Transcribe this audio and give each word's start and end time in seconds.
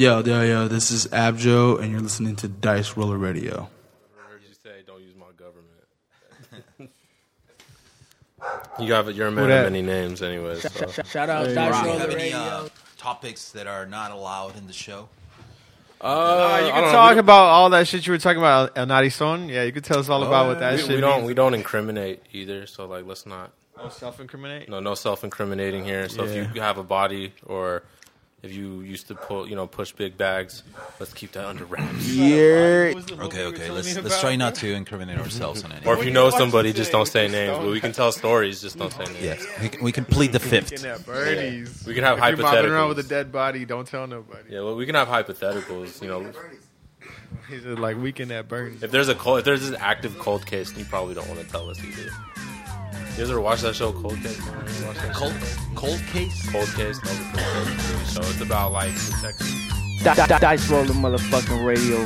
Yo, 0.00 0.22
yo, 0.22 0.42
yo, 0.42 0.68
this 0.68 0.92
is 0.92 1.08
Abjo, 1.08 1.80
and 1.80 1.90
you're 1.90 2.00
listening 2.00 2.36
to 2.36 2.46
Dice 2.46 2.96
Roller 2.96 3.16
Radio. 3.18 3.68
I 4.16 4.30
heard 4.30 4.42
you 4.48 4.54
say, 4.62 4.82
"Don't 4.86 5.02
use 5.02 5.14
my 5.16 5.26
government." 5.36 6.92
you 8.78 8.92
have 8.92 9.10
you're 9.10 9.26
a 9.26 9.32
man 9.32 9.50
of 9.50 9.72
many 9.72 9.82
names, 9.82 10.22
anyways. 10.22 10.62
So. 10.72 10.86
Shout 11.02 11.28
out 11.28 11.48
Hey, 11.48 11.54
Dice 11.54 11.72
Rock, 11.72 11.82
Do 11.82 11.88
you 11.88 11.92
Roller 11.94 12.00
have 12.00 12.10
any 12.10 12.22
Radio. 12.22 12.38
uh, 12.38 12.68
topics 12.96 13.50
that 13.50 13.66
are 13.66 13.86
not 13.86 14.12
allowed 14.12 14.56
in 14.56 14.68
the 14.68 14.72
show? 14.72 15.08
Uh, 16.00 16.04
Uh, 16.04 16.60
you 16.64 16.70
can 16.72 16.92
talk 16.92 17.14
know. 17.16 17.20
about 17.20 17.46
all 17.46 17.70
that 17.70 17.88
shit 17.88 18.06
you 18.06 18.12
were 18.12 18.18
talking 18.18 18.38
about, 18.38 18.78
El 18.78 18.86
Nari 18.86 19.10
Son. 19.10 19.48
Yeah, 19.48 19.64
you 19.64 19.72
could 19.72 19.82
tell 19.82 19.98
us 19.98 20.08
all 20.08 20.22
about 20.22 20.46
what 20.46 20.60
that 20.60 20.74
we, 20.74 20.78
shit 20.78 20.90
we 20.90 21.00
don't 21.00 21.16
means. 21.22 21.26
we 21.26 21.34
don't 21.34 21.54
incriminate 21.54 22.22
either. 22.32 22.66
So 22.68 22.86
like, 22.86 23.04
let's 23.04 23.26
not 23.26 23.50
Oh, 23.76 23.88
self-incriminate. 23.88 24.68
no 24.68 24.78
no 24.78 24.94
self 24.94 25.24
incriminating 25.24 25.84
here. 25.84 26.08
So 26.08 26.22
Yeah. 26.22 26.42
if 26.42 26.54
you 26.54 26.60
have 26.60 26.78
a 26.78 26.84
body 26.84 27.32
or 27.44 27.82
if 28.42 28.52
you 28.52 28.80
used 28.80 29.08
to 29.08 29.14
pull 29.14 29.48
you 29.48 29.56
know 29.56 29.66
push 29.66 29.92
big 29.92 30.16
bags, 30.16 30.62
let's 31.00 31.12
keep 31.12 31.32
that 31.32 31.44
under 31.46 31.64
wraps. 31.64 32.06
Yeah. 32.18 32.92
Okay, 33.26 33.44
okay. 33.46 33.70
Let's 33.70 33.96
let's 33.96 34.20
try 34.20 34.36
not 34.36 34.54
to 34.56 34.72
incriminate 34.72 35.18
ourselves 35.18 35.64
on 35.64 35.72
any. 35.72 35.84
Or 35.86 35.98
if 35.98 36.04
you 36.04 36.10
know 36.10 36.30
somebody, 36.30 36.72
just 36.72 36.92
don't 36.92 37.06
say 37.06 37.28
names. 37.28 37.58
But 37.58 37.66
we 37.70 37.80
can 37.80 37.92
tell 37.92 38.12
stories, 38.12 38.60
just 38.60 38.78
don't 38.78 38.92
say 38.92 39.04
names. 39.04 39.22
Yes, 39.22 39.46
we 39.60 39.68
can, 39.68 39.84
we 39.84 39.92
can 39.92 40.04
plead 40.04 40.32
the 40.32 40.40
fifth. 40.40 40.70
that. 40.82 41.06
We 41.86 41.94
can 41.94 42.04
have 42.04 42.18
If 42.18 42.24
you're 42.24 42.36
mobbing 42.36 42.70
around 42.70 42.86
hypotheticals. 42.86 42.88
with 42.88 42.98
a 43.06 43.08
dead 43.08 43.32
body, 43.32 43.64
don't 43.64 43.86
tell 43.86 44.06
nobody. 44.06 44.54
Yeah, 44.54 44.60
well, 44.60 44.76
we 44.76 44.86
can 44.86 44.94
have 44.94 45.08
hypotheticals. 45.08 46.00
You 46.02 46.08
know, 46.08 46.32
He's 47.48 47.62
just 47.62 47.78
like 47.78 47.96
weekend 47.96 48.30
at 48.32 48.46
Bernie's. 48.48 48.82
if 48.82 48.90
there's 48.90 49.08
a 49.08 49.14
cold, 49.14 49.40
if 49.40 49.44
there's 49.44 49.68
an 49.68 49.76
active 49.76 50.18
cold 50.18 50.46
case, 50.46 50.76
you 50.76 50.84
probably 50.84 51.14
don't 51.14 51.28
want 51.28 51.40
to 51.40 51.46
tell 51.46 51.68
us 51.70 51.82
either. 51.82 52.10
You 53.18 53.24
guys 53.24 53.30
ever 53.32 53.40
watch 53.40 53.62
that 53.62 53.74
show, 53.74 53.90
Cold 53.92 54.14
Case? 54.22 54.38
You 54.38 54.44
ever 54.52 54.86
watch 54.86 54.96
that 54.98 55.12
Cold 55.12 55.34
cold 55.74 56.00
case. 56.12 56.48
Cold 56.52 56.68
Case. 56.76 57.00
That 57.00 57.08
was 57.10 57.18
a 57.18 57.64
pretty 57.64 57.98
good 57.98 58.06
show. 58.06 58.20
It's 58.20 58.40
about 58.40 58.70
like 58.70 58.94
detectives. 58.94 60.04
Di- 60.04 60.26
di- 60.28 60.38
Dice 60.38 60.70
Roller 60.70 60.94
motherfucking 60.94 61.66
Radio. 61.66 62.04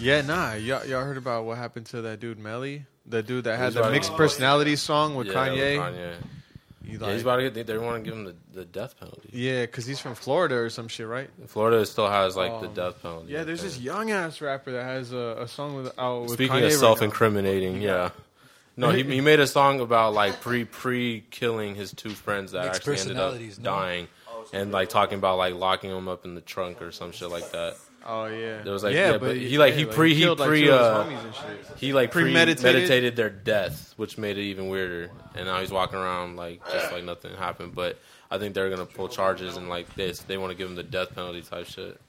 Yeah, 0.00 0.22
nah. 0.22 0.54
Y'all, 0.54 0.84
y'all 0.86 1.04
heard 1.04 1.16
about 1.16 1.44
what 1.44 1.58
happened 1.58 1.86
to 1.86 2.02
that 2.02 2.20
dude 2.20 2.38
Melly? 2.38 2.86
The 3.06 3.22
dude 3.22 3.44
that 3.44 3.58
had 3.58 3.66
He's 3.66 3.74
the 3.74 3.80
about- 3.80 3.92
mixed 3.92 4.14
personality 4.16 4.76
song 4.76 5.14
with 5.14 5.26
Yeah, 5.28 5.32
Kanye. 5.34 5.56
with 5.56 5.94
Kanye. 5.96 6.14
He 6.84 6.92
Yeah, 6.94 6.98
like- 7.00 7.12
he's 7.12 7.22
about 7.22 7.36
to 7.36 7.42
get. 7.42 7.54
They, 7.54 7.62
they 7.62 7.78
want 7.78 8.02
to 8.02 8.08
give 8.10 8.18
him 8.18 8.24
the, 8.24 8.34
the 8.52 8.64
death 8.64 8.98
penalty. 8.98 9.28
yeah, 9.32 9.62
because 9.62 9.86
he's 9.86 10.00
from 10.00 10.14
Florida 10.14 10.56
or 10.56 10.70
some 10.70 10.88
shit, 10.88 11.06
right? 11.06 11.28
Florida 11.46 11.84
still 11.86 12.08
has 12.08 12.36
like 12.36 12.60
the 12.60 12.68
Um, 12.68 12.74
death 12.74 13.02
penalty. 13.02 13.32
Yeah, 13.32 13.42
I 13.42 13.44
there's 13.44 13.60
think. 13.60 13.74
this 13.74 13.80
young 13.82 14.10
ass 14.10 14.40
rapper 14.40 14.72
that 14.72 14.84
has 14.84 15.12
a, 15.12 15.36
a 15.40 15.48
song 15.48 15.76
with 15.76 15.92
out 15.98 16.22
with 16.22 16.32
Speaking 16.32 16.54
Kanye 16.56 16.58
of 16.58 16.62
right 16.64 16.72
now. 16.72 16.78
self-incriminating, 16.78 17.82
yeah. 17.82 18.10
No, 18.76 18.90
he, 18.90 19.02
he 19.02 19.20
made 19.20 19.40
a 19.40 19.46
song 19.46 19.80
about 19.80 20.14
like 20.14 20.40
pre 20.40 20.64
pre 20.64 21.22
killing 21.30 21.74
his 21.74 21.92
two 21.92 22.10
friends 22.10 22.52
that 22.52 22.64
Mixed 22.64 22.80
actually 22.80 22.98
ended 23.00 23.16
up 23.18 23.22
personalities, 23.32 23.58
no? 23.58 23.70
dying, 23.70 24.08
and 24.54 24.72
like 24.72 24.88
talking 24.88 25.18
about 25.18 25.36
like 25.36 25.54
locking 25.54 25.90
them 25.90 26.08
up 26.08 26.24
in 26.24 26.34
the 26.34 26.40
trunk 26.40 26.80
or 26.80 26.90
some 26.90 27.12
shit 27.12 27.28
like 27.28 27.50
that. 27.52 27.76
Oh 28.06 28.24
yeah, 28.26 28.62
There 28.62 28.72
was, 28.72 28.82
like- 28.82 28.94
yeah, 28.94 29.18
but 29.18 29.36
he, 29.36 29.58
like, 29.58 29.74
he 29.74 29.82
yeah, 29.84 29.92
pre- 29.92 30.14
he 30.14 30.22
killed, 30.22 30.38
like, 30.38 30.48
pre- 30.48 30.62
two 30.64 30.72
of 30.72 31.06
his 31.10 31.18
uh, 31.20 31.22
and 31.26 31.34
shit. 31.34 31.76
He 31.78 31.92
like 31.92 32.10
Premeditated? 32.10 32.62
premeditated 32.62 33.16
their 33.16 33.28
death, 33.30 33.92
which 33.98 34.16
made 34.16 34.38
it 34.38 34.42
even 34.42 34.68
weirder. 34.68 35.10
And 35.34 35.46
now 35.46 35.60
he's 35.60 35.70
walking 35.70 35.98
around 35.98 36.36
like 36.36 36.64
just 36.72 36.92
like 36.92 37.04
nothing 37.04 37.34
happened. 37.36 37.74
But 37.74 37.98
I 38.30 38.38
think 38.38 38.54
they're 38.54 38.70
gonna 38.70 38.86
pull 38.86 39.08
charges 39.08 39.56
and 39.58 39.68
like 39.68 39.94
this, 39.96 40.20
they 40.20 40.38
want 40.38 40.50
to 40.50 40.56
give 40.56 40.68
him 40.68 40.76
the 40.76 40.82
death 40.82 41.14
penalty 41.14 41.42
type 41.42 41.66
shit. 41.66 42.00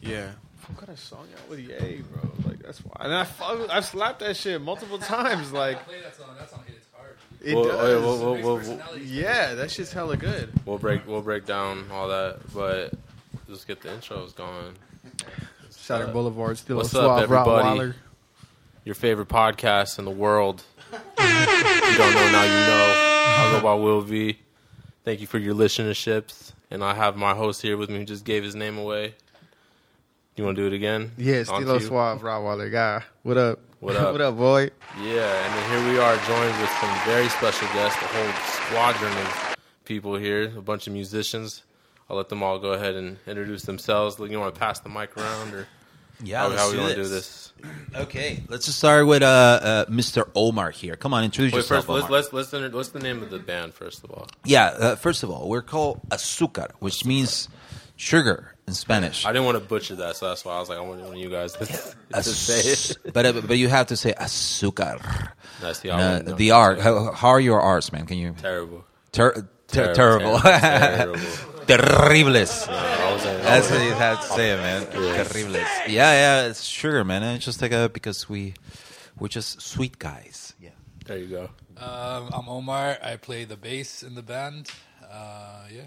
Yeah. 0.00 0.30
Who 0.66 0.74
got 0.74 0.88
a 0.90 0.96
song 0.96 1.26
out 1.42 1.48
with 1.50 1.60
Ye, 1.60 2.02
bro? 2.12 2.30
Like 2.46 2.62
that's 2.62 2.78
why. 2.84 2.96
And 3.00 3.14
I 3.14 3.26
I've 3.70 3.84
slapped 3.84 4.20
that 4.20 4.36
shit 4.36 4.60
multiple 4.60 4.98
times. 4.98 5.52
Like 5.52 5.84
play 5.86 6.00
that 6.02 6.16
song. 6.16 6.28
That 6.38 6.50
song 6.50 6.62
hits 6.66 6.86
hard. 6.96 7.16
it 7.42 7.54
We'll, 7.54 7.64
does. 7.64 8.02
we'll, 8.02 8.18
we'll, 8.18 8.42
we'll, 8.42 8.78
we'll, 8.78 8.98
yeah, 8.98 9.54
that 9.54 9.70
shit's 9.70 9.92
hella 9.92 10.16
good. 10.16 10.50
we'll 10.66 10.78
break 10.78 11.06
we'll 11.06 11.22
break 11.22 11.46
down 11.46 11.90
all 11.92 12.08
that, 12.08 12.38
but 12.54 12.92
let's 13.48 13.64
get 13.64 13.80
the 13.80 13.88
intros 13.88 14.34
going. 14.34 14.74
Uh, 15.90 16.12
Boulevard, 16.12 16.58
still 16.58 16.76
what's 16.76 16.94
a 16.94 17.00
up, 17.00 17.04
suave 17.04 17.22
everybody? 17.22 17.80
Rottweiler. 17.80 17.94
Your 18.84 18.94
favorite 18.94 19.28
podcast 19.28 19.98
in 19.98 20.04
the 20.04 20.10
world. 20.10 20.62
You 20.92 20.98
don't 21.18 22.14
know 22.14 22.30
now, 22.30 22.44
you 22.44 22.66
know. 22.66 22.94
I 22.96 23.52
go 23.56 23.62
by 23.62 23.74
Will 23.74 24.00
V. 24.02 24.38
Thank 25.04 25.20
you 25.20 25.26
for 25.26 25.38
your 25.38 25.54
listenerships, 25.54 26.52
and 26.70 26.84
I 26.84 26.94
have 26.94 27.16
my 27.16 27.34
host 27.34 27.62
here 27.62 27.76
with 27.76 27.88
me 27.90 27.98
who 27.98 28.04
just 28.04 28.24
gave 28.24 28.44
his 28.44 28.54
name 28.54 28.76
away. 28.78 29.08
Do 29.08 30.42
you 30.42 30.44
want 30.44 30.56
to 30.56 30.62
do 30.62 30.66
it 30.66 30.76
again? 30.76 31.12
Yeah, 31.16 31.38
On 31.38 31.44
Stilo 31.44 31.78
to 31.78 31.82
you. 31.82 31.88
Suave 31.88 32.20
Rottweiler 32.20 32.70
guy. 32.70 33.02
What 33.22 33.36
up? 33.38 33.60
What 33.80 33.96
up? 33.96 34.12
what 34.12 34.20
up, 34.20 34.36
boy? 34.36 34.70
Yeah, 35.02 35.44
and 35.44 35.54
then 35.54 35.70
here 35.70 35.92
we 35.92 35.98
are 35.98 36.16
joined 36.26 36.60
with 36.60 36.70
some 36.80 36.98
very 37.06 37.28
special 37.28 37.68
guests, 37.68 38.00
a 38.02 38.06
whole 38.06 38.32
squadron 38.44 39.12
of 39.12 39.56
people 39.84 40.16
here, 40.16 40.52
a 40.56 40.62
bunch 40.62 40.86
of 40.86 40.92
musicians. 40.92 41.62
I'll 42.10 42.16
let 42.16 42.28
them 42.28 42.42
all 42.42 42.58
go 42.58 42.72
ahead 42.72 42.94
and 42.94 43.18
introduce 43.26 43.62
themselves. 43.62 44.18
You 44.18 44.38
want 44.40 44.54
to 44.54 44.58
pass 44.58 44.80
the 44.80 44.88
mic 44.88 45.16
around, 45.16 45.52
or 45.54 45.66
yeah. 46.22 46.40
how, 46.40 46.48
let's 46.48 46.60
how 46.62 46.68
we 46.70 46.76
do 46.76 46.82
want 46.82 46.94
to 46.94 47.00
this. 47.00 47.08
do 47.08 47.14
this? 47.14 47.44
Okay, 47.96 48.40
let's 48.48 48.66
just 48.66 48.78
start 48.78 49.04
with 49.06 49.22
uh, 49.22 49.26
uh, 49.26 49.84
Mr. 49.86 50.30
Omar 50.36 50.70
here. 50.70 50.94
Come 50.94 51.12
on, 51.12 51.24
introduce 51.24 51.52
Wait, 51.52 51.58
yourself, 51.58 51.86
first, 51.86 52.08
let's, 52.08 52.32
let's, 52.32 52.52
let's, 52.52 52.72
what's 52.72 52.88
the 52.90 53.00
name 53.00 53.20
of 53.20 53.30
the 53.30 53.40
band, 53.40 53.74
first 53.74 54.04
of 54.04 54.12
all? 54.12 54.28
Yeah, 54.44 54.66
uh, 54.66 54.96
first 54.96 55.24
of 55.24 55.30
all, 55.30 55.48
we're 55.48 55.62
called 55.62 56.00
azúcar, 56.10 56.70
which 56.78 57.04
means 57.04 57.48
sugar 57.96 58.54
in 58.68 58.74
Spanish. 58.74 59.26
I 59.26 59.32
didn't 59.32 59.46
want 59.46 59.58
to 59.58 59.64
butcher 59.64 59.96
that, 59.96 60.16
so 60.16 60.28
that's 60.28 60.44
why 60.44 60.52
I 60.52 60.60
was 60.60 60.68
like, 60.68 60.78
I 60.78 60.82
want 60.82 61.00
one 61.00 61.10
of 61.14 61.16
you 61.16 61.30
guys 61.30 61.54
to, 61.54 61.66
to 62.12 62.22
say 62.22 62.70
it. 62.70 62.96
but 63.12 63.26
uh, 63.26 63.32
but 63.44 63.58
you 63.58 63.68
have 63.68 63.88
to 63.88 63.96
say 63.96 64.12
azúcar. 64.12 65.32
That's 65.60 65.80
the, 65.80 65.90
Uh, 65.90 66.20
no, 66.20 66.34
the 66.36 66.52
R. 66.52 66.76
How, 66.76 67.12
how 67.12 67.28
are 67.28 67.40
your 67.40 67.60
R's, 67.60 67.92
man? 67.92 68.06
Can 68.06 68.18
you 68.18 68.34
Terrible. 68.38 68.84
ter- 69.10 69.32
ter- 69.32 69.48
Ter- 69.66 69.94
terrible? 69.94 70.38
Terrible. 70.38 71.20
Terribles. 71.68 72.66
I 72.66 73.40
That's 73.42 73.70
what 73.70 73.82
you 73.82 73.92
have 73.92 74.22
to 74.22 74.26
say, 74.26 74.56
man. 74.56 74.86
Terribles. 74.86 75.56
Yeah, 75.86 76.12
yeah, 76.12 76.46
it's 76.46 76.62
sugar, 76.64 77.04
man. 77.04 77.22
It's 77.22 77.44
just 77.44 77.60
like 77.60 77.72
a 77.72 77.90
because 77.92 78.26
we 78.26 78.54
we're 79.18 79.28
just 79.28 79.60
sweet 79.60 79.98
guys. 79.98 80.54
Yeah. 80.58 80.70
there 81.04 81.18
you 81.18 81.26
go. 81.26 81.50
Um, 81.76 82.30
I'm 82.32 82.48
Omar. 82.48 82.96
I 83.02 83.16
play 83.16 83.44
the 83.44 83.58
bass 83.58 84.02
in 84.02 84.14
the 84.14 84.22
band. 84.22 84.70
Uh, 85.02 85.64
yeah. 85.70 85.82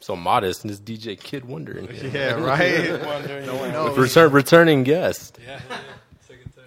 So 0.00 0.14
modest, 0.14 0.62
and 0.62 0.70
this 0.70 0.78
DJ 0.78 1.18
Kid 1.18 1.46
Wondering. 1.46 1.88
Yeah, 2.12 2.32
right. 2.32 3.00
no 3.46 3.56
one 3.56 3.72
knows. 3.72 3.96
Return, 3.96 4.30
returning 4.30 4.84
guest. 4.84 5.38
Yeah. 5.42 5.58
yeah. 5.70 5.78
Second 6.28 6.52
time. 6.54 6.64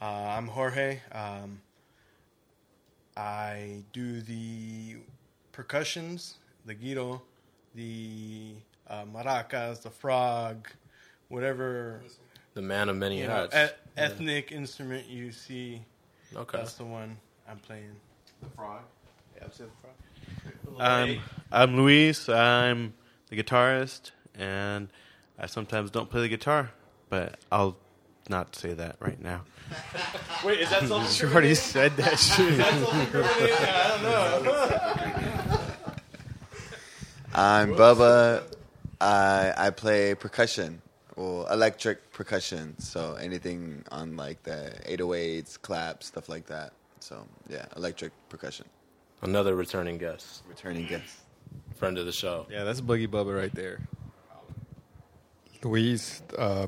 Uh, 0.00 0.36
I'm 0.36 0.46
Jorge. 0.46 1.00
Um, 1.10 1.60
I 3.16 3.82
do 3.92 4.20
the 4.20 4.96
percussions, 5.52 6.36
the 6.64 6.74
guiro, 6.74 7.20
the 7.74 8.54
uh, 8.88 9.04
maracas, 9.04 9.82
the 9.82 9.90
frog, 9.90 10.68
whatever 11.28 12.00
The 12.54 12.62
man 12.62 12.88
of 12.88 12.96
many 12.96 13.20
you 13.20 13.26
know, 13.26 13.48
hats. 13.50 13.72
e- 13.72 13.76
ethnic 13.96 14.52
instrument 14.52 15.06
you 15.08 15.32
see. 15.32 15.82
okay. 16.34 16.58
That's 16.58 16.74
the 16.74 16.84
one 16.84 17.16
I'm 17.48 17.58
playing. 17.58 17.90
The 18.42 18.48
frog. 18.50 18.82
Yeah, 19.36 19.44
I've 19.46 19.54
said 19.54 19.66
the 19.66 19.76
frog. 19.80 20.80
Um, 20.80 21.20
I'm 21.52 21.76
Luis. 21.76 22.28
I'm 22.28 22.94
the 23.28 23.36
guitarist, 23.42 24.10
and 24.34 24.88
I 25.38 25.46
sometimes 25.46 25.90
don't 25.90 26.08
play 26.10 26.22
the 26.22 26.28
guitar, 26.28 26.70
but 27.10 27.38
I'll 27.52 27.76
not 28.28 28.56
say 28.56 28.72
that 28.72 28.96
right 29.00 29.20
now. 29.22 29.42
Wait, 30.44 30.60
is 30.60 30.70
that 30.70 30.82
something? 30.88 31.10
She 31.10 31.24
already 31.26 31.54
said 31.54 31.96
that 31.98 32.18
shit. 32.18 32.60
I 32.60 34.00
don't 34.02 34.44
know. 34.44 35.43
I'm 37.34 37.74
Bubba. 37.74 38.42
I 39.00 39.52
I 39.56 39.70
play 39.70 40.14
percussion, 40.14 40.80
well, 41.16 41.46
electric 41.50 42.12
percussion. 42.12 42.78
So 42.78 43.14
anything 43.14 43.84
on 43.90 44.16
like 44.16 44.42
the 44.44 44.72
808s, 44.86 45.60
claps, 45.60 46.06
stuff 46.06 46.28
like 46.28 46.46
that. 46.46 46.72
So 47.00 47.26
yeah, 47.48 47.66
electric 47.76 48.12
percussion. 48.28 48.66
Another 49.22 49.54
returning 49.56 49.98
guest, 49.98 50.42
Returning 50.48 50.86
guest. 50.86 51.16
friend 51.76 51.98
of 51.98 52.06
the 52.06 52.12
show. 52.12 52.46
Yeah, 52.50 52.64
that's 52.64 52.80
Boogie 52.80 53.08
Bubba 53.08 53.36
right 53.36 53.54
there. 53.54 53.80
Luis 55.62 56.22
uh, 56.38 56.66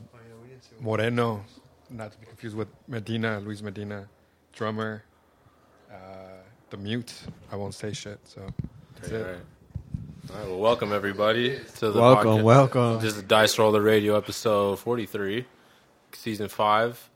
Moreno, 0.81 1.45
not 1.91 2.13
to 2.13 2.19
be 2.19 2.27
confused 2.27 2.57
with 2.57 2.69
Medina, 2.89 3.41
Luis 3.41 3.61
Medina, 3.63 4.09
drummer. 4.55 5.05
Uh, 5.93 5.97
the 6.71 6.79
mute, 6.79 7.13
I 7.53 7.57
won't 7.57 7.75
say 7.75 7.93
shit. 7.93 8.19
So 8.25 8.41
that's 8.97 9.13
All 9.13 9.19
it. 9.19 9.23
right. 9.23 9.41
All 10.33 10.39
right. 10.39 10.49
Well, 10.49 10.59
welcome 10.59 10.93
everybody 10.93 11.59
to 11.79 11.91
the 11.91 12.01
Welcome, 12.01 12.39
podcast. 12.39 12.43
welcome. 12.43 13.01
This 13.01 13.17
is 13.17 13.23
Dice 13.23 13.59
Roller 13.59 13.81
Radio 13.81 14.17
episode 14.17 14.79
forty-three, 14.79 15.45
season 16.13 16.49
five. 16.49 17.09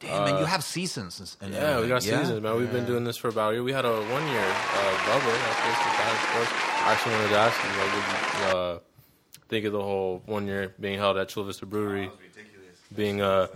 Damn, 0.00 0.24
man, 0.24 0.38
you 0.38 0.44
have 0.44 0.62
seasons. 0.62 1.36
And, 1.40 1.54
Yeah, 1.54 1.80
we 1.80 1.88
got 1.88 2.04
yeah? 2.04 2.20
seasons, 2.20 2.42
man. 2.42 2.56
We've 2.56 2.70
been 2.70 2.84
doing 2.84 3.04
this 3.04 3.16
for 3.16 3.28
about 3.28 3.52
a 3.52 3.54
year. 3.54 3.62
We 3.62 3.72
had 3.72 3.84
a 3.86 3.92
one 3.94 4.26
year 4.28 4.40
uh, 4.44 4.94
Bubba. 5.06 5.32
That's 5.32 5.60
basically 5.62 5.96
that, 5.96 6.12
of 6.12 6.28
course. 6.34 6.48
I 6.52 6.92
actually 6.92 7.12
wanted 7.14 7.28
to 7.28 7.38
ask 7.38 7.64
you, 7.64 7.70
like, 7.80 7.92
what 7.94 8.52
you 8.52 8.58
uh, 8.58 8.78
think 9.48 9.64
of 9.64 9.72
the 9.72 9.82
whole 9.82 10.22
one 10.26 10.46
year 10.46 10.74
being 10.78 10.98
held 10.98 11.16
at 11.16 11.28
Chula 11.30 11.46
Vista 11.46 11.64
Brewery? 11.66 12.10
Being 12.94 13.22
uh, 13.22 13.46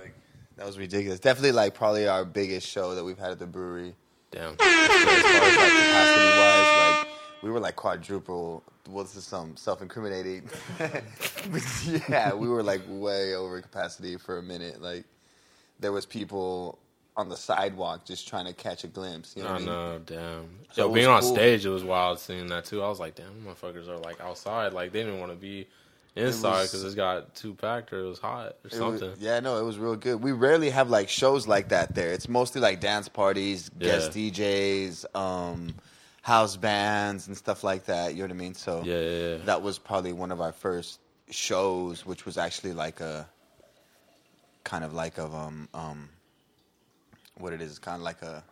That 0.56 0.66
was 0.66 0.78
ridiculous. 0.78 1.20
Definitely 1.20 1.52
like 1.52 1.74
probably 1.74 2.08
our 2.08 2.24
biggest 2.24 2.66
show 2.66 2.94
that 2.94 3.04
we've 3.04 3.18
had 3.18 3.32
at 3.32 3.38
the 3.38 3.46
brewery. 3.46 3.94
damn. 4.30 4.54
As 4.54 4.56
far 4.58 4.66
as 4.66 5.24
like 5.56 5.72
capacity 5.72 6.30
wise, 6.40 6.72
like 6.80 6.89
we 7.42 7.50
were 7.50 7.60
like 7.60 7.76
quadruple. 7.76 8.62
What's 8.87 9.12
this 9.14 9.25
some 9.25 9.56
self 9.56 9.82
incriminating? 9.82 10.48
yeah, 12.08 12.34
we 12.34 12.48
were 12.48 12.62
like 12.62 12.82
way 12.88 13.34
over 13.34 13.60
capacity 13.60 14.16
for 14.16 14.38
a 14.38 14.42
minute. 14.42 14.81
Like 14.82 15.04
there 15.78 15.92
was 15.92 16.06
people 16.06 16.78
on 17.16 17.28
the 17.28 17.37
sidewalk 17.37 18.04
just 18.04 18.26
trying 18.28 18.46
to 18.46 18.52
catch 18.52 18.84
a 18.84 18.87
glimpse. 18.87 19.34
You 19.37 19.42
know 19.44 19.50
I 19.50 19.56
mean? 19.58 19.66
know, 19.66 20.00
damn. 20.06 20.48
So 20.72 20.87
Yo, 20.88 20.92
being 20.94 21.06
on 21.06 21.20
cool. 21.22 21.34
stage, 21.34 21.66
it 21.66 21.70
was 21.70 21.84
wild 21.84 22.19
seeing 22.19 22.46
that 22.48 22.64
too. 22.64 22.82
I 22.82 22.88
was 22.88 23.00
like, 23.00 23.14
damn, 23.14 23.44
motherfuckers 23.46 23.88
are 23.88 23.98
like 23.98 24.20
outside. 24.20 24.72
Like 24.72 24.93
they 24.93 25.02
didn't 25.02 25.20
want 25.20 25.32
to 25.32 25.36
be 25.36 25.66
inside 26.16 26.62
because 26.62 26.82
it's 26.84 26.94
got 26.94 27.34
too 27.34 27.54
packed 27.54 27.93
or 27.93 28.00
it 28.00 28.08
was 28.08 28.19
hot 28.19 28.46
or 28.46 28.48
It 28.64 28.64
was- 28.64 28.75
something. 29.00 29.12
yeah, 29.19 29.40
no, 29.40 29.58
it 29.58 29.64
was 29.64 29.78
real 29.78 29.96
good. 29.96 30.22
We 30.22 30.32
rarely 30.32 30.70
have 30.70 30.90
like 30.90 31.08
shows 31.08 31.46
like 31.46 31.69
that 31.69 31.94
there. 31.94 32.12
It's 32.12 32.28
mostly 32.28 32.60
like 32.60 32.81
dance 32.81 33.08
parties, 33.08 33.69
guest 33.78 34.16
Yeah. 34.16 34.31
DJs, 34.31 35.16
um, 35.16 35.75
house 36.31 36.56
bands, 36.56 37.27
and 37.27 37.37
stuff 37.37 37.65
like 37.65 37.87
that. 37.87 38.12
You 38.15 38.19
know 38.19 38.29
what 38.29 38.31
I 38.31 38.44
mean? 38.44 38.55
So 38.55 38.82
Yeah, 38.85 39.00
yeah, 39.00 39.29
yeah. 39.29 39.37
that 39.47 39.62
was 39.62 39.79
probably 39.79 40.12
one 40.12 40.31
of 40.31 40.41
our 40.41 40.53
first 40.53 41.00
shows, 41.29 42.06
which 42.06 42.25
was 42.25 42.38
actually 42.38 42.73
like 42.73 43.00
a 43.00 43.29
kind 44.62 44.85
of 44.85 44.93
like 44.94 45.19
of 45.19 45.35
um 45.35 45.69
um 45.75 46.09
what 47.37 47.53
it 47.53 47.61
is, 47.61 47.79
kind 47.79 47.97
of 47.97 48.03
like 48.03 48.23
a 48.23 48.44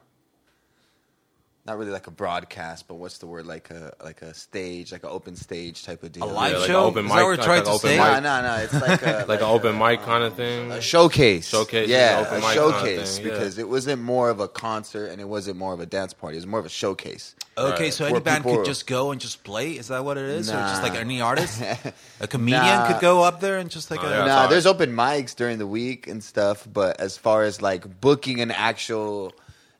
not 1.68 1.78
really 1.78 1.90
like 1.90 2.06
a 2.06 2.10
broadcast, 2.10 2.88
but 2.88 2.94
what's 2.94 3.18
the 3.18 3.26
word? 3.26 3.46
Like 3.46 3.70
a 3.70 3.92
like 4.02 4.22
a 4.22 4.32
stage, 4.32 4.90
like 4.90 5.04
an 5.04 5.10
open 5.12 5.36
stage 5.36 5.84
type 5.84 6.02
of 6.02 6.12
deal. 6.12 6.24
A 6.24 6.26
live 6.26 6.52
Yeah, 6.52 6.58
like 6.58 6.68
an 6.68 6.74
show? 6.74 6.84
open 6.84 7.04
Is 7.04 7.10
mic, 7.10 7.16
that 7.18 7.22
what 7.22 7.28
you're 7.28 7.36
like 7.36 7.46
trying 7.46 7.58
an 7.60 7.64
to 7.66 7.70
open 7.70 7.80
say? 7.90 7.98
mic. 7.98 8.06
No, 8.06 8.20
no, 8.20 8.42
no. 8.42 8.54
It's 8.62 8.72
like 8.74 9.02
a 9.02 9.24
Like 9.28 9.40
an 9.40 9.46
open 9.46 9.78
mic 9.78 10.00
kind 10.02 10.24
of 10.24 10.32
um, 10.32 10.36
thing. 10.38 10.72
a 10.72 10.80
showcase. 10.80 11.48
Showcase, 11.48 11.88
yeah, 11.88 12.20
yeah, 12.20 12.26
open 12.26 12.38
a 12.38 12.40
mic 12.40 12.54
kinda 12.54 12.54
showcase 12.72 13.16
thing, 13.18 13.26
yeah. 13.26 13.32
because 13.32 13.58
it 13.58 13.68
wasn't 13.68 14.02
more 14.02 14.30
of 14.30 14.40
a 14.40 14.48
concert 14.48 15.06
and 15.06 15.20
it 15.20 15.28
wasn't 15.28 15.58
more 15.58 15.74
of 15.74 15.80
a 15.80 15.86
dance 15.86 16.14
party. 16.14 16.36
It 16.36 16.40
was 16.40 16.46
more 16.46 16.58
of 16.60 16.66
a 16.66 16.70
showcase. 16.70 17.34
Okay, 17.58 17.84
Right. 17.84 17.92
so 17.92 18.04
Where 18.04 18.10
any 18.12 18.20
band 18.20 18.44
people- 18.44 18.56
could 18.58 18.66
just 18.66 18.86
go 18.86 19.10
and 19.10 19.20
just 19.20 19.44
play? 19.44 19.72
Is 19.72 19.88
that 19.88 20.04
what 20.04 20.16
it 20.16 20.24
is? 20.24 20.48
Or 20.48 20.54
just 20.54 20.82
like 20.82 20.94
Nah. 20.94 21.00
any 21.00 21.20
artist? 21.20 21.60
A 22.20 22.26
comedian 22.26 22.62
Nah. 22.64 22.86
could 22.92 23.00
go 23.00 23.22
up 23.22 23.40
there 23.40 23.58
and 23.58 23.68
just 23.68 23.90
like 23.90 24.02
Oh, 24.02 24.06
a. 24.06 24.10
yeah. 24.10 24.16
That's 24.18 24.28
nah, 24.28 24.40
all 24.42 24.48
there's 24.48 24.66
open 24.66 24.94
mics 24.96 25.34
during 25.36 25.58
the 25.58 25.66
week 25.66 26.06
and 26.06 26.24
stuff, 26.24 26.66
but 26.72 26.98
as 27.00 27.18
far 27.18 27.42
as 27.44 27.60
like 27.60 28.00
booking 28.00 28.40
an 28.40 28.50
actual 28.52 29.32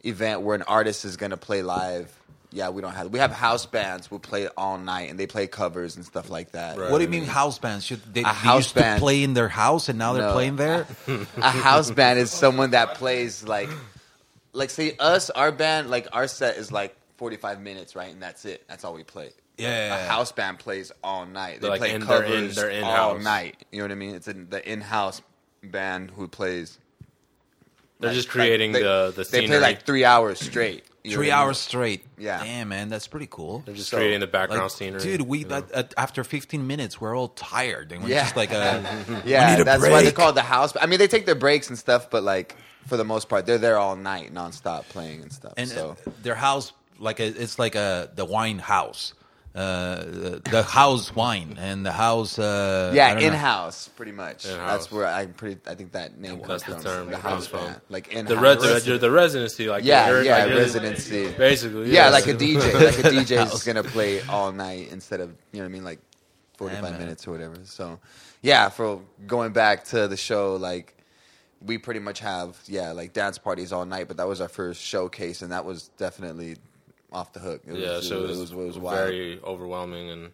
event 0.05 0.43
where 0.43 0.55
an 0.55 0.63
artist 0.63 1.05
is 1.05 1.17
gonna 1.17 1.37
play 1.37 1.63
live, 1.63 2.13
yeah, 2.51 2.71
we 2.71 2.81
don't 2.81 2.95
have. 2.95 3.11
We 3.11 3.19
have 3.19 3.31
house 3.33 3.67
bands 3.67 4.07
who 4.07 4.19
play 4.19 4.49
all 4.57 4.79
night 4.79 5.11
and 5.11 5.19
they 5.19 5.27
play 5.27 5.47
covers 5.47 5.97
and 5.97 6.05
stuff 6.05 6.31
like 6.31 6.53
that. 6.53 6.79
Right. 6.79 6.91
What 6.91 6.99
do 6.99 7.05
you 7.05 7.11
mean 7.11 7.25
house 7.25 7.59
bands? 7.59 7.85
Should 7.85 8.03
they, 8.15 8.21
A 8.21 8.25
they 8.25 8.29
house 8.31 8.59
used 8.61 8.69
to 8.71 8.81
band. 8.81 9.01
play 9.01 9.23
in 9.23 9.35
their 9.35 9.49
house 9.49 9.89
and 9.91 9.99
now 9.99 10.15
they're 10.15 10.23
No. 10.29 10.33
playing 10.33 10.57
there? 10.57 10.87
a 11.37 11.51
house 11.51 11.91
band 11.91 12.19
is 12.19 12.31
someone 12.31 12.71
that 12.71 12.95
plays 12.95 13.45
like 13.45 13.69
like 14.55 14.71
say 14.71 14.97
us 14.99 15.29
our 15.31 15.53
band 15.53 15.91
like 15.91 16.09
our 16.13 16.27
set 16.27 16.57
is 16.57 16.73
like 16.73 16.97
45 17.19 17.61
minutes 17.61 17.95
right 17.95 18.11
and 18.11 18.23
that's 18.23 18.45
it 18.47 18.65
that's 18.67 18.83
all 18.83 18.95
we 18.95 19.05
play 19.05 19.31
Yeah. 19.59 20.05
a 20.05 20.09
house 20.09 20.33
band 20.33 20.59
plays 20.59 20.91
all 21.05 21.27
night 21.27 21.61
they 21.61 21.69
like 21.69 21.81
play 21.81 21.93
in- 21.95 22.01
they're 22.07 22.23
in- 22.23 22.33
covers 22.33 22.57
they're 22.57 22.85
all 22.85 23.11
in-house. 23.17 23.25
night 23.25 23.67
you 23.71 23.79
know 23.79 23.85
what 23.85 23.93
i 23.93 23.95
mean 23.95 24.15
it's 24.15 24.27
in 24.27 24.49
the 24.49 24.67
in-house 24.67 25.21
band 25.63 26.11
who 26.13 26.29
plays 26.29 26.79
They're 28.01 28.11
like- 28.11 28.17
just 28.17 28.29
creating 28.29 28.73
like, 28.73 28.83
they, 28.83 28.89
the 28.89 29.07
the 29.15 29.17
they 29.17 29.25
scenery. 29.25 29.47
play 29.49 29.59
like 29.61 29.83
three 29.85 30.05
hours 30.05 30.41
straight 30.41 30.85
Three 31.05 31.17
what 31.17 31.23
mean? 31.23 31.33
hours 31.33 31.59
straight. 31.59 32.05
Yeah. 32.19 32.43
Damn, 32.45 32.69
man, 32.69 32.91
that's 32.91 33.07
pretty 33.07 33.29
cool. 33.31 33.63
They're 33.65 33.75
just 33.75 33.89
so, 33.89 33.97
creating 33.97 34.21
the 34.21 34.27
background 34.27 34.65
Like, 34.65 34.71
scenery. 34.73 35.01
dude, 35.01 35.23
we 35.23 35.39
you 35.39 35.47
know? 35.47 35.57
at, 35.59 35.73
at, 35.73 35.95
after 35.97 36.23
15 36.23 36.67
minutes, 36.67 37.01
we're 37.01 37.17
all 37.17 37.29
tired. 37.29 37.93
And 37.93 38.03
we're 38.03 38.11
Yeah. 38.11 38.25
just 38.25 38.37
like, 38.37 38.53
uh, 38.53 38.83
yeah 39.25 39.55
need 39.55 39.63
a 39.63 39.65
that's 39.65 39.81
why 39.83 40.03
they 40.03 40.13
call 40.13 40.31
it 40.31 40.35
the 40.35 40.43
house 40.43 40.75
i 40.81 40.85
mean 40.87 40.99
they 40.99 41.07
take 41.09 41.25
their 41.25 41.35
breaks 41.37 41.69
and 41.71 41.79
stuff 41.79 42.11
but 42.11 42.23
like 42.25 42.57
for 42.87 42.97
the 42.99 43.05
most 43.05 43.29
part 43.31 43.47
they're 43.47 43.57
there 43.59 43.79
all 43.79 43.97
night 43.97 44.35
nonstop 44.35 44.83
playing 44.91 45.23
and 45.23 45.33
stuff 45.33 45.55
and 45.57 45.69
so 45.69 45.97
uh, 46.07 46.11
their 46.23 46.35
house 46.35 46.73
like 46.99 47.21
a, 47.21 47.27
it's 47.27 47.59
like 47.59 47.75
a 47.75 48.11
the 48.15 48.25
wine 48.27 48.59
house 48.59 49.15
uh 49.59 49.97
the, 50.05 50.43
the 50.51 50.63
house 50.63 51.07
wine 51.17 51.57
and 51.59 51.85
the 51.85 51.91
house 51.93 52.39
uh 52.39 52.93
Yeah, 52.95 53.19
in 53.19 53.33
house, 53.33 53.89
pretty 53.99 54.13
much. 54.13 54.47
In-house. 54.47 54.71
That's 54.71 54.93
where 54.93 55.07
I 55.07 55.27
pretty. 55.27 55.61
I 55.67 55.75
think 55.75 55.93
that 55.93 56.19
name 56.19 56.39
comes 56.41 56.63
That's 56.63 56.65
the 56.65 56.73
from. 56.75 56.83
term 56.85 57.11
The 57.11 57.17
house 57.19 57.33
comes 57.33 57.47
from. 57.49 57.65
band, 57.67 57.81
like 57.89 58.07
in 58.19 58.27
the, 58.27 58.37
res- 58.39 58.85
the, 58.85 58.99
the 58.99 59.11
residency, 59.11 59.67
like 59.69 59.85
yeah, 59.85 60.09
you're- 60.09 60.25
yeah, 60.27 60.39
like, 60.39 60.49
you're- 60.51 60.61
residency. 60.61 61.23
basically. 61.33 61.87
Yeah, 61.91 62.05
yeah. 62.07 62.11
like 62.11 62.27
a 62.29 62.35
DJ. 62.35 62.57
Like 62.75 62.99
a 62.99 63.03
DJ 63.17 63.31
is 63.33 63.39
House. 63.51 63.65
gonna 63.65 63.83
play 63.97 64.23
all 64.35 64.53
night 64.53 64.89
instead 64.93 65.21
of 65.21 65.31
you 65.53 65.59
know 65.59 65.65
what 65.65 65.71
I 65.71 65.73
mean, 65.73 65.85
like 65.85 66.01
forty 66.57 66.77
five 66.77 66.93
Yeah, 66.93 66.99
minutes 66.99 67.27
or 67.27 67.33
whatever. 67.33 67.57
So, 67.65 67.99
yeah, 68.43 68.69
for 68.69 69.01
going 69.27 69.53
back 69.53 69.85
to 69.87 70.07
the 70.09 70.17
show, 70.17 70.55
like 70.57 70.95
we 71.61 71.79
pretty 71.79 72.01
much 72.01 72.21
have 72.21 72.57
yeah, 72.67 72.93
like 72.93 73.13
dance 73.13 73.39
parties 73.39 73.73
all 73.73 73.85
night. 73.85 74.07
But 74.09 74.19
that 74.19 74.29
was 74.29 74.41
our 74.41 74.49
first 74.49 74.81
showcase, 74.81 75.43
and 75.43 75.51
that 75.51 75.65
was 75.65 75.89
definitely 75.99 76.57
off 77.13 77.33
the 77.33 77.41
hook. 77.41 77.63
It 77.67 77.77
yeah, 77.77 77.99
it, 77.99 78.03
so 78.03 78.19
it 78.19 78.29
was, 78.29 78.39
was, 78.39 78.51
it 78.53 78.57
was, 78.57 78.65
it 78.65 78.67
was 78.67 78.79
wild. 78.79 78.99
very 78.99 79.41
overwhelming 79.43 80.11
and 80.11 80.33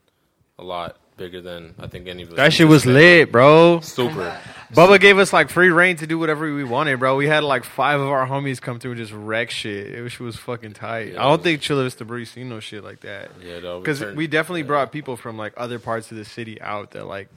a 0.58 0.64
lot 0.64 0.96
bigger 1.16 1.40
than 1.40 1.74
I 1.78 1.86
think 1.86 2.08
any 2.08 2.24
of 2.24 2.30
us. 2.30 2.36
That 2.36 2.52
shit 2.52 2.66
was 2.66 2.84
lit, 2.84 3.30
bro. 3.30 3.80
Super. 3.80 4.40
Bubba 4.72 5.00
gave 5.00 5.18
us 5.18 5.32
like 5.32 5.48
free 5.48 5.70
reign 5.70 5.96
to 5.96 6.06
do 6.06 6.18
whatever 6.18 6.52
we 6.52 6.64
wanted, 6.64 6.98
bro. 6.98 7.16
We 7.16 7.28
had 7.28 7.44
like 7.44 7.64
five 7.64 8.00
of 8.00 8.08
our 8.08 8.26
homies 8.26 8.60
come 8.60 8.80
through 8.80 8.92
and 8.92 8.98
just 8.98 9.12
wreck 9.12 9.50
shit. 9.50 9.94
It 9.94 10.02
was, 10.02 10.18
was 10.18 10.36
fucking 10.36 10.72
tight. 10.72 11.12
Yeah, 11.12 11.20
I 11.20 11.22
don't 11.24 11.38
was- 11.38 11.40
think 11.42 11.60
Chula 11.60 11.84
Vista 11.84 12.04
Brewery 12.04 12.24
seen 12.24 12.48
no 12.48 12.58
shit 12.60 12.82
like 12.82 13.00
that. 13.00 13.30
Yeah, 13.40 13.60
though. 13.60 13.78
Because 13.80 14.00
turned- 14.00 14.16
we 14.16 14.26
definitely 14.26 14.62
yeah. 14.62 14.66
brought 14.68 14.92
people 14.92 15.16
from 15.16 15.36
like 15.36 15.54
other 15.56 15.78
parts 15.78 16.10
of 16.10 16.16
the 16.16 16.24
city 16.24 16.60
out 16.60 16.92
that 16.92 17.06
like, 17.06 17.28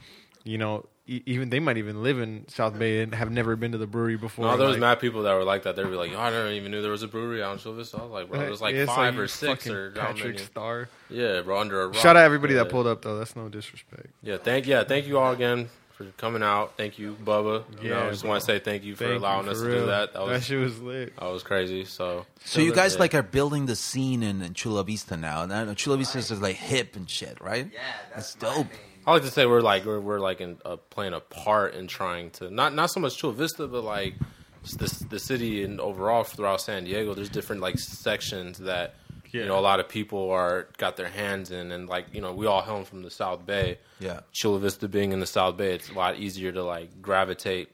you 0.43 0.57
know, 0.57 0.85
even 1.07 1.49
they 1.49 1.59
might 1.59 1.77
even 1.77 2.03
live 2.03 2.19
in 2.19 2.45
South 2.49 2.77
Bay 2.77 3.01
and 3.01 3.15
have 3.15 3.31
never 3.31 3.55
been 3.55 3.71
to 3.71 3.77
the 3.77 3.87
brewery 3.87 4.17
before. 4.17 4.45
No, 4.45 4.57
there 4.57 4.67
was 4.67 4.75
like, 4.75 4.81
mad 4.81 4.99
people 4.99 5.23
that 5.23 5.33
were 5.33 5.43
like 5.43 5.63
that. 5.63 5.75
They 5.75 5.83
were 5.83 5.95
like, 5.95 6.11
"Yo, 6.11 6.19
I 6.19 6.29
never 6.29 6.49
even 6.51 6.71
knew 6.71 6.81
there 6.81 6.91
was 6.91 7.03
a 7.03 7.07
brewery 7.07 7.41
out 7.41 7.53
in 7.53 7.59
Chula 7.59 7.75
Vista." 7.75 7.97
I 7.97 8.03
was 8.03 8.11
like, 8.11 8.29
"Bro, 8.29 8.39
there 8.39 8.49
was 8.49 8.61
like 8.61 8.75
Yeah, 8.75 8.85
five 8.85 9.15
you 9.15 9.21
or 9.21 9.27
six 9.27 9.67
or 9.67 9.93
how 9.95 10.07
Patrick 10.07 10.35
many?" 10.35 10.37
Star. 10.45 10.89
Yeah, 11.09 11.41
bro, 11.41 11.59
under 11.59 11.81
a 11.81 11.87
rock. 11.87 11.95
Shout 11.95 12.17
out 12.17 12.23
everybody 12.23 12.53
yeah. 12.53 12.63
that 12.63 12.69
pulled 12.71 12.87
up 12.87 13.01
though. 13.01 13.17
That's 13.17 13.35
no 13.35 13.47
disrespect. 13.49 14.07
Yeah, 14.21 14.37
thank 14.37 14.67
yeah, 14.67 14.83
thank 14.83 15.07
you 15.07 15.17
all 15.17 15.31
again 15.31 15.69
for 15.97 16.05
coming 16.17 16.43
out. 16.43 16.73
Thank 16.77 16.99
you, 16.99 17.15
Bubba. 17.23 17.63
You 17.81 17.89
know, 17.89 17.99
Yeah, 17.99 18.05
I 18.05 18.09
just 18.11 18.23
want 18.23 18.39
to 18.41 18.45
say 18.45 18.59
thank 18.59 18.83
you 18.83 18.95
for 18.95 19.05
Thank 19.05 19.13
you, 19.13 19.19
allowing 19.19 19.45
for 19.45 19.51
us 19.51 19.61
to 19.61 19.71
do 19.71 19.85
that. 19.87 20.13
That 20.13 20.23
was 20.23 20.45
shit 20.45 20.59
was 20.59 20.79
lit. 20.79 21.15
that 21.17 21.25
was 21.25 21.41
crazy. 21.41 21.85
So 21.85 22.25
so 22.45 22.61
you 22.61 22.73
guys 22.73 22.93
Yeah. 22.93 22.99
like 22.99 23.15
are 23.15 23.23
building 23.23 23.65
the 23.65 23.75
scene 23.75 24.21
in, 24.21 24.41
in 24.41 24.53
Chula 24.53 24.83
Vista 24.83 25.17
now 25.17 25.43
and 25.43 25.75
Chula 25.77 25.97
Vista 25.97 26.19
is 26.19 26.31
like 26.41 26.55
hip 26.57 26.95
and 26.95 27.09
shit 27.09 27.39
right 27.41 27.67
Yeah, 27.73 27.79
that's 28.13 28.35
dope 28.35 28.67
I 29.07 29.13
like 29.13 29.21
to 29.21 29.31
say 29.31 29.45
we're 29.45 29.61
like 29.61 29.85
we're, 29.85 30.01
we're 30.01 30.19
like 30.19 30.41
in, 30.41 30.57
uh, 30.65 30.75
playing 30.75 31.13
a 31.13 31.21
part 31.21 31.75
in 31.75 31.87
trying 31.87 32.29
to 32.31 32.51
not 32.51 32.75
not 32.75 32.91
so 32.91 32.99
much 32.99 33.17
Chula 33.17 33.33
Vista, 33.33 33.65
but 33.65 33.85
like 33.85 34.15
the 34.75 35.05
the 35.09 35.17
city 35.17 35.63
and 35.63 35.79
overall 35.79 36.25
throughout 36.25 36.59
San 36.59 36.83
Diego. 36.83 37.13
There's 37.13 37.29
different 37.29 37.61
like 37.61 37.79
sections 37.79 38.57
that 38.57 38.95
you 39.31 39.45
know 39.45 39.57
a 39.57 39.61
lot 39.61 39.79
of 39.79 39.87
people 39.87 40.29
are 40.31 40.67
got 40.77 40.97
their 40.97 41.07
hands 41.07 41.51
in, 41.51 41.71
and 41.71 41.87
like 41.87 42.07
you 42.13 42.19
know 42.19 42.33
we 42.33 42.47
all 42.47 42.61
hail 42.61 42.83
from 42.83 43.01
the 43.01 43.09
South 43.09 43.45
Bay. 43.45 43.79
yeah 43.99 44.19
Chula 44.33 44.59
Vista 44.59 44.89
being 44.89 45.13
in 45.13 45.21
the 45.21 45.25
South 45.25 45.55
Bay, 45.55 45.73
it's 45.73 45.89
a 45.89 45.93
lot 45.93 46.17
easier 46.17 46.51
to 46.51 46.63
like 46.63 47.01
gravitate 47.01 47.69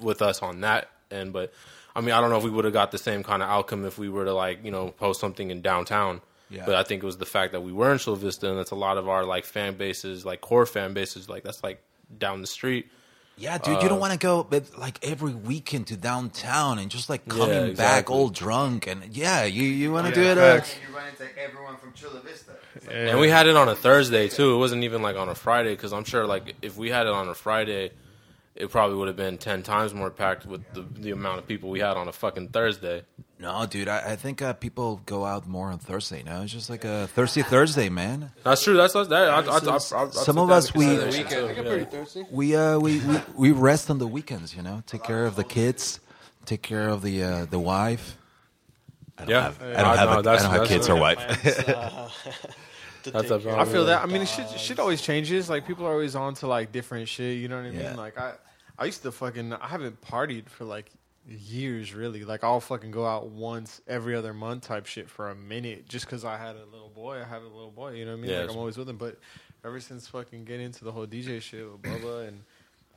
with 0.00 0.22
us 0.22 0.40
on 0.40 0.62
that 0.62 0.88
end. 1.10 1.34
But 1.34 1.52
I 1.94 2.00
mean, 2.00 2.12
I 2.12 2.20
don't 2.22 2.30
know 2.30 2.38
if 2.38 2.44
we 2.44 2.50
would 2.50 2.64
have 2.64 2.74
got 2.74 2.92
the 2.92 2.98
same 2.98 3.22
kind 3.22 3.42
of 3.42 3.50
outcome 3.50 3.84
if 3.84 3.98
we 3.98 4.08
were 4.08 4.24
to 4.24 4.32
like 4.32 4.64
you 4.64 4.70
know 4.70 4.88
post 4.88 5.20
something 5.20 5.50
in 5.50 5.60
downtown. 5.60 6.22
Yeah. 6.50 6.64
But 6.66 6.76
I 6.76 6.82
think 6.84 7.02
it 7.02 7.06
was 7.06 7.16
the 7.18 7.26
fact 7.26 7.52
that 7.52 7.60
we 7.62 7.72
were 7.72 7.92
in 7.92 7.98
Chula 7.98 8.16
Vista, 8.16 8.48
and 8.48 8.58
that's 8.58 8.70
a 8.70 8.76
lot 8.76 8.98
of 8.98 9.08
our 9.08 9.24
like 9.24 9.44
fan 9.44 9.74
bases, 9.76 10.24
like 10.24 10.40
core 10.40 10.66
fan 10.66 10.94
bases, 10.94 11.28
like 11.28 11.42
that's 11.42 11.62
like 11.62 11.82
down 12.18 12.40
the 12.40 12.46
street. 12.46 12.88
Yeah, 13.38 13.58
dude, 13.58 13.82
you 13.82 13.88
don't 13.88 13.98
Uh, 13.98 14.00
want 14.00 14.12
to 14.14 14.18
go 14.18 14.42
but 14.44 14.78
like 14.78 14.98
every 15.02 15.34
weekend 15.34 15.88
to 15.88 15.96
downtown 15.96 16.78
and 16.78 16.90
just 16.90 17.10
like 17.10 17.28
coming 17.28 17.66
Yeah, 17.68 17.72
back 17.74 18.10
all 18.10 18.30
drunk 18.30 18.86
and 18.86 19.04
yeah, 19.14 19.44
you 19.44 19.64
you 19.64 19.92
want 19.92 20.06
to 20.06 20.20
Yeah, 20.20 20.34
do 20.34 20.40
it. 20.40 20.42
Uh, 20.42 20.54
facts. 20.56 20.74
you 20.88 20.96
run 20.96 21.08
into 21.08 21.38
everyone 21.38 21.76
from 21.76 21.92
Chula 21.92 22.20
Vista. 22.20 22.52
And 22.90 23.18
we 23.20 23.28
had 23.28 23.46
it 23.46 23.56
on 23.56 23.68
a 23.68 23.74
Thursday 23.74 24.28
too. 24.28 24.54
It 24.54 24.58
wasn't 24.58 24.84
even 24.84 25.02
like 25.02 25.16
on 25.16 25.28
a 25.28 25.34
Friday 25.34 25.74
because 25.74 25.92
I'm 25.92 26.04
sure 26.04 26.26
like 26.26 26.54
if 26.62 26.76
we 26.78 26.88
had 26.90 27.06
it 27.06 27.12
on 27.12 27.28
a 27.28 27.34
Friday, 27.34 27.90
it 28.54 28.70
probably 28.70 28.96
would 28.96 29.08
have 29.08 29.16
been 29.16 29.36
ten 29.36 29.62
times 29.62 29.92
more 29.92 30.10
packed 30.10 30.46
with 30.46 30.62
the, 30.72 30.86
the 31.02 31.10
amount 31.10 31.38
of 31.40 31.46
people 31.46 31.68
we 31.68 31.80
had 31.80 31.96
on 31.98 32.08
a 32.08 32.12
fucking 32.12 32.48
Thursday. 32.48 33.02
No, 33.38 33.66
dude, 33.66 33.88
I, 33.88 34.12
I 34.12 34.16
think 34.16 34.40
uh, 34.42 34.52
people 34.54 35.02
go 35.06 35.24
out 35.26 35.46
more 35.46 35.70
on 35.70 35.78
Thursday 35.78 36.22
now. 36.22 36.42
It's 36.42 36.52
just 36.52 36.70
like 36.70 36.84
a 36.84 37.06
thirsty 37.08 37.42
Thursday, 37.42 37.88
man. 37.88 38.30
That's 38.44 38.62
true. 38.64 38.76
That's 38.76 38.94
that. 38.94 39.12
I, 39.12 39.40
I, 39.40 39.40
I, 39.40 39.58
I, 39.58 40.04
I, 40.04 40.10
Some 40.10 40.38
of 40.38 40.50
us 40.50 40.74
we 40.74 40.86
we 42.30 42.56
uh 42.56 42.78
we, 42.78 42.98
we 43.00 43.16
we 43.36 43.50
rest 43.52 43.90
on 43.90 43.98
the 43.98 44.06
weekends, 44.06 44.54
you 44.56 44.62
know, 44.62 44.82
take 44.86 45.02
care 45.02 45.26
of 45.26 45.36
the 45.36 45.44
kids, 45.44 46.00
take 46.44 46.62
care 46.62 46.88
of 46.88 47.02
the 47.02 47.22
uh, 47.22 47.44
the 47.46 47.58
wife. 47.58 48.16
I 49.18 49.22
don't 49.24 49.30
Yeah. 49.30 49.42
have, 49.44 49.62
I 49.62 49.64
I 49.64 49.82
don't 49.82 49.96
have, 49.98 50.08
know, 50.24 50.30
a, 50.30 50.34
I 50.34 50.38
don't 50.42 50.50
have 50.52 50.68
kids 50.68 50.88
or 50.88 50.96
wife. 50.96 51.18
That's 53.04 53.30
a 53.30 53.34
I 53.36 53.38
problem. 53.38 53.68
feel 53.68 53.84
that. 53.86 54.02
I 54.02 54.06
mean, 54.06 54.26
shit, 54.26 54.48
shit 54.58 54.78
always 54.78 55.00
changes. 55.00 55.48
Like 55.48 55.66
people 55.66 55.86
are 55.86 55.92
always 55.92 56.16
on 56.16 56.34
to 56.34 56.46
like 56.46 56.72
different 56.72 57.08
shit. 57.08 57.36
You 57.38 57.48
know 57.48 57.56
what 57.56 57.66
I 57.66 57.70
mean? 57.70 57.80
Yeah. 57.80 57.94
Like 57.94 58.18
I, 58.18 58.34
I 58.78 58.84
used 58.86 59.02
to 59.02 59.12
fucking. 59.12 59.52
I 59.52 59.68
haven't 59.68 60.00
partied 60.02 60.48
for 60.48 60.64
like 60.64 60.90
years, 61.28 61.94
really. 61.94 62.24
Like 62.24 62.44
I'll 62.44 62.60
fucking 62.60 62.90
go 62.90 63.06
out 63.06 63.28
once 63.28 63.80
every 63.86 64.14
other 64.14 64.32
month 64.32 64.64
type 64.64 64.86
shit 64.86 65.08
for 65.08 65.30
a 65.30 65.34
minute, 65.34 65.88
just 65.88 66.06
because 66.06 66.24
I 66.24 66.36
had 66.36 66.56
a 66.56 66.64
little 66.72 66.90
boy. 66.94 67.20
I 67.20 67.24
have 67.24 67.42
a 67.42 67.48
little 67.48 67.70
boy. 67.70 67.92
You 67.92 68.04
know 68.04 68.12
what 68.12 68.18
I 68.18 68.20
mean? 68.22 68.30
Yeah, 68.30 68.40
like 68.42 68.50
I'm 68.50 68.56
always 68.56 68.76
with 68.76 68.88
him. 68.88 68.96
But 68.96 69.18
ever 69.64 69.80
since 69.80 70.06
fucking 70.08 70.44
getting 70.44 70.66
into 70.66 70.84
the 70.84 70.92
whole 70.92 71.06
DJ 71.06 71.40
shit 71.40 71.66
with 71.70 71.82
Bubba 71.82 72.28
and 72.28 72.42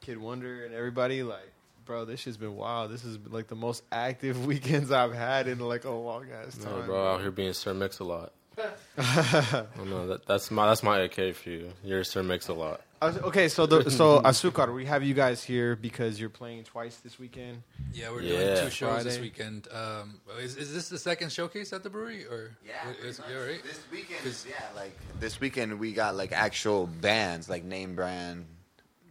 Kid 0.02 0.18
Wonder 0.18 0.66
and 0.66 0.74
everybody, 0.74 1.24
like. 1.24 1.52
Bro, 1.86 2.06
this 2.06 2.20
shit's 2.20 2.38
been 2.38 2.56
wild. 2.56 2.92
This 2.92 3.04
is 3.04 3.18
like 3.32 3.48
the 3.48 3.56
most 3.56 3.82
active 3.92 4.46
weekends 4.48 4.92
I've 4.92 5.12
had 5.14 5.48
in 5.48 5.58
like 5.58 5.86
a 5.86 5.90
long 5.90 6.28
ass 6.32 6.56
No, 6.60 6.66
time. 6.66 6.86
bro, 6.86 7.14
out 7.16 7.22
here 7.22 7.32
being 7.32 7.52
Sir 7.54 7.74
Mix-a-Lot. 7.74 8.32
I 8.98 9.66
know 9.86 10.08
that 10.08 10.26
that's 10.28 10.52
my 10.52 10.68
that's 10.68 10.84
my 10.84 11.00
AK 11.00 11.36
for 11.36 11.50
you. 11.50 11.72
You're 11.84 12.04
Sir 12.04 12.24
Mix-a-Lot. 12.24 12.82
I 13.02 13.08
Okay, 13.08 13.48
so 13.48 13.66
the, 13.66 13.90
so 13.90 14.20
Azúcar, 14.26 14.74
we 14.76 14.86
have 14.86 15.04
you 15.04 15.14
guys 15.14 15.42
here 15.44 15.76
because 15.78 16.20
you're 16.20 16.30
playing 16.30 16.64
twice 16.66 16.98
this 16.98 17.18
weekend. 17.18 17.64
Yeah, 17.94 18.12
we're 18.12 18.22
Yeah. 18.22 18.40
doing 18.56 18.64
two 18.66 18.70
shows 18.70 19.04
this 19.06 19.14
Friday. 19.16 19.22
weekend. 19.22 19.68
Um, 19.72 20.20
is, 20.42 20.58
is 20.58 20.74
this 20.74 20.90
the 20.90 20.98
second 20.98 21.32
showcase 21.32 21.72
at 21.72 21.84
the 21.84 21.90
brewery, 21.90 22.26
or 22.26 22.52
Is, 23.06 23.22
yeah, 23.30 23.38
right? 23.38 23.64
This 23.64 23.80
weekend, 23.92 24.22
'Cause- 24.24 24.46
yeah, 24.50 24.66
like 24.76 24.92
this 25.20 25.40
weekend 25.40 25.80
we 25.80 25.94
got 25.94 26.16
like 26.16 26.34
actual 26.34 26.88
bands, 26.88 27.48
like 27.50 27.64
name 27.64 27.96
brand 27.96 28.46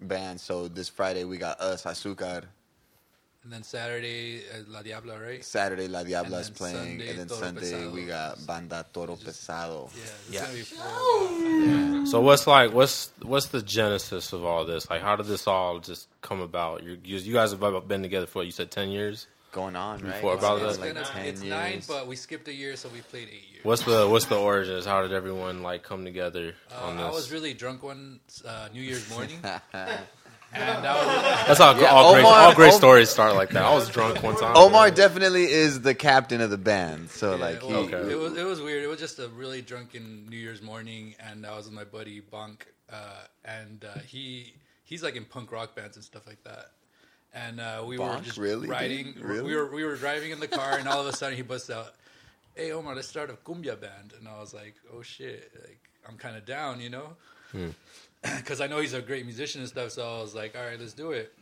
bands. 0.02 0.43
So 0.43 0.69
this 0.69 0.88
Friday 0.90 1.25
we 1.25 1.38
got 1.38 1.59
us, 1.61 1.85
Azúcar. 1.85 2.45
And 3.45 3.52
then 3.52 3.62
Saturday, 3.62 4.40
uh, 4.40 4.64
La 4.68 4.83
Diabla, 4.83 5.21
right? 5.25 5.45
Saturday 5.45 5.87
La 5.88 6.02
Diabla 6.02 6.40
is 6.40 6.50
playing, 6.50 6.76
Sunday, 6.76 7.09
and 7.11 7.18
then 7.21 7.28
Toro 7.28 7.40
Sunday 7.40 7.73
Pesado. 7.73 7.92
we 7.92 8.04
got 8.04 8.47
Banda 8.47 8.85
Toro 8.92 9.14
Pesado. 9.16 9.90
Yeah, 9.95 10.02
it's 10.02 10.30
Yeah. 10.30 10.40
gonna 10.42 10.54
be 10.54 10.62
full. 10.62 12.07
So 12.07 12.21
what's 12.21 12.47
like 12.47 12.73
what's 12.73 13.11
what's 13.23 13.47
the 13.47 13.62
genesis 13.62 14.33
of 14.33 14.45
all 14.45 14.64
this? 14.64 14.90
Like, 14.90 15.02
how 15.02 15.14
did 15.16 15.26
this 15.26 15.47
all 15.47 15.78
just 15.78 16.09
come 16.21 16.40
about? 16.40 16.83
You 16.83 16.99
you, 17.04 17.18
you 17.18 17.33
guys 17.33 17.52
have 17.52 17.88
been 17.88 18.02
together 18.02 18.26
for 18.26 18.40
what 18.40 18.47
you 18.47 18.52
said 18.52 18.71
ten 18.71 18.88
years. 18.90 19.28
Going 19.50 19.76
on, 19.76 20.02
right? 20.02 20.14
Before 20.16 20.35
about 20.35 20.61
It's 20.61 20.76
It's, 20.76 20.76
that? 20.78 20.95
like 20.95 20.95
gonna, 20.95 21.07
10 21.07 21.25
it's 21.26 21.42
years. 21.42 21.50
nine, 21.50 21.83
but 21.88 22.07
we 22.07 22.16
skipped 22.16 22.49
a 22.49 22.52
year, 22.52 22.76
so 22.76 22.90
we 22.90 23.00
played 23.00 23.28
eight 23.28 23.50
years. 23.50 23.64
What's 23.64 23.83
the 23.83 24.07
what's 24.07 24.26
the 24.26 24.37
origins? 24.38 24.85
How 24.85 25.00
did 25.00 25.12
everyone 25.14 25.62
like 25.62 25.83
come 25.85 26.04
together 26.04 26.54
Uh, 26.71 26.85
on 26.85 26.99
I 26.99 27.07
this? 27.07 27.14
was 27.14 27.33
really 27.33 27.54
drunk 27.54 27.83
one 27.83 28.21
uh, 28.47 28.68
New 28.75 28.83
Year's 28.83 29.09
morning, 29.09 29.40
and 30.55 30.87
I 30.87 30.95
was, 30.95 31.47
That's 31.47 31.59
how 31.59 31.78
Yeah, 31.78 31.87
all, 31.88 32.12
great, 32.14 32.25
Omar- 32.25 32.38
all 32.40 32.55
great 32.55 32.73
Om- 32.73 32.78
stories 32.78 33.09
start 33.11 33.35
like 33.35 33.50
that. 33.50 33.62
I 33.64 33.75
was 33.75 33.88
drunk 33.88 34.23
one 34.23 34.37
time. 34.37 34.57
Omar 34.57 34.90
definitely 34.90 35.45
is 35.45 35.81
the 35.83 35.95
captain 35.95 36.40
of 36.40 36.50
the 36.50 36.59
band. 36.59 37.11
So 37.11 37.35
Yeah, 37.35 37.40
like 37.45 37.62
he, 37.62 37.73
well, 37.73 37.81
Okay. 37.85 38.12
it 38.12 38.19
was 38.19 38.37
it 38.37 38.45
was 38.45 38.61
weird. 38.61 38.83
It 38.83 38.88
was 38.88 38.99
just 38.99 39.19
a 39.19 39.28
really 39.28 39.62
drunken 39.62 40.26
New 40.28 40.37
Year's 40.38 40.62
morning, 40.62 41.14
and 41.21 41.45
I 41.47 41.57
was 41.57 41.67
with 41.67 41.75
my 41.75 41.85
buddy 41.85 42.21
Bunk, 42.21 42.67
uh, 42.90 42.97
and 43.45 43.85
uh, 43.85 43.99
he 44.00 44.55
he's 44.85 45.02
like 45.02 45.17
in 45.17 45.25
punk 45.25 45.52
rock 45.52 45.75
bands 45.76 45.97
and 45.97 46.05
stuff 46.05 46.26
like 46.26 46.43
that. 46.45 46.71
And 47.35 47.61
uh, 47.61 47.85
we 47.87 47.99
were 47.99 48.19
just 48.23 48.38
Really, 48.38 48.69
riding. 48.69 49.14
Really? 49.21 49.43
We 49.43 49.55
were 49.55 49.67
we 49.71 49.85
were 49.85 49.97
driving 49.97 50.31
in 50.31 50.40
the 50.40 50.49
car, 50.49 50.78
and 50.78 50.88
all 50.88 51.00
of 51.00 51.07
a 51.07 51.12
sudden 51.14 51.37
he 51.37 51.43
busts 51.43 51.69
out, 51.69 51.95
"Hey 52.55 52.73
Omar, 52.73 52.95
let's 52.97 53.07
start 53.07 53.28
a 53.28 53.35
cumbia 53.35 53.78
band." 53.78 54.14
And 54.19 54.26
I 54.26 54.40
was 54.40 54.55
like, 54.55 54.75
"Oh 54.95 55.02
shit!" 55.02 55.50
Like 55.62 55.78
I'm 56.09 56.17
kind 56.17 56.37
of 56.38 56.47
down, 56.47 56.81
you 56.81 56.88
know, 56.88 57.17
because 58.37 58.61
I 58.61 58.67
know 58.67 58.81
he's 58.81 58.95
a 58.95 59.03
great 59.03 59.25
musician 59.25 59.61
and 59.61 59.69
stuff. 59.69 59.93
So 59.93 60.03
I 60.19 60.21
was 60.21 60.35
like, 60.35 60.57
"All 60.57 60.65
right, 60.65 60.79
let's 60.79 60.93
do 60.95 61.13
it." 61.13 61.33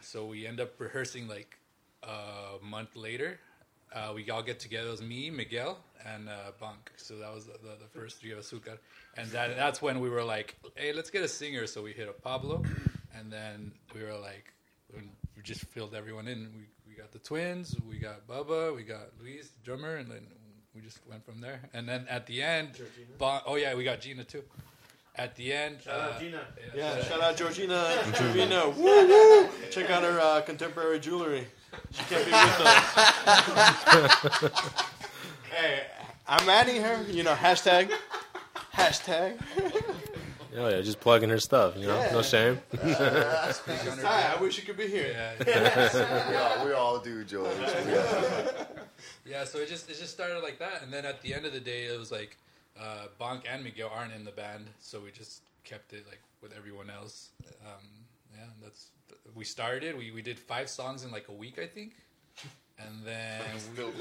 So 0.00 0.26
we 0.26 0.46
end 0.46 0.60
up 0.60 0.78
rehearsing 0.80 1.28
like 1.28 1.58
a 2.02 2.62
month 2.62 2.96
later. 2.96 3.38
Uh, 3.94 4.12
we 4.14 4.28
all 4.30 4.42
get 4.42 4.60
together. 4.60 4.88
It 4.88 4.90
was 4.90 5.02
me, 5.02 5.30
Miguel, 5.30 5.78
and 6.06 6.28
uh, 6.28 6.52
Bunk. 6.60 6.92
So 6.96 7.16
that 7.18 7.34
was 7.34 7.46
the, 7.46 7.52
the, 7.52 7.76
the 7.80 7.98
first 8.00 8.20
three 8.20 8.32
of 8.32 8.38
Azúcar. 8.38 8.78
And 9.16 9.30
that, 9.30 9.56
that's 9.56 9.80
when 9.80 10.00
we 10.00 10.10
were 10.10 10.22
like, 10.22 10.56
hey, 10.74 10.92
let's 10.92 11.08
get 11.10 11.24
a 11.24 11.28
singer. 11.28 11.66
So 11.66 11.82
we 11.82 11.92
hit 11.92 12.06
up 12.08 12.20
Pablo. 12.22 12.62
And 13.14 13.32
then 13.32 13.72
we 13.94 14.02
were 14.02 14.12
like, 14.16 14.52
we 14.94 15.42
just 15.42 15.62
filled 15.66 15.94
everyone 15.94 16.28
in. 16.28 16.50
We, 16.54 16.66
we 16.86 16.94
got 16.94 17.12
the 17.12 17.18
twins, 17.18 17.76
we 17.88 17.98
got 17.98 18.26
Bubba, 18.26 18.74
we 18.76 18.82
got 18.82 19.08
Luis, 19.20 19.48
the 19.48 19.64
drummer, 19.64 19.96
and 19.96 20.10
then 20.10 20.26
we 20.74 20.80
just 20.82 20.98
went 21.08 21.24
from 21.24 21.40
there. 21.40 21.60
And 21.72 21.88
then 21.88 22.06
at 22.10 22.26
the 22.26 22.42
end, 22.42 22.70
Bon- 23.18 23.40
oh 23.46 23.56
yeah, 23.56 23.74
we 23.74 23.84
got 23.84 24.00
Gina 24.00 24.24
too. 24.24 24.42
At 25.18 25.34
the 25.34 25.52
end, 25.52 25.78
Shout 25.82 26.00
out 26.00 26.12
uh, 26.12 26.18
Gina. 26.20 26.40
yeah, 26.76 26.94
Yeah, 26.96 27.02
shout 27.04 27.20
out 27.20 27.36
Georgina. 27.36 27.98
Georgina, 28.16 28.68
woo 28.70 29.08
woo! 29.08 29.48
Check 29.68 29.90
out 29.90 30.04
her 30.04 30.20
uh, 30.20 30.40
contemporary 30.42 31.00
jewelry. 31.00 31.48
She 31.90 32.04
can't 32.04 32.24
be 32.24 32.30
with 32.30 32.60
us. 32.60 32.92
hey, 35.50 35.86
I'm 36.28 36.48
adding 36.48 36.80
her. 36.82 37.02
You 37.10 37.24
know, 37.24 37.34
hashtag, 37.34 37.90
hashtag. 38.72 39.40
Oh 40.56 40.68
yeah, 40.68 40.80
just 40.82 41.00
plugging 41.00 41.30
her 41.30 41.40
stuff. 41.40 41.76
You 41.76 41.88
know, 41.88 42.12
no 42.12 42.22
shame. 42.22 42.60
Hi, 42.80 44.32
I 44.36 44.40
wish 44.40 44.56
you 44.56 44.62
could 44.64 44.76
be 44.76 44.86
here. 44.86 45.16
yeah, 45.44 46.30
we, 46.30 46.36
all, 46.36 46.66
we 46.66 46.72
all 46.72 46.98
do, 47.00 47.24
George. 47.24 47.56
We 47.58 47.92
Yeah, 49.32 49.44
so 49.44 49.58
it 49.58 49.68
just 49.68 49.90
it 49.90 49.98
just 49.98 50.12
started 50.12 50.40
like 50.44 50.60
that, 50.60 50.82
and 50.82 50.92
then 50.92 51.04
at 51.04 51.22
the 51.22 51.34
end 51.34 51.44
of 51.44 51.52
the 51.52 51.60
day, 51.60 51.86
it 51.86 51.98
was 51.98 52.12
like 52.12 52.36
uh, 52.80 53.06
Bonk 53.20 53.42
and 53.50 53.64
Miguel 53.64 53.90
aren't 53.94 54.12
in 54.12 54.24
the 54.24 54.32
band, 54.32 54.66
so 54.80 55.00
we 55.00 55.10
just 55.10 55.42
kept 55.64 55.92
it 55.92 56.04
like 56.08 56.20
with 56.42 56.52
everyone 56.56 56.90
else. 56.90 57.30
Um, 57.66 57.84
yeah, 58.34 58.44
that's 58.62 58.88
we 59.34 59.44
started. 59.44 59.96
We 59.96 60.10
we 60.10 60.22
did 60.22 60.38
five 60.38 60.68
songs 60.68 61.04
in 61.04 61.10
like 61.10 61.28
a 61.28 61.32
week, 61.32 61.58
I 61.58 61.66
think, 61.66 61.92
and 62.78 63.04
then 63.04 63.40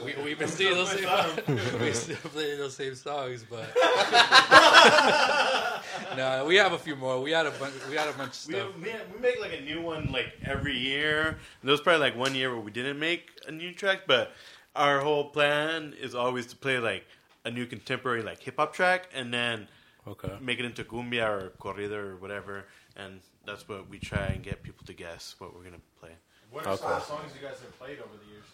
we, 0.03 0.13
we 0.15 0.24
we've 0.24 0.39
been 0.39 0.48
still 0.48 0.75
those 0.75 0.91
same 0.91 1.07
we 1.81 1.91
still 1.93 2.15
play 2.17 2.55
those 2.57 2.75
same 2.75 2.96
songs, 2.96 3.46
but 3.50 3.67
no, 6.15 6.46
we 6.46 6.55
have 6.55 6.74
a 6.74 6.77
few 6.77 6.96
more. 6.96 7.22
We 7.22 7.31
had 7.31 7.46
a 7.46 7.51
bunch. 7.51 7.74
We 7.89 7.96
had 7.96 8.10
a 8.10 8.13
bunch 8.13 8.43
of 8.43 8.48
We, 8.48 8.53
stuff. 8.53 8.67
we, 8.77 8.91
we 9.13 9.19
make 9.22 9.39
like 9.41 9.53
a 9.57 9.62
new 9.62 9.81
one 9.81 10.10
like 10.12 10.34
every 10.43 10.77
year. 10.77 11.38
There 11.63 11.72
was 11.72 11.81
probably 11.81 12.01
like 12.01 12.15
one 12.15 12.36
year 12.36 12.53
where 12.53 12.63
we 12.63 12.72
didn't 12.72 13.00
make 13.00 13.31
a 13.48 13.51
new 13.51 13.74
track, 13.74 14.01
but 14.07 14.31
our 14.75 15.00
whole 15.00 15.29
plan 15.29 15.93
is 16.00 16.13
always 16.13 16.46
to 16.48 16.55
play 16.55 16.77
like 16.79 17.05
a 17.47 17.51
new 17.51 17.65
contemporary 17.65 18.21
like 18.21 18.39
hip 18.43 18.55
hop 18.57 18.73
track 18.73 19.09
and 19.13 19.33
then 19.33 19.67
Okay. 20.07 20.31
make 20.41 20.59
it 20.59 20.65
into 20.65 20.83
cumbia 20.83 21.27
or 21.27 21.51
corrido 21.59 21.97
or 21.97 22.15
whatever. 22.17 22.65
And 22.95 23.19
that's 23.45 23.67
what 23.69 23.89
we 23.89 23.99
try 23.99 24.25
and 24.33 24.43
get 24.43 24.63
people 24.63 24.85
to 24.87 24.93
guess 24.93 25.35
what 25.39 25.53
we're 25.55 25.63
gonna 25.63 25.77
play. 25.99 26.11
What 26.51 26.65
are 26.65 26.77
some 26.77 26.91
of 26.91 26.99
the 26.99 27.05
songs 27.05 27.31
you 27.39 27.47
guys 27.47 27.59
have 27.59 27.77
played 27.77 27.99
over 27.99 28.15
the 28.23 28.31
years? 28.31 28.45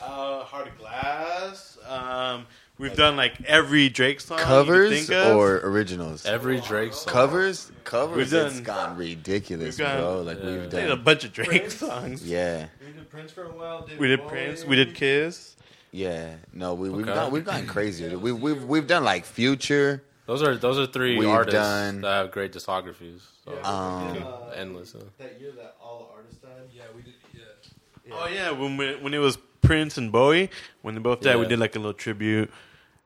Uh, 0.00 0.42
Heart 0.44 0.68
of 0.68 0.78
Glass. 0.78 1.78
Um, 1.86 2.46
we've 2.78 2.96
done 2.96 3.14
like 3.16 3.34
every 3.42 3.88
Drake 3.90 4.20
song 4.20 4.38
you 4.38 4.44
Covers 4.44 4.90
think 5.06 5.10
of. 5.10 5.36
or 5.36 5.58
originals? 5.64 6.24
Every 6.26 6.60
Drake 6.60 6.92
song. 6.94 7.12
Covers, 7.12 7.70
covers. 7.84 8.16
We've 8.16 8.30
done- 8.30 8.46
it's 8.52 8.60
gone 8.60 8.96
ridiculous, 8.96 9.76
we've 9.78 9.86
gone- 9.86 9.98
bro. 10.00 10.22
Like 10.22 10.38
yeah. 10.42 10.50
we've 10.50 10.70
done 10.70 10.90
a 10.90 10.96
bunch 10.96 11.24
of 11.24 11.32
Drake 11.34 11.48
Prince? 11.48 11.74
songs. 11.76 12.24
yeah, 12.26 12.66
We 12.80 12.92
did 12.92 13.10
Prince 13.10 13.32
for 13.32 13.44
a 13.44 13.50
while. 13.52 13.82
David 13.82 14.00
We 14.00 14.08
did 14.08 14.20
Bowie. 14.20 14.28
Prince. 14.30 14.64
We 14.64 14.76
did 14.76 14.94
Kiss. 14.94 15.56
Yeah. 15.92 16.34
No, 16.52 16.74
we, 16.74 16.90
we've 16.90 17.06
Okay. 17.06 17.14
gone, 17.14 17.30
we've 17.30 17.44
gone 17.44 17.66
crazy. 17.74 18.14
We, 18.16 18.32
we've 18.32 18.64
we've 18.64 18.86
done 18.86 19.04
like 19.04 19.24
Future. 19.24 20.02
Those 20.26 20.42
are 20.42 20.56
those 20.56 20.78
are 20.78 20.86
3 20.86 21.18
We've 21.18 21.28
artists 21.28 21.54
done- 21.58 22.00
that 22.02 22.12
have 22.14 22.30
great 22.32 22.52
discographies. 22.52 23.20
So. 23.44 23.52
Yeah, 23.54 23.60
Um, 23.68 24.22
uh, 24.24 24.50
Endless. 24.54 24.92
huh? 24.92 25.00
That 25.18 25.40
year 25.40 25.52
that 25.56 25.76
all 25.82 26.12
artists 26.14 26.40
died. 26.40 26.50
Yeah, 26.72 26.82
we 26.96 27.02
did. 27.02 27.12
Yeah. 27.34 28.14
Oh 28.14 28.26
yeah, 28.28 28.50
when 28.52 28.76
we, 28.76 28.94
when 28.96 29.14
it 29.14 29.18
was 29.18 29.36
Prince 29.62 29.96
and 29.98 30.10
Bowie, 30.12 30.50
when 30.82 30.94
they 30.94 31.00
both 31.00 31.20
died, 31.20 31.36
we 31.36 31.42
Yeah. 31.42 31.48
did 31.50 31.58
like 31.60 31.74
a 31.76 31.78
little 31.78 31.92
tribute. 31.92 32.50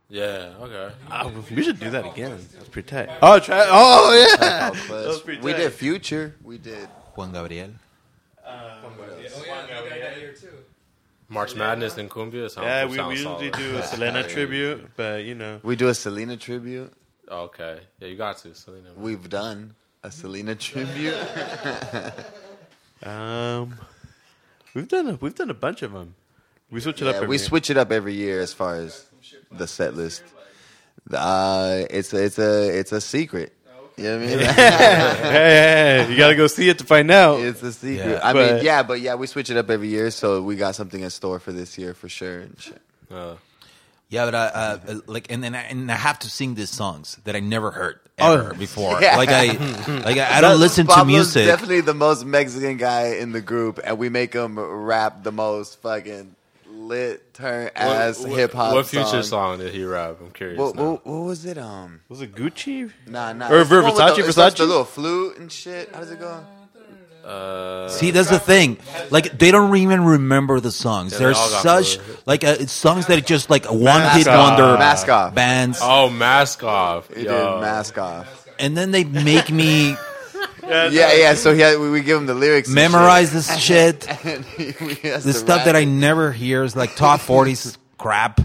Yeah. 0.09 0.53
Okay. 0.61 0.95
Ah, 1.11 1.31
we 1.55 1.63
should 1.65 1.81
do 1.81 1.91
that 1.91 2.07
again. 2.07 2.39
That's 2.55 2.69
pretty 2.69 2.89
tight. 2.89 3.09
Oh, 3.23 3.39
try. 3.41 3.67
Oh 3.69 4.13
yeah. 4.15 4.37
That 4.71 4.73
was 4.73 4.89
Buzz. 4.89 5.21
pretty 5.23 5.41
we 5.43 5.53
tight. 5.53 5.59
did 5.59 5.73
Future. 5.73 6.35
We 6.45 6.59
did. 6.59 6.87
Juan 7.17 7.33
Gabriel. 7.33 7.71
Oh 8.47 8.79
yeah, 9.21 9.83
we 9.83 9.89
died 9.89 10.03
that 10.03 10.19
year 10.19 10.33
too. 10.33 10.49
March 11.29 11.55
Madness 11.57 11.97
and 11.99 12.09
Cumbia. 12.11 12.49
Sounds, 12.51 12.65
Yeah, 12.67 12.85
we, 12.87 12.97
sounds 12.97 13.09
we 13.09 13.15
usually 13.15 13.51
solid. 13.53 13.53
do 13.55 13.77
a 13.79 13.83
Selena 13.93 14.29
tribute, 14.29 14.91
but 14.97 15.25
you 15.25 15.35
know, 15.35 15.61
We 15.63 15.77
do 15.77 15.89
a 15.89 15.95
Selena 15.95 16.37
tribute. 16.37 16.93
Okay. 17.29 17.81
Yeah, 18.01 18.09
you 18.09 18.17
got 18.17 18.39
to. 18.39 18.55
Selena. 18.55 18.91
We've 18.97 19.29
done 19.29 19.75
a 20.03 20.11
Selena 20.11 20.55
tribute. 20.55 21.17
Um, 23.03 23.75
we've 24.75 24.89
done 24.89 25.07
a, 25.09 25.15
we've 25.17 25.35
done 25.35 25.51
a 25.51 25.55
bunch 25.55 25.83
of 25.83 25.93
them. 25.93 26.15
We 26.71 26.81
switch 26.81 27.03
it 27.03 27.07
up. 27.09 27.13
Yeah, 27.13 27.17
every 27.19 27.29
we 27.29 27.37
year. 27.37 27.45
switch 27.45 27.71
it 27.71 27.77
up 27.77 27.93
every 27.93 28.15
year 28.15 28.41
as 28.41 28.53
far 28.55 28.77
as 28.77 29.05
the 29.53 29.67
set 29.67 29.95
list. 29.95 30.23
Uh, 31.13 31.83
it's 31.91 32.13
a, 32.15 32.25
it's 32.25 32.39
a 32.39 32.79
it's 32.79 32.93
a 32.93 33.01
secret. 33.01 33.55
You 33.99 34.05
know 34.05 34.19
what 34.19 34.27
I 34.27 34.27
mean? 34.29 34.39
hey, 34.41 34.53
hey, 34.53 36.05
hey, 36.05 36.11
you 36.11 36.17
gotta 36.19 36.35
go 36.35 36.47
see 36.49 36.69
it 36.69 36.79
to 36.79 36.85
find 36.85 37.11
out. 37.11 37.41
It's 37.41 37.63
a 37.63 37.73
secret. 37.73 38.07
Yeah. 38.11 38.21
I 38.23 38.33
But- 38.33 38.55
mean, 38.57 38.65
yeah, 38.65 38.83
but 38.83 39.01
yeah, 39.01 39.15
we 39.15 39.27
switch 39.27 39.49
it 39.51 39.57
up 39.57 39.71
every 39.71 39.89
year, 39.89 40.11
so 40.11 40.43
we 40.43 40.57
got 40.57 40.75
something 40.75 41.01
in 41.01 41.09
store 41.11 41.39
for 41.39 41.53
this 41.53 41.79
year 41.79 41.95
for 41.95 42.09
sure. 42.09 42.41
And 42.41 42.61
shit. 42.61 42.81
Uh, 43.11 43.37
Yeah, 44.09 44.27
but 44.27 44.35
I, 44.37 44.39
uh, 44.47 44.79
uh, 44.87 44.95
like, 45.07 45.33
and 45.33 45.43
then 45.43 45.55
I, 45.57 45.63
and 45.63 45.91
I 45.91 45.97
have 45.97 46.19
to 46.21 46.31
sing 46.31 46.55
these 46.55 46.71
songs 46.71 47.19
that 47.25 47.35
I 47.35 47.41
never 47.41 47.71
heard 47.73 47.99
Oh. 48.21 48.53
before. 48.55 49.01
Yeah. 49.03 49.17
Like 49.17 49.31
I, 49.31 49.47
like 50.05 50.19
I, 50.19 50.39
I 50.39 50.41
don't 50.43 50.61
listen 50.61 50.87
to 50.87 50.93
Pablo's 50.93 51.07
music. 51.35 51.47
Definitely 51.47 51.81
the 51.81 51.95
most 51.95 52.25
Mexican 52.25 52.77
guy 52.77 53.15
in 53.17 53.33
the 53.33 53.41
group, 53.41 53.81
and 53.83 53.99
we 53.99 54.09
make 54.11 54.33
him 54.35 54.59
rap 54.61 55.25
the 55.25 55.33
most 55.33 55.81
fucking 55.83 56.36
lit 56.87 57.35
turn 57.35 57.71
ass 57.75 58.21
what- 58.21 58.31
hip 58.39 58.53
hop. 58.53 58.73
What 58.75 58.87
future 58.87 59.23
song. 59.23 59.23
song 59.23 59.59
did 59.59 59.75
he 59.75 59.85
rap? 59.85 60.17
I'm 60.21 60.31
curious. 60.31 60.59
What, 60.59 60.75
now. 60.77 60.91
what, 60.93 61.07
what 61.07 61.21
was 61.25 61.45
it? 61.45 61.59
Um, 61.59 62.01
Was 62.09 62.21
it 62.23 62.35
Gucci? 62.35 62.91
nah, 63.07 63.33
nah. 63.33 63.51
Or 63.51 63.61
it's 63.61 63.71
the 63.71 63.77
one 63.83 63.85
with 63.87 63.95
Versace, 63.95 64.17
the, 64.17 64.29
it 64.29 64.33
starts 64.33 64.55
Versace? 64.55 64.59
The 64.59 64.65
little 64.67 64.85
flute 64.85 65.39
and 65.39 65.51
shit. 65.53 65.93
How 65.95 66.01
does 66.01 66.11
it 66.11 66.21
go? 66.21 66.45
Uh, 67.25 67.89
See, 67.89 68.13
that's 68.13 68.31
the 68.31 68.39
thing. 68.39 68.79
Like 69.11 69.37
they 69.37 69.51
don't 69.51 69.75
even 69.77 70.05
remember 70.05 70.61
the 70.61 70.71
songs. 70.71 71.11
Yeah, 71.13 71.19
they 71.19 71.25
They're 71.25 71.35
all 71.35 71.51
got 71.51 71.63
such 71.63 71.99
blurred. 71.99 72.19
like 72.25 72.45
uh, 72.45 72.57
it's 72.61 72.71
songs 72.73 73.07
that 73.07 73.19
are 73.19 73.21
just 73.21 73.51
like 73.51 73.65
one 73.65 74.01
hit 74.17 74.29
off. 74.29 74.51
wonder 74.61 74.79
Mask 74.79 75.09
off. 75.09 75.35
bands, 75.35 75.81
oh, 75.83 76.09
mask 76.09 76.63
off. 76.63 77.13
He 77.13 77.25
Yo. 77.25 77.55
did 77.57 77.61
mask 77.63 77.99
off. 77.99 78.47
and 78.61 78.77
then 78.77 78.93
they 78.93 79.03
make 79.03 79.51
me 79.51 79.97
Yeah, 80.67 81.13
yeah. 81.15 81.35
So 81.35 81.55
he 81.55 81.61
had, 81.61 81.79
we, 81.79 81.91
we 81.91 82.01
give 82.03 82.19
him 82.19 82.27
the 82.27 82.35
lyrics, 82.35 82.69
and 82.69 82.75
memorize 82.75 83.33
this 83.33 83.49
shit. 83.59 84.03
shit. 84.05 84.25
and 84.27 84.45
he, 84.45 84.73
he 84.73 85.09
The 85.11 85.33
stuff 85.33 85.59
rap 85.59 85.65
that 85.67 85.77
I 85.77 85.85
never 85.85 86.33
hear 86.33 86.63
is 86.65 86.75
like 86.77 86.97
top 86.97 87.21
40s 87.21 87.77
crap. 87.99 88.41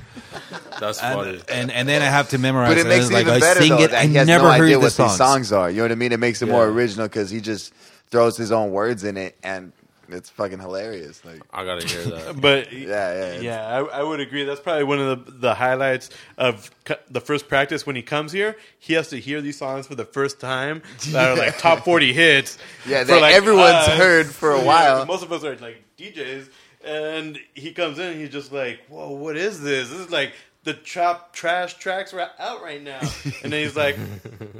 That's 0.80 1.00
funny. 1.00 1.32
And, 1.32 1.44
and 1.50 1.72
and 1.72 1.90
then 1.90 2.02
I 2.02 2.06
have 2.06 2.30
to 2.30 2.38
memorize 2.38 2.70
But 2.70 2.78
it 2.80 2.88
makes 2.88 3.10
it 3.10 3.14
like 3.14 3.24
even 3.24 3.36
I 3.36 3.40
better 3.40 3.60
sing 3.62 3.70
though. 3.70 3.80
it. 3.84 3.92
that 3.92 4.02
I 4.02 4.06
he 4.08 4.16
has 4.16 4.28
never 4.28 4.46
no 4.46 4.52
heard 4.52 4.64
idea 4.64 4.76
the 4.78 4.80
what 4.82 4.92
songs. 4.92 5.12
these 5.12 5.18
songs 5.18 5.52
are. 5.52 5.70
You 5.70 5.78
know 5.78 5.84
what 5.84 5.92
I 5.92 5.96
mean? 5.96 6.12
It 6.12 6.20
makes 6.20 6.42
it 6.42 6.48
more 6.48 6.66
original 6.66 7.08
because 7.08 7.30
he 7.30 7.40
just 7.42 7.74
throws 8.10 8.36
his 8.38 8.52
own 8.52 8.72
words 8.72 9.04
in 9.04 9.16
it, 9.18 9.38
and 9.44 9.74
it's 10.14 10.30
fucking 10.30 10.60
hilarious. 10.60 11.24
Like, 11.26 11.42
I 11.54 11.66
gotta 11.66 11.86
hear 11.88 12.04
that. 12.04 12.36
But 12.42 12.72
yeah, 12.74 13.34
yeah, 13.36 13.40
yeah, 13.42 13.68
I, 13.68 14.00
I 14.00 14.04
would 14.04 14.20
agree. 14.20 14.44
That's 14.44 14.60
probably 14.60 14.84
one 14.84 15.00
of 15.00 15.26
the, 15.26 15.32
the 15.32 15.54
highlights 15.54 16.10
of 16.38 16.70
cu- 16.86 16.96
the 17.10 17.22
first 17.22 17.48
practice 17.48 17.86
when 17.86 17.96
he 17.96 18.02
comes 18.02 18.32
here. 18.32 18.56
He 18.80 18.94
has 18.94 19.10
to 19.10 19.20
hear 19.20 19.42
these 19.42 19.58
songs 19.58 19.88
for 19.88 19.96
the 19.96 20.06
first 20.06 20.40
time 20.40 20.82
that 21.10 21.30
are 21.30 21.36
like 21.38 21.58
top 21.60 21.84
forty 21.86 22.14
hits. 22.14 22.58
Yeah, 22.88 23.02
for, 23.04 23.20
that 23.20 23.32
everyone's 23.34 23.88
us. 23.88 23.98
heard 23.98 24.28
for 24.28 24.52
a 24.54 24.60
Yeah, 24.60 24.66
while. 24.66 25.06
Most 25.06 25.24
of 25.24 25.32
us 25.32 25.44
are 25.44 25.56
like 25.58 25.84
DJs, 25.98 26.50
and 26.84 27.40
he 27.54 27.74
comes 27.74 28.00
in. 28.00 28.08
and 28.12 28.20
He's 28.20 28.30
just 28.30 28.52
like, 28.52 28.80
"Whoa, 28.90 29.12
what 29.12 29.38
is 29.38 29.62
this? 29.62 29.90
This 29.90 30.00
is 30.00 30.10
like." 30.12 30.34
The 30.64 30.76
trap 30.76 31.34
trash 31.34 31.74
tracks 31.80 32.14
are 32.14 32.30
out 32.38 32.62
right 32.62 32.84
now, 32.84 33.00
and 33.44 33.52
then 33.52 33.64
he's 33.64 33.76
like, 33.76 33.98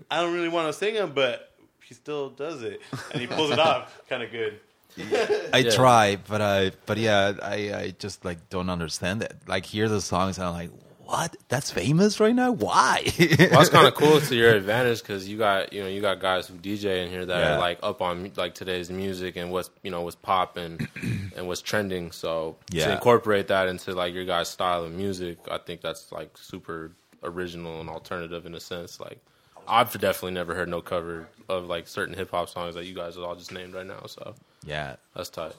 "I 0.10 0.20
don't 0.20 0.34
really 0.34 0.50
want 0.50 0.68
to 0.68 0.74
sing 0.74 0.96
them, 0.96 1.12
but 1.14 1.52
he 1.84 1.94
still 1.94 2.32
does 2.32 2.64
it, 2.64 2.82
and 3.12 3.22
he 3.22 3.28
pulls 3.28 3.52
it 3.52 3.60
off 3.60 4.02
kind 4.10 4.24
of 4.24 4.32
good." 4.32 4.60
I 5.54 5.60
Yeah. 5.60 5.72
try, 5.72 6.18
but 6.28 6.42
I 6.42 6.72
but 6.86 6.98
yeah, 6.98 7.34
I 7.42 7.56
I 7.74 7.96
just 7.98 8.24
like 8.26 8.50
don't 8.50 8.70
understand 8.70 9.24
it. 9.24 9.34
Like 9.48 9.66
hear 9.66 9.88
the 9.90 10.02
songs 10.02 10.38
and 10.38 10.48
I'm 10.48 10.54
like, 10.54 10.70
what? 11.04 11.36
That's 11.50 11.72
famous 11.72 12.20
right 12.22 12.34
now? 12.36 12.52
Why? 12.52 13.04
well, 13.20 13.50
that's 13.50 13.70
kind 13.70 13.88
of 13.88 13.96
cool 13.96 14.22
to 14.30 14.36
your 14.36 14.54
advantage 14.56 15.02
because 15.02 15.28
you 15.28 15.38
got 15.38 15.74
you 15.74 15.82
know 15.82 15.88
you 15.90 16.02
got 16.02 16.20
guys 16.20 16.48
who 16.48 16.54
DJ 16.56 17.04
in 17.06 17.10
here 17.10 17.26
that 17.26 17.38
Yeah. 17.40 17.56
are 17.56 17.60
like 17.60 17.80
up 17.84 18.02
on 18.02 18.32
like 18.38 18.54
today's 18.56 18.90
music 18.90 19.36
and 19.36 19.52
what's 19.52 19.70
you 19.84 19.92
know 19.92 20.02
what's 20.02 20.16
pop 20.16 20.58
and 20.58 20.88
and 21.36 21.48
what's 21.48 21.62
trending. 21.62 22.12
So 22.12 22.56
yeah. 22.72 22.88
to 22.88 22.94
incorporate 22.94 23.48
that 23.48 23.68
into 23.68 23.94
like 23.94 24.14
your 24.14 24.26
guys' 24.26 24.50
style 24.50 24.84
of 24.86 24.92
music, 24.92 25.38
I 25.50 25.58
think 25.58 25.82
that's 25.82 26.12
like 26.12 26.38
super 26.38 26.92
original 27.24 27.80
and 27.82 27.90
alternative 27.90 28.46
in 28.46 28.56
a 28.56 28.60
sense. 28.60 29.00
Like 29.00 29.20
I've 29.68 29.92
definitely 29.94 30.32
never 30.32 30.56
heard 30.56 30.70
no 30.70 30.82
cover 30.82 31.28
of 31.50 31.66
like 31.66 31.88
certain 31.88 32.14
hip 32.16 32.32
hop 32.32 32.50
songs 32.50 32.76
that 32.76 32.86
you 32.86 32.96
guys 32.96 33.18
all 33.18 33.36
just 33.36 33.52
named 33.52 33.74
right 33.74 33.86
now. 33.86 34.06
So 34.08 34.34
yeah, 34.66 34.96
that's 35.16 35.30
tight. 35.30 35.54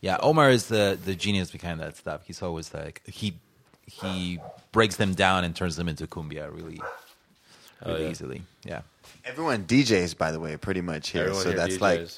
yeah. 0.00 0.16
Omar 0.20 0.50
is 0.50 0.68
the 0.68 0.98
the 1.04 1.14
genius 1.14 1.50
behind 1.50 1.80
that 1.80 1.96
stuff. 1.96 2.22
He's 2.26 2.42
always 2.42 2.72
like 2.72 3.02
he 3.06 3.34
he 3.86 4.38
breaks 4.72 4.96
them 4.96 5.14
down 5.14 5.44
and 5.44 5.54
turns 5.56 5.76
them 5.76 5.88
into 5.88 6.06
cumbia 6.06 6.52
really 6.54 6.80
really 7.84 7.94
oh, 7.94 7.96
yeah. 7.96 8.08
easily. 8.10 8.42
Yeah. 8.64 8.80
everyone 9.24 9.64
DJs, 9.64 10.16
by 10.18 10.30
the 10.32 10.40
way, 10.40 10.56
pretty 10.56 10.80
much 10.80 11.10
here. 11.10 11.22
Everyone 11.22 11.42
so 11.42 11.48
here 11.50 11.58
that's 11.58 11.80
like, 11.80 12.08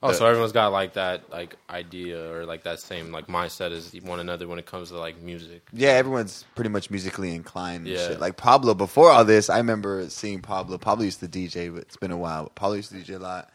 Oh, 0.00 0.08
the- 0.08 0.14
so 0.14 0.26
everyone's 0.26 0.52
got 0.52 0.68
like 0.70 0.92
that 0.94 1.28
like 1.30 1.56
idea 1.68 2.32
or 2.32 2.46
like 2.46 2.62
that 2.62 2.78
same 2.78 3.10
like 3.10 3.26
mindset 3.26 3.72
as 3.72 3.92
one 4.02 4.20
another 4.20 4.46
when 4.46 4.58
it 4.60 4.64
comes 4.66 4.90
to 4.90 4.98
like 4.98 5.20
music. 5.20 5.60
yeah, 5.72 5.90
everyone's 5.90 6.44
pretty 6.54 6.70
much 6.70 6.88
musically 6.90 7.34
inclined. 7.34 7.86
And 7.88 7.96
Yeah. 7.96 8.08
shit. 8.08 8.20
Like 8.20 8.36
Pablo, 8.36 8.74
before 8.74 9.10
all 9.10 9.24
this, 9.24 9.50
I 9.50 9.56
remember 9.58 10.08
seeing 10.08 10.40
Pablo. 10.40 10.78
Pablo 10.78 11.04
used 11.04 11.18
to 11.20 11.26
DJ, 11.28 11.68
but 11.74 11.82
it's 11.82 11.96
been 11.96 12.12
a 12.12 12.16
while. 12.16 12.44
But 12.44 12.54
Pablo 12.54 12.76
used 12.76 12.90
to 12.92 12.96
DJ 12.96 13.16
a 13.16 13.18
lot. 13.18 13.50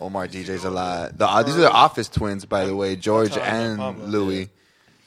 Omar 0.00 0.26
DJs 0.28 0.64
a 0.64 0.70
lot. 0.70 1.18
The, 1.18 1.26
uh, 1.28 1.42
these 1.42 1.56
are 1.56 1.60
the 1.60 1.72
Office 1.72 2.08
twins, 2.08 2.44
by 2.44 2.64
the 2.64 2.74
way, 2.74 2.96
George 2.96 3.30
how 3.30 3.40
I 3.40 3.44
know 3.44 3.52
and 3.52 3.76
Pablo. 3.78 4.06
Louis. 4.06 4.48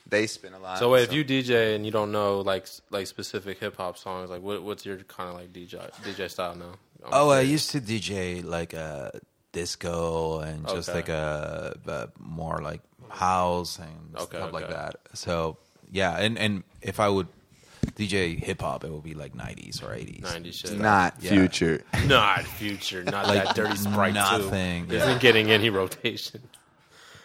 They 0.09 0.27
spin 0.27 0.53
a 0.53 0.59
lot. 0.59 0.77
So 0.77 0.91
wait, 0.91 1.03
if 1.03 1.13
you 1.13 1.25
DJ 1.25 1.75
and 1.75 1.85
you 1.85 1.91
don't 1.91 2.11
know 2.11 2.41
like 2.41 2.67
like 2.91 3.07
specific 3.07 3.59
hip 3.59 3.77
hop 3.77 3.97
songs, 3.97 4.29
like 4.29 4.41
what 4.41 4.61
what's 4.61 4.85
your 4.85 4.97
kind 4.97 5.29
of 5.29 5.35
like 5.35 5.51
DJ 5.51 5.79
DJ 6.03 6.29
style 6.29 6.55
now? 6.55 6.73
I'm 7.05 7.09
Oh, 7.13 7.29
I 7.29 7.41
used 7.41 7.71
to 7.71 7.81
DJ 7.81 8.43
like 8.43 8.73
a 8.73 9.19
disco 9.51 10.39
and 10.39 10.67
just 10.67 10.89
Okay. 10.89 10.97
like 10.99 11.09
a, 11.09 11.75
a 11.87 12.09
more 12.19 12.59
like 12.61 12.81
house 13.09 13.79
and 13.79 14.15
Okay, 14.15 14.37
stuff 14.37 14.53
like 14.53 14.65
okay. 14.65 14.73
that. 14.73 14.95
So 15.13 15.57
yeah, 15.91 16.15
and 16.19 16.37
and 16.37 16.63
if 16.81 16.99
I 16.99 17.09
would 17.09 17.27
DJ 17.95 18.37
hip 18.39 18.61
hop, 18.61 18.83
it 18.83 18.91
would 18.91 19.03
be 19.03 19.13
like 19.13 19.35
nineties 19.35 19.81
or 19.83 19.93
eighties. 19.93 20.23
90s 20.23 20.53
shit. 20.53 20.79
not 20.79 21.15
Yeah. 21.21 21.29
future. 21.31 21.83
not 22.07 22.43
future, 22.43 23.03
not 23.03 23.27
Like, 23.27 23.43
that 23.45 23.55
dirty 23.55 23.75
sprite 23.77 24.13
nothing, 24.13 24.87
too. 24.87 24.95
yeah. 24.95 25.03
Isn't 25.03 25.21
getting 25.21 25.51
any 25.51 25.69
rotation. 25.69 26.41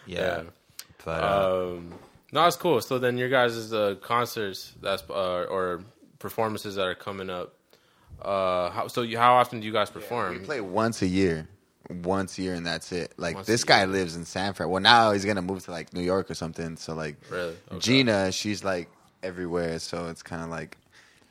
Yeah, 0.05 0.19
Yeah. 0.19 0.43
but 1.05 1.23
uh, 1.23 1.65
Um, 1.77 1.93
no, 2.31 2.45
it's 2.45 2.55
cool. 2.57 2.81
So 2.81 2.99
then 2.99 3.17
your 3.17 3.29
guys' 3.29 3.73
uh, 3.73 3.95
concerts 4.01 4.73
that's 4.81 5.03
uh, 5.09 5.43
or 5.49 5.81
performances 6.19 6.75
that 6.75 6.85
are 6.85 6.95
coming 6.95 7.29
up. 7.29 7.53
Uh, 8.21 8.69
how, 8.69 8.87
so 8.87 9.01
you, 9.01 9.17
how 9.17 9.35
often 9.35 9.59
do 9.61 9.65
you 9.67 9.73
guys 9.73 9.89
perform? 9.89 10.33
We 10.33 10.39
play 10.39 10.61
once 10.61 11.01
a 11.01 11.07
year. 11.07 11.47
Once 11.89 12.37
a 12.37 12.43
year 12.43 12.53
and 12.53 12.65
that's 12.67 12.91
it. 12.91 13.13
Like 13.17 13.35
Once 13.35 13.47
this 13.47 13.63
guy 13.63 13.85
lives 13.85 14.15
in 14.15 14.25
San 14.25 14.53
Fran. 14.53 14.69
Well 14.69 14.81
now 14.81 15.11
he's 15.13 15.25
gonna 15.25 15.41
move 15.41 15.63
to 15.65 15.71
like 15.71 15.91
New 15.93 16.01
York 16.03 16.29
or 16.29 16.35
something. 16.35 16.75
So 16.77 16.93
like 16.93 17.15
Really? 17.31 17.55
Okay. 17.71 17.79
Gina, 17.79 18.31
she's 18.31 18.63
like 18.63 18.89
everywhere, 19.23 19.79
so 19.79 20.07
it's 20.07 20.23
kinda 20.23 20.47
like 20.47 20.77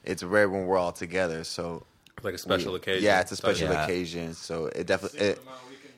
it's 0.05 0.23
rare 0.23 0.49
when 0.49 0.67
we're 0.67 0.79
all 0.79 0.93
together. 0.93 1.45
So 1.45 1.85
like 2.23 2.35
a 2.35 2.39
special 2.39 2.73
we- 2.73 2.79
occasion. 2.79 3.05
Yeah, 3.05 3.21
it's 3.21 3.33
a 3.33 3.37
special 3.37 3.69
Yeah. 3.71 3.85
occasion. 3.85 4.35
So 4.35 4.67
it 4.67 4.87
definitely 4.87 5.21
it, 5.21 5.41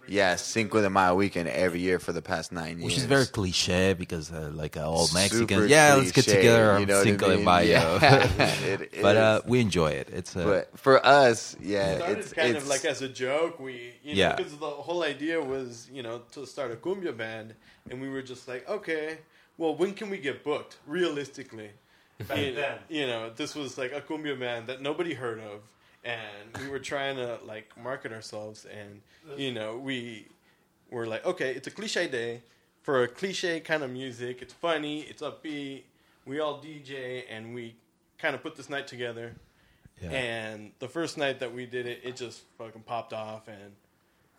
yeah, 0.09 0.35
Cinco 0.37 0.83
de 0.83 0.91
Mayo 0.91 1.15
weekend 1.15 1.49
every 1.49 1.79
year 1.81 2.01
for 2.01 2.11
the 2.13 2.21
past 2.23 2.51
nine 2.51 2.79
years. 2.79 2.85
which 2.85 2.97
is 2.97 3.05
very 3.05 3.27
cliche 3.27 3.95
because 3.95 4.33
uh, 4.33 4.51
like 4.53 4.77
uh, 4.77 4.81
all 4.91 5.07
Super 5.07 5.21
Mexicans, 5.21 5.71
yeah, 5.71 5.95
let's 5.95 6.11
get 6.11 6.25
cliche, 6.25 6.39
together 6.39 6.65
you 6.65 6.71
on 6.83 6.87
know 6.87 6.95
what 6.99 7.07
I 7.07 7.11
Cinco 7.11 7.37
de? 7.37 7.43
Mayo. 7.45 7.99
Yeah, 8.03 8.45
it 8.65 8.95
but 9.03 9.17
uh, 9.17 9.41
we 9.47 9.61
enjoy 9.61 9.91
it. 9.91 10.09
It's 10.13 10.35
uh, 10.37 10.45
But 10.45 10.79
for 10.79 11.05
us, 11.07 11.57
yeah, 11.61 11.93
It 11.93 11.97
started 11.99 12.19
it's 12.19 12.33
kind 12.33 12.49
it's 12.57 12.63
of 12.65 12.69
like 12.69 12.85
as 12.85 13.03
a 13.03 13.09
joke. 13.09 13.61
We, 13.61 13.93
you 14.03 14.15
know, 14.15 14.21
Yeah. 14.21 14.35
because 14.35 14.57
the 14.57 14.67
whole 14.69 15.05
idea 15.05 15.41
was, 15.41 15.89
you 15.93 16.03
know, 16.03 16.23
to 16.33 16.45
start 16.45 16.73
a 16.73 16.77
cumbia 16.77 17.17
band, 17.17 17.55
and 17.89 18.01
we 18.01 18.09
were 18.09 18.23
just 18.23 18.49
like, 18.49 18.69
okay, 18.69 19.19
well, 19.61 19.75
when 19.75 19.93
can 19.93 20.09
we 20.09 20.17
get 20.17 20.43
booked 20.43 20.79
realistically? 20.87 21.71
you, 22.19 22.55
then. 22.55 22.79
you 22.89 23.07
know, 23.07 23.31
this 23.37 23.55
was 23.55 23.77
like 23.77 23.93
a 23.93 24.01
cumbia 24.01 24.37
man 24.37 24.65
that 24.67 24.81
nobody 24.81 25.13
heard 25.13 25.39
of, 25.39 25.61
and 26.03 26.63
we 26.63 26.69
were 26.71 26.79
trying 26.79 27.17
to 27.17 27.39
like 27.45 27.71
market 27.81 28.11
ourselves, 28.11 28.65
and 28.65 29.03
you 29.39 29.53
know, 29.53 29.77
we 29.77 30.27
were 30.91 31.07
like, 31.07 31.27
okay, 31.27 31.53
it's 31.55 31.67
a 31.67 31.71
cliche 31.71 32.09
day 32.09 32.41
for 32.83 33.03
a 33.03 33.09
cliche 33.09 33.61
kind 33.61 33.83
of 33.83 33.91
music. 33.91 34.41
It's 34.41 34.55
funny, 34.55 35.03
it's 35.03 35.21
upbeat. 35.21 35.83
We 36.25 36.41
all 36.41 36.63
DJ, 36.63 37.25
and 37.29 37.55
we 37.55 37.77
kind 38.17 38.35
of 38.35 38.43
put 38.43 38.57
this 38.57 38.71
night 38.71 38.87
together. 38.87 39.35
yeah. 40.03 40.11
And 40.11 40.73
the 40.79 40.89
first 40.89 41.19
night 41.19 41.39
that 41.41 41.55
we 41.55 41.67
did 41.67 41.87
it, 41.87 42.01
it 42.03 42.17
just 42.17 42.45
fucking 42.57 42.83
popped 42.83 43.13
off, 43.13 43.47
and 43.47 43.73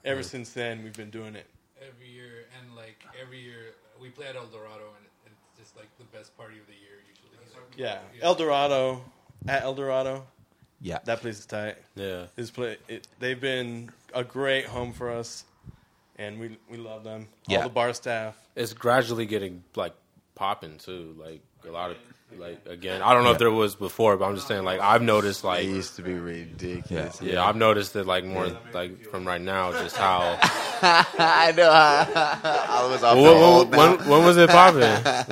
ever 0.04 0.24
since 0.24 0.52
then 0.52 0.84
we've 0.84 0.98
been 0.98 1.12
doing 1.12 1.36
it. 1.36 1.46
every 1.80 2.10
year, 2.10 2.48
and 2.60 2.76
like 2.76 3.04
every 3.22 3.40
year 3.40 3.76
we 4.02 4.10
play 4.10 4.26
at 4.26 4.36
El 4.36 4.48
Dorado, 4.48 4.86
and 4.98 5.11
it's 5.72 5.80
like 5.80 5.98
the 5.98 6.18
best 6.18 6.36
party 6.38 6.60
of 6.60 6.68
the 6.68 6.74
year 6.74 7.00
usually. 7.08 7.78
Yeah, 7.78 8.00
El 8.22 8.36
Dorado 8.36 9.02
at 9.48 9.64
El 9.64 9.74
Dorado, 9.76 10.26
yeah. 10.82 11.00
that 11.06 11.22
place 11.22 11.40
is 11.40 11.46
tight. 11.46 11.78
Yeah. 11.96 12.26
This 12.36 12.52
play, 12.52 12.78
it, 12.88 13.08
they've 13.20 13.40
been 13.40 13.90
a 14.14 14.24
great 14.24 14.66
home 14.66 14.94
for 14.94 15.10
us, 15.10 15.46
and 16.18 16.40
we 16.40 16.58
we 16.70 16.78
love 16.78 17.04
them. 17.04 17.28
Yeah. 17.48 17.60
All 17.60 17.64
the 17.64 17.70
bar 17.70 17.94
staff. 17.94 18.36
It's 18.56 18.74
gradually 18.74 19.26
getting 19.26 19.64
like 19.76 19.94
popping 20.36 20.78
too. 20.78 21.16
Like 21.18 21.42
a 21.68 21.72
lot 21.72 21.92
of 21.92 21.98
Like 22.38 22.66
again, 22.66 23.02
I 23.02 23.14
don't 23.14 23.24
know 23.24 23.32
if 23.32 23.38
there 23.38 23.52
was 23.52 23.76
before, 23.76 24.18
but 24.18 24.26
I'm 24.26 24.36
just 24.36 24.48
saying 24.48 24.64
like 24.64 24.80
I've 24.80 25.02
noticed 25.02 25.44
like 25.44 25.64
It 25.64 25.68
used 25.68 25.96
to 25.98 26.02
be 26.02 26.14
ridiculous. 26.14 27.22
yeah, 27.22 27.44
I've 27.46 27.56
noticed 27.56 27.94
that 27.94 28.08
like 28.08 28.24
more 28.26 28.50
like 28.74 29.04
from 29.10 29.28
right 29.28 29.42
now, 29.42 29.72
just 29.74 29.96
how 29.98 30.38
I 30.82 31.54
know. 31.56 31.70
I 31.70 32.88
was 32.90 33.04
off 33.04 33.16
When, 33.16 33.24
the 33.26 33.32
old 33.32 33.72
when, 33.76 33.98
when, 33.98 34.10
when 34.10 34.26
was 34.26 34.38
it 34.38 34.50
popping? 34.50 34.82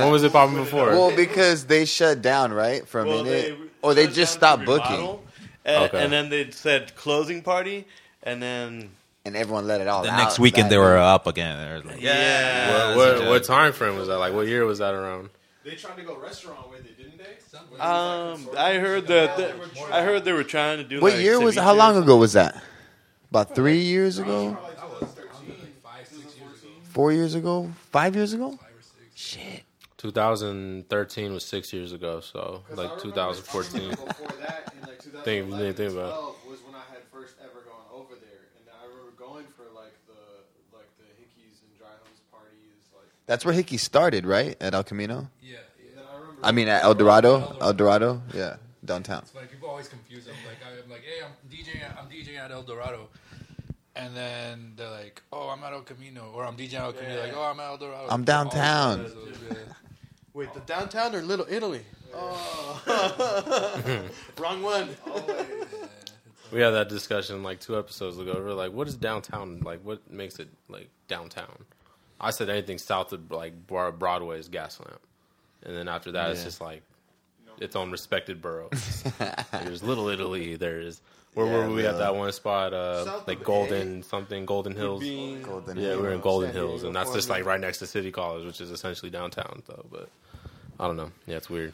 When 0.01 0.11
was 0.11 0.23
it 0.23 0.31
popping 0.31 0.57
before? 0.57 0.89
Well, 0.89 1.15
because 1.15 1.65
they 1.65 1.85
shut 1.85 2.21
down, 2.21 2.53
right, 2.53 2.87
for 2.87 3.01
a 3.01 3.05
Well, 3.05 3.23
minute, 3.23 3.57
they 3.57 3.67
or 3.81 3.93
they 3.93 4.07
just 4.07 4.33
stopped 4.33 4.65
booking, 4.65 5.19
And, 5.65 5.83
Okay. 5.85 6.03
and 6.03 6.11
then 6.13 6.29
they 6.29 6.51
said 6.51 6.95
closing 6.95 7.41
party, 7.41 7.85
and 8.23 8.41
then 8.41 8.91
and 9.25 9.35
everyone 9.35 9.67
let 9.67 9.81
it 9.81 9.87
all 9.87 10.03
The 10.03 10.11
out. 10.11 10.17
next 10.17 10.39
weekend 10.39 10.65
that 10.65 10.69
they 10.69 10.77
were 10.77 10.97
up 10.97 11.27
again. 11.27 11.57
They 11.57 11.73
were 11.89 11.93
like, 11.93 12.01
yeah. 12.01 12.95
what, 12.95 13.19
what, 13.19 13.27
what 13.29 13.43
time 13.43 13.73
frame 13.73 13.95
was 13.97 14.07
that? 14.07 14.17
Like 14.17 14.33
what 14.33 14.47
year 14.47 14.65
was 14.65 14.79
that 14.79 14.93
around? 14.93 15.29
They 15.63 15.75
tried 15.75 15.97
to 15.97 16.03
go 16.03 16.17
restaurant 16.17 16.69
with 16.71 16.85
it, 16.85 16.97
didn't 16.97 17.17
they? 17.17 17.35
Um, 17.79 18.49
I 18.57 18.73
heard 18.75 19.07
that. 19.07 19.37
that- 19.37 19.55
I 19.91 20.03
heard 20.03 20.25
they 20.25 20.33
were 20.33 20.43
trying 20.43 20.77
to 20.79 20.83
do. 20.83 20.99
What 21.01 21.13
like, 21.13 21.21
year 21.21 21.39
was? 21.39 21.55
How 21.55 21.73
long 21.73 21.97
ago 21.97 22.17
was 22.17 22.33
that? 22.33 22.61
About 23.29 23.55
three 23.55 23.79
years 23.81 24.17
ago. 24.19 24.57
Four 26.83 27.11
years 27.13 27.35
ago. 27.35 27.71
Five 27.91 28.15
years 28.15 28.33
ago. 28.33 28.57
Shit. 29.15 29.63
2013 29.97 31.33
was 31.33 31.43
six 31.43 31.73
years 31.73 31.91
ago, 31.91 32.21
so 32.21 32.63
like 32.73 32.99
2014. 33.01 33.89
Before 33.89 34.27
that, 34.39 34.73
in 34.73 34.87
like 34.87 35.01
Think- 35.25 35.49
think- 35.51 35.75
think 35.75 35.91
about 35.93 36.35
was 36.47 36.59
when 36.65 36.73
I 36.75 36.83
had 36.91 37.03
first 37.11 37.35
ever 37.41 37.61
gone 37.67 37.83
over 37.91 38.15
there, 38.15 38.47
and 38.57 38.65
I 38.81 38.87
remember 38.87 39.11
going 39.19 39.45
for 39.57 39.63
like 39.75 39.93
the 40.07 40.13
like 40.75 40.87
the 40.97 41.03
hickeys 41.19 41.59
and 41.61 41.77
dry 41.77 41.89
parties. 42.31 42.79
Like 42.95 43.09
That's 43.25 43.43
where 43.43 43.53
Hickey 43.53 43.77
started, 43.77 44.25
right? 44.25 44.55
At 44.61 44.73
El 44.73 44.83
Camino. 44.85 45.29
Yeah, 45.41 45.51
yeah. 45.51 45.57
then 45.57 45.65
I 46.43 46.51
mean, 46.51 46.67
at 46.67 46.83
El 46.83 46.95
Dorado. 46.95 47.57
El 47.61 47.73
Dorado. 47.73 48.21
Yeah, 48.33 48.57
downtown. 48.85 49.19
It's 49.19 49.31
funny. 49.31 49.47
People 49.47 49.69
always 49.69 49.87
confuse 49.87 50.25
them. 50.25 50.35
Like 50.47 50.57
I'm 50.65 50.89
like, 50.89 51.03
hey, 51.03 51.23
I'm 51.23 51.33
DJing. 51.49 51.99
I'm 51.99 52.09
DJing 52.09 52.37
at 52.37 52.51
El 52.51 52.63
Dorado, 52.63 53.09
and 53.95 54.15
then 54.15 54.73
they're 54.75 54.89
like, 54.89 55.21
oh, 55.33 55.49
I'm 55.49 55.63
at 55.63 55.73
El 55.73 55.81
Camino, 55.81 56.31
or 56.33 56.45
I'm 56.45 56.55
DJing 56.55 56.75
at 56.75 56.81
El 56.81 56.93
Camino. 56.93 57.21
Like, 57.21 57.33
oh, 57.35 57.43
I'm 57.43 57.59
at 57.59 57.67
El 57.67 57.77
Dorado. 57.77 58.07
I'm 58.09 58.23
downtown. 58.23 59.11
Wait, 60.33 60.53
the 60.53 60.59
downtown 60.61 61.15
or 61.15 61.21
Little 61.21 61.47
Italy? 61.49 61.81
Oh, 62.13 62.81
wrong 64.39 64.61
one. 64.61 64.89
We 66.51 66.61
had 66.61 66.71
that 66.71 66.89
discussion 66.89 67.43
like 67.43 67.59
two 67.59 67.77
episodes 67.77 68.17
ago. 68.17 68.33
We 68.33 68.51
are 68.51 68.53
like, 68.53 68.71
what 68.71 68.87
is 68.87 68.95
downtown? 68.95 69.59
Like, 69.59 69.81
what 69.83 70.09
makes 70.09 70.39
it 70.39 70.49
like 70.67 70.89
downtown? 71.07 71.65
I 72.19 72.31
said 72.31 72.49
anything 72.49 72.77
south 72.77 73.13
of 73.13 73.29
like 73.31 73.67
Broadway 73.67 74.39
is 74.39 74.49
Gaslamp, 74.49 74.97
and 75.63 75.75
then 75.75 75.87
after 75.87 76.11
that, 76.13 76.31
it's 76.31 76.39
Yeah. 76.39 76.45
just 76.45 76.61
like 76.61 76.83
its 77.59 77.75
own 77.75 77.91
respected 77.91 78.41
borough. 78.41 78.69
there's 79.51 79.83
Little 79.83 80.07
Italy. 80.07 80.55
There's 80.55 81.01
where 81.33 81.45
Yeah, 81.45 81.53
were 81.67 81.69
we 81.73 81.81
at 81.85 81.95
Little- 81.95 81.99
that 81.99 82.15
one 82.15 82.31
spot? 82.31 82.73
Uh, 82.73 83.05
South 83.05 83.27
like 83.27 83.39
of 83.39 83.43
Golden 83.43 84.01
something, 84.03 84.45
Golden 84.45 84.75
Hills. 84.75 85.01
Being- 85.01 85.41
Golden 85.41 85.77
Yeah, 85.77 85.95
we 85.95 86.01
were 86.01 86.05
in 86.07 86.11
Hills. 86.13 86.23
Golden 86.23 86.49
San 86.49 86.55
Hills, 86.55 86.71
Diego, 86.81 86.87
and 86.87 86.95
that's 86.95 87.13
just 87.13 87.29
like 87.29 87.43
Florida. 87.43 87.49
right 87.49 87.59
next 87.67 87.79
to 87.79 87.87
City 87.87 88.11
College, 88.11 88.45
which 88.45 88.61
is 88.61 88.71
essentially 88.71 89.11
downtown, 89.11 89.61
though. 89.67 89.85
But 89.91 90.09
I 90.79 90.87
don't 90.87 90.97
know. 90.97 91.11
Yeah, 91.27 91.37
it's 91.37 91.49
weird. 91.49 91.73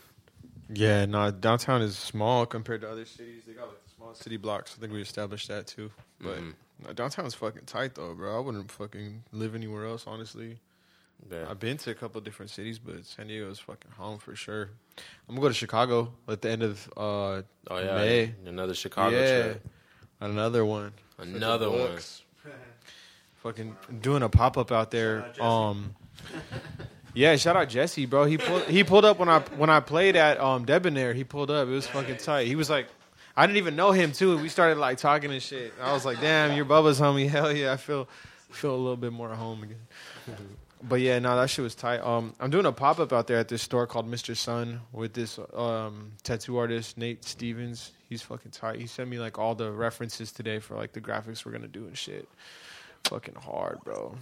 Yeah, 0.74 1.06
no, 1.06 1.30
downtown 1.32 1.82
is 1.84 1.96
small 1.98 2.46
compared 2.48 2.82
to 2.82 2.90
other 2.90 3.06
cities. 3.06 3.44
They 3.46 3.54
got 3.54 3.68
like 3.68 3.78
small 3.96 4.14
city 4.16 4.38
blocks. 4.38 4.76
I 4.76 4.82
think 4.82 4.92
we 4.94 5.02
established 5.02 5.48
that 5.50 5.68
too. 5.68 5.92
But 6.20 6.40
no, 6.84 6.94
downtown's 6.94 7.36
fucking 7.36 7.66
tight 7.68 7.94
though, 7.94 8.16
bro. 8.16 8.36
I 8.36 8.40
wouldn't 8.40 8.72
fucking 8.72 9.24
live 9.32 9.54
anywhere 9.54 9.86
else, 9.86 10.06
honestly. 10.08 10.58
Yeah. 11.32 11.46
I've 11.50 11.60
been 11.60 11.78
to 11.78 11.92
a 11.92 11.96
couple 11.96 12.22
different 12.22 12.52
cities, 12.52 12.78
but 12.78 13.04
San 13.06 13.28
Diego 13.28 13.50
is 13.50 13.60
fucking 13.60 13.92
home 13.98 14.20
for 14.20 14.36
sure. 14.36 14.70
I'm 15.28 15.36
gonna 15.36 15.42
go 15.42 15.48
to 15.48 15.54
Chicago 15.54 16.14
at 16.28 16.42
the 16.42 16.50
end 16.50 16.62
of 16.64 16.88
uh, 16.96 17.02
Oh 17.02 17.44
yeah, 17.80 17.96
May. 17.96 18.34
another 18.46 18.74
Chicago 18.76 19.16
yeah, 19.20 19.42
trip. 19.44 19.68
another 20.22 20.64
one. 20.66 20.94
Another 21.18 21.70
one. 21.72 21.98
Fucking 23.38 23.76
doing 24.02 24.24
a 24.24 24.30
pop 24.30 24.58
up 24.58 24.72
out 24.72 24.90
there. 24.92 25.32
Um, 25.40 25.96
yeah, 27.14 27.36
shout 27.36 27.56
out 27.56 27.70
Jesse, 27.70 28.06
bro. 28.06 28.26
He 28.26 28.38
pulled 28.38 28.64
he 28.64 28.84
pulled 28.84 29.06
up 29.06 29.20
when 29.20 29.30
I 29.30 29.40
when 29.58 29.70
I 29.70 29.80
played 29.80 30.16
at 30.16 30.40
um 30.40 30.66
Debonair. 30.66 31.14
He 31.14 31.24
pulled 31.24 31.52
up. 31.52 31.68
It 31.68 31.72
was 31.72 31.88
fucking 31.88 32.18
tight. 32.18 32.48
He 32.48 32.56
was 32.56 32.70
like, 32.70 32.88
I 33.38 33.46
didn't 33.46 33.58
even 33.58 33.76
know 33.76 33.92
him 33.92 34.12
too. 34.12 34.38
We 34.38 34.50
started 34.50 34.78
like 34.80 34.98
talking 34.98 35.32
and 35.32 35.42
shit. 35.42 35.74
I 35.82 35.94
was 35.94 36.06
like, 36.06 36.20
damn, 36.22 36.56
you're 36.56 36.66
Bubba's 36.66 37.00
homie. 37.00 37.30
Hell 37.36 37.52
yeah, 37.52 37.72
I 37.74 37.78
feel 37.78 38.08
feel 38.50 38.74
a 38.74 38.78
little 38.78 38.98
bit 38.98 39.14
more 39.14 39.32
at 39.32 39.38
home 39.38 39.64
again. 39.64 39.80
But 40.88 41.02
yeah, 41.02 41.18
no, 41.20 41.36
that 41.36 41.50
shit 41.50 41.64
was 41.64 41.74
tight. 41.76 42.00
Um, 42.00 42.34
I'm 42.40 42.50
doing 42.52 42.66
a 42.66 42.72
pop 42.72 43.00
up 43.00 43.12
out 43.12 43.28
there 43.28 43.38
at 43.38 43.48
this 43.48 43.62
store 43.62 43.88
called 43.88 44.10
Mr. 44.10 44.36
Sun 44.38 44.82
with 44.92 45.14
this 45.14 45.40
um 45.56 46.12
tattoo 46.24 46.58
artist 46.58 46.98
Nate 46.98 47.24
Stevens. 47.26 47.92
He's 48.08 48.22
fucking 48.22 48.52
tight. 48.52 48.80
He 48.80 48.88
sent 48.88 49.10
me 49.10 49.18
like 49.20 49.40
all 49.40 49.56
the 49.56 49.72
references 49.72 50.32
today 50.32 50.60
for 50.60 50.76
like 50.76 50.94
the 50.94 51.02
graphics 51.02 51.46
we're 51.46 51.54
gonna 51.54 51.68
do 51.68 51.86
and 51.88 51.98
shit. 51.98 52.30
Fucking 53.06 53.36
hard, 53.36 53.80
bro. 53.84 54.16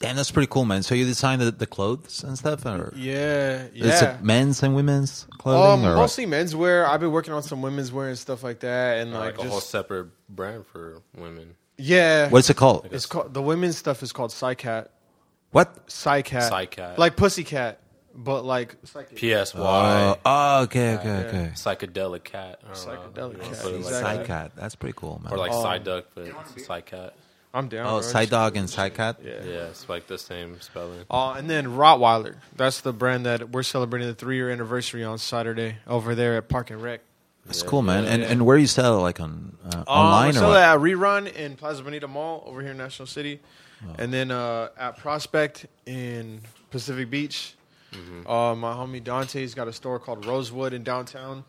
Damn, 0.00 0.14
that's 0.14 0.30
pretty 0.30 0.46
cool, 0.46 0.64
man. 0.64 0.84
So 0.84 0.94
you 0.94 1.04
design 1.04 1.40
the, 1.40 1.50
the 1.50 1.66
clothes 1.66 2.22
and 2.22 2.38
stuff, 2.38 2.64
or 2.64 2.92
Yeah, 2.96 3.64
is 3.74 4.00
yeah. 4.00 4.14
it 4.14 4.22
men's 4.22 4.62
and 4.62 4.76
women's 4.76 5.26
clothing? 5.38 5.84
Um, 5.84 5.92
or 5.92 5.96
mostly 5.96 6.24
menswear. 6.24 6.86
I've 6.86 7.00
been 7.00 7.10
working 7.10 7.34
on 7.34 7.42
some 7.42 7.62
women's 7.62 7.90
wear 7.90 8.08
and 8.08 8.16
stuff 8.18 8.44
like 8.44 8.60
that, 8.60 8.98
and 8.98 9.12
like, 9.12 9.38
like, 9.38 9.46
a 9.46 9.50
whole 9.50 9.60
separate 9.60 10.06
brand 10.28 10.66
for 10.66 11.02
women. 11.16 11.56
yeah. 11.78 12.28
what's 12.28 12.48
it 12.48 12.56
called? 12.56 12.88
It's 12.92 13.06
called 13.06 13.34
the 13.34 13.42
women's 13.42 13.76
stuff 13.76 14.02
is 14.04 14.12
called 14.12 14.30
Psycat. 14.30 14.86
What? 15.50 15.86
Psycat. 15.86 16.50
Psycat. 16.50 16.98
Like 16.98 17.16
Pussycat, 17.16 17.78
but 18.14 18.44
like 18.44 18.76
P 19.14 19.32
S 19.32 19.54
Oh, 19.56 20.18
oh, 20.24 20.62
okay, 20.64 20.94
okay, 20.96 21.10
okay. 21.26 21.50
Psychedelic 21.54 22.24
cat. 22.24 22.60
I 22.64 22.74
don't 22.74 23.14
know. 23.14 23.30
Psychedelic 23.30 23.32
You 23.32 23.38
know, 23.38 23.44
cat, 23.44 23.58
put 23.62 23.72
it 23.72 23.76
like 23.76 23.86
exactly. 23.86 24.24
that. 24.26 24.26
Sidecat. 24.28 24.50
That's 24.56 24.74
pretty 24.74 24.94
cool, 24.96 25.20
man. 25.24 25.32
Or 25.32 25.38
like 25.38 25.52
Um, 25.52 25.62
side 25.62 25.84
duck, 25.84 26.04
but 26.14 26.26
it's 26.26 26.56
a 26.56 26.60
side 26.60 26.86
cat. 26.86 27.14
I'm 27.54 27.68
down. 27.68 27.86
oh, 27.86 27.90
bro. 27.92 28.00
side 28.02 28.28
dog 28.28 28.56
and 28.58 28.68
sidecat. 28.68 29.16
Yeah. 29.24 29.42
Yeah, 29.42 29.64
it's 29.68 29.88
like 29.88 30.06
the 30.06 30.18
same 30.18 30.60
spelling. 30.60 31.00
Uh, 31.10 31.32
and 31.32 31.48
then 31.48 31.66
Rottweiler. 31.68 32.36
That's 32.54 32.82
the 32.82 32.92
brand 32.92 33.24
that 33.24 33.48
we're 33.50 33.62
celebrating 33.62 34.06
the 34.06 34.14
three 34.14 34.36
year 34.36 34.50
anniversary 34.50 35.02
on 35.02 35.16
Saturday 35.16 35.76
over 35.86 36.14
there 36.14 36.36
at 36.36 36.48
Park 36.48 36.70
and 36.70 36.82
Rec. 36.82 37.00
That's 37.46 37.62
Yeah, 37.62 37.68
cool, 37.70 37.80
man. 37.80 38.04
yeah, 38.04 38.10
and 38.10 38.22
yeah. 38.22 38.28
and 38.28 38.44
where 38.44 38.58
you 38.58 38.66
sell 38.66 38.98
it? 38.98 39.00
like 39.02 39.18
on 39.18 39.56
uh, 39.64 39.76
Um, 39.78 39.84
online 39.88 40.24
we 40.24 40.30
or 40.30 40.32
sell 40.40 40.50
what? 40.50 40.58
it 40.58 40.62
at 40.62 40.78
Rerun 40.78 41.32
in 41.34 41.56
Plaza 41.56 41.82
Bonita 41.82 42.06
Mall 42.06 42.44
over 42.46 42.60
here 42.60 42.72
in 42.72 42.76
National 42.76 43.06
City, 43.06 43.40
Oh. 43.86 43.94
and 43.98 44.12
then 44.12 44.30
uh, 44.30 44.68
at 44.78 44.98
Prospect 44.98 45.66
in 45.86 46.40
Pacific 46.70 47.10
Beach. 47.10 47.54
Mm-hmm. 47.92 48.28
Uh, 48.28 48.54
my 48.54 48.72
homie 48.72 49.02
Dante's 49.02 49.54
got 49.54 49.68
a 49.68 49.72
store 49.72 49.98
called 49.98 50.26
Rosewood 50.26 50.72
in 50.72 50.82
downtown. 50.82 51.44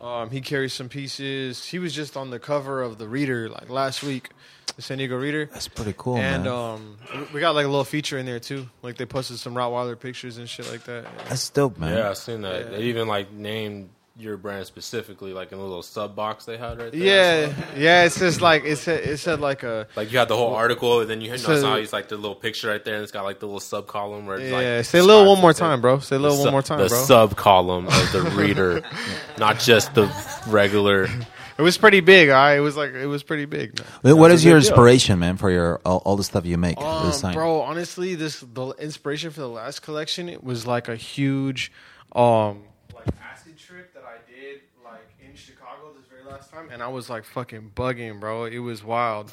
Um, 0.00 0.30
he 0.30 0.40
carries 0.40 0.72
some 0.72 0.88
pieces. 0.88 1.64
He 1.64 1.78
was 1.78 1.94
just 1.94 2.16
on 2.16 2.30
the 2.30 2.38
cover 2.38 2.82
of 2.82 2.98
the 2.98 3.06
Reader 3.06 3.48
like 3.48 3.70
last 3.70 4.02
week, 4.02 4.30
the 4.76 4.82
San 4.82 4.98
Diego 4.98 5.16
Reader. 5.16 5.48
That's 5.52 5.68
pretty 5.68 5.94
cool, 5.96 6.16
and 6.16 6.44
man. 6.44 6.52
um, 6.52 6.96
we 7.32 7.40
got 7.40 7.54
like 7.54 7.64
a 7.64 7.68
little 7.68 7.84
feature 7.84 8.18
in 8.18 8.26
there 8.26 8.40
too. 8.40 8.68
Like 8.82 8.96
they 8.96 9.06
posted 9.06 9.38
some 9.38 9.54
Rottweiler 9.54 9.98
pictures 9.98 10.36
and 10.36 10.48
shit 10.48 10.70
like 10.70 10.84
that. 10.84 11.06
That's 11.28 11.48
dope, 11.48 11.78
man. 11.78 11.96
Yeah, 11.96 12.10
I 12.10 12.14
seen 12.14 12.42
that. 12.42 12.64
Yeah. 12.64 12.70
They 12.76 12.82
even 12.84 13.06
like 13.06 13.32
named 13.32 13.88
your 14.16 14.36
brand 14.36 14.64
specifically, 14.66 15.32
like 15.32 15.50
in 15.50 15.58
a 15.58 15.62
little 15.62 15.82
sub 15.82 16.14
box 16.14 16.44
they 16.44 16.56
had 16.56 16.78
right 16.78 16.92
there. 16.92 17.00
Yeah, 17.48 17.52
yeah. 17.76 18.04
It 18.04 18.10
says 18.10 18.40
like 18.40 18.64
it 18.64 18.76
said 18.76 19.02
it 19.04 19.18
said 19.18 19.40
like 19.40 19.62
a 19.64 19.88
Like 19.96 20.12
you 20.12 20.18
had 20.18 20.28
the 20.28 20.36
whole 20.36 20.54
article, 20.54 21.00
and 21.00 21.10
then 21.10 21.20
you 21.20 21.30
know, 21.30 21.36
So- 21.36 21.74
it's 21.74 21.92
like 21.92 22.08
the 22.08 22.16
little 22.16 22.36
picture 22.36 22.68
right 22.68 22.84
there, 22.84 22.94
and 22.94 23.02
it's 23.02 23.10
got 23.12 23.24
like 23.24 23.40
the 23.40 23.46
little 23.46 23.58
sub 23.60 23.86
column 23.88 24.26
where 24.26 24.38
it's 24.38 24.50
yeah. 24.50 24.76
like 24.76 24.84
say 24.84 25.00
a 25.00 25.02
little 25.02 25.26
one 25.26 25.40
more 25.40 25.52
time, 25.52 25.80
bro. 25.80 25.98
Say 25.98 26.14
a 26.16 26.18
the 26.18 26.22
little 26.22 26.36
su- 26.38 26.44
one 26.44 26.52
more 26.52 26.62
time, 26.62 26.78
the 26.78 26.88
bro. 26.88 26.98
sub 27.04 27.36
column 27.36 27.86
of 27.88 28.12
the 28.12 28.22
reader, 28.36 28.82
not 29.38 29.58
just 29.58 29.94
the 29.94 30.06
regular. 30.48 31.08
It 31.56 31.62
was 31.62 31.78
pretty 31.78 32.00
big. 32.00 32.30
All 32.30 32.34
right, 32.36 32.54
it 32.56 32.60
was 32.60 32.76
like 32.76 32.94
it 32.94 33.06
was 33.06 33.22
pretty 33.22 33.44
big. 33.46 33.78
man. 33.78 33.88
Wait, 34.02 34.12
what 34.14 34.28
That's 34.28 34.40
is 34.40 34.44
a 34.46 34.48
your 34.48 34.58
good 34.58 34.62
deal. 34.64 34.70
inspiration, 34.72 35.18
man, 35.20 35.36
for 35.36 35.50
your 35.50 35.80
all, 35.84 36.02
all 36.04 36.16
the 36.16 36.24
stuff 36.24 36.44
you 36.46 36.58
make? 36.58 36.78
Um, 36.80 37.10
design? 37.10 37.34
bro, 37.34 37.60
honestly, 37.62 38.14
this 38.16 38.40
the 38.40 38.70
inspiration 38.78 39.30
for 39.30 39.40
the 39.40 39.48
last 39.48 39.80
collection 39.82 40.28
it 40.28 40.42
was 40.42 40.66
like 40.66 40.88
a 40.88 40.96
huge, 40.96 41.70
um, 42.14 42.64
like 42.92 43.06
acid 43.30 43.56
trip 43.56 43.94
that 43.94 44.02
I 44.02 44.16
did 44.28 44.62
like 44.84 45.06
in 45.24 45.36
Chicago 45.36 45.92
this 45.96 46.06
very 46.10 46.23
last 46.34 46.50
time, 46.50 46.68
and 46.72 46.82
I 46.82 46.88
was 46.88 47.08
like 47.08 47.24
fucking 47.24 47.72
bugging, 47.74 48.20
bro. 48.20 48.44
It 48.44 48.58
was 48.58 48.82
wild. 48.84 49.32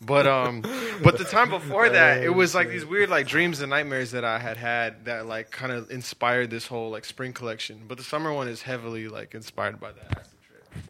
But 0.00 0.26
um, 0.26 0.62
but 1.02 1.18
the 1.18 1.24
time 1.24 1.50
before 1.50 1.88
that, 1.88 2.22
it 2.22 2.30
was 2.30 2.54
like 2.54 2.68
these 2.68 2.86
weird 2.86 3.10
like 3.10 3.26
dreams 3.26 3.60
and 3.60 3.70
nightmares 3.70 4.12
that 4.12 4.24
I 4.24 4.38
had 4.38 4.56
had 4.56 5.04
that 5.06 5.26
like 5.26 5.50
kind 5.50 5.72
of 5.72 5.90
inspired 5.90 6.50
this 6.50 6.66
whole 6.66 6.90
like 6.90 7.04
spring 7.04 7.32
collection. 7.32 7.82
But 7.88 7.98
the 7.98 8.04
summer 8.04 8.32
one 8.32 8.48
is 8.48 8.62
heavily 8.62 9.08
like 9.08 9.34
inspired 9.34 9.80
by 9.80 9.92
that 9.92 10.28
trip. 10.46 10.84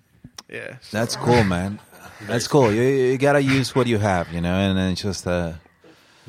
Yeah, 0.49 0.77
so- 0.81 0.97
That's 0.97 1.17
cool, 1.17 1.43
man. 1.45 1.81
That's 2.23 2.49
cool. 2.49 2.73
You, 2.73 2.83
you 2.83 3.19
gotta 3.19 3.43
use 3.43 3.75
what 3.75 3.87
you 3.87 3.99
have, 3.99 4.33
you 4.33 4.41
know, 4.41 4.55
and 4.59 4.77
then 4.77 4.95
just 4.95 5.27
uh, 5.27 5.53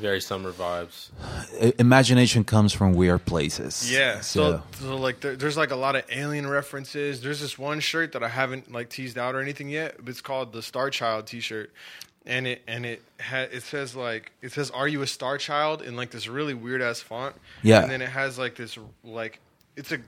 Very 0.00 0.20
summer 0.20 0.52
vibes. 0.52 1.08
i- 1.60 1.72
imagination 1.78 2.44
comes 2.44 2.72
from 2.72 2.94
weird 2.94 3.24
places. 3.26 3.90
Yeah. 3.92 4.20
So, 4.20 4.62
So, 4.78 4.86
so 4.86 4.96
like, 4.96 5.20
there, 5.20 5.36
there's 5.36 5.56
like 5.56 5.70
a 5.70 5.76
lot 5.76 5.94
of 5.96 6.04
alien 6.10 6.46
references. 6.48 7.20
There's 7.20 7.40
this 7.40 7.58
one 7.58 7.80
shirt 7.80 8.12
that 8.12 8.22
I 8.22 8.28
haven't 8.28 8.72
like 8.72 8.88
teased 8.90 9.18
out 9.18 9.34
or 9.34 9.40
anything 9.40 9.68
yet. 9.68 9.96
But 9.98 10.08
it's 10.08 10.20
called 10.20 10.52
the 10.52 10.62
Star 10.62 10.90
Child 10.90 11.26
T-shirt, 11.26 11.70
and 12.26 12.46
it 12.46 12.62
and 12.66 12.86
it 12.86 13.02
ha- 13.20 13.48
it 13.52 13.62
says 13.62 13.94
like 13.94 14.32
it 14.42 14.52
says 14.52 14.70
"Are 14.70 14.88
you 14.88 15.02
a 15.02 15.06
Star 15.06 15.36
Child?" 15.38 15.82
in 15.82 15.96
like 15.96 16.10
this 16.10 16.26
really 16.28 16.54
weird 16.54 16.82
ass 16.82 17.00
font. 17.00 17.34
Yeah. 17.62 17.82
And 17.82 17.90
then 17.90 18.00
it 18.02 18.08
has 18.08 18.38
like 18.38 18.56
this 18.56 18.78
like 19.04 19.38
it's 19.76 19.92
a 19.92 19.98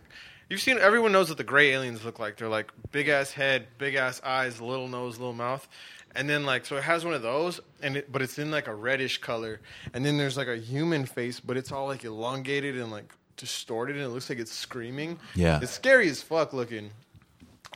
you've 0.49 0.61
seen 0.61 0.79
everyone 0.79 1.13
knows 1.13 1.29
what 1.29 1.39
the 1.39 1.45
gray 1.45 1.71
aliens 1.73 2.05
look 2.05 2.19
like. 2.19 2.37
They're 2.37 2.49
like 2.49 2.71
big 2.93 3.09
ass 3.09 3.31
head, 3.33 3.67
big 3.79 3.95
ass 3.95 4.21
eyes, 4.25 4.61
little 4.61 4.89
nose, 4.89 5.19
little 5.19 5.35
mouth. 5.35 5.67
And 6.15 6.29
then 6.29 6.45
like 6.45 6.67
so 6.67 6.77
it 6.77 6.83
has 6.85 7.05
one 7.05 7.15
of 7.15 7.23
those 7.23 7.61
and 7.83 7.97
it, 7.97 8.13
but 8.13 8.21
it's 8.23 8.39
in 8.39 8.51
like 8.51 8.67
a 8.69 8.75
reddish 8.75 9.19
color. 9.19 9.61
And 9.95 10.05
then 10.05 10.19
there's 10.19 10.37
like 10.37 10.49
a 10.49 10.57
human 10.57 11.07
face, 11.07 11.41
but 11.41 11.57
it's 11.57 11.73
all 11.73 11.87
like 11.87 12.05
elongated 12.05 12.77
and 12.77 12.91
like 12.91 13.13
distorted 13.37 13.97
and 13.97 14.05
it 14.05 14.09
looks 14.09 14.29
like 14.29 14.39
it's 14.39 14.53
screaming. 14.53 15.19
Yeah. 15.35 15.59
It's 15.63 15.73
scary 15.73 16.09
as 16.09 16.23
fuck 16.23 16.53
looking. 16.53 16.91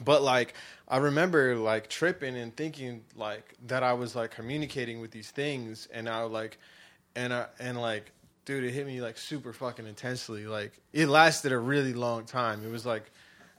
But 0.04 0.22
like 0.22 0.54
I 0.88 0.98
remember 0.98 1.56
like 1.56 1.88
tripping 1.88 2.36
and 2.36 2.54
thinking 2.54 3.02
like 3.16 3.54
that 3.66 3.82
I 3.82 3.94
was 3.94 4.14
like 4.14 4.30
communicating 4.32 5.00
with 5.00 5.10
these 5.10 5.30
things 5.30 5.88
and 5.92 6.08
I 6.08 6.22
like 6.22 6.58
and 7.14 7.32
I 7.32 7.46
and 7.58 7.80
like 7.80 8.12
dude 8.44 8.62
it 8.64 8.70
hit 8.72 8.86
me 8.86 9.00
like 9.00 9.16
super 9.16 9.52
fucking 9.54 9.86
intensely. 9.86 10.46
Like 10.46 10.72
it 10.92 11.08
lasted 11.08 11.52
a 11.52 11.58
really 11.58 11.94
long 11.94 12.26
time. 12.26 12.64
It 12.66 12.70
was 12.70 12.84
like 12.84 13.10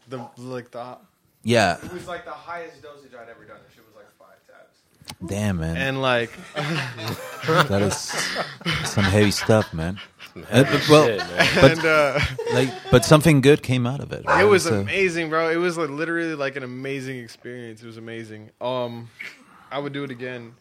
the 0.08 0.30
like 0.38 0.70
the 0.70 0.98
Yeah. 1.44 1.78
it 1.84 1.92
was 1.92 2.08
like 2.08 2.24
the 2.26 2.32
highest 2.32 2.84
dosage 2.84 3.14
I'd 3.16 3.28
ever 3.30 3.44
done. 3.44 3.58
The 3.68 3.74
shit 3.76 3.84
was 3.86 3.96
like 3.96 4.06
five 4.20 4.38
tabs. 4.48 4.78
Damn, 5.26 5.58
man. 5.60 5.78
And 5.78 6.02
like 6.02 6.32
that 6.56 7.82
is 7.82 7.96
some 8.90 9.04
heavy 9.04 9.32
stuff, 9.32 9.74
man. 9.74 10.00
heavy 10.50 10.78
Uh, 10.78 10.82
well, 10.90 11.06
shit, 11.08 11.18
man. 11.20 11.50
but 11.56 11.72
And, 11.72 11.86
uh, 11.86 12.20
like, 12.54 12.70
but 12.92 13.06
something 13.06 13.42
good 13.42 13.64
came 13.64 13.88
out 13.88 14.00
of 14.00 14.12
it. 14.12 14.26
right? 14.26 14.42
It 14.44 14.46
was 14.48 14.64
So- 14.64 14.80
amazing, 14.82 15.30
bro. 15.30 15.50
It 15.50 15.56
was 15.58 15.78
like 15.78 15.90
literally 15.90 16.36
like 16.36 16.56
an 16.56 16.64
amazing 16.64 17.18
experience. 17.20 17.82
It 17.82 17.88
was 17.88 17.98
amazing. 17.98 18.52
Um, 18.62 19.10
I 19.72 19.80
would 19.80 19.94
do 19.94 20.04
it 20.04 20.12
again. 20.12 20.54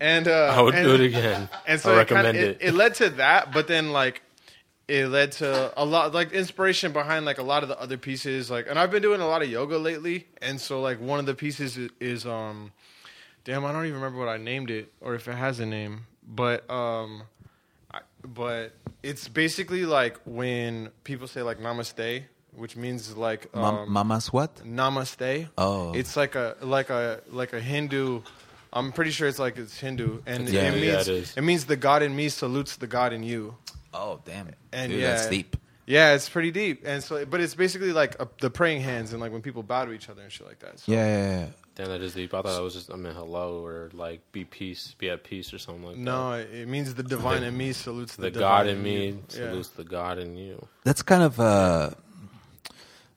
And 0.00 0.26
uh, 0.28 0.52
I 0.56 0.60
would 0.60 0.74
and- 0.74 0.84
do 0.84 0.94
it 0.94 1.00
again. 1.00 1.48
And 1.66 1.74
I 1.74 1.76
so 1.76 1.94
it, 1.94 1.96
recommend 1.96 2.36
kinda, 2.36 2.50
it. 2.50 2.58
it. 2.60 2.68
It 2.68 2.74
led 2.74 2.94
to 2.96 3.08
that, 3.10 3.52
but 3.52 3.66
then 3.68 3.92
like 3.92 4.20
it 4.88 5.06
led 5.06 5.32
to 5.32 5.72
a 5.80 5.84
lot 5.84 6.12
like 6.12 6.32
inspiration 6.32 6.92
behind 6.92 7.24
like 7.24 7.38
a 7.38 7.42
lot 7.42 7.62
of 7.62 7.68
the 7.68 7.80
other 7.80 7.96
pieces. 7.96 8.50
Like, 8.50 8.66
and 8.68 8.78
I've 8.78 8.90
been 8.90 9.00
doing 9.02 9.20
a 9.20 9.26
lot 9.28 9.40
of 9.42 9.48
yoga 9.48 9.78
lately, 9.78 10.26
and 10.42 10.60
so 10.60 10.80
like 10.82 11.00
one 11.00 11.18
of 11.20 11.26
the 11.26 11.34
pieces 11.34 11.78
is, 11.78 11.90
is 12.00 12.26
um, 12.26 12.72
damn, 13.44 13.64
I 13.64 13.72
don't 13.72 13.84
even 13.86 13.96
remember 14.00 14.18
what 14.18 14.28
I 14.28 14.36
named 14.36 14.70
it 14.70 14.92
or 15.00 15.14
if 15.14 15.28
it 15.28 15.34
has 15.34 15.60
a 15.60 15.66
name, 15.66 16.06
but 16.26 16.68
um, 16.70 17.22
I, 17.92 18.00
but 18.24 18.72
it's 19.02 19.28
basically 19.28 19.84
like 19.84 20.18
when 20.24 20.90
people 21.04 21.26
say 21.28 21.42
like 21.42 21.58
namaste, 21.58 22.22
which 22.54 22.76
means 22.76 23.16
like 23.16 23.54
Ma- 23.54 23.82
um, 23.82 23.92
Mama's 23.92 24.32
what? 24.32 24.56
namaste. 24.64 25.48
Oh. 25.58 25.92
it's 25.92 26.16
like 26.16 26.34
a 26.34 26.56
like 26.60 26.90
a 26.90 27.20
like 27.30 27.52
a 27.52 27.60
Hindu. 27.60 28.22
I'm 28.74 28.90
pretty 28.92 29.10
sure 29.10 29.28
it's 29.28 29.38
like 29.38 29.58
it's 29.58 29.78
Hindu, 29.78 30.22
and 30.26 30.48
Yeah. 30.48 30.62
it 30.72 30.74
Yeah, 30.82 30.92
means 30.94 31.08
it 31.08 31.14
is. 31.14 31.36
it 31.36 31.42
means 31.42 31.66
the 31.66 31.76
God 31.76 32.02
in 32.02 32.14
me 32.16 32.28
salutes 32.30 32.76
the 32.76 32.86
God 32.86 33.12
in 33.12 33.22
you. 33.22 33.56
Oh, 33.94 34.20
damn 34.24 34.48
it. 34.48 34.54
And 34.72 34.90
Dude, 34.90 35.02
yeah, 35.02 35.08
that's 35.10 35.26
deep. 35.28 35.56
Yeah, 35.86 36.14
it's 36.14 36.28
pretty 36.28 36.50
deep, 36.52 36.82
and 36.86 37.02
so 37.02 37.24
but 37.26 37.40
it's 37.40 37.54
basically 37.54 37.92
like 37.92 38.14
a, 38.20 38.28
the 38.40 38.50
praying 38.50 38.82
hands 38.82 39.12
and 39.12 39.20
like 39.20 39.32
when 39.32 39.42
people 39.42 39.62
bow 39.62 39.84
to 39.84 39.92
each 39.92 40.08
other 40.08 40.22
and 40.22 40.30
shit 40.30 40.46
like 40.46 40.60
that. 40.60 40.78
So, 40.78 40.92
Yeah, 40.92 41.06
yeah, 41.06 41.40
yeah. 41.40 41.46
Damn, 41.74 41.88
that 41.88 42.02
is 42.02 42.14
deep. 42.14 42.34
I 42.34 42.42
thought 42.42 42.58
it 42.60 42.62
was 42.62 42.74
just 42.74 42.92
I 42.92 42.96
mean 42.96 43.12
hello 43.14 43.64
or 43.64 43.90
like 43.92 44.20
be 44.30 44.44
peace, 44.44 44.94
be 44.98 45.10
at 45.10 45.24
peace 45.24 45.52
or 45.52 45.58
something 45.58 45.84
like 45.84 45.94
that. 45.96 46.00
No, 46.00 46.32
it 46.34 46.50
it 46.52 46.68
means 46.68 46.94
the 46.94 47.02
divine 47.02 47.42
in 47.42 47.56
me 47.56 47.72
salutes 47.72 48.14
the, 48.16 48.30
The 48.30 48.38
God 48.38 48.68
in 48.68 48.82
me 48.82 49.06
you. 49.06 49.22
Yeah. 49.30 49.34
salutes 49.34 49.70
the 49.70 49.84
God 49.84 50.18
in 50.18 50.36
you. 50.36 50.66
That's 50.84 51.02
kind 51.02 51.22
of 51.22 51.40
uh, 51.40 51.90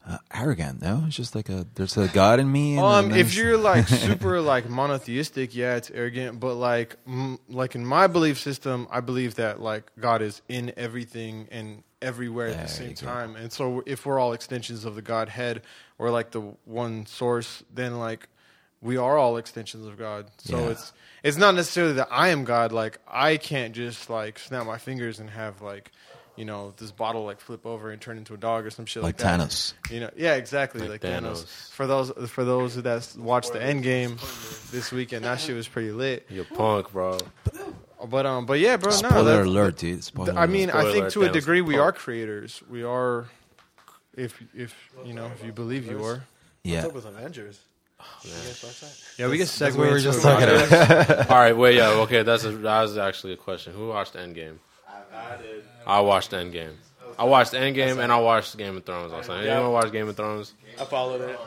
uh, 0.08 0.18
arrogant, 0.34 0.82
no? 0.82 1.04
It's 1.08 1.16
just 1.16 1.36
like 1.36 1.50
a 1.50 1.66
there's 1.76 1.98
a 1.98 2.08
God 2.08 2.40
in 2.40 2.52
me. 2.52 2.78
And 2.78 2.86
Um, 2.86 3.12
if 3.14 3.36
you're 3.36 3.58
like 3.58 3.88
super 3.90 4.40
like 4.42 4.70
monotheistic, 4.70 5.56
yeah, 5.56 5.76
it's 5.76 5.92
arrogant. 5.92 6.40
But 6.40 6.56
like, 6.56 6.96
mm, 7.08 7.40
like 7.50 7.76
in 7.76 7.86
my 7.86 8.08
belief 8.08 8.40
system, 8.40 8.88
I 8.90 9.02
believe 9.02 9.36
that 9.36 9.62
like 9.62 9.92
God 10.00 10.22
is 10.22 10.42
in 10.48 10.74
everything 10.78 11.48
and 11.52 11.84
everywhere 12.06 12.48
at 12.48 12.54
There 12.58 12.64
the 12.64 12.70
same 12.72 12.94
time. 12.94 13.36
And 13.36 13.52
so, 13.52 13.84
if 13.86 14.06
we're 14.06 14.20
all 14.20 14.34
extensions 14.34 14.86
of 14.86 14.96
the 14.96 15.02
Godhead 15.02 15.64
or 15.98 16.10
like 16.12 16.32
the 16.32 16.42
one 16.66 17.06
source, 17.06 17.64
then 17.74 17.98
like 18.00 18.30
we 18.82 18.98
are 18.98 19.18
all 19.18 19.38
extensions 19.38 19.88
of 19.88 19.98
God. 19.98 20.28
So 20.38 20.58
Yeah. 20.60 20.70
it's 20.72 20.94
it's 21.24 21.38
not 21.38 21.56
necessarily 21.56 21.94
that 21.94 22.10
I 22.12 22.30
am 22.30 22.44
God. 22.44 22.72
Like 22.72 23.00
I 23.08 23.38
can't 23.38 23.74
just 23.74 24.10
like 24.10 24.38
snap 24.40 24.66
my 24.66 24.78
fingers 24.78 25.20
and 25.20 25.30
have 25.30 25.62
like. 25.62 25.92
You 26.38 26.44
know, 26.44 26.74
this 26.76 26.92
bottle 26.92 27.24
like 27.24 27.40
flip 27.40 27.66
over 27.66 27.92
and 27.92 28.02
turn 28.02 28.18
into 28.18 28.34
a 28.34 28.38
dog 28.38 28.66
or 28.66 28.70
some 28.70 28.86
shit 28.86 29.02
Like 29.02 29.18
like, 29.24 29.40
that. 29.40 29.40
Thanos. 29.40 29.74
You 29.90 30.02
know, 30.02 30.10
yeah, 30.18 30.34
exactly, 30.34 30.82
Like 30.82 31.02
like, 31.02 31.02
Thanos. 31.02 31.46
Thanos. 31.46 31.72
For 31.72 31.88
those 31.88 32.12
for 32.30 32.44
those 32.44 32.76
that 32.76 33.16
watched 33.18 33.54
the 33.54 33.60
Endgame 33.60 34.20
this 34.70 34.92
weekend, 34.92 35.24
that 35.24 35.40
shit 35.40 35.56
was 35.56 35.70
pretty 35.70 35.94
lit. 35.94 36.26
You're 36.30 36.44
punk, 36.44 36.92
bro. 36.92 37.20
But 38.06 38.26
um, 38.26 38.46
but 38.46 38.60
yeah, 38.60 38.78
bro. 38.78 38.92
no, 38.92 38.96
Spoiler 38.98 39.24
that's- 39.24 39.46
alert, 39.48 39.78
dude. 39.78 40.04
Spoiler 40.04 40.38
I 40.38 40.46
mean, 40.48 40.70
I 40.70 40.92
think 40.92 41.10
to 41.12 41.24
a 41.24 41.30
degree 41.30 41.62
we 41.62 41.78
are 41.78 41.92
creators. 41.92 42.62
We 42.70 42.84
are, 42.84 43.26
if 44.16 44.42
if 44.56 44.76
you 45.06 45.14
know, 45.14 45.26
if 45.28 45.44
you 45.46 45.52
believe 45.52 45.86
you 45.88 46.04
are. 46.04 46.24
yeah. 46.64 46.76
What's 46.84 46.88
up 46.88 46.94
with 46.96 47.06
Avengers? 47.06 47.60
Yeah, 49.18 49.30
we 49.30 49.38
get 49.38 49.48
That's 49.48 49.76
what 49.76 49.84
we 49.84 49.88
segue. 49.88 49.92
were 49.92 50.00
just 50.00 50.20
it. 50.20 50.22
talking 50.22 50.48
about. 50.50 51.30
All 51.32 51.38
right, 51.40 51.58
wait, 51.58 51.76
yeah, 51.78 51.90
okay. 52.02 52.22
That's 52.24 52.44
a, 52.44 52.52
that 52.52 52.82
was 52.82 52.98
actually 52.98 53.34
a 53.34 53.38
question. 53.38 53.74
Who 53.74 53.88
watched 53.88 54.14
Endgame? 54.14 54.58
I 54.88 55.38
did. 55.42 55.64
I 55.88 56.02
watched 56.02 56.32
Endgame. 56.32 56.74
I 57.18 57.24
watched 57.24 57.54
Endgame 57.54 58.04
and 58.04 58.12
I 58.12 58.20
watched 58.20 58.58
Game 58.58 58.76
of 58.78 58.84
Thrones. 58.86 59.14
Also, 59.14 59.34
anyone 59.34 59.72
watch 59.72 59.92
Game 59.92 60.08
of 60.10 60.16
Thrones? 60.18 60.54
I 60.80 60.84
followed 60.86 61.22
it. 61.22 61.40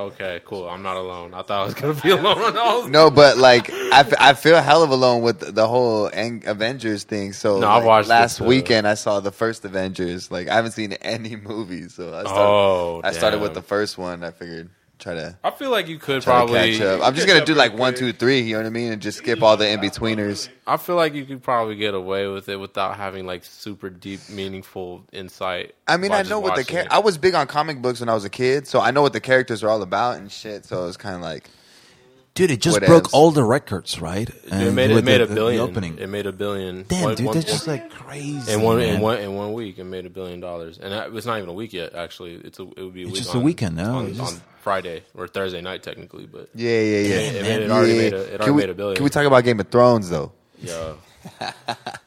Okay, 0.00 0.40
cool. 0.46 0.68
I'm 0.68 0.82
not 0.82 0.96
alone. 0.96 1.34
I 1.34 1.42
thought 1.42 1.62
I 1.62 1.64
was 1.66 1.74
gonna 1.74 1.94
be 2.00 2.10
alone 2.10 2.38
on 2.38 2.56
all. 2.56 2.88
No, 2.88 3.10
but 3.10 3.36
like 3.36 3.70
I, 3.70 4.00
f- 4.00 4.14
I 4.18 4.32
feel 4.32 4.60
hell 4.62 4.82
of 4.82 4.90
alone 4.90 5.20
with 5.22 5.54
the 5.54 5.68
whole 5.68 6.08
Ang- 6.12 6.44
Avengers 6.46 7.04
thing. 7.04 7.32
So 7.34 7.58
No, 7.60 7.66
I 7.66 7.84
watched 7.84 8.08
last 8.08 8.40
weekend. 8.40 8.88
I 8.88 8.94
saw 8.94 9.20
the 9.20 9.30
first 9.32 9.64
Avengers. 9.64 10.30
Like 10.30 10.48
I 10.48 10.54
haven't 10.54 10.72
seen 10.72 10.94
any 10.94 11.36
movies, 11.50 11.94
so 11.94 12.14
I 12.14 12.22
started. 12.22 12.40
Oh, 12.40 13.00
I 13.04 13.12
started 13.12 13.40
with 13.40 13.52
the 13.54 13.62
first 13.62 13.98
one. 13.98 14.24
I 14.24 14.30
figured 14.30 14.70
try 15.00 15.14
to 15.14 15.38
I 15.42 15.50
feel 15.50 15.70
like 15.70 15.88
you 15.88 15.98
could 15.98 16.22
try 16.22 16.34
probably. 16.36 16.72
to 16.72 16.78
catch 16.78 16.80
up. 16.82 17.06
I'm 17.06 17.14
just 17.14 17.26
gonna 17.26 17.44
do 17.44 17.54
like 17.54 17.76
one, 17.76 17.94
two, 17.94 18.12
three. 18.12 18.40
You 18.40 18.54
know 18.54 18.60
what 18.60 18.66
I 18.66 18.70
mean, 18.70 18.92
and 18.92 19.02
just 19.02 19.18
skip 19.18 19.42
all 19.42 19.56
the 19.56 19.68
in 19.68 19.80
betweeners. 19.80 20.48
I 20.66 20.76
feel 20.76 20.96
like 20.96 21.14
you 21.14 21.24
could 21.24 21.42
probably 21.42 21.76
get 21.76 21.94
away 21.94 22.26
with 22.28 22.48
it 22.48 22.56
without 22.56 22.96
having 22.96 23.26
like 23.26 23.44
super 23.44 23.90
deep, 23.90 24.20
meaningful 24.28 25.04
insight. 25.12 25.74
I 25.88 25.96
mean, 25.96 26.12
I 26.12 26.22
know 26.22 26.40
what 26.40 26.56
the 26.56 26.64
char- 26.64 26.86
I 26.90 26.98
was 27.00 27.18
big 27.18 27.34
on 27.34 27.46
comic 27.46 27.82
books 27.82 28.00
when 28.00 28.08
I 28.08 28.14
was 28.14 28.24
a 28.24 28.30
kid, 28.30 28.66
so 28.66 28.80
I 28.80 28.90
know 28.90 29.02
what 29.02 29.12
the 29.12 29.20
characters 29.20 29.64
are 29.64 29.68
all 29.68 29.82
about 29.82 30.18
and 30.18 30.30
shit. 30.30 30.64
So 30.64 30.82
it 30.82 30.86
was 30.86 30.96
kind 30.96 31.16
of 31.16 31.22
like 31.22 31.50
Dude, 32.34 32.52
it 32.52 32.60
just 32.60 32.76
What 32.80 32.86
broke 32.86 33.04
else? 33.04 33.12
all 33.12 33.32
the 33.32 33.42
records, 33.44 34.00
right? 34.00 34.28
It 34.30 34.72
made 34.72 34.90
it 34.92 35.04
made 35.04 35.18
the- 35.18 35.24
a 35.24 35.26
billion. 35.26 35.60
The 35.64 35.70
opening. 35.70 35.98
It 35.98 36.08
made 36.08 36.26
a 36.26 36.32
billion. 36.32 36.84
Damn, 36.88 37.02
One- 37.02 37.14
dude, 37.16 37.26
one- 37.26 37.34
that's 37.34 37.50
just 37.50 37.66
like 37.66 37.90
crazy. 37.90 38.52
in 38.52 38.62
one 38.62 38.80
in 38.80 39.00
one 39.00 39.18
in 39.18 39.34
one 39.34 39.52
week. 39.52 39.78
It 39.78 39.84
made 39.84 40.06
a 40.06 40.10
billion 40.10 40.40
dollars, 40.40 40.78
and 40.80 40.92
that, 40.92 41.12
it's 41.12 41.26
not 41.26 41.38
even 41.38 41.50
a 41.50 41.52
week 41.52 41.72
yet. 41.72 41.94
Actually, 41.94 42.34
it's 42.36 42.58
a 42.58 42.62
it 42.62 42.82
would 42.82 42.94
be 42.94 43.02
a 43.02 43.06
It's 43.06 43.14
week 43.14 43.22
just 43.24 43.34
a 43.34 43.40
weekend 43.40 43.76
now. 43.76 43.98
on, 43.98 44.14
just- 44.14 44.34
on 44.36 44.40
Friday 44.62 45.02
or 45.14 45.26
Thursday 45.26 45.60
night 45.60 45.82
technically, 45.82 46.26
but 46.26 46.48
yeah, 46.54 46.70
yeah, 46.70 46.80
yeah. 46.80 47.14
it, 47.14 47.34
it, 47.36 47.42
made, 47.42 47.62
it 47.62 47.68
Yeah. 47.68 47.74
already 47.74 47.96
made 47.98 48.12
a, 48.12 48.16
it 48.16 48.28
already 48.28 48.44
can 48.44 48.54
we, 48.54 48.62
made 48.62 48.70
a 48.70 48.74
billion. 48.74 48.96
Can 48.96 49.04
we 49.04 49.10
talk 49.10 49.26
about 49.26 49.42
Game 49.44 49.58
of 49.60 49.68
Thrones 49.68 50.08
though? 50.08 50.32
Yeah. 50.62 50.92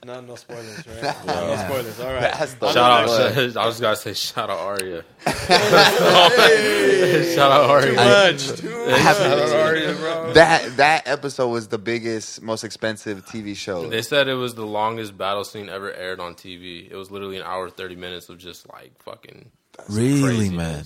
No, 0.05 0.19
no 0.19 0.35
spoilers, 0.35 0.85
right? 0.85 1.25
No 1.25 1.55
spoilers. 1.65 1.99
All 2.01 2.11
right. 2.11 2.33
That's 2.33 2.55
the 2.55 2.73
Shout 2.73 3.07
out! 3.07 3.07
one. 3.07 3.57
I 3.63 3.65
was 3.65 3.79
gonna 3.79 3.95
say 3.95 4.13
shout 4.13 4.49
out 4.49 4.59
Arya. 4.59 5.05
shout 7.33 7.51
out 7.51 7.69
Arya. 7.69 7.93
Much 7.93 8.47
too 8.59 8.69
much. 8.85 10.33
That 10.33 10.73
that 10.75 11.07
episode 11.07 11.47
was 11.49 11.69
the 11.69 11.77
biggest, 11.77 12.41
most 12.41 12.63
expensive 12.65 13.25
TV 13.25 13.55
show. 13.55 13.87
They 13.87 14.01
said 14.01 14.27
it 14.27 14.33
was 14.33 14.55
the 14.55 14.65
longest 14.65 15.17
battle 15.17 15.45
scene 15.45 15.69
ever 15.69 15.93
aired 15.93 16.19
on 16.19 16.35
TV. 16.35 16.89
It 16.91 16.95
was 16.95 17.09
literally 17.09 17.37
an 17.37 17.43
hour 17.43 17.69
thirty 17.69 17.95
minutes 17.95 18.27
of 18.29 18.37
just 18.39 18.67
like 18.73 19.01
fucking. 19.03 19.51
Really, 19.89 20.21
craziness. 20.21 20.57
man. 20.57 20.83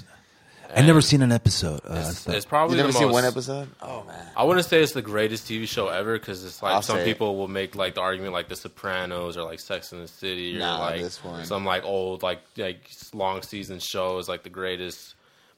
I've 0.76 0.86
never 0.86 1.02
seen 1.02 1.22
an 1.22 1.32
episode. 1.32 1.82
Uh, 1.86 2.04
It's, 2.08 2.20
stuff. 2.20 2.36
it's 2.36 2.46
probably 2.46 2.76
You 2.76 2.84
never 2.84 2.92
the 2.92 2.98
seen 2.98 3.08
most, 3.08 3.14
one 3.14 3.26
episode? 3.26 3.70
Oh 3.82 4.04
man. 4.06 4.28
I 4.36 4.44
wouldn't 4.44 4.66
say 4.66 4.82
it's 4.84 4.92
the 4.94 5.02
greatest 5.02 5.48
TV 5.48 5.68
show 5.68 5.88
ever 5.88 6.18
because 6.20 6.44
it's 6.44 6.62
like 6.62 6.74
I'll 6.74 6.82
some 6.82 6.98
say 6.98 7.02
it. 7.04 7.06
people 7.06 7.38
will 7.38 7.48
make 7.48 7.76
like 7.76 7.96
the 7.96 8.02
argument 8.02 8.34
like 8.34 8.48
The 8.50 8.56
Sopranos 8.56 9.38
or 9.38 9.44
like 9.44 9.60
Sex 9.60 9.92
in 9.94 10.02
the 10.02 10.08
City 10.08 10.56
or 10.58 10.60
Nah, 10.60 10.80
like 10.80 11.02
this 11.02 11.24
one. 11.24 11.46
some 11.46 11.66
like 11.66 11.84
old 11.86 12.24
like 12.24 12.42
like 12.58 12.90
long 13.14 13.42
season 13.42 13.80
show 13.80 14.18
is 14.20 14.28
like 14.28 14.44
the 14.44 14.50
greatest. 14.50 15.16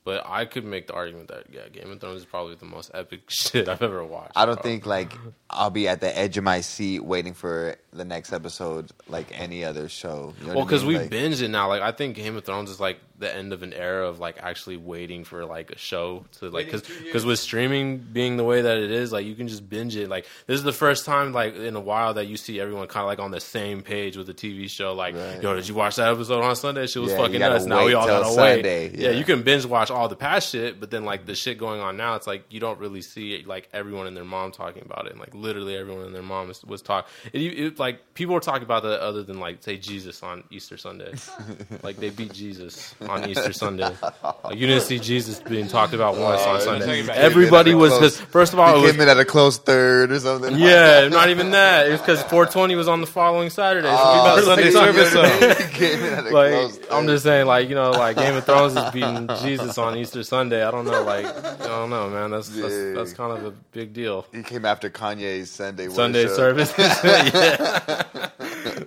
But 0.09 0.23
I 0.25 0.45
could 0.45 0.65
make 0.65 0.87
the 0.87 0.93
argument 0.93 1.27
that 1.27 1.43
yeah, 1.51 1.67
Game 1.71 1.91
of 1.91 1.99
Thrones 1.99 2.21
is 2.21 2.25
probably 2.25 2.55
the 2.55 2.65
most 2.65 2.89
epic 2.95 3.21
shit 3.29 3.69
I've 3.69 3.83
ever 3.83 4.03
watched. 4.03 4.31
I 4.35 4.47
don't 4.47 4.55
bro. 4.55 4.63
think 4.63 4.85
like 4.87 5.13
I'll 5.51 5.69
be 5.69 5.87
at 5.87 6.01
the 6.01 6.17
edge 6.17 6.35
of 6.37 6.43
my 6.43 6.61
seat 6.61 7.03
waiting 7.03 7.35
for 7.35 7.75
the 7.93 8.05
next 8.05 8.33
episode 8.33 8.91
like 9.07 9.27
any 9.39 9.63
other 9.63 9.87
show. 9.87 10.33
You 10.39 10.47
know 10.47 10.53
Well, 10.53 10.55
what 10.55 10.61
I 10.61 10.65
because 10.65 10.81
mean? 10.83 10.87
we 10.93 10.97
Like, 10.99 11.09
binge 11.11 11.41
it 11.43 11.49
now. 11.49 11.67
Like 11.67 11.83
I 11.83 11.91
think 11.91 12.15
Game 12.15 12.35
of 12.35 12.43
Thrones 12.43 12.71
is 12.71 12.79
like 12.79 12.99
the 13.19 13.35
end 13.35 13.51
of 13.51 13.63
an 13.63 13.73
era 13.73 14.07
of 14.07 14.19
like 14.19 14.37
actually 14.41 14.77
waiting 14.77 15.25
for 15.25 15.45
like 15.45 15.71
a 15.71 15.77
show 15.77 16.25
to 16.39 16.49
like 16.49 16.65
because 16.67 16.83
because 17.03 17.25
with 17.25 17.37
streaming 17.37 17.97
being 17.97 18.37
the 18.37 18.43
way 18.45 18.61
that 18.61 18.77
it 18.77 18.91
is, 18.91 19.11
like 19.11 19.25
you 19.25 19.35
can 19.35 19.47
just 19.47 19.69
binge 19.69 19.95
it. 19.95 20.07
Like 20.09 20.25
this 20.47 20.55
is 20.57 20.63
the 20.63 20.71
first 20.73 21.05
time 21.05 21.33
like 21.33 21.55
in 21.55 21.75
a 21.75 21.81
while 21.81 22.13
that 22.15 22.27
you 22.27 22.37
see 22.37 22.59
everyone 22.59 22.87
kind 22.87 23.03
of 23.03 23.07
like 23.07 23.19
on 23.19 23.31
the 23.31 23.41
same 23.41 23.81
page 23.83 24.15
with 24.17 24.29
a 24.29 24.33
TV 24.33 24.69
show. 24.69 24.93
Like, 24.93 25.15
Right. 25.15 25.41
yo, 25.43 25.53
did 25.55 25.67
you 25.67 25.75
watch 25.75 25.97
that 25.97 26.11
episode 26.11 26.41
on 26.43 26.55
Sunday? 26.55 26.87
Shit 26.87 27.01
was 27.01 27.11
Yeah, 27.11 27.17
fucking 27.17 27.39
gotta 27.39 27.55
nuts. 27.55 27.65
Now 27.65 27.85
we 27.85 27.93
all 27.93 28.07
till 28.07 28.21
gotta 28.21 28.33
Sunday, 28.33 28.89
wait. 28.89 28.97
Yeah. 28.99 29.09
yeah. 29.11 29.17
you 29.17 29.25
can 29.25 29.43
binge 29.43 29.65
watch 29.65 29.91
all 29.99 30.07
the 30.07 30.15
past 30.15 30.49
shit, 30.51 30.79
but 30.79 30.89
then 30.91 31.03
like 31.03 31.25
the 31.25 31.35
shit 31.35 31.57
going 31.57 31.81
on 31.81 31.97
now, 31.97 32.15
it's 32.15 32.25
like 32.25 32.45
you 32.49 32.61
don't 32.61 32.79
really 32.79 33.01
see 33.01 33.43
like 33.45 33.67
everyone 33.73 34.07
and 34.07 34.15
their 34.15 34.23
mom 34.23 34.53
talking 34.53 34.81
about 34.85 35.05
it, 35.07 35.11
and 35.11 35.19
like 35.19 35.35
literally 35.35 35.75
everyone 35.75 36.05
and 36.05 36.15
their 36.15 36.21
mom 36.23 36.47
was, 36.47 36.63
was 36.63 36.81
talking. 36.81 37.11
It, 37.33 37.39
it, 37.41 37.79
like 37.79 38.13
people 38.13 38.33
were 38.33 38.39
talking 38.39 38.63
about 38.63 38.83
that 38.83 39.01
other 39.01 39.23
than 39.23 39.41
like 39.41 39.61
say 39.61 39.75
Jesus 39.77 40.23
on 40.23 40.45
Easter 40.51 40.77
Sunday, 40.77 41.13
like 41.83 41.97
they 41.97 42.11
beat 42.11 42.31
Jesus 42.31 42.95
on 43.09 43.29
Easter 43.29 43.51
Sunday. 43.51 43.93
Like 44.23 44.55
you 44.55 44.67
didn't 44.67 44.83
see 44.83 44.99
Jesus 44.99 45.41
being 45.41 45.67
talked 45.67 45.93
about 45.93 46.15
oh, 46.15 46.23
once 46.23 46.41
on 46.43 46.61
Sunday. 46.61 47.05
Everybody 47.09 47.75
was 47.75 47.93
because 47.93 48.21
first 48.21 48.53
of 48.53 48.59
all, 48.59 48.77
it 48.77 48.81
was 48.81 48.91
came 48.93 49.01
in 49.01 49.09
at 49.09 49.19
a 49.19 49.25
close 49.25 49.57
third 49.57 50.13
or 50.13 50.19
something. 50.21 50.57
yeah, 50.57 51.09
not 51.09 51.29
even 51.29 51.51
that. 51.51 51.87
It 51.87 51.91
was 51.91 51.99
because 51.99 52.21
420 52.21 52.75
was 52.75 52.87
on 52.87 53.01
the 53.01 53.07
following 53.07 53.49
Saturday. 53.49 53.89
So 53.89 53.97
Oh, 53.99 54.35
people 54.35 54.45
Sunday 54.55 54.71
Sunday 54.71 54.93
service, 55.03 55.11
service. 55.11 55.57
so- 55.57 55.63
He 55.65 55.73
came 55.73 56.03
in 56.05 56.13
at 56.13 56.25
a 56.25 56.29
like, 56.29 56.91
I'm 56.91 57.05
just 57.05 57.23
saying, 57.25 57.47
like 57.47 57.67
you 57.67 57.75
know, 57.75 57.91
like 57.91 58.15
Game 58.15 58.35
of 58.35 58.45
Thrones 58.45 58.75
is 58.77 58.91
beating 58.91 59.27
Jesus 59.41 59.77
on 59.79 59.97
Easter 59.97 60.23
Sunday. 60.23 60.63
I 60.63 60.71
don't 60.71 60.85
know, 60.85 61.03
like 61.03 61.25
I 61.25 61.67
don't 61.67 61.89
know, 61.89 62.09
man. 62.09 62.31
That's 62.31 62.49
that's, 62.49 62.95
that's 62.95 63.13
kind 63.13 63.37
of 63.37 63.45
a 63.45 63.51
big 63.71 63.93
deal. 63.93 64.25
He 64.31 64.43
came 64.43 64.65
after 64.65 64.89
Kanye's 64.89 65.49
Sunday 65.49 65.89
Sunday 65.89 66.25
worship. 66.25 66.35
service. 66.35 66.73
yeah. 66.77 68.29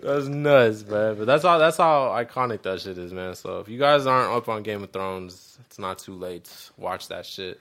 That's 0.02 0.26
nuts, 0.26 0.84
man. 0.86 1.16
But 1.16 1.26
that's 1.26 1.44
how 1.44 1.58
that's 1.58 1.76
how 1.76 2.08
iconic 2.10 2.62
that 2.62 2.80
shit 2.80 2.98
is, 2.98 3.12
man. 3.12 3.34
So 3.34 3.60
if 3.60 3.68
you 3.68 3.78
guys 3.78 4.06
aren't 4.06 4.32
up 4.32 4.48
on 4.48 4.62
Game 4.62 4.82
of 4.82 4.90
Thrones, 4.90 5.58
it's 5.66 5.78
not 5.78 5.98
too 5.98 6.14
late. 6.14 6.50
Watch 6.76 7.08
that 7.08 7.24
shit. 7.26 7.60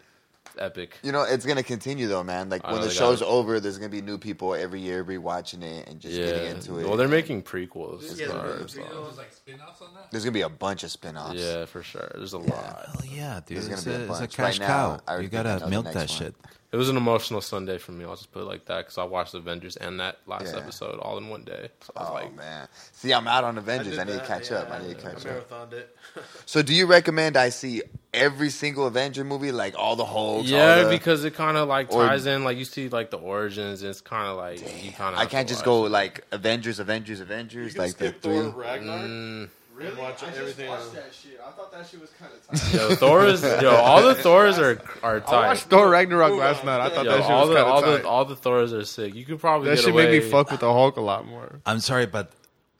It's 0.53 0.61
epic. 0.61 0.97
You 1.03 1.11
know, 1.11 1.23
it's 1.23 1.45
gonna 1.45 1.63
continue 1.63 2.07
though, 2.07 2.23
man. 2.23 2.49
Like 2.49 2.61
I 2.65 2.71
when 2.71 2.75
know 2.81 2.83
the 2.83 2.89
they 2.89 2.95
show's 2.95 3.19
gotta- 3.19 3.31
over, 3.31 3.59
there's 3.59 3.77
gonna 3.77 3.89
be 3.89 4.01
new 4.01 4.17
people 4.17 4.53
every 4.53 4.81
year 4.81 5.03
rewatching 5.03 5.63
it 5.63 5.87
and 5.87 5.99
just 5.99 6.15
getting 6.15 6.51
into 6.51 6.79
it. 6.79 6.87
Well, 6.87 6.97
they're 6.97 7.07
making 7.07 7.43
prequels. 7.43 8.01
Yeah, 8.19 8.27
so- 8.27 8.55
there's 8.57 8.73
so- 8.73 9.13
like 9.17 9.31
spin-offs 9.33 9.81
on 9.81 9.93
that. 9.95 10.11
There's 10.11 10.23
gonna 10.23 10.33
be 10.33 10.41
a 10.41 10.49
bunch 10.49 10.83
of 10.83 10.91
spin-offs. 10.91 11.39
Yeah, 11.39 11.65
for 11.65 11.83
sure. 11.83 12.11
There's 12.15 12.33
a 12.33 12.37
lot. 12.39 12.85
Hell 12.87 13.01
yeah, 13.09 13.39
dude. 13.45 13.57
There's 13.57 13.67
gonna 13.67 13.77
It's 13.77 13.85
be 13.85 13.91
a 13.91 13.99
a, 14.07 14.11
it's 14.11 14.19
a 14.21 14.27
cash 14.27 14.59
Right 14.59 14.67
cow. 14.67 14.89
I 15.07 15.11
You 15.13 15.15
already 15.15 15.27
think 15.29 15.39
I 15.39 15.43
know 15.43 15.59
gotta 15.59 15.69
milk 15.71 15.85
that 15.85 15.95
one. 15.95 16.07
shit. 16.07 16.35
It 16.71 16.77
was 16.77 16.87
an 16.87 16.95
emotional 16.95 17.41
Sunday 17.41 17.77
for 17.77 17.91
me. 17.91 18.05
I'll 18.05 18.15
just 18.15 18.31
put 18.31 18.43
it 18.43 18.45
like 18.45 18.63
that 18.67 18.77
because 18.85 18.97
I 18.97 19.03
watched 19.03 19.33
Avengers 19.33 19.75
and 19.75 19.99
that 19.99 20.19
last 20.25 20.53
Yeah. 20.53 20.61
episode 20.61 20.99
all 20.99 21.17
in 21.17 21.27
one 21.27 21.43
day. 21.43 21.67
So 21.81 21.91
I 21.97 21.99
was 21.99 22.09
Oh 22.09 22.13
like, 22.13 22.33
man, 22.35 22.67
see, 22.93 23.11
I'm 23.13 23.27
out 23.27 23.43
on 23.43 23.57
Avengers. 23.57 23.99
I, 23.99 24.05
did 24.05 24.13
need 24.13 24.19
to 24.21 24.25
catch 24.25 24.51
yeah, 24.51 24.59
up. 24.59 24.71
I 24.71 24.81
need 24.87 24.97
to 24.99 25.07
I 25.09 25.11
up. 25.11 25.17
marathoned 25.19 25.73
it. 25.73 25.95
So, 26.45 26.61
do 26.61 26.73
you 26.73 26.85
recommend 26.87 27.35
I 27.37 27.49
see 27.49 27.81
every 28.13 28.49
single 28.49 28.85
Avenger 28.87 29.23
movie, 29.25 29.51
like 29.51 29.75
all 29.77 29.95
the 29.97 30.05
whole? 30.05 30.43
yeah, 30.43 30.83
the- 30.83 30.89
because 30.89 31.23
it 31.25 31.33
kind 31.33 31.57
of 31.57 31.67
like 31.67 31.91
Or- 31.93 32.05
ties 32.07 32.25
in. 32.25 32.43
Like 32.45 32.57
you 32.57 32.65
see, 32.65 32.87
like 32.89 33.09
the 33.11 33.17
origins. 33.17 33.81
And 33.81 33.89
it's 33.91 33.99
kind 34.01 34.27
of 34.27 34.37
like 34.37 34.59
you 34.83 34.91
kind 34.93 35.13
of. 35.15 35.21
I 35.21 35.25
can't 35.25 35.47
just 35.49 35.65
go 35.65 35.81
like 35.81 36.25
Avengers, 36.31 36.79
Avengers, 36.79 37.19
Avengers, 37.19 37.73
You 37.73 37.79
can 37.79 37.81
like 37.87 37.97
the 37.97 38.07
skip 38.09 38.21
Thor 38.21 38.43
three. 38.51 38.61
Ragnarok 38.61 39.01
Mm, 39.01 39.49
and 39.79 39.97
watch 39.97 40.23
everything. 40.23 40.69
else. 40.69 40.93
shit. 41.11 41.39
I 41.45 41.51
thought 41.51 41.71
that 41.71 41.87
shit 41.87 42.01
was 42.01 42.09
kind 42.19 42.31
of 42.33 42.73
yo, 42.73 42.95
Thor's 42.95 43.41
yo, 43.61 43.71
all 43.75 44.03
the 44.03 44.15
Thors 44.15 44.59
are 44.59 44.79
are 45.03 45.17
I 45.17 45.19
tight. 45.19 45.47
watched 45.47 45.63
Thor 45.63 45.89
Ragnarok 45.89 46.33
last 46.33 46.63
night. 46.63 46.81
I 46.81 46.89
thought 46.89 47.05
Yo, 47.05 47.11
that 47.11 47.21
shit 47.23 47.31
all 47.31 47.41
was 47.41 47.49
the 47.49 47.55
kind 47.55 47.67
all 47.67 47.79
of 47.83 47.85
the 47.91 47.97
tight. 47.97 48.05
all 48.05 48.25
the 48.25 48.35
Thors 48.35 48.73
are 48.73 48.85
sick. 48.85 49.15
You 49.15 49.25
could 49.25 49.39
probably 49.39 49.69
That 49.69 49.75
get 49.75 49.83
shit 49.85 49.93
away. 49.93 50.05
made 50.11 50.23
me 50.23 50.29
fuck 50.29 50.51
with 50.51 50.59
the 50.59 50.71
Hulk 50.71 50.97
a 50.97 51.01
lot 51.01 51.25
more. 51.25 51.59
I'm 51.65 51.79
sorry, 51.79 52.05
but 52.05 52.31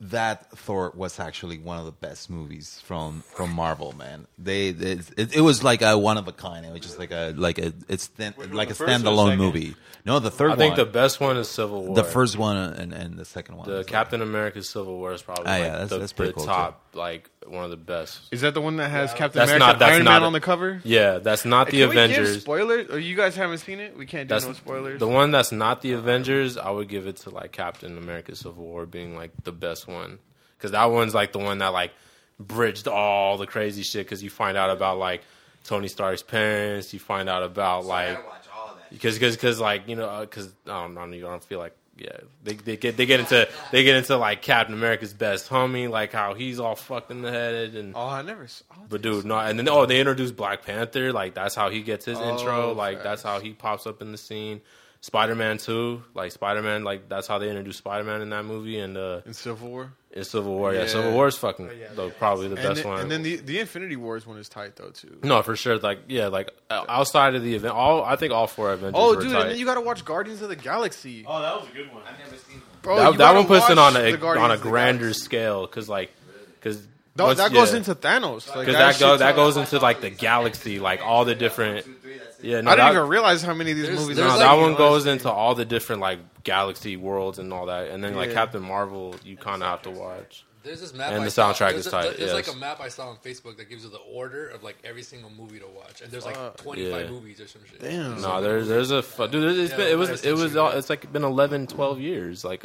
that 0.06 0.50
Thor 0.58 0.92
was 0.96 1.20
actually 1.20 1.60
one 1.60 1.78
of 1.78 1.86
the 1.86 1.92
best 1.92 2.30
movies 2.30 2.82
from 2.84 3.22
from 3.36 3.52
Marvel, 3.52 3.94
man. 3.94 4.26
They 4.38 4.70
it, 4.70 5.12
it, 5.18 5.36
it 5.38 5.42
was 5.42 5.64
like 5.64 5.82
a 5.82 5.98
one 5.98 6.18
of 6.18 6.28
a 6.28 6.32
kind. 6.34 6.66
It 6.66 6.72
was 6.72 6.82
just 6.82 6.98
like 7.00 7.12
a 7.12 7.34
like 7.38 7.60
a 7.60 7.72
it's 7.88 8.08
th- 8.08 8.36
Which 8.36 8.50
like 8.52 8.70
a 8.72 8.74
first 8.74 8.82
or 8.82 8.98
the 9.00 9.10
standalone 9.12 9.38
movie. 9.38 9.76
No, 10.04 10.18
the 10.18 10.32
third 10.32 10.54
I 10.54 10.56
think 10.56 10.78
one. 10.78 10.86
the 10.88 10.92
best 10.92 11.20
one 11.20 11.38
is 11.38 11.48
Civil 11.48 11.84
War. 11.86 11.96
the 11.96 12.04
first 12.04 12.36
one 12.36 12.58
and, 12.58 12.92
and 12.92 13.18
the 13.20 13.26
second 13.26 13.58
one. 13.58 13.68
the 13.68 13.74
was 13.76 13.80
like- 13.86 13.88
Captain 13.88 14.22
America 14.24 14.64
Civil 14.64 14.98
War 14.98 15.14
is 15.14 15.22
probably 15.22 15.46
Ah, 15.46 15.58
yeah, 15.58 15.64
that's- 15.70 15.90
the, 15.90 16.00
that's 16.00 16.14
pretty 16.14 16.32
the 16.32 16.38
cool, 16.38 16.46
top, 16.46 16.84
like 16.96 17.30
one 17.46 17.64
of 17.64 17.70
the 17.70 17.78
best. 17.78 18.22
Is 18.32 18.42
that 18.42 18.56
the 18.56 18.62
one 18.62 18.78
that 18.78 18.90
has 18.90 19.14
Captain 19.14 19.38
That's 19.40 19.52
America 19.52 19.74
not- 19.74 19.80
that's 19.80 19.92
Iron 19.94 20.04
not 20.06 20.12
Man 20.14 20.24
it. 20.24 20.26
on 20.26 20.34
the 20.34 20.40
cover? 20.40 20.82
Yeah, 20.84 21.20
that's 21.20 21.46
not 21.46 21.68
the 21.70 21.82
Can 21.82 21.90
Avengers. 21.92 22.42
spoilers? 22.42 22.90
Or 22.90 22.98
you 22.98 23.16
guys 23.16 23.36
haven't 23.36 23.60
seen 23.60 23.80
it? 23.80 23.96
We 23.96 24.08
can't 24.08 24.28
do 24.28 24.34
That's 24.34 24.48
no 24.48 24.54
spoilers. 24.54 25.00
The 25.00 25.08
one 25.08 25.30
that's 25.30 25.52
not 25.52 25.82
the 25.84 25.92
Avengers, 25.94 26.58
I 26.58 26.72
would 26.72 26.88
give 26.90 27.06
it 27.06 27.18
to 27.18 27.30
like 27.30 27.52
Captain 27.52 27.96
America: 28.00 28.36
Civil 28.36 28.64
War 28.64 28.88
being 28.88 29.16
like 29.16 29.32
the 29.44 29.52
best 29.52 29.88
one 29.88 29.91
because 30.58 30.72
that 30.72 30.86
one's 30.86 31.14
like 31.14 31.32
the 31.32 31.40
one 31.40 31.60
that 31.60 31.70
like 31.74 31.92
bridged 32.40 32.88
all 32.88 33.38
the 33.38 33.48
crazy 33.48 33.84
shit 33.84 34.06
because 34.06 34.24
you 34.24 34.30
find 34.30 34.58
out 34.58 34.70
about 34.70 34.98
like 34.98 35.22
Tony 35.64 35.88
Stark's 35.88 36.24
parents, 36.24 36.94
you 36.94 37.00
find 37.00 37.30
out 37.30 37.44
about 37.44 37.86
like 37.86 38.20
because 38.92 39.16
because 39.16 39.36
because 39.36 39.60
like 39.60 39.88
you 39.88 39.96
know 39.96 40.06
uh, 40.10 40.22
because 40.22 40.48
I 40.66 40.82
don't, 40.82 40.98
I 40.98 41.02
don't 41.08 41.20
don't 41.20 41.44
feel 41.44 41.60
like 41.60 41.76
yeah 41.98 42.18
they 42.44 42.54
they 42.54 42.78
get 42.78 42.98
they 42.98 43.06
get 43.06 43.20
into 43.20 43.48
they 43.72 43.84
get 43.84 43.96
into 43.96 44.18
like 44.18 44.42
Captain 44.42 44.74
America's 44.74 45.14
best 45.14 45.50
homie 45.50 45.90
like 45.90 46.12
how 46.12 46.34
he's 46.34 46.60
all 46.60 46.76
fucked 46.76 47.12
in 47.12 47.22
the 47.22 47.32
head 47.32 47.76
and 47.76 47.94
oh, 47.96 48.08
I 48.08 48.22
never 48.22 48.48
saw. 48.48 48.64
but 48.90 49.02
dude, 49.02 49.26
no, 49.26 49.38
and 49.38 49.60
then 49.60 49.70
oh, 49.70 49.86
they 49.86 50.00
introduced 50.00 50.36
Black 50.36 50.66
Panther. 50.66 51.12
Like 51.14 51.34
that's 51.36 51.54
how 51.54 51.70
he 51.70 51.82
gets 51.82 52.06
his 52.06 52.18
Oh, 52.18 52.32
intro. 52.32 52.74
Like 52.74 52.98
facts. 52.98 53.04
that's 53.04 53.24
how 53.24 53.40
he 53.40 53.54
pops 53.54 53.86
up 53.86 54.02
in 54.02 54.12
the 54.12 54.18
scene. 54.18 54.62
Spider 55.02 55.34
Man 55.36 55.58
too. 55.58 56.04
Like 56.14 56.32
Spider 56.32 56.62
Man. 56.62 56.84
Like 56.84 57.10
that's 57.10 57.28
how 57.28 57.40
they 57.40 57.50
introduced 57.50 57.80
Spider 57.80 58.04
Man 58.04 58.22
in 58.22 58.30
that 58.30 58.46
movie 58.46 58.80
and 58.80 58.96
uh, 58.98 59.22
In 59.26 59.34
Civil 59.34 59.70
War. 59.70 59.94
in 60.12 60.24
Civil 60.24 60.54
War. 60.54 60.74
Yeah, 60.74 60.82
Yeah. 60.82 60.88
Civil 60.88 61.12
War 61.14 61.28
is 61.28 61.36
fucking 61.38 61.70
Oh, 61.70 61.74
yeah, 61.74 61.88
though, 61.96 62.08
yeah. 62.08 62.14
probably 62.20 62.48
the 62.50 62.56
And 62.58 62.64
best 62.64 62.84
then, 62.84 62.92
one. 62.92 63.02
and 63.02 63.10
then 63.12 63.24
the 63.24 63.38
the 63.38 63.60
Infinity 63.60 63.96
Wars 63.96 64.28
one 64.28 64.38
is 64.38 64.48
tight 64.48 64.76
though 64.76 64.92
too. 64.92 65.18
no, 65.24 65.42
for 65.42 65.56
sure. 65.56 65.78
Like 65.80 66.02
yeah, 66.08 66.28
like 66.28 66.52
outside 66.70 67.34
of 67.36 67.44
the 67.44 67.56
event, 67.56 67.74
all 67.74 68.04
I 68.04 68.16
think 68.16 68.32
all 68.32 68.46
four 68.48 68.72
Avengers. 68.74 68.94
Oh, 68.96 69.16
were 69.16 69.22
dude, 69.22 69.32
tight. 69.32 69.42
and 69.42 69.52
then 69.52 69.58
you 69.58 69.66
gotta 69.66 69.82
watch 69.82 70.06
Guardians 70.06 70.42
of 70.44 70.50
the 70.50 70.56
Galaxy. 70.56 71.26
Oh, 71.28 71.42
that 71.42 71.60
was 71.60 71.68
a 71.68 71.74
good 71.74 71.92
one. 71.92 72.04
Bro, 72.84 72.96
that, 72.98 73.18
that 73.18 73.36
one 73.36 73.46
puts 73.48 73.70
it 73.70 73.78
on 73.80 73.96
a 73.96 74.14
on 74.40 74.52
a 74.52 74.58
grander 74.58 75.14
scale 75.14 75.66
because 75.66 75.90
like 75.90 76.12
because 76.60 76.88
That, 77.16 77.38
that 77.38 77.52
goes 77.54 77.74
into 77.74 77.94
Thanos. 77.96 78.48
Like, 78.56 78.66
because 78.68 78.76
that, 78.76 78.92
shit 78.96 79.00
go, 79.02 79.18
that 79.18 79.36
goes 79.36 79.58
into 79.58 79.80
like 79.80 80.02
the 80.02 80.10
galaxy, 80.12 80.80
like 80.80 81.02
all 81.04 81.26
the 81.26 81.36
different. 81.36 81.86
Yeah, 82.44 82.62
no, 82.62 82.72
I 82.72 82.76
didn't 82.76 82.88
that- 82.88 82.96
even 82.98 83.08
realize 83.10 83.42
how 83.44 83.54
many 83.54 83.72
of 83.72 83.78
these 83.78 83.86
There's- 83.88 84.00
movies. 84.02 84.18
No, 84.18 84.24
there's 84.24 84.34
are. 84.36 84.40
that 84.40 84.52
like- 84.54 84.62
one 84.62 84.76
goes 84.76 85.06
into 85.06 85.30
all 85.32 85.56
the 85.56 85.66
different 85.66 86.02
like 86.02 86.20
galaxy 86.44 86.98
worlds 86.98 87.40
and 87.40 87.52
all 87.54 87.68
that, 87.68 87.90
and 87.90 88.04
then 88.04 88.16
like 88.16 88.30
Yeah. 88.30 88.36
Captain 88.36 88.62
Marvel, 88.62 89.16
you 89.24 89.38
kind 89.38 89.62
of 89.64 89.70
have 89.70 89.82
to 89.84 89.92
watch. 89.92 90.46
There's 90.64 90.80
this 90.80 90.94
map. 90.94 91.12
And 91.12 91.22
I 91.22 91.26
the 91.26 91.32
soundtrack 91.32 91.72
there's 91.72 91.88
is 91.88 91.92
tight, 91.92 92.18
There's 92.18 92.34
like 92.34 92.46
yes. 92.46 92.56
a 92.56 92.60
map 92.60 92.80
I 92.80 92.90
saw 92.90 93.10
on 93.10 93.16
Facebook 93.26 93.58
that 93.58 93.68
gives 93.68 93.84
you 93.84 93.90
the 93.90 93.98
order 93.98 94.48
of 94.48 94.62
like 94.62 94.78
every 94.84 95.02
single 95.02 95.32
movie 95.32 95.58
to 95.60 95.66
watch, 95.66 96.02
and 96.02 96.12
there's 96.12 96.24
like 96.26 96.36
Fuck. 96.36 96.58
25 96.58 97.06
Yeah. 97.06 97.10
movies 97.10 97.42
or 97.42 97.48
some 97.48 97.62
shit. 97.68 97.80
Damn. 97.82 98.22
No, 98.22 98.42
there's 98.44 98.68
there's 98.68 98.92
a 98.92 99.02
fu- 99.02 99.28
dude. 99.28 99.58
It's 99.58 99.72
Yeah, 99.72 99.78
been, 99.78 99.88
it 99.88 99.98
was 99.98 100.10
that's 100.10 100.24
it 100.24 100.34
was 100.34 100.42
interesting. 100.56 100.78
it's 100.78 100.90
like 100.92 101.12
been 101.12 101.24
11, 101.24 101.66
12 101.66 102.00
years. 102.00 102.46
Like 102.46 102.64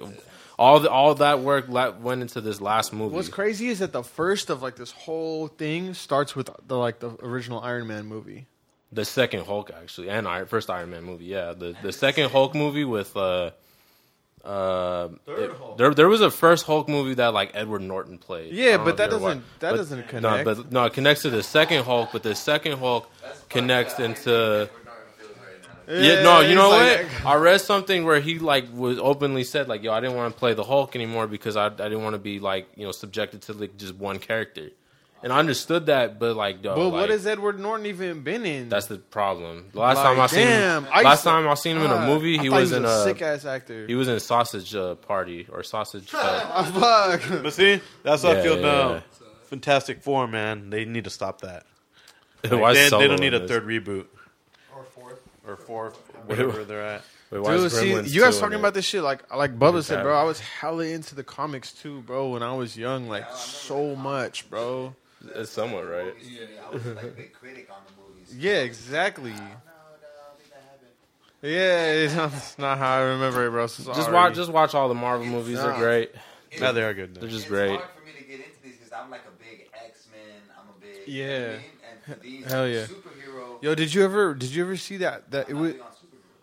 all 0.58 0.80
the, 0.80 0.90
all 0.90 1.14
that 1.14 1.40
work 1.40 1.66
la- 1.68 1.90
went 1.90 2.20
into 2.20 2.42
this 2.42 2.60
last 2.60 2.92
movie. 2.92 3.14
What's 3.14 3.28
crazy 3.30 3.68
is 3.68 3.78
that 3.78 3.92
the 3.92 4.02
first 4.04 4.50
of 4.50 4.60
like 4.62 4.76
this 4.76 4.90
whole 4.90 5.48
thing 5.48 5.94
starts 5.94 6.36
with 6.36 6.50
the 6.66 6.76
like 6.76 6.98
the 6.98 7.16
original 7.22 7.60
Iron 7.60 7.86
Man 7.86 8.04
movie. 8.04 8.46
The 8.96 9.04
second 9.04 9.44
Hulk 9.46 9.70
actually, 9.82 10.08
and 10.10 10.26
Iron, 10.26 10.46
first 10.46 10.68
Iron 10.70 10.90
Man 10.90 11.04
movie. 11.04 11.26
Yeah, 11.26 11.52
the 11.52 11.76
the 11.82 11.92
second 11.92 12.30
Hulk 12.30 12.54
movie 12.54 12.84
with 12.84 13.16
uh. 13.16 13.50
Uh, 14.44 15.08
it- 15.26 15.50
there, 15.76 15.92
there 15.92 16.08
was 16.08 16.20
a 16.20 16.30
first 16.30 16.66
Hulk 16.66 16.88
movie 16.88 17.14
that 17.14 17.34
like 17.34 17.50
Edward 17.54 17.82
Norton 17.82 18.16
played. 18.16 18.52
Yeah, 18.54 18.76
but 18.76 18.96
that 18.98 19.10
doesn't- 19.10 19.22
watched- 19.22 19.60
that 19.60 19.70
but- 19.72 19.76
doesn't 19.78 19.98
No, 19.98 20.06
connect. 20.06 20.44
but 20.44 20.72
no, 20.72 20.84
it 20.84 20.92
connects 20.92 21.22
to 21.22 21.30
the 21.30 21.42
second 21.42 21.84
Hulk. 21.84 22.10
But 22.12 22.22
the 22.22 22.34
second 22.34 22.78
Hulk 22.78 23.10
connects 23.48 23.98
into. 23.98 24.68
Yeah, 25.88 26.22
no, 26.22 26.40
you 26.40 26.54
know 26.56 26.80
it's 26.80 27.12
what? 27.22 27.26
I 27.26 27.34
read 27.36 27.60
something 27.60 28.04
where 28.04 28.18
he 28.20 28.38
like 28.40 28.64
was 28.72 28.98
openly 28.98 29.44
said 29.44 29.68
like, 29.68 29.82
"Yo, 29.84 29.92
I 29.92 30.00
didn't 30.00 30.16
want 30.16 30.32
to 30.34 30.38
play 30.38 30.52
the 30.54 30.64
Hulk 30.64 30.96
anymore 30.96 31.26
because 31.28 31.56
I, 31.56 31.66
I 31.66 31.70
didn't 31.70 32.02
want 32.02 32.14
to 32.14 32.18
be 32.18 32.40
like 32.40 32.66
you 32.76 32.84
know 32.86 32.92
subjected 32.92 33.42
to 33.42 33.52
like 33.52 33.76
just 33.76 33.94
one 33.94 34.18
character." 34.18 34.70
And 35.26 35.32
I 35.32 35.40
understood 35.40 35.86
that, 35.86 36.20
but 36.20 36.36
like, 36.36 36.62
yo, 36.62 36.76
But 36.76 36.84
like, 36.84 36.92
what 36.92 37.10
has 37.10 37.26
Edward 37.26 37.58
Norton 37.58 37.86
even 37.86 38.22
been 38.22 38.46
in? 38.46 38.68
that's 38.68 38.86
the 38.86 38.98
problem. 38.98 39.66
The 39.72 39.80
last 39.80 39.96
Like, 39.96 40.04
time 40.04 40.20
I 40.20 40.26
seen 40.28 40.46
damn, 40.46 40.84
him, 40.84 40.92
I 40.92 41.02
last 41.02 41.22
to- 41.24 41.28
time 41.30 41.48
I 41.48 41.54
seen 41.54 41.76
him 41.76 41.82
in 41.82 41.90
a 41.90 41.94
God, 41.94 42.08
movie, 42.08 42.38
I 42.38 42.42
he 42.42 42.48
thought 42.48 42.60
was 42.60 42.70
in 42.70 42.84
a 42.84 42.88
a 42.88 43.02
sick 43.02 43.22
ass 43.22 43.44
actor. 43.44 43.88
he 43.88 43.96
was 43.96 44.06
in 44.06 44.20
Sausage 44.20 44.72
uh, 44.76 44.94
Party 44.94 45.48
or 45.50 45.64
Sausage. 45.64 46.14
Uh, 46.14 46.18
Ah, 46.44 46.62
fuck. 47.18 47.42
But 47.42 47.52
see, 47.52 47.80
that's 48.04 48.22
how 48.22 48.30
Yeah, 48.32 48.38
I 48.38 48.42
feel 48.42 48.56
yeah, 48.58 48.62
now. 48.62 48.92
yeah. 48.92 49.00
Fantastic 49.46 50.02
Four, 50.04 50.28
man. 50.28 50.70
They 50.70 50.84
need 50.84 51.02
to 51.04 51.10
stop 51.10 51.40
that. 51.40 51.66
Why 52.48 52.58
Like, 52.58 52.76
is 52.76 52.90
they, 52.92 52.98
they 52.98 53.08
don't 53.08 53.18
need 53.18 53.28
in 53.28 53.34
a 53.34 53.38
this? 53.40 53.50
third 53.50 53.66
reboot. 53.66 54.06
Or 54.76 54.84
fourth. 54.84 55.20
Or 55.44 55.56
fourth, 55.56 55.96
whatever 56.26 56.62
they're 56.64 56.82
at. 56.86 57.02
Wait, 57.32 57.42
Dude, 57.44 57.72
see, 57.72 58.00
you 58.14 58.20
guys 58.20 58.38
talking 58.38 58.54
it? 58.54 58.60
about 58.60 58.74
this 58.74 58.84
shit 58.84 59.02
like 59.02 59.34
like 59.34 59.58
Bubba 59.58 59.82
said, 59.82 60.04
bro. 60.04 60.16
I 60.16 60.22
was 60.22 60.38
hella 60.38 60.84
into 60.84 61.16
the 61.16 61.24
comics 61.24 61.72
too, 61.72 62.02
bro. 62.02 62.28
When 62.28 62.44
I 62.44 62.52
was 62.54 62.76
young, 62.76 63.08
like 63.08 63.26
so 63.34 63.96
much, 63.96 64.48
bro. 64.48 64.94
It's 65.34 65.50
somewhat 65.50 65.88
right. 65.88 66.14
I 66.70 66.74
was 66.74 66.84
like 66.86 67.04
a 67.04 67.06
big 67.08 67.32
critic 67.32 67.68
on 67.70 67.82
the 67.86 67.92
movies. 68.02 68.34
Yeah, 68.38 68.60
exactly. 68.62 69.32
Yeah, 71.42 71.92
it's 71.92 72.14
not, 72.14 72.32
it's 72.32 72.58
not 72.58 72.78
how 72.78 72.96
I 72.96 73.00
remember 73.02 73.46
it, 73.46 73.50
bro. 73.50 73.66
So 73.66 73.92
Just 73.94 74.10
watch, 74.10 74.34
just 74.34 74.50
watch 74.50 74.74
all 74.74 74.88
the 74.88 74.94
Marvel 74.94 75.26
movies. 75.26 75.58
They're 75.58 75.70
Nah. 75.70 75.78
great. 75.78 76.10
No, 76.60 76.72
they 76.72 76.82
are 76.82 76.94
good. 76.94 77.14
They're 77.14 77.28
just 77.28 77.42
It's 77.44 77.48
great. 77.50 77.68
hard 77.78 77.82
for 77.98 78.06
me 78.06 78.12
to 78.18 78.24
get 78.24 78.40
into 78.40 78.62
these 78.64 78.76
because 78.76 78.92
I'm 78.92 79.10
like 79.10 79.20
a 79.26 79.38
big 79.42 79.68
X 79.74 80.06
Men. 80.10 80.42
I'm 80.58 80.68
a 80.70 80.80
big 80.80 81.06
Yeah. 81.14 81.24
You 81.26 81.46
I 81.46 81.50
mean? 81.50 81.60
And 82.08 82.22
these 82.22 82.44
Hell 82.52 82.66
yeah. 82.68 82.86
superhero. 82.86 83.62
Yo, 83.62 83.74
did 83.74 83.92
you 83.94 84.04
ever 84.04 84.34
did 84.34 84.50
you 84.50 84.64
ever 84.64 84.76
see 84.76 84.96
that 84.98 85.30
that 85.30 85.48
it 85.50 85.52
I'm 85.54 85.60
was 85.60 85.72
big 85.74 85.82
on 85.82 85.88
superhero. 85.88 85.94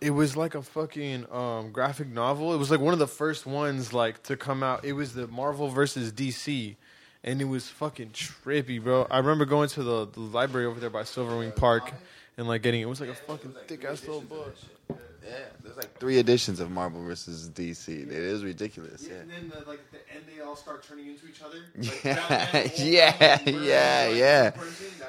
it 0.01 0.09
was 0.11 0.37
like 0.37 0.55
a 0.55 0.61
fucking 0.61 1.25
um, 1.31 1.71
graphic 1.71 2.07
novel. 2.07 2.53
It 2.53 2.57
was 2.57 2.69
like 2.69 2.79
one 2.79 2.93
of 2.93 2.99
the 2.99 3.07
first 3.07 3.45
ones 3.47 3.91
like 3.93 4.21
to 4.23 4.37
come 4.37 4.61
out. 4.61 4.85
It 4.85 4.93
was 4.93 5.13
the 5.15 5.27
Marvel 5.27 5.69
versus 5.69 6.11
DC, 6.13 6.75
and 7.23 7.41
it 7.41 7.45
was 7.45 7.69
fucking 7.69 8.09
trippy, 8.09 8.83
bro. 8.83 9.07
I 9.09 9.17
remember 9.17 9.45
going 9.45 9.69
to 9.69 9.83
the, 9.83 10.07
the 10.07 10.19
library 10.19 10.65
over 10.65 10.79
there 10.79 10.89
by 10.89 11.03
Silverwing 11.03 11.55
Park 11.55 11.93
and 12.37 12.47
like 12.47 12.61
getting 12.61 12.81
it 12.81 12.89
was 12.89 12.99
like 12.99 13.09
a 13.09 13.15
fucking 13.15 13.55
thick 13.67 13.85
ass 13.85 14.01
little 14.01 14.21
book. 14.21 14.55
Yeah, 14.89 15.37
there's 15.63 15.77
like 15.77 15.97
three 15.99 16.17
editions 16.17 16.59
of 16.59 16.69
Marvel 16.69 17.01
versus 17.01 17.49
DC. 17.49 17.87
It 17.87 18.11
is 18.11 18.43
ridiculous. 18.43 19.07
Yeah. 19.07 19.19
And 19.19 19.31
then 19.31 19.49
the, 19.49 19.69
like 19.69 19.79
the 19.91 19.99
end, 20.13 20.25
they 20.35 20.43
all 20.43 20.57
start 20.57 20.83
turning 20.83 21.07
into 21.07 21.27
each 21.27 21.41
other. 21.41 21.59
Yeah, 22.03 22.67
yeah, 22.75 23.39
yeah, 23.49 24.09
yeah, 24.09 24.51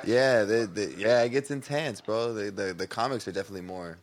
yeah. 0.05 0.45
The, 0.45 0.71
the, 0.73 0.95
yeah, 0.97 1.23
it 1.23 1.31
gets 1.31 1.51
intense, 1.51 2.01
bro. 2.01 2.33
The, 2.33 2.51
the 2.53 2.75
the 2.75 2.87
comics 2.87 3.27
are 3.27 3.33
definitely 3.33 3.63
more, 3.67 3.99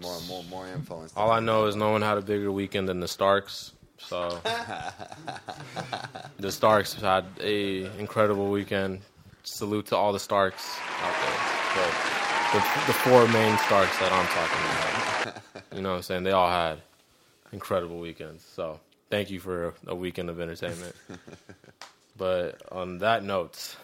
more, 0.00 0.18
more, 0.26 0.42
more 0.44 0.66
info 0.68 1.00
and 1.00 1.10
stuff. 1.10 1.22
All 1.22 1.30
I 1.30 1.40
know 1.40 1.66
is 1.66 1.76
no 1.76 1.90
one 1.90 2.00
had 2.00 2.16
a 2.16 2.22
bigger 2.22 2.50
weekend 2.50 2.88
than 2.88 3.00
the 3.00 3.08
Starks. 3.08 3.72
So 4.00 4.38
the 6.38 6.50
Starks 6.50 6.94
had 6.94 7.24
a 7.40 7.84
incredible 7.98 8.50
weekend. 8.50 9.00
Salute 9.44 9.86
to 9.86 9.96
all 9.96 10.12
the 10.12 10.18
Starks 10.20 10.78
out 11.02 11.14
there. 11.24 11.84
The, 12.52 12.58
the, 12.58 12.86
the 12.88 12.92
four 12.92 13.26
main 13.28 13.56
Starks 13.58 13.96
that 13.98 14.12
I'm 14.12 14.26
talking 14.26 15.32
about. 15.32 15.42
You 15.76 15.82
know 15.82 15.90
what 15.90 15.96
I'm 15.96 16.02
saying? 16.02 16.24
They 16.24 16.32
all 16.32 16.50
had 16.50 16.78
incredible 17.52 17.98
weekends. 17.98 18.44
So 18.44 18.80
thank 19.10 19.30
you 19.30 19.40
for 19.40 19.74
a 19.86 19.94
weekend 19.94 20.28
of 20.30 20.40
entertainment. 20.40 20.94
But 22.16 22.60
on 22.70 22.98
that 22.98 23.24
note, 23.24 23.76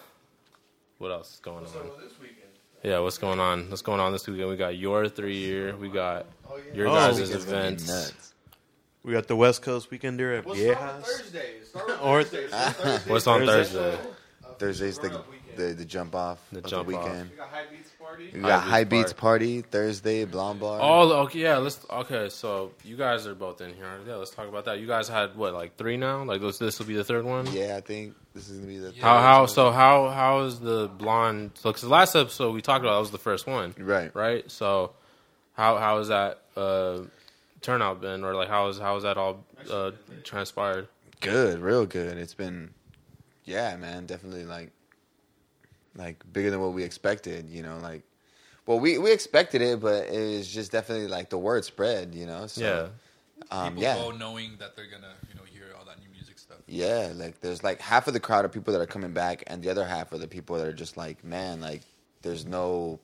what 0.98 1.10
else 1.10 1.34
is 1.34 1.40
going 1.40 1.64
on? 1.64 1.90
Yeah, 2.82 2.98
what's 2.98 3.18
going 3.18 3.40
on? 3.40 3.70
What's 3.70 3.82
going 3.82 4.00
on 4.00 4.12
this 4.12 4.26
weekend? 4.26 4.50
We 4.50 4.56
got 4.56 4.76
your 4.76 5.08
three 5.08 5.36
year. 5.36 5.74
We 5.76 5.88
got 5.88 6.26
oh, 6.48 6.60
your 6.74 6.88
Oh, 6.88 6.94
guys' 6.94 7.18
this 7.18 7.30
is 7.30 7.44
events. 7.46 8.25
Nuts. 9.06 9.12
We 9.12 9.12
got 9.12 9.28
the 9.28 9.36
West 9.36 9.62
Coast 9.62 9.90
weekender 9.90 10.38
at 10.38 10.44
Viejas. 10.44 11.02
Thursday. 11.02 11.52
Or 12.02 12.22
What's 13.12 13.26
on 13.26 13.44
Thursday? 13.46 13.96
Thursday? 13.96 13.98
Thursday's 14.58 14.98
the, 14.98 15.22
the 15.56 15.62
the 15.74 15.84
jump 15.84 16.14
off 16.14 16.38
The 16.50 16.58
of 16.58 16.66
jump 16.66 16.88
the 16.88 16.96
off. 16.96 17.04
weekend. 17.04 17.30
We 17.30 17.36
got 17.36 17.50
High 17.50 17.64
Beats 17.70 17.90
party. 17.98 18.30
We 18.32 18.40
got 18.40 18.62
High 18.62 18.68
High 18.70 18.84
Beats 18.84 19.02
Beats 19.04 19.12
party 19.12 19.60
Thursday, 19.62 20.24
Blonde 20.24 20.60
Bar. 20.60 20.78
Oh, 20.80 21.12
okay, 21.24 21.40
yeah. 21.40 21.58
Let's 21.58 21.84
okay. 21.90 22.30
So 22.30 22.72
you 22.82 22.96
guys 22.96 23.26
are 23.26 23.34
both 23.34 23.60
in 23.60 23.74
here. 23.74 24.00
Yeah, 24.06 24.14
let's 24.14 24.30
talk 24.30 24.48
about 24.48 24.64
that. 24.64 24.80
You 24.80 24.86
guys 24.86 25.08
had 25.08 25.36
what, 25.36 25.52
like 25.52 25.76
three 25.76 25.98
now? 25.98 26.24
Like 26.24 26.40
this, 26.40 26.56
this 26.58 26.78
will 26.78 26.86
be 26.86 26.96
the 26.96 27.04
third 27.04 27.26
one. 27.26 27.46
yeah, 27.52 27.76
I 27.76 27.82
think 27.82 28.14
this 28.34 28.48
is 28.48 28.56
gonna 28.56 28.68
be 28.68 28.78
the 28.78 28.94
How 29.00 29.18
how 29.20 29.46
so 29.46 29.70
how 29.70 30.08
how 30.08 30.40
is 30.44 30.60
the 30.60 30.88
blonde? 30.88 31.50
So 31.54 31.70
because 31.70 31.82
the 31.82 31.88
last 31.88 32.14
episode 32.16 32.54
we 32.54 32.62
talked 32.62 32.84
about 32.84 32.94
that 32.94 33.00
was 33.00 33.10
the 33.10 33.18
first 33.18 33.46
one, 33.46 33.74
right. 33.78 34.14
right? 34.14 34.50
So 34.50 34.92
how 35.52 35.76
how 35.76 35.98
is 35.98 36.08
that 36.08 36.40
uh, 36.56 37.00
turnout 37.62 38.00
been, 38.00 38.24
or 38.24 38.34
like 38.34 38.48
how 38.48 38.68
is 38.68 38.78
how 38.78 38.94
has 38.94 39.02
that 39.02 39.16
all 39.16 39.44
uh, 39.70 39.92
transpired? 40.24 40.88
Good, 41.20 41.60
real 41.60 41.86
good. 41.86 42.18
It's 42.18 42.34
been, 42.34 42.70
yeah, 43.44 43.76
man, 43.76 44.06
definitely 44.06 44.44
like, 44.44 44.70
like 45.96 46.22
bigger 46.32 46.50
than 46.50 46.60
what 46.60 46.72
we 46.72 46.82
expected. 46.82 47.48
You 47.48 47.62
know, 47.62 47.78
like, 47.78 48.02
well, 48.66 48.78
we 48.78 48.98
we 48.98 49.12
expected 49.12 49.62
it, 49.62 49.80
but 49.80 50.06
it 50.06 50.36
was 50.36 50.52
just 50.52 50.72
definitely 50.72 51.08
like 51.08 51.30
the 51.30 51.38
word 51.38 51.64
spread. 51.64 52.14
You 52.14 52.26
know, 52.26 52.46
so 52.46 52.60
yeah, 52.60 52.88
um, 53.50 53.70
People 53.70 53.82
yeah, 53.82 53.94
go 53.96 54.10
knowing 54.10 54.56
that 54.58 54.76
they're 54.76 54.86
gonna, 54.86 55.14
you 55.28 55.34
know, 55.34 55.44
hear 55.44 55.74
all 55.78 55.84
that 55.84 55.98
new 56.00 56.08
music 56.10 56.38
stuff. 56.38 56.58
yeah. 56.66 57.12
Like, 57.14 57.40
there's 57.40 57.62
like 57.62 57.80
half 57.80 58.08
of 58.08 58.14
the 58.14 58.20
crowd 58.20 58.44
are 58.44 58.48
people 58.48 58.72
that 58.72 58.80
are 58.80 58.86
coming 58.86 59.12
back, 59.12 59.44
and 59.46 59.62
the 59.62 59.70
other 59.70 59.84
half 59.84 60.12
are 60.12 60.18
the 60.18 60.28
people 60.28 60.56
that 60.56 60.66
are 60.66 60.72
just 60.72 60.96
like, 60.96 61.22
man, 61.24 61.60
like, 61.60 61.82
there's 62.22 62.46
no 62.46 62.98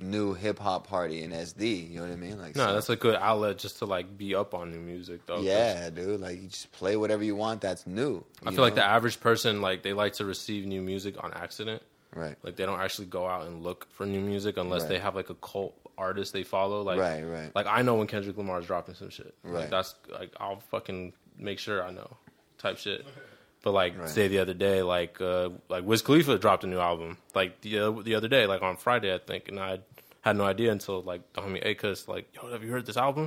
new 0.00 0.32
hip 0.34 0.58
hop 0.58 0.86
party 0.86 1.22
in 1.22 1.32
SD. 1.32 1.90
You 1.90 1.96
know 2.00 2.02
what 2.06 2.12
I 2.12 2.16
mean? 2.16 2.38
Like, 2.38 2.54
no, 2.56 2.66
so- 2.66 2.74
that's 2.74 2.88
a 2.90 2.96
good 2.96 3.16
outlet 3.16 3.58
just 3.58 3.78
to 3.78 3.84
like 3.86 4.16
be 4.16 4.34
up 4.34 4.54
on 4.54 4.70
new 4.70 4.78
music 4.80 5.26
though. 5.26 5.40
yeah, 5.40 5.90
dude. 5.90 6.20
Like, 6.20 6.40
you 6.40 6.48
just 6.48 6.70
play 6.72 6.96
whatever 6.96 7.24
you 7.24 7.34
want. 7.36 7.60
That's 7.60 7.86
new. 7.86 8.24
I 8.44 8.50
you 8.50 8.56
feel 8.56 8.64
like 8.64 8.74
the 8.76 8.84
average 8.84 9.18
person 9.20 9.60
like 9.60 9.82
they 9.82 9.92
like 9.92 10.12
to 10.14 10.24
receive 10.24 10.66
new 10.66 10.80
music 10.82 11.22
on 11.22 11.32
accident. 11.34 11.82
Right. 12.14 12.36
Like 12.42 12.56
they 12.56 12.64
don't 12.64 12.80
actually 12.80 13.06
go 13.06 13.26
out 13.26 13.46
and 13.46 13.62
look 13.62 13.86
for 13.92 14.06
new 14.06 14.20
music 14.20 14.56
unless 14.56 14.82
Right. 14.82 14.88
they 14.90 14.98
have 14.98 15.14
like 15.14 15.30
a 15.30 15.34
cult 15.34 15.74
artist 15.98 16.32
they 16.32 16.42
follow. 16.44 16.82
Like 16.82 16.98
Right, 16.98 17.22
right. 17.22 17.54
Like 17.54 17.66
I 17.66 17.82
know 17.82 17.96
when 17.96 18.06
Kendrick 18.06 18.36
Lamar 18.36 18.60
is 18.60 18.66
dropping 18.66 18.94
some 18.94 19.10
shit. 19.10 19.34
Like 19.44 19.54
Right. 19.54 19.70
that's 19.70 19.94
like 20.10 20.30
I'll 20.40 20.60
fucking 20.70 21.12
make 21.36 21.58
sure 21.58 21.82
I 21.84 21.90
know 21.90 22.16
type 22.56 22.78
shit. 22.78 23.04
But 23.62 23.72
like 23.72 23.98
Right. 23.98 24.08
say 24.08 24.28
the 24.28 24.38
other 24.38 24.54
day, 24.54 24.82
like 24.82 25.20
uh 25.20 25.50
like 25.68 25.84
Wiz 25.84 26.02
Khalifa 26.02 26.38
dropped 26.38 26.64
a 26.64 26.66
new 26.66 26.78
album 26.78 27.18
like 27.34 27.60
the 27.62 27.78
uh, 27.80 27.90
the 28.02 28.14
other 28.14 28.28
day, 28.28 28.46
like 28.46 28.62
on 28.62 28.76
Friday 28.76 29.12
I 29.14 29.18
think, 29.18 29.48
and 29.48 29.58
I 29.58 29.80
had 30.22 30.36
no 30.36 30.44
idea 30.44 30.70
until 30.72 31.02
like 31.02 31.32
the 31.32 31.40
homie 31.42 31.64
Akos 31.64 32.06
like, 32.08 32.28
yo, 32.34 32.50
have 32.52 32.62
you 32.62 32.70
heard 32.70 32.86
this 32.86 32.96
album? 32.96 33.24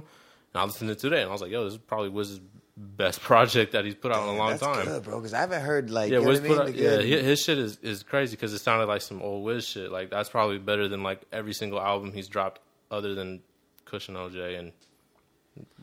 And 0.54 0.62
I 0.62 0.66
listened 0.66 0.90
to 0.90 0.94
it 0.94 1.00
today, 1.00 1.22
and 1.22 1.30
I 1.30 1.32
was 1.32 1.42
like, 1.42 1.52
yo, 1.52 1.64
this 1.64 1.74
is 1.74 1.80
probably 1.80 2.10
Wiz's 2.10 2.40
best 2.78 3.22
project 3.32 3.72
that 3.74 3.86
he's 3.86 3.96
put 3.96 4.12
out 4.12 4.24
in 4.28 4.36
a 4.36 4.38
long 4.38 4.50
That's 4.52 4.62
time. 4.62 4.86
good, 4.86 5.04
bro. 5.04 5.18
Because 5.20 5.34
I 5.34 5.40
haven't 5.40 5.62
heard 5.62 5.90
like 5.90 6.12
Yeah, 6.12 6.20
Wiz 6.20 6.40
what 6.42 6.46
I 6.46 6.50
mean? 6.50 6.58
put 6.58 6.68
out, 6.70 6.76
yeah, 7.06 7.22
his 7.22 7.40
shit 7.42 7.58
is, 7.58 7.78
is 7.82 8.04
crazy 8.04 8.36
because 8.36 8.54
it 8.54 8.60
sounded 8.60 8.88
like 8.88 9.02
some 9.02 9.22
old 9.22 9.44
Wiz 9.46 9.66
shit. 9.66 9.92
Like 9.92 10.10
that's 10.10 10.30
probably 10.30 10.58
better 10.58 10.88
than 10.88 11.04
like 11.04 11.22
every 11.32 11.54
single 11.54 11.80
album 11.82 12.12
he's 12.14 12.28
dropped, 12.28 12.60
other 12.90 13.16
than 13.16 13.42
Kush 13.86 14.08
and 14.10 14.18
OJ 14.18 14.60
and 14.60 14.72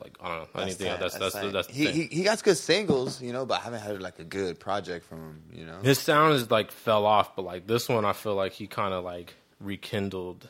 like 0.03 0.17
I 0.21 0.29
don't 0.29 0.39
know 0.39 0.49
That's 0.55 0.81
anything. 0.81 1.01
That's 1.01 1.19
that's 1.19 1.35
tight. 1.35 1.43
the, 1.47 1.51
that's 1.51 1.67
the 1.69 1.75
he, 1.75 1.85
thing. 1.85 1.95
he 1.95 2.03
he 2.17 2.23
got 2.25 2.43
good 2.43 2.57
singles, 2.57 3.21
you 3.23 3.33
know, 3.33 3.45
but 3.47 3.61
I 3.61 3.65
haven't 3.65 3.81
had 3.81 4.01
like 4.03 4.19
a 4.19 4.25
good 4.25 4.59
project 4.59 5.05
from 5.07 5.19
him, 5.19 5.43
you 5.53 5.65
know. 5.67 5.79
His 5.83 5.99
sound 5.99 6.35
is 6.35 6.51
like 6.51 6.71
fell 6.73 7.05
off, 7.07 7.37
but 7.37 7.43
like 7.43 7.67
this 7.67 7.89
one, 7.89 8.05
I 8.05 8.13
feel 8.13 8.35
like 8.35 8.53
he 8.53 8.67
kind 8.67 8.95
of 8.95 9.05
like 9.05 9.35
rekindled 9.61 10.49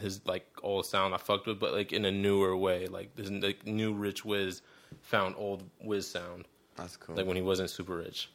his 0.00 0.20
like 0.26 0.46
old 0.62 0.86
sound 0.86 1.14
I 1.14 1.18
fucked 1.18 1.46
with, 1.46 1.58
but 1.58 1.72
like 1.72 1.92
in 1.92 2.04
a 2.04 2.12
newer 2.12 2.56
way. 2.56 2.86
Like 2.86 3.14
this 3.16 3.30
like 3.30 3.66
new 3.66 3.92
rich 3.92 4.24
Wiz 4.24 4.62
found 5.02 5.34
old 5.38 5.62
Wiz 5.82 6.06
sound, 6.08 6.44
That's 6.76 6.96
cool. 6.96 7.16
like 7.16 7.26
when 7.26 7.36
he 7.36 7.42
wasn't 7.42 7.70
super 7.70 7.96
rich. 7.96 8.30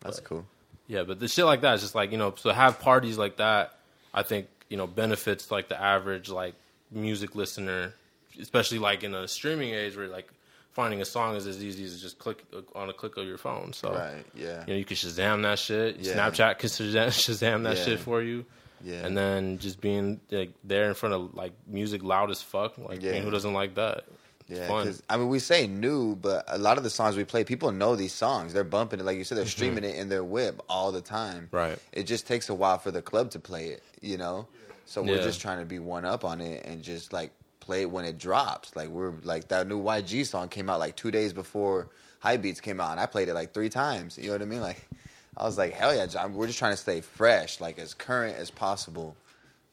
That's 0.00 0.20
cool. 0.20 0.46
Yeah, 0.86 1.02
but 1.02 1.18
the 1.18 1.26
shit 1.26 1.44
like 1.44 1.62
that 1.62 1.74
is 1.74 1.80
just 1.80 1.94
like 1.94 2.12
you 2.12 2.18
know, 2.18 2.34
so 2.36 2.50
have 2.50 2.78
parties 2.80 3.18
like 3.18 3.38
that. 3.38 3.78
I 4.14 4.22
think 4.22 4.46
you 4.70 4.76
know 4.76 4.86
benefits 4.86 5.50
like 5.50 5.68
the 5.68 5.80
average 5.80 6.28
like 6.28 6.54
music 6.90 7.34
listener, 7.34 7.92
especially 8.40 8.78
like 8.78 9.02
in 9.04 9.14
a 9.14 9.26
streaming 9.28 9.74
age 9.74 9.96
where 9.96 10.08
like 10.08 10.28
finding 10.72 11.00
a 11.00 11.04
song 11.04 11.36
is 11.36 11.46
as 11.46 11.62
easy 11.64 11.84
as 11.84 12.00
just 12.02 12.18
click 12.18 12.44
on 12.74 12.90
a 12.90 12.92
click 12.92 13.16
of 13.16 13.26
your 13.26 13.38
phone. 13.38 13.72
So 13.72 13.92
Right, 13.94 14.24
yeah. 14.34 14.60
you 14.66 14.74
know 14.74 14.78
you 14.78 14.84
can 14.84 14.96
Shazam 14.96 15.42
that 15.42 15.58
shit. 15.58 15.96
Yeah. 16.00 16.14
Snapchat 16.14 16.58
can 16.58 16.68
Shazam, 16.68 17.06
Shazam 17.08 17.62
that 17.64 17.76
Yeah. 17.78 17.84
shit 17.84 18.00
for 18.00 18.22
you. 18.22 18.44
Yeah. 18.84 19.06
And 19.06 19.16
then 19.16 19.58
just 19.58 19.80
being 19.80 20.20
like 20.30 20.50
there 20.62 20.88
in 20.88 20.94
front 20.94 21.14
of 21.14 21.34
like 21.34 21.52
music 21.66 22.02
loud 22.02 22.30
as 22.30 22.42
fuck. 22.42 22.76
Like 22.78 23.02
Yeah. 23.02 23.18
who 23.20 23.30
doesn't 23.30 23.54
like 23.54 23.74
that? 23.76 24.04
It's 24.48 24.60
Yeah, 24.60 24.66
because 24.66 25.02
I 25.08 25.16
mean, 25.16 25.28
we 25.28 25.38
say 25.40 25.66
new, 25.66 26.14
but 26.14 26.44
a 26.46 26.58
lot 26.58 26.76
of 26.78 26.84
the 26.84 26.90
songs 26.90 27.16
we 27.16 27.24
play, 27.24 27.42
people 27.42 27.72
know 27.72 27.96
these 27.96 28.12
songs. 28.12 28.52
They're 28.52 28.62
bumping 28.62 29.00
it, 29.00 29.04
like 29.04 29.16
you 29.16 29.24
said, 29.24 29.38
they're 29.38 29.46
streaming 29.46 29.82
it 29.82 29.96
in 29.96 30.08
their 30.10 30.22
whip 30.22 30.62
all 30.68 30.92
the 30.92 31.00
time. 31.00 31.46
Mm-hmm. 31.46 31.56
Right. 31.56 31.78
It 31.92 32.04
just 32.04 32.26
takes 32.28 32.48
a 32.50 32.54
while 32.54 32.78
for 32.78 32.90
the 32.92 33.02
club 33.02 33.30
to 33.30 33.40
play 33.40 33.68
it, 33.68 33.82
you 34.02 34.18
know. 34.18 34.46
So 34.84 35.02
we're 35.02 35.16
Yeah. 35.16 35.22
just 35.22 35.40
trying 35.40 35.58
to 35.58 35.64
be 35.64 35.78
one 35.80 36.04
up 36.04 36.22
on 36.24 36.40
it 36.40 36.64
and 36.64 36.82
just 36.82 37.12
like 37.12 37.32
play 37.66 37.82
it 37.82 37.90
when 37.90 38.04
it 38.04 38.18
drops. 38.18 38.74
Like 38.76 38.88
we're 38.88 39.12
like 39.24 39.48
that 39.48 39.66
new 39.66 39.82
YG 39.82 40.24
song 40.24 40.48
came 40.48 40.70
out 40.70 40.78
like 40.78 40.96
two 40.96 41.10
days 41.10 41.32
before 41.32 41.88
High 42.20 42.36
Beats 42.36 42.60
came 42.60 42.80
out, 42.80 42.92
and 42.92 43.00
I 43.00 43.06
played 43.06 43.28
it 43.28 43.34
like 43.34 43.52
three 43.52 43.68
times. 43.68 44.16
You 44.16 44.28
know 44.28 44.32
what 44.32 44.42
I 44.42 44.46
mean? 44.46 44.60
Like 44.60 44.88
I 45.36 45.44
was 45.44 45.58
like, 45.58 45.74
hell 45.74 45.94
yeah, 45.94 46.06
John. 46.06 46.34
We're 46.34 46.46
just 46.46 46.58
trying 46.58 46.72
to 46.72 46.78
stay 46.78 47.00
fresh, 47.00 47.60
like 47.60 47.78
as 47.78 47.92
current 47.92 48.36
as 48.36 48.50
possible. 48.50 49.16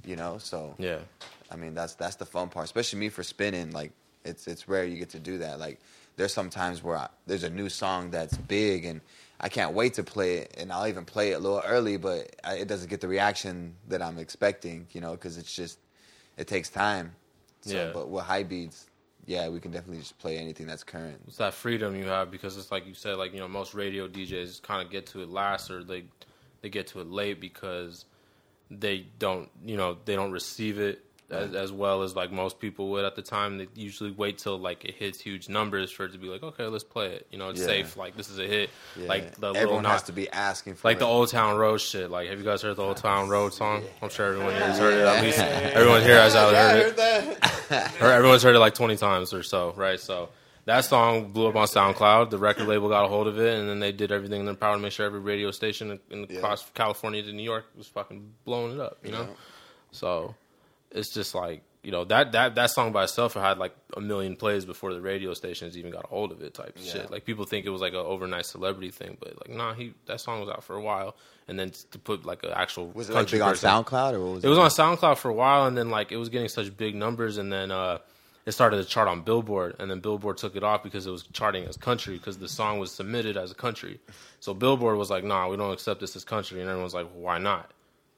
You 0.05 0.17
know, 0.17 0.37
so 0.37 0.75
yeah. 0.77 0.99
I 1.49 1.55
mean, 1.55 1.73
that's 1.73 1.95
that's 1.95 2.17
the 2.17 2.25
fun 2.25 2.49
part, 2.49 2.65
especially 2.65 2.99
me 2.99 3.09
for 3.09 3.23
spinning. 3.23 3.71
Like, 3.71 3.91
it's 4.25 4.47
it's 4.47 4.67
rare 4.67 4.83
you 4.83 4.97
get 4.97 5.11
to 5.11 5.19
do 5.19 5.37
that. 5.37 5.59
Like, 5.59 5.79
there's 6.17 6.33
some 6.33 6.49
times 6.49 6.83
where 6.83 6.97
I, 6.97 7.07
there's 7.27 7.43
a 7.43 7.49
new 7.49 7.69
song 7.69 8.09
that's 8.09 8.35
big, 8.35 8.85
and 8.85 8.99
I 9.39 9.49
can't 9.49 9.73
wait 9.73 9.93
to 9.95 10.03
play 10.03 10.37
it, 10.39 10.55
and 10.57 10.73
I'll 10.73 10.87
even 10.87 11.05
play 11.05 11.31
it 11.31 11.35
a 11.35 11.39
little 11.39 11.61
early, 11.65 11.97
but 11.97 12.35
I, 12.43 12.55
it 12.55 12.67
doesn't 12.67 12.89
get 12.89 12.99
the 13.01 13.07
reaction 13.07 13.75
that 13.87 14.01
I'm 14.01 14.17
expecting, 14.17 14.87
you 14.91 14.99
know, 14.99 15.11
because 15.11 15.37
it's 15.37 15.55
just 15.55 15.79
it 16.37 16.47
takes 16.47 16.69
time. 16.69 17.15
So, 17.63 17.75
Yeah. 17.75 17.91
But 17.93 18.09
with 18.09 18.23
high 18.23 18.43
beats, 18.43 18.87
yeah, 19.25 19.47
we 19.49 19.59
can 19.59 19.71
definitely 19.71 19.99
just 19.99 20.17
play 20.19 20.37
anything 20.37 20.67
that's 20.67 20.83
current. 20.83 21.19
it's 21.27 21.37
that 21.37 21.53
freedom 21.53 21.95
you 21.95 22.05
have 22.05 22.29
because 22.29 22.57
it's 22.57 22.71
like 22.71 22.85
you 22.85 22.93
said, 22.93 23.17
like 23.17 23.33
you 23.33 23.39
know, 23.39 23.47
most 23.47 23.73
radio 23.73 24.07
DJs 24.07 24.61
kind 24.61 24.81
of 24.85 24.91
get 24.91 25.05
to 25.07 25.21
it 25.21 25.29
last 25.29 25.71
or 25.71 25.83
they 25.83 26.03
they 26.61 26.69
get 26.69 26.87
to 26.87 27.01
it 27.01 27.07
late 27.09 27.39
because 27.39 28.05
they 28.69 29.05
don't, 29.19 29.49
you 29.63 29.77
know, 29.77 29.97
they 30.05 30.15
don't 30.15 30.31
receive 30.31 30.79
it 30.79 31.05
as, 31.33 31.53
as 31.55 31.71
well 31.71 32.01
as 32.03 32.15
like 32.15 32.31
most 32.31 32.59
people 32.59 32.89
would 32.91 33.03
at 33.05 33.15
the 33.15 33.21
time. 33.21 33.57
They 33.57 33.67
usually 33.75 34.11
wait 34.11 34.37
till 34.37 34.57
like 34.57 34.85
it 34.85 34.95
hits 34.95 35.19
huge 35.19 35.49
numbers 35.49 35.91
for 35.91 36.05
it 36.05 36.11
to 36.13 36.17
be 36.17 36.27
like, 36.27 36.43
okay, 36.43 36.65
let's 36.65 36.83
play 36.83 37.07
it. 37.13 37.27
You 37.31 37.37
know, 37.37 37.49
it's 37.49 37.59
Yeah. 37.59 37.65
safe. 37.67 37.97
Like 37.97 38.15
this 38.15 38.29
is 38.29 38.39
a 38.39 38.47
hit. 38.47 38.69
Yeah. 38.95 39.07
Like 39.07 39.35
the 39.35 39.47
little 39.47 39.57
everyone 39.57 39.83
not, 39.83 39.91
has 39.93 40.03
to 40.03 40.11
be 40.13 40.29
asking 40.29 40.75
for 40.75 40.87
like 40.87 40.97
it. 40.97 40.99
the 41.01 41.05
Old 41.07 41.29
Town 41.29 41.57
Road 41.57 41.81
shit. 41.81 42.09
Like, 42.11 42.29
have 42.29 42.37
you 42.39 42.45
guys 42.45 42.61
heard 42.61 42.75
the 42.75 42.83
Old 42.83 42.97
Town 42.97 43.29
Road 43.29 43.53
song? 43.53 43.83
I'm 44.01 44.09
sure 44.09 44.27
everyone 44.33 44.53
here 44.53 44.63
has 44.65 44.77
heard 44.79 44.93
it. 44.93 45.05
At 45.05 45.23
least 45.23 45.39
everyone 45.39 46.01
here 46.01 46.17
has 46.21 46.35
either 46.35 46.55
heard 46.55 46.95
it. 46.97 48.01
or 48.01 48.11
everyone's 48.11 48.43
heard 48.43 48.55
it 48.55 48.59
like 48.59 48.75
20 48.75 48.95
times 48.97 49.33
or 49.33 49.43
so, 49.43 49.73
right? 49.75 49.99
So 49.99 50.29
that 50.65 50.85
song 50.85 51.31
blew 51.33 51.47
up 51.47 51.55
on 51.57 51.67
SoundCloud. 51.67 52.29
The 52.29 52.37
record 52.37 52.67
label 52.67 52.87
got 52.87 53.03
a 53.03 53.07
hold 53.09 53.27
of 53.27 53.37
it, 53.39 53.59
and 53.59 53.67
then 53.67 53.79
they 53.79 53.91
did 53.91 54.11
everything 54.13 54.39
in 54.39 54.45
their 54.45 54.55
power 54.55 54.75
to 54.75 54.81
make 54.81 54.93
sure 54.93 55.05
every 55.05 55.19
radio 55.19 55.51
station 55.51 55.99
in, 56.09 56.23
across 56.37 56.69
California 56.71 57.21
to 57.21 57.33
New 57.33 57.43
York 57.43 57.65
was 57.77 57.87
fucking 57.87 58.33
blowing 58.45 58.73
it 58.75 58.79
up, 58.79 58.97
you 59.03 59.11
know? 59.11 59.27
So 59.91 60.35
it's 60.93 61.13
just 61.13 61.35
like, 61.35 61.63
you 61.83 61.91
know 61.91 62.05
that 62.05 62.31
that 62.31 62.55
that 62.55 62.69
song 62.71 62.93
by 62.93 63.03
itself 63.03 63.33
had 63.33 63.57
like 63.57 63.75
a 63.97 63.99
million 63.99 64.37
plays 64.37 64.63
before 64.63 64.93
the 64.93 65.01
radio 65.01 65.33
stations 65.33 65.77
even 65.77 65.91
got 65.91 66.05
a 66.05 66.07
hold 66.07 66.31
of 66.31 66.41
it 66.41 66.53
type 66.53 66.77
shit. 66.81 67.11
Like 67.11 67.25
people 67.25 67.43
think 67.43 67.65
it 67.65 67.71
was 67.71 67.81
like 67.81 67.91
an 67.91 67.99
overnight 67.99 68.45
celebrity 68.45 68.89
thing, 68.89 69.17
but 69.19 69.35
like 69.35 69.55
nah, 69.55 69.73
he 69.73 69.93
that 70.05 70.21
song 70.21 70.39
was 70.39 70.49
out 70.49 70.63
for 70.63 70.77
a 70.77 70.81
while, 70.81 71.17
and 71.49 71.59
then 71.59 71.71
to 71.91 71.99
put 71.99 72.25
like 72.25 72.43
an 72.43 72.51
actual 72.55 72.87
Was 72.91 73.09
it 73.09 73.13
like 73.13 73.27
country 73.27 73.39
big 73.39 73.47
on 73.47 73.53
SoundCloud 73.55 74.13
or 74.13 74.23
what 74.23 74.33
was 74.35 74.45
it 74.45 74.47
was 74.47 74.57
on 74.57 74.69
SoundCloud 74.69 75.17
for 75.17 75.29
a 75.29 75.33
while, 75.33 75.67
and 75.67 75.77
then 75.77 75.89
like 75.89 76.13
it 76.13 76.17
was 76.17 76.29
getting 76.29 76.47
such 76.47 76.75
big 76.77 76.95
numbers, 76.95 77.37
and 77.37 77.51
then 77.51 77.69
uh, 77.69 77.97
it 78.45 78.53
started 78.53 78.77
to 78.77 78.85
chart 78.85 79.09
on 79.09 79.21
Billboard, 79.21 79.75
and 79.79 79.91
then 79.91 79.99
Billboard 79.99 80.37
took 80.37 80.55
it 80.55 80.63
off 80.63 80.83
because 80.83 81.05
it 81.05 81.11
was 81.11 81.23
charting 81.33 81.65
as 81.65 81.75
country 81.75 82.17
because 82.17 82.37
the 82.37 82.47
song 82.47 82.79
was 82.79 82.93
submitted 82.93 83.35
as 83.35 83.51
a 83.51 83.55
country. 83.55 83.99
So 84.39 84.53
Billboard 84.53 84.97
was 84.97 85.09
like, 85.09 85.25
"Nah, 85.25 85.49
we 85.49 85.57
don't 85.57 85.73
accept 85.73 85.99
this 85.99 86.15
as 86.15 86.23
country," 86.23 86.61
and 86.61 86.69
everyone's 86.69 86.93
like, 86.93 87.07
well, 87.13 87.23
"Why 87.23 87.39
not?" 87.39 87.71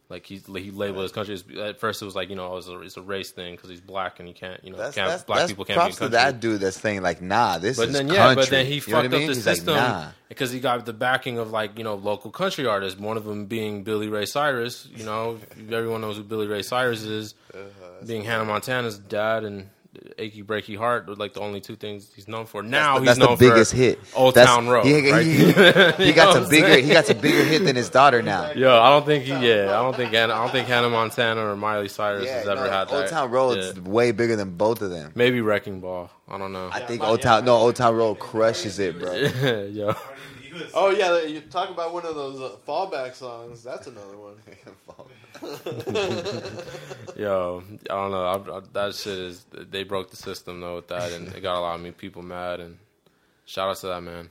Like 0.08 0.26
he 0.28 0.36
he 0.38 0.70
labeled 0.70 1.02
his 1.02 1.12
country 1.12 1.34
as 1.34 1.44
at 1.60 1.80
first 1.80 2.02
it 2.02 2.06
was 2.06 2.16
like 2.16 2.30
you 2.30 2.36
know 2.36 2.58
it's 2.58 2.68
a, 2.68 2.80
it's 2.82 2.96
a 2.96 3.02
race 3.02 3.32
thing 3.32 3.56
because 3.56 3.72
he's 3.72 3.82
black 3.82 4.20
and 4.20 4.28
he 4.28 4.36
can't 4.36 4.64
you 4.64 4.72
know 4.72 4.78
That's, 4.78 4.94
can't, 4.96 5.10
that's, 5.10 5.24
black 5.24 5.40
that's 5.40 5.52
people 5.52 5.66
can't 5.66 5.78
be 5.78 5.82
in 5.82 5.86
props 5.88 5.98
to 5.98 6.10
that 6.10 6.40
dude 6.40 6.62
that's 6.62 6.80
saying 6.80 7.02
like, 7.02 7.24
nah, 7.24 7.58
this 7.58 7.78
But 7.78 7.88
is 7.88 7.94
then 7.96 8.08
country. 8.08 8.16
yeah, 8.18 8.36
but 8.36 8.50
then 8.50 8.66
he 8.68 8.76
You 8.76 8.82
fucked 8.82 9.06
up 9.06 9.12
mean? 9.12 9.22
the 9.22 9.34
He's 9.34 9.46
like, 9.48 9.56
system 9.56 9.74
nah. 9.76 10.10
because 10.30 10.52
he 10.52 10.60
got 10.60 10.86
the 10.86 10.94
backing 10.94 11.40
of 11.40 11.50
like 11.52 11.78
you 11.78 11.84
know 11.84 11.96
local 11.96 12.30
country 12.30 12.68
artists. 12.68 13.00
One 13.00 13.18
of 13.18 13.26
them 13.26 13.46
being 13.48 13.84
Billy 13.84 14.08
Ray 14.08 14.26
Cyrus. 14.28 14.88
You 14.96 15.06
know, 15.06 15.40
everyone 15.72 16.02
knows 16.02 16.18
who 16.18 16.24
Billy 16.24 16.46
Ray 16.48 16.62
Cyrus 16.62 17.02
is. 17.04 17.34
Uh-huh, 17.54 18.06
being 18.06 18.24
Hannah 18.24 18.46
Montana's 18.46 19.00
dad 19.00 19.44
and 19.44 19.70
Achy 20.18 20.44
Breaky 20.44 20.78
Heart 20.78 21.08
were 21.08 21.16
like 21.16 21.34
the 21.34 21.40
only 21.42 21.62
two 21.62 21.76
things 21.76 22.12
he's 22.16 22.28
known 22.28 22.46
for. 22.46 22.64
Now 22.64 23.00
that's 23.00 23.10
he's 23.12 23.18
the 23.20 23.26
known 23.26 23.38
biggest 23.38 23.72
for 23.72 23.78
hit. 23.78 24.00
Old 24.16 24.36
That's- 24.36 24.54
Town 24.54 24.68
Road. 24.68 24.86
He, 24.86 25.02
he- 25.02 25.12
right? 25.12 25.26
he- 25.26 25.38
You 25.46 25.94
he 26.08 26.14
got 26.14 26.36
a 26.36 26.48
bigger. 26.50 26.78
He 26.78 26.94
got 26.94 27.10
a 27.10 27.16
bigger 27.16 27.44
hit 27.44 27.64
than 27.66 27.76
his 27.76 27.90
daughter 27.90 28.22
now. 28.22 28.52
Yo, 28.56 28.80
I 28.80 28.90
don't 28.90 29.06
think 29.06 29.24
he. 29.26 29.32
Yeah, 29.32 29.78
I 29.78 29.82
don't 29.84 29.96
think. 29.96 30.12
Hannah, 30.14 30.34
I 30.34 30.38
don't 30.44 30.52
think 30.52 30.68
Hannah 30.68 30.90
Montana 30.90 31.46
or 31.46 31.56
Miley 31.56 31.88
Cyrus 31.90 32.26
Yeah, 32.26 32.38
has 32.40 32.48
ever 32.48 32.66
no, 32.66 32.70
had 32.72 32.88
that. 32.90 32.94
Old 32.94 33.04
that. 33.04 33.10
Town 33.10 33.32
Road's 33.32 33.74
Yeah. 33.76 33.82
way 33.84 34.12
bigger 34.12 34.36
than 34.36 34.52
both 34.58 34.82
of 34.82 34.90
them. 34.90 35.12
Maybe 35.16 35.42
Wrecking 35.42 35.80
Ball. 35.80 36.10
I 36.28 36.38
don't 36.38 36.54
know. 36.54 36.70
I 36.72 36.80
think 36.80 37.04
Old 37.04 37.22
Town. 37.22 37.46
No, 37.46 37.56
Old 37.56 37.76
Town 37.76 37.96
Road 37.96 38.16
crushes 38.20 38.80
it, 38.80 39.00
bro. 39.00 39.14
Yo. 39.72 39.96
Oh 40.74 40.90
yeah, 40.90 41.22
you 41.24 41.42
talk 41.42 41.70
about 41.70 41.94
one 41.94 42.06
of 42.06 42.16
those 42.16 42.40
uh, 42.40 42.56
fallback 42.66 43.14
songs. 43.14 43.62
That's 43.64 43.88
another 43.88 44.18
one. 44.18 44.36
Yo, 47.16 47.64
I 47.90 47.94
don't 47.94 48.12
know. 48.12 48.26
I, 48.26 48.58
I, 48.58 48.62
that 48.74 48.96
shit 48.96 49.18
is. 49.18 49.46
They 49.52 49.84
broke 49.84 50.12
the 50.12 50.18
system 50.18 50.62
though 50.62 50.76
with 50.78 50.88
that, 50.90 51.12
and 51.12 51.28
it 51.30 51.42
got 51.42 51.58
a 51.58 51.62
lot 51.62 51.76
of 51.76 51.82
me 51.82 51.92
people 51.92 52.22
mad. 52.22 52.60
And 52.60 52.78
shout 53.46 53.70
out 53.70 53.78
to 53.78 53.88
that 53.88 54.02
man. 54.02 54.30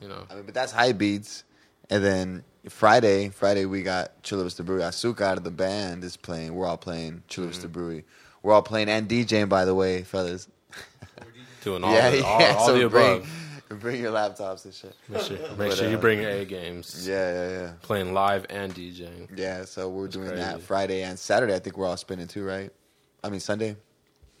You 0.00 0.08
know, 0.08 0.26
I 0.30 0.36
mean, 0.36 0.44
but 0.44 0.54
that's 0.54 0.72
high 0.72 0.92
beats. 0.92 1.44
And 1.90 2.04
then 2.04 2.44
Friday, 2.68 3.30
Friday 3.30 3.64
we 3.64 3.82
got 3.82 4.22
Chula 4.22 4.44
Vista 4.44 4.62
Brewery. 4.62 4.82
Azúcar 4.82 5.22
out 5.22 5.38
of 5.38 5.44
the 5.44 5.50
band 5.50 6.04
is 6.04 6.16
playing. 6.16 6.54
We're 6.54 6.66
all 6.66 6.76
playing 6.76 7.22
Chula 7.28 7.48
Vista 7.48 7.66
mm-hmm. 7.66 7.72
Brewery. 7.72 8.04
We're 8.42 8.52
all 8.52 8.62
playing 8.62 8.88
and 8.88 9.08
DJing, 9.08 9.48
by 9.48 9.64
the 9.64 9.74
way, 9.74 10.02
fellas. 10.02 10.48
doing 11.62 11.82
all, 11.84 11.92
yeah, 11.92 12.10
the, 12.10 12.24
all, 12.24 12.40
yeah. 12.40 12.54
all 12.56 12.66
so 12.66 12.78
the 12.78 12.88
bring, 12.88 13.06
above. 13.06 13.22
Bring 13.22 13.47
your 13.70 14.12
laptops 14.12 14.64
and 14.64 14.72
shit. 14.72 14.94
Make 15.08 15.22
sure, 15.22 15.36
make 15.56 15.56
But, 15.56 15.76
sure 15.76 15.90
you 15.90 15.98
uh, 15.98 16.00
bring 16.00 16.22
your 16.22 16.30
A 16.30 16.44
games. 16.44 17.06
Yeah, 17.06 17.32
yeah, 17.32 17.60
yeah. 17.60 17.72
Playing 17.82 18.14
live 18.14 18.46
and 18.48 18.74
DJing. 18.74 19.28
Yeah, 19.36 19.64
so 19.64 19.88
we're 19.90 20.08
doing 20.08 20.34
that. 20.34 20.62
Friday 20.62 21.02
and 21.02 21.18
Saturday. 21.18 21.54
I 21.54 21.58
think 21.58 21.76
we're 21.76 21.86
all 21.86 21.96
spinning 21.96 22.28
too, 22.28 22.44
right? 22.44 22.70
I 23.22 23.28
mean 23.28 23.40
Sunday. 23.40 23.76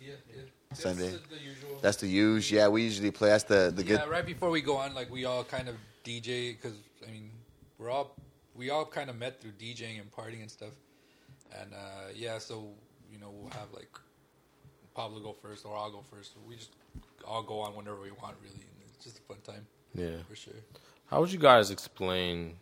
Yeah, 0.00 0.12
yeah. 0.34 0.42
Sunday. 0.72 1.10
That's 1.10 1.22
the, 1.22 1.34
the 1.34 1.42
usual. 1.42 1.78
That's 1.82 1.96
the 1.98 2.06
use. 2.06 2.50
Yeah, 2.50 2.68
we 2.68 2.82
usually 2.82 3.10
play. 3.10 3.28
That's 3.28 3.44
the 3.44 3.72
the 3.74 3.84
good. 3.84 4.00
yeah, 4.00 4.08
right 4.08 4.24
before 4.24 4.50
we 4.50 4.62
go 4.62 4.76
on, 4.76 4.94
like 4.94 5.10
we 5.10 5.24
all 5.24 5.44
kind 5.44 5.68
of 5.68 5.74
DJ 6.04 6.56
because 6.56 6.76
I 7.06 7.10
mean 7.10 7.30
we're 7.78 7.90
all 7.90 8.16
we 8.54 8.70
all 8.70 8.86
kind 8.86 9.10
of 9.10 9.16
met 9.16 9.40
through 9.40 9.52
DJing 9.52 10.00
and 10.00 10.10
partying 10.10 10.40
and 10.40 10.50
stuff, 10.50 10.72
and 11.60 11.74
uh, 11.74 12.12
yeah, 12.14 12.38
so 12.38 12.68
you 13.12 13.18
know 13.18 13.30
we'll 13.30 13.50
have 13.50 13.72
like 13.74 13.90
Pablo 14.94 15.20
go 15.20 15.32
first 15.32 15.66
or 15.66 15.76
I'll 15.76 15.90
go 15.90 16.02
first. 16.10 16.32
We 16.48 16.56
just 16.56 16.70
all 17.26 17.42
go 17.42 17.60
on 17.60 17.76
whenever 17.76 18.00
we 18.00 18.10
want, 18.10 18.36
really. 18.42 18.67
And 18.98 19.06
it's 19.06 19.14
just 19.14 19.18
a 19.18 19.22
fun 19.22 19.40
time 19.42 19.66
Yeah. 19.94 20.22
for 20.28 20.34
sure. 20.34 20.54
How 21.06 21.20
would 21.20 21.32
you 21.32 21.38
guys 21.38 21.70
explain 21.70 22.56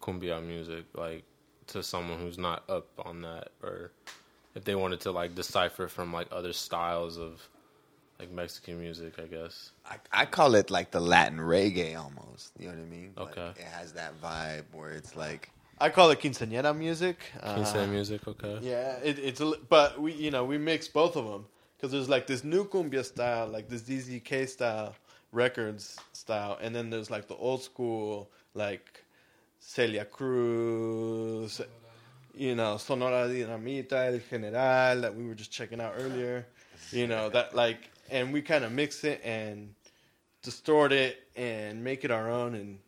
cumbia 0.00 0.42
music, 0.44 0.84
like 0.94 1.24
to 1.68 1.82
someone 1.82 2.18
who's 2.18 2.38
not 2.38 2.68
up 2.68 2.86
on 2.98 3.22
that, 3.22 3.48
or 3.62 3.92
if 4.54 4.64
they 4.64 4.74
wanted 4.74 5.00
to 5.00 5.12
like 5.12 5.34
decipher 5.34 5.88
from 5.88 6.12
like 6.12 6.28
other 6.30 6.52
styles 6.52 7.18
of 7.18 7.48
like 8.18 8.30
Mexican 8.30 8.78
music? 8.80 9.18
I 9.18 9.26
guess. 9.26 9.70
I, 9.86 9.96
I 10.12 10.26
call 10.26 10.54
it 10.54 10.70
like 10.70 10.90
the 10.90 11.00
Latin 11.00 11.38
reggae 11.38 11.96
almost. 11.98 12.52
You 12.58 12.68
know 12.68 12.74
what 12.74 12.82
I 12.82 12.86
mean? 12.86 13.12
Like, 13.16 13.38
Okay. 13.38 13.60
it 13.60 13.66
has 13.66 13.92
that 13.94 14.20
vibe 14.20 14.64
where 14.72 14.92
it's 14.92 15.16
like 15.16 15.50
I 15.78 15.88
call 15.90 16.10
it 16.10 16.20
quinceañera 16.20 16.76
music. 16.76 17.18
Quinceañera 17.42 17.84
Uh, 17.84 17.86
music, 17.86 18.28
okay. 18.28 18.58
Yeah, 18.60 18.98
it, 19.02 19.18
it's 19.18 19.40
a, 19.40 19.54
but 19.68 20.00
we 20.00 20.12
you 20.12 20.30
know 20.30 20.44
we 20.44 20.58
mix 20.58 20.86
both 20.86 21.16
of 21.16 21.24
them 21.24 21.46
because 21.76 21.90
there's 21.90 22.08
like 22.08 22.26
this 22.28 22.44
new 22.44 22.64
cumbia 22.64 23.04
style, 23.04 23.48
like 23.48 23.68
this 23.68 23.82
ZZK 23.82 24.48
style 24.48 24.94
records 25.32 25.98
style, 26.12 26.58
and 26.60 26.74
then 26.74 26.90
there's 26.90 27.10
like 27.10 27.26
the 27.28 27.34
old 27.36 27.62
school 27.62 28.30
like 28.54 29.02
Celia 29.58 30.04
Cruz, 30.04 31.60
you 32.34 32.54
know 32.54 32.76
Sonora 32.76 33.28
Dinamita, 33.28 34.12
El 34.12 34.20
General 34.30 35.00
that 35.00 35.14
we 35.14 35.26
were 35.26 35.34
just 35.34 35.50
checking 35.50 35.80
out 35.80 35.94
earlier, 35.98 36.46
you 36.90 37.06
know 37.06 37.28
that 37.30 37.54
like, 37.54 37.90
and 38.10 38.32
we 38.32 38.42
kind 38.42 38.64
of 38.64 38.72
mix 38.72 39.04
it 39.04 39.20
and 39.24 39.74
distort 40.42 40.92
it 40.92 41.18
and 41.36 41.82
make 41.82 42.04
it 42.04 42.10
our 42.10 42.30
own, 42.30 42.54
and 42.54 42.78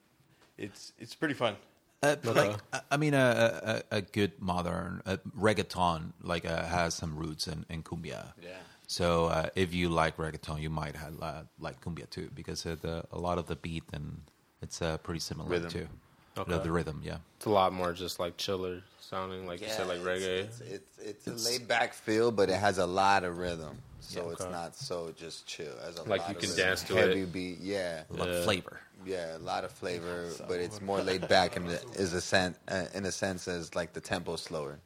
it's 0.59 0.93
it's 0.99 1.15
pretty 1.15 1.35
fun. 1.35 1.57
Uh, 2.03 2.17
like, 2.25 2.55
I- 2.71 2.81
I 2.91 2.97
mean, 2.99 3.15
a, 3.15 3.83
a, 3.91 3.97
a 3.97 4.03
good 4.03 4.33
modern 4.39 5.01
uh, 5.07 5.17
reggaeton 5.39 6.13
like 6.21 6.45
uh, 6.45 6.63
has 6.67 6.95
some 6.95 7.17
roots 7.17 7.47
in, 7.49 7.65
in 7.71 7.83
cumbia. 7.83 8.35
Yeah. 8.43 8.51
So 8.87 9.27
uh, 9.27 9.49
if 9.55 9.75
you 9.75 9.89
like 9.89 10.17
reggaeton, 10.17 10.61
you 10.61 10.71
might 10.71 10.97
have 10.97 11.15
uh, 11.21 11.43
like 11.59 11.81
cumbia 11.81 12.09
too, 12.09 12.31
because 12.35 12.65
uh, 12.67 12.77
the, 12.81 13.05
a 13.13 13.19
lot 13.19 13.39
of 13.39 13.47
the 13.47 13.57
beat 13.57 13.85
and 13.93 14.21
it's 14.63 14.81
uh, 14.83 14.99
pretty 14.99 15.21
similar 15.21 15.49
Rhythm. 15.51 15.71
too. 15.71 15.89
Okay. 16.37 16.53
The, 16.53 16.59
the 16.59 16.73
rhythm, 16.73 17.01
yeah. 17.05 17.19
It's 17.37 17.47
a 17.47 17.51
lot 17.51 17.73
more 17.73 17.93
just 17.93 18.19
like 18.19 18.37
chiller 18.37 18.83
sounding, 19.01 19.47
like 19.47 19.61
you 19.61 19.69
said, 19.69 19.87
like 19.87 20.01
reggae. 20.01 20.45
It's, 20.45 20.61
it's, 20.61 20.99
it's, 20.99 21.27
it's 21.29 21.47
a 21.47 21.51
laid 21.51 21.69
back 21.69 21.95
feel, 21.95 22.33
but 22.33 22.51
it 22.51 22.57
has 22.57 22.79
a 22.79 22.87
lot 22.87 23.25
of 23.25 23.39
rhythm. 23.39 23.79
So 24.01 24.31
it's 24.31 24.43
Okay. 24.43 24.51
not 24.51 24.77
so 24.77 25.13
just 25.17 25.47
chill. 25.47 25.73
As 25.87 25.97
a 25.97 26.03
Like 26.03 26.21
lot 26.23 26.31
you 26.31 26.35
of 26.35 26.41
can 26.41 26.51
rhythm. 26.51 26.67
dance 26.67 26.83
to 26.85 26.95
Heavy 26.95 27.23
it. 27.23 27.33
beat, 27.33 27.59
yeah. 27.61 28.03
A 28.11 28.17
lot 28.17 28.29
Yeah. 28.29 28.35
of 28.35 28.45
flavor. 28.45 28.81
Yeah, 29.07 29.37
a 29.37 29.39
lot 29.39 29.65
of 29.65 29.71
flavor, 29.73 30.31
but 30.49 30.61
it's 30.61 30.81
more 30.81 31.01
laid 31.03 31.27
back 31.29 31.57
in 31.57 31.67
the, 31.67 31.81
is 31.95 32.13
a 32.13 32.21
sense, 32.21 32.57
uh, 32.69 32.87
in 32.95 33.05
a 33.05 33.13
sense 33.13 33.49
as 33.49 33.75
like 33.75 33.93
the 33.93 34.01
tempo 34.01 34.37
slower. 34.37 34.79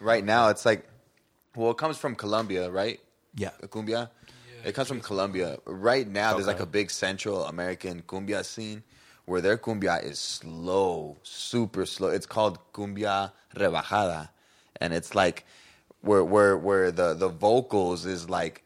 Right 0.00 0.24
now, 0.24 0.48
it's 0.48 0.64
like, 0.66 0.86
well, 1.56 1.70
it 1.70 1.76
comes 1.76 1.98
from 1.98 2.14
Colombia, 2.14 2.70
right? 2.70 3.00
Yeah. 3.34 3.50
Cumbia. 3.62 4.10
It 4.64 4.74
comes 4.74 4.88
from 4.88 5.00
Colombia. 5.00 5.58
Right 5.64 6.06
now, 6.06 6.34
there's 6.34 6.46
like 6.46 6.60
a 6.60 6.66
big 6.66 6.90
Central 6.90 7.44
American 7.44 8.02
cumbia 8.02 8.44
scene 8.44 8.82
where 9.24 9.40
their 9.40 9.56
cumbia 9.56 10.04
is 10.04 10.18
slow, 10.18 11.16
super 11.22 11.86
slow. 11.86 12.08
It's 12.08 12.26
called 12.26 12.58
cumbia 12.72 13.32
rebajada, 13.56 14.28
and 14.80 14.92
it's 14.92 15.14
like 15.14 15.46
where 16.02 16.22
where 16.24 16.58
where 16.58 16.90
the 16.90 17.14
the 17.14 17.28
vocals 17.28 18.04
is 18.04 18.28
like 18.28 18.64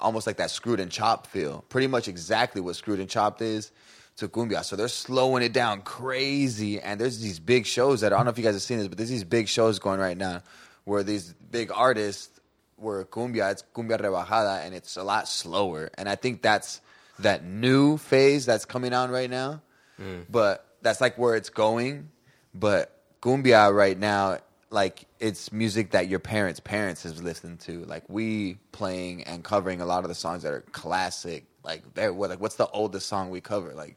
almost 0.00 0.26
like 0.26 0.36
that 0.36 0.50
screwed 0.50 0.78
and 0.78 0.90
chopped 0.90 1.26
feel. 1.26 1.64
Pretty 1.68 1.86
much 1.86 2.06
exactly 2.06 2.60
what 2.60 2.76
screwed 2.76 3.00
and 3.00 3.08
chopped 3.08 3.42
is 3.42 3.72
to 4.16 4.28
cumbia. 4.28 4.64
So 4.64 4.76
they're 4.76 4.88
slowing 4.88 5.42
it 5.42 5.52
down 5.52 5.82
crazy. 5.82 6.80
And 6.80 7.00
there's 7.00 7.20
these 7.20 7.38
big 7.38 7.66
shows 7.66 8.00
that 8.02 8.12
I 8.12 8.16
don't 8.16 8.26
know 8.26 8.30
if 8.30 8.38
you 8.38 8.44
guys 8.44 8.54
have 8.54 8.62
seen 8.62 8.78
this, 8.78 8.88
but 8.88 8.98
there's 8.98 9.10
these 9.10 9.24
big 9.24 9.48
shows 9.48 9.78
going 9.78 10.00
right 10.00 10.16
now 10.16 10.42
where 10.84 11.02
these 11.02 11.32
big 11.32 11.70
artists 11.72 12.40
were 12.76 13.04
cumbia, 13.04 13.52
it's 13.52 13.64
cumbia 13.74 14.00
rebajada, 14.00 14.64
and 14.64 14.74
it's 14.74 14.96
a 14.96 15.02
lot 15.02 15.28
slower. 15.28 15.90
And 15.96 16.08
I 16.08 16.16
think 16.16 16.42
that's 16.42 16.80
that 17.20 17.44
new 17.44 17.96
phase 17.96 18.46
that's 18.46 18.64
coming 18.64 18.92
on 18.92 19.10
right 19.10 19.30
now. 19.30 19.62
Mm. 20.00 20.26
But 20.28 20.66
that's 20.82 21.00
like 21.00 21.16
where 21.16 21.36
it's 21.36 21.50
going. 21.50 22.10
But 22.54 22.98
cumbia 23.20 23.72
right 23.74 23.98
now, 23.98 24.38
like 24.70 25.06
it's 25.20 25.52
music 25.52 25.92
that 25.92 26.08
your 26.08 26.18
parents' 26.18 26.60
parents 26.60 27.02
has 27.04 27.22
listened 27.22 27.60
to. 27.60 27.84
Like 27.84 28.04
we 28.08 28.54
playing 28.72 29.22
and 29.24 29.44
covering 29.44 29.80
a 29.80 29.86
lot 29.86 30.04
of 30.04 30.08
the 30.08 30.14
songs 30.14 30.42
that 30.42 30.52
are 30.52 30.64
classic. 30.72 31.44
Like 31.64 31.94
very 31.94 32.10
what 32.10 32.30
like 32.30 32.40
what's 32.40 32.56
the 32.56 32.68
oldest 32.68 33.06
song 33.06 33.30
we 33.30 33.40
cover? 33.40 33.72
Like 33.74 33.96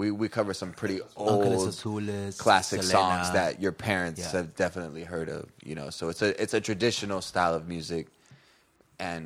we 0.00 0.06
we 0.22 0.28
cover 0.38 0.52
some 0.62 0.70
pretty 0.80 0.98
old 1.16 1.44
Azules, 1.46 2.38
classic 2.38 2.82
Selena. 2.82 2.98
songs 3.24 3.26
that 3.38 3.52
your 3.64 3.72
parents 3.72 4.20
Yeah. 4.20 4.32
have 4.36 4.48
definitely 4.64 5.04
heard 5.12 5.28
of. 5.38 5.42
You 5.68 5.74
know, 5.78 5.88
so 5.98 6.02
it's 6.12 6.22
a 6.22 6.30
it's 6.42 6.54
a 6.60 6.62
traditional 6.68 7.20
style 7.30 7.54
of 7.58 7.62
music, 7.74 8.04
and 8.98 9.22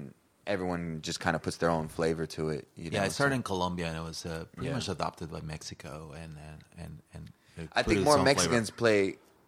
everyone 0.47 0.85
just 1.09 1.19
kind 1.25 1.35
of 1.37 1.43
puts 1.43 1.57
their 1.63 1.71
own 1.71 1.89
flavor 1.89 2.27
to 2.37 2.43
it. 2.51 2.63
You 2.77 2.91
know, 2.91 2.97
Yeah, 2.99 3.05
I 3.05 3.09
so- 3.09 3.15
started 3.19 3.37
in 3.37 3.43
Colombia 3.53 3.87
and 3.91 3.97
it 3.97 4.07
was 4.13 4.21
uh, 4.27 4.45
pretty 4.55 4.69
Yeah. 4.69 4.75
much 4.79 4.89
adopted 4.89 5.29
by 5.37 5.41
Mexico 5.55 5.93
and 6.23 6.33
and 6.49 6.59
and, 6.83 6.93
and 7.15 7.69
I 7.79 7.83
think 7.83 8.01
more 8.01 8.15
own 8.19 8.25
flavor. 8.25 8.25
Mexicans 8.25 8.71
play 8.83 9.01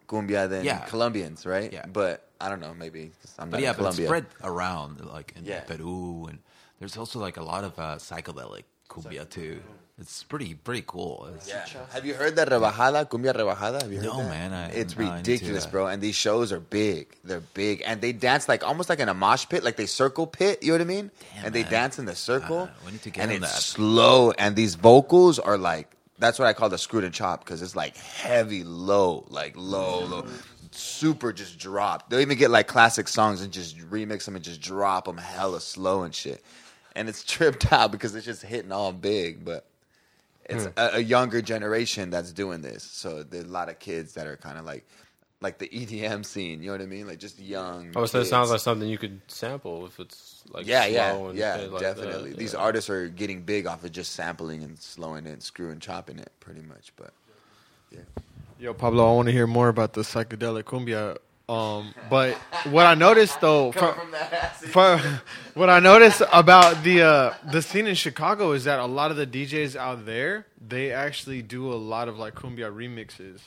cumbia 0.07 0.47
than 0.49 0.63
Yeah. 0.63 0.79
Colombians, 0.93 1.45
right? 1.45 1.69
Yeah. 1.77 1.85
But 1.99 2.15
I 2.43 2.45
don't 2.49 2.61
know, 2.65 2.73
maybe 2.85 3.01
I'm 3.39 3.49
But 3.51 3.57
not 3.57 3.61
yeah, 3.65 3.73
but 3.73 3.85
it's 3.87 3.97
Colombia. 3.97 4.07
spread 4.07 4.25
around 4.51 4.93
like 5.15 5.29
in 5.37 5.43
Yeah. 5.45 5.61
Peru 5.71 6.27
and 6.29 6.37
there's 6.79 6.95
also 7.01 7.19
like 7.27 7.37
a 7.37 7.43
lot 7.53 7.63
of 7.69 7.73
uh, 7.77 7.97
psychedelic 8.07 8.63
cumbia 8.89 9.25
too. 9.37 9.55
It's 9.99 10.21
pretty 10.23 10.53
pretty 10.53 10.83
cool. 10.85 11.27
It's, 11.35 11.47
Yeah. 11.49 11.65
Have 11.91 12.05
you 12.05 12.13
heard 12.13 12.35
that 12.35 12.49
rebajada, 12.49 13.09
cumbia 13.09 13.33
rebajada? 13.33 13.81
Have 13.81 13.91
you 13.91 13.97
heard 13.97 14.05
No, 14.05 14.17
that? 14.17 14.29
man, 14.29 14.53
I- 14.53 14.69
it's 14.69 14.95
no, 14.95 15.05
I 15.05 15.15
need 15.17 15.25
to, 15.25 15.31
ridiculous, 15.31 15.65
uh, 15.65 15.69
bro. 15.69 15.87
And 15.87 16.01
these 16.03 16.13
shows 16.15 16.51
are 16.51 16.59
big. 16.59 17.15
They're 17.23 17.39
big, 17.39 17.81
and 17.83 17.99
they 17.99 18.11
dance 18.11 18.47
like 18.47 18.63
almost 18.63 18.89
like 18.89 18.99
in 18.99 19.09
a 19.09 19.15
mosh 19.15 19.47
pit, 19.49 19.63
like 19.63 19.75
they 19.75 19.87
circle 19.87 20.27
pit. 20.27 20.61
You 20.61 20.67
know 20.67 20.75
what 20.75 20.81
I 20.81 20.85
mean? 20.85 21.11
Damn, 21.35 21.45
and 21.45 21.55
they 21.55 21.63
man. 21.63 21.71
dance 21.71 21.97
in 21.99 22.05
the 22.05 22.15
circle. 22.15 22.69
we 22.85 22.91
need 22.91 23.01
to 23.03 23.09
get 23.09 23.23
and 23.23 23.31
it's 23.31 23.51
that. 23.51 23.61
slow, 23.61 24.31
and 24.31 24.55
these 24.55 24.75
vocals 24.75 25.39
are 25.39 25.57
like 25.57 25.89
that's 26.19 26.37
what 26.37 26.47
I 26.47 26.53
call 26.53 26.69
the 26.69 26.77
screwed 26.77 27.03
and 27.03 27.13
chop 27.13 27.43
because 27.43 27.61
it's 27.63 27.75
like 27.75 27.97
heavy, 27.97 28.63
low, 28.63 29.25
like 29.29 29.53
low, 29.55 30.03
low. 30.05 30.25
Super 30.71 31.33
just 31.33 31.57
drop. 31.57 32.09
They'll 32.09 32.19
even 32.19 32.37
get 32.37 32.51
like 32.51 32.67
classic 32.67 33.07
songs 33.07 33.41
and 33.41 33.51
just 33.51 33.77
remix 33.89 34.25
them 34.25 34.35
and 34.35 34.43
just 34.45 34.61
drop 34.61 35.05
them 35.05 35.17
hella 35.17 35.59
slow 35.59 36.03
and 36.03 36.13
shit. 36.13 36.43
And 36.95 37.09
it's 37.09 37.23
tripped 37.33 37.71
out 37.71 37.91
because 37.91 38.13
it's 38.15 38.25
just 38.25 38.43
hitting 38.43 38.71
all 38.71 38.91
big, 38.93 39.43
but 39.43 39.65
it's 40.49 40.65
Hmm. 40.65 40.71
a, 40.77 40.89
a 40.95 40.99
younger 40.99 41.41
generation 41.41 42.09
that's 42.09 42.31
doing 42.31 42.61
this. 42.61 42.83
So 42.83 43.23
there's 43.23 43.45
a 43.45 43.49
lot 43.51 43.69
of 43.69 43.79
kids 43.79 44.13
that 44.13 44.27
are 44.27 44.37
kind 44.37 44.57
of 44.57 44.65
like, 44.65 44.85
like 45.41 45.57
the 45.59 45.67
EDM 45.73 46.25
scene. 46.25 46.61
You 46.61 46.67
know 46.67 46.73
what 46.73 46.81
I 46.81 46.85
mean? 46.85 47.07
Like 47.07 47.19
just 47.19 47.39
young. 47.39 47.91
Oh, 47.95 48.05
so 48.05 48.21
it 48.21 48.25
sounds 48.25 48.49
like 48.51 48.59
something 48.59 48.87
you 48.89 48.97
could 48.97 49.21
sample 49.27 49.85
if 49.85 49.99
it's 49.99 50.43
like 50.49 50.65
yeah, 50.65 50.83
slow 50.85 50.91
yeah, 50.93 51.29
and 51.29 51.37
yeah, 51.37 51.55
like 51.69 51.81
definitely. 51.81 52.29
that. 52.31 52.39
These 52.39 52.53
Yeah. 52.53 52.59
artists 52.59 52.89
are 52.89 53.07
getting 53.09 53.43
big 53.43 53.67
off 53.67 53.83
of 53.83 53.91
just 53.91 54.13
sampling 54.13 54.63
and 54.63 54.79
slowing 54.79 55.25
it, 55.27 55.31
and 55.33 55.43
screwing, 55.43 55.79
chopping 55.79 56.19
it, 56.19 56.31
pretty 56.39 56.61
much. 56.61 56.93
But 56.95 57.13
yeah. 57.91 57.99
Yo, 58.59 58.73
Pablo, 58.73 59.11
I 59.11 59.15
want 59.15 59.27
to 59.27 59.31
hear 59.31 59.45
more 59.47 59.69
about 59.69 59.93
the 59.93 60.01
psychedelic 60.01 60.63
cumbia. 60.63 61.17
Um, 61.49 61.93
but 62.09 62.33
what 62.65 62.85
I 62.85 62.93
noticed 62.93 63.39
though, 63.39 63.71
from, 63.71 63.95
from 64.69 64.99
what 65.53 65.69
I 65.69 65.79
noticed 65.79 66.21
about 66.33 66.83
the 66.83 67.01
uh, 67.03 67.33
the 67.51 67.61
scene 67.61 67.87
in 67.87 67.95
Chicago 67.95 68.51
is 68.51 68.65
that 68.65 68.79
a 68.79 68.85
lot 68.85 69.11
of 69.11 69.17
the 69.17 69.25
DJs 69.25 69.77
out 69.77 70.05
there 70.05 70.45
they 70.67 70.91
actually 70.91 71.41
do 71.41 71.71
a 71.71 71.75
lot 71.75 72.09
of 72.09 72.19
like 72.19 72.35
cumbia 72.35 72.69
remixes, 72.69 73.39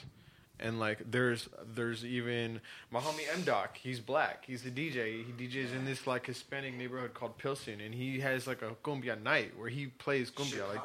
and 0.59 0.81
like 0.81 1.11
there's 1.11 1.51
there's 1.75 2.03
even 2.03 2.63
my 2.91 3.01
homie 3.01 3.31
M 3.35 3.43
Doc. 3.43 3.77
He's 3.77 4.01
black. 4.01 4.45
He's 4.47 4.65
a 4.65 4.71
DJ. 4.71 5.23
He 5.23 5.33
DJs 5.33 5.75
in 5.75 5.85
this 5.85 6.07
like 6.07 6.25
Hispanic 6.25 6.75
neighborhood 6.77 7.13
called 7.13 7.37
Pilsen, 7.37 7.83
and 7.83 7.95
he 7.95 8.21
has 8.21 8.47
like 8.47 8.63
a 8.63 8.71
cumbia 8.83 9.23
night 9.23 9.53
where 9.59 9.69
he 9.69 9.89
plays 9.89 10.31
cumbia 10.31 10.67
like 10.69 10.81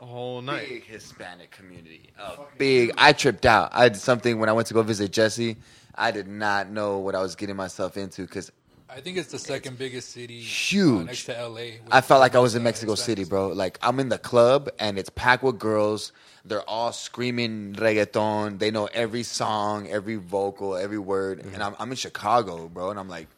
a 0.00 0.06
whole 0.06 0.40
night. 0.40 0.66
big 0.66 0.84
Hispanic 0.84 1.50
community. 1.50 2.08
A 2.18 2.38
big. 2.56 2.92
I 2.96 3.12
tripped 3.12 3.44
out. 3.44 3.68
I 3.74 3.90
did 3.90 4.00
something 4.00 4.38
when 4.38 4.48
I 4.48 4.52
went 4.52 4.68
to 4.68 4.74
go 4.74 4.80
visit 4.80 5.12
Jesse. 5.12 5.58
I 5.96 6.10
did 6.10 6.28
not 6.28 6.70
know 6.70 6.98
what 6.98 7.14
I 7.14 7.20
was 7.20 7.36
getting 7.36 7.56
myself 7.56 7.96
into 7.96 8.22
because 8.22 8.50
I 8.88 9.00
think 9.00 9.16
it's 9.16 9.32
the 9.32 9.38
second 9.38 9.76
biggest 9.78 10.10
city, 10.10 10.38
uh, 10.38 10.42
huge. 10.42 11.06
next 11.06 11.24
to 11.24 11.48
LA. 11.48 11.78
I 11.90 12.00
felt 12.00 12.20
like 12.20 12.34
I 12.34 12.38
was 12.38 12.54
in 12.54 12.62
uh, 12.62 12.64
Mexico 12.64 12.92
Hispanics. 12.92 12.98
City, 12.98 13.24
bro. 13.24 13.48
Like 13.48 13.78
I'm 13.82 13.98
in 13.98 14.08
the 14.08 14.18
club 14.18 14.68
and 14.78 14.98
it's 14.98 15.10
packed 15.10 15.42
with 15.42 15.58
girls. 15.58 16.12
They're 16.44 16.68
all 16.68 16.92
screaming 16.92 17.74
reggaeton. 17.74 18.58
They 18.58 18.70
know 18.70 18.86
every 18.92 19.22
song, 19.22 19.88
every 19.88 20.16
vocal, 20.16 20.76
every 20.76 20.98
word. 20.98 21.40
Mm-hmm. 21.40 21.54
And 21.54 21.62
I'm, 21.62 21.74
I'm 21.78 21.90
in 21.90 21.96
Chicago, 21.96 22.68
bro, 22.68 22.90
and 22.90 23.00
I'm 23.00 23.08
like 23.08 23.28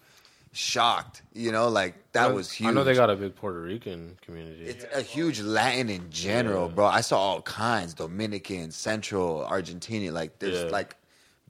shocked. 0.53 1.23
You 1.33 1.53
know, 1.53 1.69
like 1.69 1.95
that 2.13 2.35
was 2.35 2.51
huge. 2.51 2.69
I 2.69 2.73
know 2.73 2.85
they 2.85 2.95
got 2.95 3.11
a 3.11 3.17
big 3.17 3.35
Puerto 3.37 3.61
Rican 3.61 4.19
community. 4.23 4.65
It's 4.65 4.85
a 4.95 5.03
huge 5.03 5.41
Latin 5.41 5.89
in 5.89 6.11
general, 6.11 6.69
bro. 6.69 6.87
I 6.87 7.01
saw 7.03 7.19
all 7.19 7.43
kinds: 7.43 7.95
Dominican, 7.95 8.73
Central, 8.73 9.47
Argentinian. 9.49 10.13
Like 10.13 10.39
there's 10.39 10.65
Yeah. 10.65 10.71
like 10.71 10.97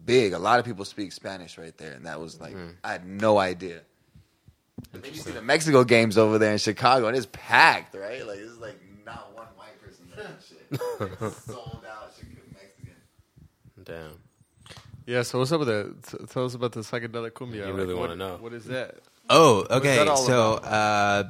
big. 0.07 0.32
A 0.32 0.38
lot 0.38 0.59
of 0.59 0.64
people 0.64 0.84
speak 0.84 1.12
Spanish 1.12 1.59
right 1.59 1.76
there, 1.76 1.92
and 1.92 2.07
that 2.07 2.20
was 2.20 2.40
like 2.40 2.57
I 2.84 2.92
had 2.92 3.07
no 3.07 3.38
idea. 3.38 3.80
And 4.92 5.02
then 5.02 5.12
you 5.12 5.20
see 5.20 5.32
the 5.32 5.42
Mexico 5.42 5.84
games 5.84 6.16
over 6.16 6.38
there 6.38 6.52
in 6.52 6.59
Chicago, 6.59 7.09
and 7.09 7.16
it's 7.16 7.26
packed, 7.32 7.94
right? 7.94 8.26
Like 8.26 8.38
it's 8.38 8.59
like 8.59 8.80
not 9.04 9.34
one 9.34 9.46
white 9.57 9.80
person 9.82 10.07
there 10.14 10.26
and 10.26 10.38
shit. 10.42 11.20
Like, 11.22 11.32
sold 11.46 11.84
out 11.88 12.12
Mexican. 12.52 12.94
Damn. 13.84 14.12
Yeah, 15.07 15.22
so 15.22 15.38
what's 15.38 15.52
up 15.52 15.61
with 15.61 15.68
that? 15.68 16.28
Tell 16.30 16.44
us 16.44 16.54
about 16.54 16.72
the 16.72 16.80
psychedelic 16.80 17.30
cumbia. 17.32 17.66
You 17.66 17.72
really 17.72 17.94
Like, 17.94 18.00
wanna 18.00 18.16
know. 18.16 18.36
What 18.40 18.52
is 18.52 18.64
that? 18.64 18.96
Oh, 19.30 19.66
okay. 19.70 20.04
that 20.04 20.18
So 20.18 20.54
uh, 20.54 21.28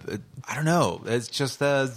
I 0.48 0.54
don't 0.54 0.64
know. 0.64 1.02
It's 1.06 1.28
just 1.28 1.62
uh, 1.62 1.88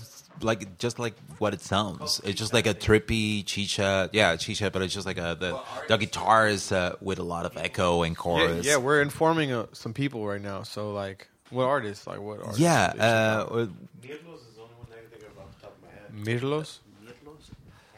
like 0.42 0.78
just 0.78 1.00
like 1.00 1.14
what 1.38 1.54
it 1.54 1.62
sounds. 1.62 2.20
It's 2.24 2.40
just 2.40 2.54
like 2.54 2.68
a 2.68 2.74
trippy 2.74 3.46
chicha. 3.46 4.10
Yeah, 4.14 4.36
chicha, 4.36 4.70
but 4.72 4.82
it's 4.82 4.94
just 4.94 5.06
like 5.06 5.18
a 5.18 5.36
the 5.40 5.60
the 5.88 5.98
guitar 5.98 6.48
is 6.48 6.72
uh, 6.72 6.96
with 7.02 7.20
a 7.20 7.24
lot 7.24 7.46
of 7.46 7.56
echo 7.58 8.04
and 8.04 8.16
Yeah, 8.16 8.22
chorus. 8.22 8.66
yeah, 8.66 8.78
we're 8.78 9.02
informing 9.02 9.52
uh, 9.52 9.68
some 9.74 9.94
people 9.94 10.26
right 10.26 10.42
now. 10.42 10.64
So 10.64 10.92
like, 10.92 11.28
what 11.50 11.66
artists? 11.66 12.06
Like 12.08 12.20
what 12.22 12.40
artists? 12.40 12.60
Yeah, 12.60 12.94
uh, 13.00 13.46
Mirlos 13.50 13.68
is 13.68 14.56
the 14.56 14.62
only 14.62 14.76
one 14.76 14.88
I 14.92 15.02
can 15.02 15.10
think 15.12 15.24
of 15.24 15.40
off 15.40 15.56
the 15.56 15.62
top 15.62 15.76
of 15.78 15.84
my 15.84 15.92
head. 15.92 16.42
Mirlos. 16.42 16.80
Mirlos? 17.06 17.50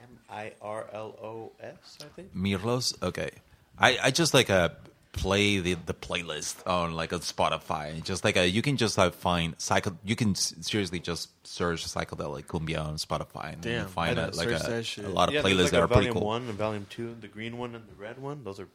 M 0.03 0.19
I 0.29 0.53
R 0.61 0.87
L 0.93 1.15
O 1.21 1.51
S, 1.61 1.97
I 2.01 2.05
think. 2.15 2.33
Mirlos. 2.35 2.93
Okay, 3.03 3.29
I 3.77 3.97
I 4.03 4.11
just 4.11 4.33
like 4.33 4.49
uh, 4.49 4.69
play 5.13 5.59
the 5.59 5.73
the 5.85 5.93
playlist 5.93 6.65
on 6.67 6.93
like 6.93 7.11
on 7.13 7.19
Spotify. 7.19 8.01
Just 8.03 8.23
like 8.23 8.37
a, 8.37 8.47
you 8.49 8.61
can 8.61 8.77
just 8.77 8.97
like 8.97 9.13
find 9.13 9.55
psycho. 9.57 9.97
You 10.05 10.15
can 10.15 10.35
seriously 10.35 10.99
just 10.99 11.29
search 11.45 11.85
psychedelic 11.85 12.45
cumbia 12.45 12.83
on 12.85 12.95
Spotify 12.95 13.53
and 13.53 13.61
Damn, 13.61 13.81
you 13.83 13.87
find 13.87 14.17
I 14.19 14.23
a, 14.23 14.25
didn't 14.27 14.37
like 14.37 14.49
search 14.49 14.67
a, 14.67 14.69
that 14.71 14.85
shit. 14.85 15.05
a 15.05 15.09
lot 15.09 15.27
of 15.29 15.35
yeah, 15.35 15.41
playlists 15.41 15.63
like 15.63 15.71
that 15.71 15.79
a 15.79 15.83
are 15.83 15.87
pretty 15.87 16.07
volume 16.07 16.13
cool. 16.13 16.27
one 16.27 16.41
and 16.47 16.57
volume 16.57 16.85
two, 16.89 17.15
the 17.19 17.27
green 17.27 17.57
one 17.57 17.75
and 17.75 17.85
the 17.87 17.95
red 17.95 18.19
one. 18.19 18.43
Those 18.43 18.59
are 18.61 18.67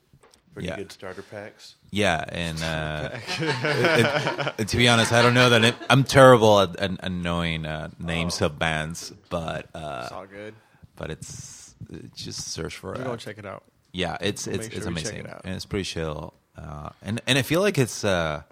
pretty 0.53 0.69
Yeah. 0.69 0.77
good 0.77 0.93
starter 0.93 1.23
packs. 1.23 1.75
Yeah, 1.91 2.25
and 2.29 2.63
uh, 2.63 3.11
it- 3.41 4.53
it- 4.59 4.69
to 4.69 4.77
be 4.77 4.89
honest, 4.89 5.13
I 5.13 5.23
don't 5.23 5.35
know 5.35 5.51
that 5.51 5.65
it, 5.65 5.75
I'm 5.89 6.05
terrible 6.05 6.61
at, 6.61 6.77
at, 6.77 6.91
at 7.03 7.13
knowing 7.13 7.65
uh, 7.67 7.91
names 7.99 8.41
of 8.43 8.59
bands, 8.59 9.13
but 9.31 9.69
uh, 9.75 10.03
It's 10.05 10.13
all 10.13 10.27
good. 10.27 10.55
but 10.97 11.11
it's 11.11 11.75
uh, 11.93 11.97
just 12.15 12.49
search 12.49 12.77
for 12.77 12.89
We're 12.93 13.01
it. 13.01 13.05
gonna 13.05 13.17
check 13.17 13.39
it 13.39 13.47
out. 13.47 13.65
Yeah, 13.97 14.19
it's 14.21 14.47
it's 14.47 14.59
make 14.59 14.75
it's 14.75 14.85
sure 14.85 14.93
we 14.93 15.01
check 15.01 15.13
amazing 15.13 15.27
it 15.27 15.41
and 15.45 15.55
it's 15.55 15.65
pretty 15.65 15.85
chill, 15.85 16.35
uh, 16.57 16.91
and 17.01 17.21
and 17.27 17.39
I 17.39 17.43
feel 17.43 17.63
like 17.63 17.79
it's 17.79 18.05
uh, 18.05 18.43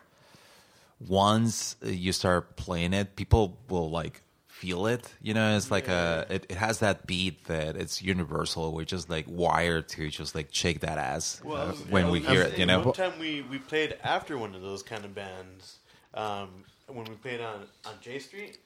once 1.06 1.76
you 1.82 2.12
start 2.12 2.56
playing 2.56 2.94
it, 2.94 3.14
people 3.14 3.58
will 3.68 3.90
like 3.90 4.22
feel 4.48 4.86
it. 4.86 5.12
You 5.20 5.34
know, 5.34 5.54
it's 5.56 5.70
like 5.70 5.88
a 5.88 6.26
it, 6.30 6.46
it 6.48 6.56
has 6.56 6.78
that 6.78 7.06
beat 7.06 7.44
that 7.44 7.76
it's 7.76 8.00
universal. 8.00 8.72
We're 8.72 8.84
just 8.84 9.10
like 9.10 9.26
wired 9.28 9.88
to 9.90 10.08
just 10.08 10.34
like 10.34 10.48
shake 10.50 10.80
that 10.80 10.96
ass 10.96 11.42
uh, 11.44 11.72
when 11.90 12.10
we 12.10 12.20
hear 12.20 12.42
it. 12.42 12.58
You 12.58 12.64
know, 12.64 12.80
One 12.80 12.94
time 12.94 13.18
we, 13.20 13.42
we 13.42 13.58
played 13.58 13.98
after 14.02 14.38
one 14.38 14.54
of 14.54 14.62
those 14.62 14.82
kind 14.82 15.04
of 15.04 15.14
bands 15.14 15.78
um, 16.14 16.64
when 16.86 17.04
we 17.04 17.16
played 17.16 17.40
on, 17.42 17.66
on 17.84 17.94
J 18.00 18.18
Street 18.18 18.58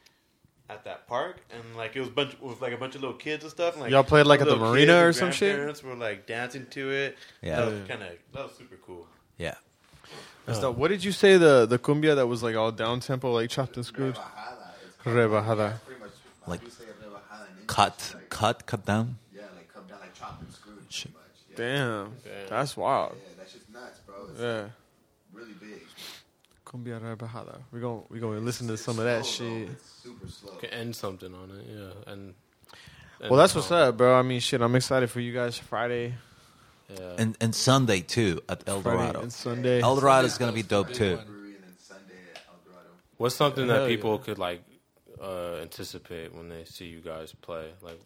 at 0.70 0.84
that 0.84 1.06
park, 1.06 1.36
and 1.50 1.62
like 1.76 1.96
it 1.96 2.00
was 2.00 2.08
bunch 2.10 2.32
it 2.34 2.42
was 2.42 2.60
like 2.60 2.72
a 2.72 2.76
bunch 2.76 2.94
of 2.94 3.00
little 3.00 3.16
kids 3.16 3.44
and 3.44 3.50
stuff. 3.50 3.74
And, 3.74 3.82
like 3.82 3.90
Y'all 3.90 4.04
played, 4.04 4.26
like, 4.26 4.40
at 4.40 4.46
the 4.48 4.56
marina 4.56 5.04
or 5.04 5.12
some 5.12 5.30
shit? 5.32 5.50
grandparents 5.54 5.82
Were 5.82 5.94
like 5.94 6.26
dancing 6.26 6.66
to 6.70 6.90
it. 6.90 7.16
Yeah. 7.42 7.56
that 7.60 7.66
was 7.66 7.88
kind 7.88 8.02
of 8.02 8.08
that 8.34 8.42
was 8.44 8.52
super 8.56 8.76
cool. 8.84 9.06
yeah. 9.36 9.54
That's 10.46 10.60
dope. 10.60 10.76
Oh. 10.76 10.78
What 10.80 10.88
did 10.88 11.04
you 11.04 11.12
say 11.12 11.36
the 11.36 11.66
the 11.66 11.78
cumbia 11.78 12.16
that 12.16 12.26
was 12.26 12.42
like 12.42 12.56
all 12.56 12.72
down 12.72 13.00
tempo, 13.00 13.32
like 13.32 13.50
chopped 13.50 13.76
and 13.76 13.84
screwed? 13.84 14.16
Rebajada. 15.04 15.74
Like 16.46 16.60
cut, 17.66 18.14
cut, 18.30 18.64
cut 18.66 18.84
down. 18.86 19.18
Yeah, 19.34 19.42
like 19.54 19.72
come 19.72 19.84
down, 19.86 20.00
like 20.00 20.14
chop 20.14 20.40
and 20.40 20.50
screw. 20.52 20.72
Shit. 20.88 21.12
Damn, 21.56 22.12
that's 22.48 22.76
wild. 22.76 23.16
Yeah, 23.16 23.28
that's 23.38 23.52
just 23.52 23.68
nuts, 23.70 23.98
bro. 24.06 24.14
It's 24.30 24.40
Yeah, 24.40 24.68
really 25.32 25.52
big. 25.60 25.82
Cumbia 26.70 27.00
rebajada. 27.00 27.60
We 27.72 27.80
gonna 27.80 28.02
we 28.10 28.20
gonna 28.20 28.40
listen 28.40 28.68
to 28.68 28.76
some 28.76 28.98
of 28.98 29.04
that 29.06 29.24
shit. 29.24 29.68
Super 30.02 30.28
slow. 30.28 30.52
Can 30.60 30.70
end 30.70 30.94
something 30.96 31.32
on 31.34 31.50
it, 31.50 31.66
yeah. 31.68 32.12
And, 32.12 32.34
and 33.20 33.30
Well, 33.30 33.38
that's 33.38 33.54
what's 33.54 33.70
up, 33.72 33.96
bro. 33.96 34.18
I 34.18 34.22
mean, 34.22 34.40
shit. 34.40 34.60
I'm 34.60 34.74
excited 34.76 35.10
for 35.10 35.20
you 35.20 35.32
guys. 35.32 35.56
Friday, 35.58 36.14
Yeah. 36.88 37.14
And 37.18 37.36
and 37.40 37.54
Sunday 37.54 38.00
too 38.00 38.40
at 38.48 38.62
El 38.66 38.82
Dorado. 38.82 39.20
and 39.22 39.32
Sunday. 39.32 39.80
El 39.82 39.96
Dorado 40.00 40.26
is 40.26 40.38
gonna 40.38 40.52
be 40.52 40.62
dope 40.62 40.92
too. 40.92 41.16
one. 41.16 41.26
And 41.26 41.64
then 41.64 41.74
Sunday 41.78 42.14
at 42.34 42.42
El 42.48 42.58
Dorado. 42.64 42.90
What's 43.16 43.34
something 43.36 43.66
that 43.68 43.88
people 43.88 44.16
yeah. 44.18 44.24
could 44.24 44.38
like 44.38 44.62
uh, 45.20 45.56
anticipate 45.62 46.34
when 46.34 46.48
they 46.48 46.64
see 46.64 46.86
you 46.86 47.00
guys 47.00 47.32
play? 47.42 47.66
Like, 47.82 48.00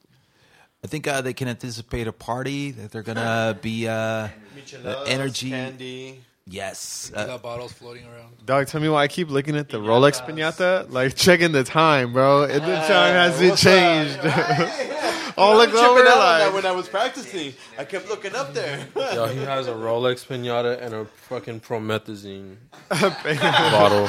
I 0.84 0.86
think 0.88 1.06
uh, 1.06 1.20
they 1.20 1.32
can 1.34 1.46
anticipate 1.48 2.06
a 2.08 2.12
party 2.12 2.70
that 2.72 2.90
they're 2.90 3.02
gonna 3.04 3.56
be 3.62 3.86
uh, 3.86 4.28
Micheladas, 4.56 5.08
energy. 5.08 5.50
candy. 5.50 6.20
Yes. 6.46 7.10
You 7.14 7.20
Uh, 7.20 7.26
got 7.26 7.42
bottles 7.42 7.72
floating 7.72 8.04
around. 8.06 8.44
Dog, 8.44 8.66
tell 8.66 8.80
me 8.80 8.88
why 8.88 9.02
I 9.04 9.08
keep 9.08 9.30
looking 9.30 9.56
at 9.56 9.68
the 9.68 9.78
Rolex 9.78 10.24
pinata, 10.26 10.90
like 10.90 11.14
checking 11.14 11.52
the 11.52 11.64
time, 11.64 12.12
bro. 12.12 12.44
And 12.44 12.62
the 12.62 12.76
time 12.76 13.14
hasn't 13.14 13.58
changed. 13.58 14.18
oh, 14.22 15.52
I 15.52 15.56
look 15.56 15.72
was 15.72 15.80
over 15.80 16.00
out 16.00 16.04
that 16.04 16.44
like 16.46 16.54
when 16.54 16.66
I 16.66 16.72
was 16.72 16.88
practicing. 16.88 17.54
I 17.78 17.84
kept 17.84 18.08
looking 18.08 18.34
up 18.34 18.52
there. 18.54 18.86
yo, 18.96 19.26
he 19.26 19.40
has 19.40 19.66
a 19.68 19.72
Rolex 19.72 20.26
pinata 20.26 20.80
and 20.80 20.94
a 20.94 21.04
fucking 21.28 21.60
promethazine 21.60 22.56
bottle. 22.90 24.06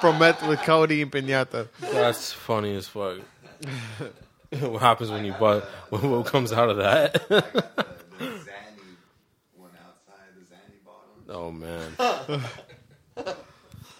Promet 0.00 0.46
with 0.48 0.60
Cody 0.60 1.02
and 1.02 1.10
pinata. 1.12 1.68
That's 1.80 2.32
funny 2.32 2.74
as 2.76 2.86
fuck. 2.88 3.18
what 4.60 4.82
happens 4.82 5.10
when 5.10 5.24
you 5.24 5.32
buy? 5.32 5.60
What, 5.90 6.02
what 6.02 6.26
comes 6.26 6.52
out 6.52 6.68
of 6.68 6.76
that? 6.76 7.14
The 7.28 7.42
Zanny 8.20 8.96
one 9.56 9.70
outside, 9.84 10.28
the 10.36 10.44
Zanny 10.44 10.84
bottle. 10.84 11.15
Oh 11.28 11.50
man, 11.50 11.92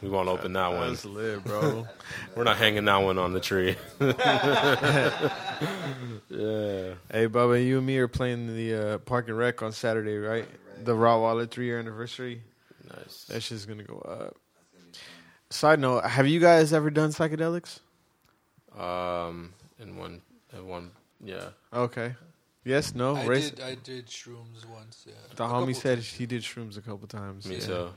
We 0.03 0.11
won't 0.11 0.29
open 0.29 0.53
that 0.53 0.69
one. 0.73 0.91
That's 0.91 1.05
lit, 1.07 1.43
bro. 1.43 1.87
We're 2.37 2.45
not 2.45 2.59
hanging 2.59 2.85
that 2.85 2.99
one 2.99 3.17
on 3.17 3.33
the 3.33 3.41
tree. 3.41 3.77
yeah. 4.01 4.15
Hey, 7.11 7.29
Bubba, 7.29 7.65
you 7.65 7.79
and 7.79 7.87
me 7.87 7.97
are 7.99 8.09
playing 8.09 8.55
the 8.55 8.75
uh, 8.75 8.99
Park 8.99 9.29
and 9.29 9.39
Rec 9.39 9.63
on 9.63 9.73
Saturday, 9.73 10.19
right? 10.19 10.47
The 10.85 10.95
Raw 10.95 11.19
Wallet 11.21 11.51
three 11.51 11.65
year 11.65 11.79
anniversary. 11.79 12.43
Nice. 12.95 13.25
That 13.25 13.43
shit's 13.43 13.65
gonna 13.65 13.85
go 13.85 13.99
up. 13.99 14.37
Side 15.49 15.81
note: 15.81 16.05
Have 16.05 16.27
you 16.29 16.41
guys 16.41 16.75
ever 16.75 16.91
done 16.91 17.11
psychedelics? 17.11 17.81
Um, 18.79 19.55
in 19.81 19.97
one, 19.97 20.21
in 20.53 20.69
one, 20.69 20.91
yeah. 21.25 21.49
Okay. 21.73 22.15
Yes. 22.67 22.95
No. 22.95 23.15
I 23.17 23.25
Race- 23.25 23.51
did. 23.51 23.61
I 23.61 23.77
did 23.77 24.07
shrooms 24.09 24.67
once. 24.69 25.05
Yeah. 25.07 25.15
The 25.37 25.45
A 25.45 25.49
homie 25.49 25.75
said 25.75 25.95
times. 25.99 26.13
he 26.13 26.27
did 26.27 26.43
shrooms 26.43 26.77
a 26.77 26.83
couple 26.83 27.07
times. 27.07 27.47
Me 27.47 27.55
yeah. 27.57 27.67
too. 27.67 27.89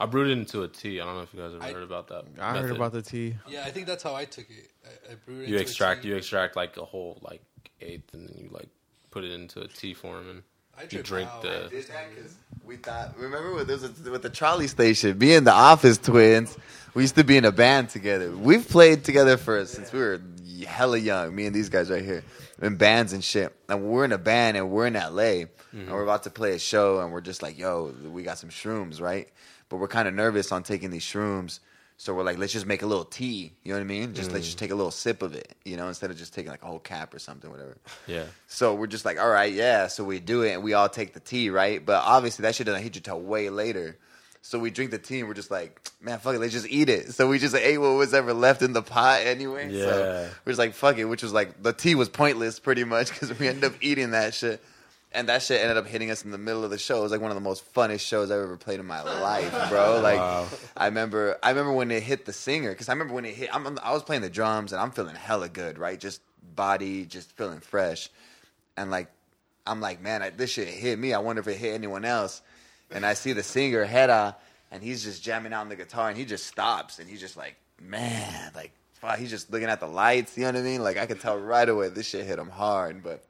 I 0.00 0.06
brewed 0.06 0.28
it 0.28 0.38
into 0.38 0.62
a 0.62 0.68
tea. 0.68 1.00
I 1.00 1.04
don't 1.04 1.16
know 1.16 1.22
if 1.22 1.34
you 1.34 1.40
guys 1.40 1.52
ever 1.54 1.64
I- 1.64 1.72
heard 1.72 1.82
about 1.82 2.06
that. 2.08 2.24
I 2.40 2.58
heard 2.58 2.70
about 2.70 2.92
the 2.92 3.02
tea. 3.02 3.34
Yeah, 3.48 3.64
I 3.66 3.70
think 3.72 3.86
that's 3.88 4.04
how 4.04 4.14
I 4.14 4.24
took 4.24 4.48
it. 4.48 4.70
I, 4.86 5.12
I 5.12 5.14
brewed 5.16 5.40
it. 5.42 5.48
You 5.48 5.56
into 5.56 5.58
a 5.58 5.60
extract, 5.62 6.02
tea. 6.02 6.08
you 6.08 6.16
extract 6.16 6.54
like 6.54 6.76
a 6.76 6.84
whole 6.84 7.18
like 7.22 7.42
eighth, 7.80 8.14
and 8.14 8.28
then 8.28 8.36
you 8.38 8.48
like 8.50 8.68
put 9.10 9.24
it 9.24 9.32
into 9.32 9.60
a 9.60 9.66
tea 9.68 9.94
form, 9.94 10.30
and 10.30 10.38
I 10.38 10.42
you 10.90 11.02
drink 11.02 11.28
the. 11.42 11.68
did 11.70 11.84
that 11.88 12.06
we 12.64 12.76
thought. 12.76 13.18
Remember 13.18 13.54
with 13.54 13.66
this 13.66 13.82
with 13.82 14.22
the 14.22 14.30
trolley 14.30 14.66
station, 14.68 15.18
being 15.18 15.44
the 15.44 15.52
office 15.52 15.98
twins. 15.98 16.56
We 16.94 17.02
used 17.02 17.16
to 17.16 17.24
be 17.24 17.36
in 17.36 17.44
a 17.44 17.52
band 17.52 17.90
together. 17.90 18.30
We've 18.30 18.66
played 18.68 19.04
together 19.04 19.36
for 19.36 19.64
since 19.66 19.92
we 19.92 20.00
were 20.00 20.20
hella 20.66 20.98
young. 20.98 21.34
Me 21.34 21.46
and 21.46 21.54
these 21.54 21.68
guys 21.68 21.90
right 21.90 22.04
here 22.04 22.24
in 22.60 22.76
bands 22.76 23.12
and 23.12 23.22
shit. 23.22 23.54
And 23.68 23.84
we're 23.84 24.04
in 24.04 24.12
a 24.12 24.18
band 24.18 24.56
and 24.56 24.70
we're 24.70 24.86
in 24.86 24.94
LA 24.94 25.44
and 25.72 25.90
we're 25.90 26.02
about 26.02 26.24
to 26.24 26.30
play 26.30 26.52
a 26.52 26.58
show 26.58 27.00
and 27.00 27.12
we're 27.12 27.20
just 27.20 27.42
like, 27.42 27.58
yo, 27.58 27.94
we 28.10 28.22
got 28.22 28.38
some 28.38 28.50
shrooms, 28.50 29.00
right? 29.00 29.28
But 29.68 29.76
we're 29.76 29.88
kind 29.88 30.08
of 30.08 30.14
nervous 30.14 30.50
on 30.50 30.62
taking 30.62 30.90
these 30.90 31.04
shrooms. 31.04 31.60
So 32.00 32.14
we're 32.14 32.22
like, 32.22 32.38
let's 32.38 32.52
just 32.52 32.64
make 32.64 32.82
a 32.82 32.86
little 32.86 33.04
tea. 33.04 33.52
You 33.64 33.72
know 33.72 33.78
what 33.78 33.84
I 33.84 33.86
mean? 33.88 34.14
Just 34.14 34.30
let's 34.30 34.44
just 34.44 34.56
mm. 34.56 34.60
take 34.60 34.70
a 34.70 34.76
little 34.76 34.92
sip 34.92 35.20
of 35.20 35.34
it, 35.34 35.56
you 35.64 35.76
know, 35.76 35.88
instead 35.88 36.12
of 36.12 36.16
just 36.16 36.32
taking 36.32 36.48
like 36.48 36.62
a 36.62 36.66
whole 36.66 36.78
cap 36.78 37.12
or 37.12 37.18
something, 37.18 37.50
whatever. 37.50 37.76
Yeah. 38.06 38.22
So 38.46 38.76
we're 38.76 38.86
just 38.86 39.04
like, 39.04 39.20
all 39.20 39.28
right, 39.28 39.52
yeah. 39.52 39.88
So 39.88 40.04
we 40.04 40.20
do 40.20 40.42
it, 40.42 40.52
and 40.52 40.62
we 40.62 40.74
all 40.74 40.88
take 40.88 41.12
the 41.12 41.18
tea, 41.18 41.50
right? 41.50 41.84
But 41.84 42.04
obviously, 42.04 42.44
that 42.44 42.54
shit 42.54 42.66
doesn't 42.66 42.84
hit 42.84 42.94
you 42.94 43.00
till 43.00 43.20
way 43.20 43.50
later. 43.50 43.98
So 44.42 44.60
we 44.60 44.70
drink 44.70 44.92
the 44.92 44.98
tea, 44.98 45.18
and 45.18 45.28
we're 45.28 45.34
just 45.34 45.50
like, 45.50 45.90
man, 46.00 46.20
fuck 46.20 46.36
it, 46.36 46.38
let's 46.38 46.52
just 46.52 46.68
eat 46.68 46.88
it. 46.88 47.14
So 47.14 47.26
we 47.26 47.40
just 47.40 47.56
ate 47.56 47.78
what 47.78 47.88
was 47.88 48.14
ever 48.14 48.32
left 48.32 48.62
in 48.62 48.74
the 48.74 48.82
pot 48.82 49.22
anyway. 49.22 49.68
Yeah. 49.68 49.82
So 49.82 50.30
we're 50.44 50.52
just 50.52 50.60
like, 50.60 50.74
fuck 50.74 50.98
it, 50.98 51.04
which 51.04 51.24
was 51.24 51.32
like 51.32 51.64
the 51.64 51.72
tea 51.72 51.96
was 51.96 52.08
pointless 52.08 52.60
pretty 52.60 52.84
much 52.84 53.10
because 53.12 53.36
we 53.40 53.48
ended 53.48 53.64
up 53.64 53.72
eating 53.80 54.12
that 54.12 54.34
shit. 54.34 54.62
And 55.10 55.28
that 55.30 55.42
shit 55.42 55.62
ended 55.62 55.78
up 55.78 55.86
hitting 55.86 56.10
us 56.10 56.24
in 56.24 56.32
the 56.32 56.38
middle 56.38 56.64
of 56.64 56.70
the 56.70 56.78
show. 56.78 56.98
It 56.98 57.02
was 57.02 57.12
like 57.12 57.22
one 57.22 57.30
of 57.30 57.34
the 57.34 57.40
most 57.40 57.72
funnest 57.72 58.00
shows 58.00 58.30
I've 58.30 58.40
ever 58.40 58.58
played 58.58 58.78
in 58.78 58.86
my 58.86 59.02
life, 59.02 59.70
bro. 59.70 60.00
Like, 60.02 60.20
I 60.76 60.86
remember, 60.86 61.38
I 61.42 61.48
remember 61.48 61.72
when 61.72 61.90
it 61.90 62.02
hit 62.02 62.26
the 62.26 62.32
singer 62.32 62.70
because 62.70 62.90
I 62.90 62.92
remember 62.92 63.14
when 63.14 63.24
it 63.24 63.34
hit. 63.34 63.54
I'm, 63.54 63.78
I 63.82 63.92
was 63.92 64.02
playing 64.02 64.22
the 64.22 64.30
drums 64.30 64.72
and 64.72 64.80
I'm 64.82 64.90
feeling 64.90 65.16
hella 65.16 65.48
good, 65.48 65.78
right? 65.78 65.98
Just 65.98 66.20
body, 66.54 67.06
just 67.06 67.32
feeling 67.32 67.60
fresh, 67.60 68.10
and 68.76 68.90
like, 68.90 69.08
I'm 69.66 69.80
like, 69.80 70.02
man, 70.02 70.22
I, 70.22 70.30
this 70.30 70.50
shit 70.50 70.68
hit 70.68 70.98
me. 70.98 71.14
I 71.14 71.18
wonder 71.18 71.40
if 71.40 71.48
it 71.48 71.56
hit 71.56 71.74
anyone 71.74 72.04
else. 72.04 72.42
And 72.90 73.04
I 73.04 73.14
see 73.14 73.32
the 73.32 73.42
singer 73.42 73.84
Hera, 73.84 74.36
and 74.70 74.82
he's 74.82 75.04
just 75.04 75.22
jamming 75.22 75.52
out 75.52 75.60
on 75.60 75.68
the 75.68 75.76
guitar, 75.76 76.08
and 76.08 76.16
he 76.16 76.24
just 76.24 76.46
stops, 76.46 76.98
and 76.98 77.08
he's 77.08 77.20
just 77.20 77.36
like, 77.36 77.56
man, 77.80 78.50
like, 78.54 78.72
fuck, 78.94 79.18
he's 79.18 79.30
just 79.30 79.50
looking 79.52 79.68
at 79.68 79.80
the 79.80 79.86
lights. 79.86 80.36
You 80.36 80.44
know 80.44 80.52
what 80.52 80.60
I 80.60 80.62
mean? 80.62 80.82
Like, 80.82 80.96
I 80.96 81.06
could 81.06 81.20
tell 81.20 81.38
right 81.38 81.68
away 81.68 81.88
this 81.88 82.06
shit 82.06 82.26
hit 82.26 82.38
him 82.38 82.50
hard, 82.50 83.02
but. 83.02 83.24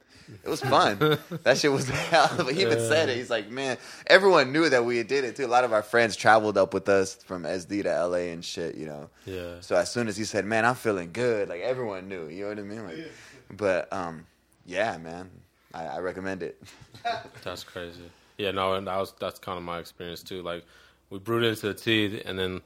It 0.45 0.49
was 0.49 0.61
fun. 0.61 1.19
that 1.43 1.59
shit 1.59 1.73
was 1.73 1.89
hell. 2.11 2.47
He 2.47 2.63
even 2.63 2.79
said 2.79 3.09
it. 3.09 3.17
He's 3.17 3.31
like, 3.31 3.51
man, 3.51 3.79
everyone 4.07 4.53
knew 4.53 4.69
that 4.69 4.85
we 4.85 5.03
did 5.03 5.25
it 5.25 5.37
too. 5.37 5.47
A 5.47 5.49
lot 5.49 5.65
of 5.65 5.73
our 5.73 5.83
friends 5.83 6.17
traveled 6.17 6.59
up 6.59 6.75
with 6.75 6.89
us 6.89 7.15
from 7.17 7.43
SD 7.45 7.83
to 7.85 8.07
LA 8.07 8.31
and 8.33 8.45
shit, 8.45 8.77
you 8.77 8.87
know. 8.87 9.11
Yeah. 9.27 9.61
So 9.61 9.77
as 9.77 9.91
soon 9.91 10.09
as 10.09 10.17
he 10.17 10.25
said, 10.25 10.45
"Man, 10.45 10.65
I'm 10.65 10.75
feeling 10.75 11.11
good," 11.13 11.49
like 11.49 11.61
everyone 11.61 12.09
knew. 12.09 12.29
You 12.29 12.45
know 12.45 12.49
what 12.51 12.59
I 12.59 12.63
mean? 12.63 12.85
Like, 12.85 13.13
but 13.51 13.93
um, 13.93 14.27
yeah, 14.67 14.97
man, 14.99 15.31
I, 15.75 15.85
I 15.87 15.99
recommend 15.99 16.43
it. 16.43 16.61
That's 17.45 17.65
crazy. 17.65 18.11
Yeah, 18.37 18.53
no, 18.53 18.75
and 18.75 18.87
that 18.87 18.97
was 18.97 19.15
that's 19.19 19.39
kind 19.39 19.59
of 19.59 19.65
my 19.65 19.79
experience 19.79 20.23
too. 20.23 20.43
Like 20.43 20.65
we 21.11 21.19
brewed 21.19 21.45
it 21.45 21.49
into 21.49 21.69
the 21.69 21.75
tea, 21.75 22.23
and 22.25 22.39
then 22.39 22.61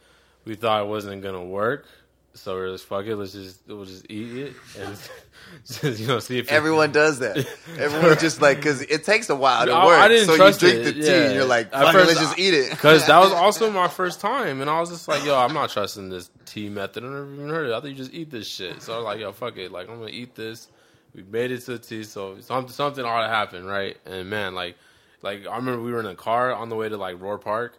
we 0.44 0.54
thought 0.54 0.82
it 0.82 0.88
wasn't 0.88 1.22
gonna 1.22 1.44
work, 1.44 1.86
so 2.35 2.55
we 2.55 2.61
are 2.62 2.72
just 2.72 2.87
fuck 2.87 3.05
it. 3.07 3.16
Let's 3.16 3.33
just 3.33 3.61
we'll 3.66 3.85
just 3.85 4.07
eat 4.11 4.37
it 4.37 4.53
and 4.80 4.97
just, 5.66 6.01
you 6.01 6.07
know 6.07 6.18
see 6.18 6.39
if 6.39 6.47
it- 6.47 6.53
Everyone 6.53 6.91
does 7.03 7.18
that. 7.20 7.47
Everyone 7.78 8.16
just 8.18 8.41
like 8.41 8.57
because 8.59 8.80
it 8.80 9.05
takes 9.05 9.28
a 9.30 9.37
while 9.37 9.66
to 9.66 9.72
I- 9.72 9.87
work. 9.87 9.99
I 10.01 10.09
didn't 10.09 10.26
so 10.26 10.37
trust 10.37 10.62
you 10.62 10.70
drink 10.70 10.87
it. 10.87 10.95
the 10.95 11.01
tea 11.03 11.07
yeah. 11.09 11.22
and 11.26 11.35
you're 11.35 11.45
like, 11.45 11.66
At 11.66 11.72
"Fuck 11.72 11.89
it, 11.89 11.93
first, 11.93 12.09
let's 12.09 12.20
just 12.20 12.39
eat 12.39 12.55
it." 12.55 12.70
Because 12.70 13.07
that 13.07 13.18
was 13.18 13.33
also 13.33 13.70
my 13.70 13.89
first 13.89 14.20
time, 14.20 14.61
and 14.61 14.70
I 14.70 14.80
was 14.80 14.91
just 14.91 15.09
like, 15.09 15.24
"Yo, 15.24 15.37
I'm 15.37 15.53
not 15.55 15.70
trusting 15.70 16.09
this 16.09 16.30
tea 16.47 16.68
method. 16.68 17.05
I 17.05 17.09
never 17.09 17.33
even 17.33 17.49
heard 17.51 17.68
it. 17.68 17.72
I 17.74 17.80
thought 17.80 17.89
you 17.89 17.95
just 17.95 18.14
eat 18.14 18.30
this 18.30 18.47
shit." 18.49 18.80
So 18.83 18.95
I 18.95 18.97
was 18.97 19.05
like, 19.05 19.20
"Yo, 19.20 19.33
fuck 19.33 19.57
it. 19.59 19.70
Like 19.70 19.89
I'm 19.89 19.99
gonna 19.99 20.11
eat 20.11 20.35
this." 20.35 20.68
We 21.14 21.22
made 21.24 21.51
it 21.51 21.61
to 21.66 21.72
the 21.72 21.78
tea, 21.78 22.05
so 22.05 22.41
something 22.41 22.72
something 22.72 23.05
ought 23.05 23.22
to 23.22 23.28
happen, 23.28 23.66
right? 23.66 23.99
And 24.07 24.30
man, 24.30 24.55
like, 24.55 24.76
like 25.20 25.47
I 25.47 25.57
remember 25.57 25.83
we 25.83 25.93
were 25.93 26.01
in 26.01 26.07
a 26.07 26.14
car 26.14 26.55
on 26.55 26.70
the 26.70 26.76
way 26.76 26.89
to 26.89 26.97
like 26.97 27.16
Rohr 27.18 27.39
Park. 27.41 27.76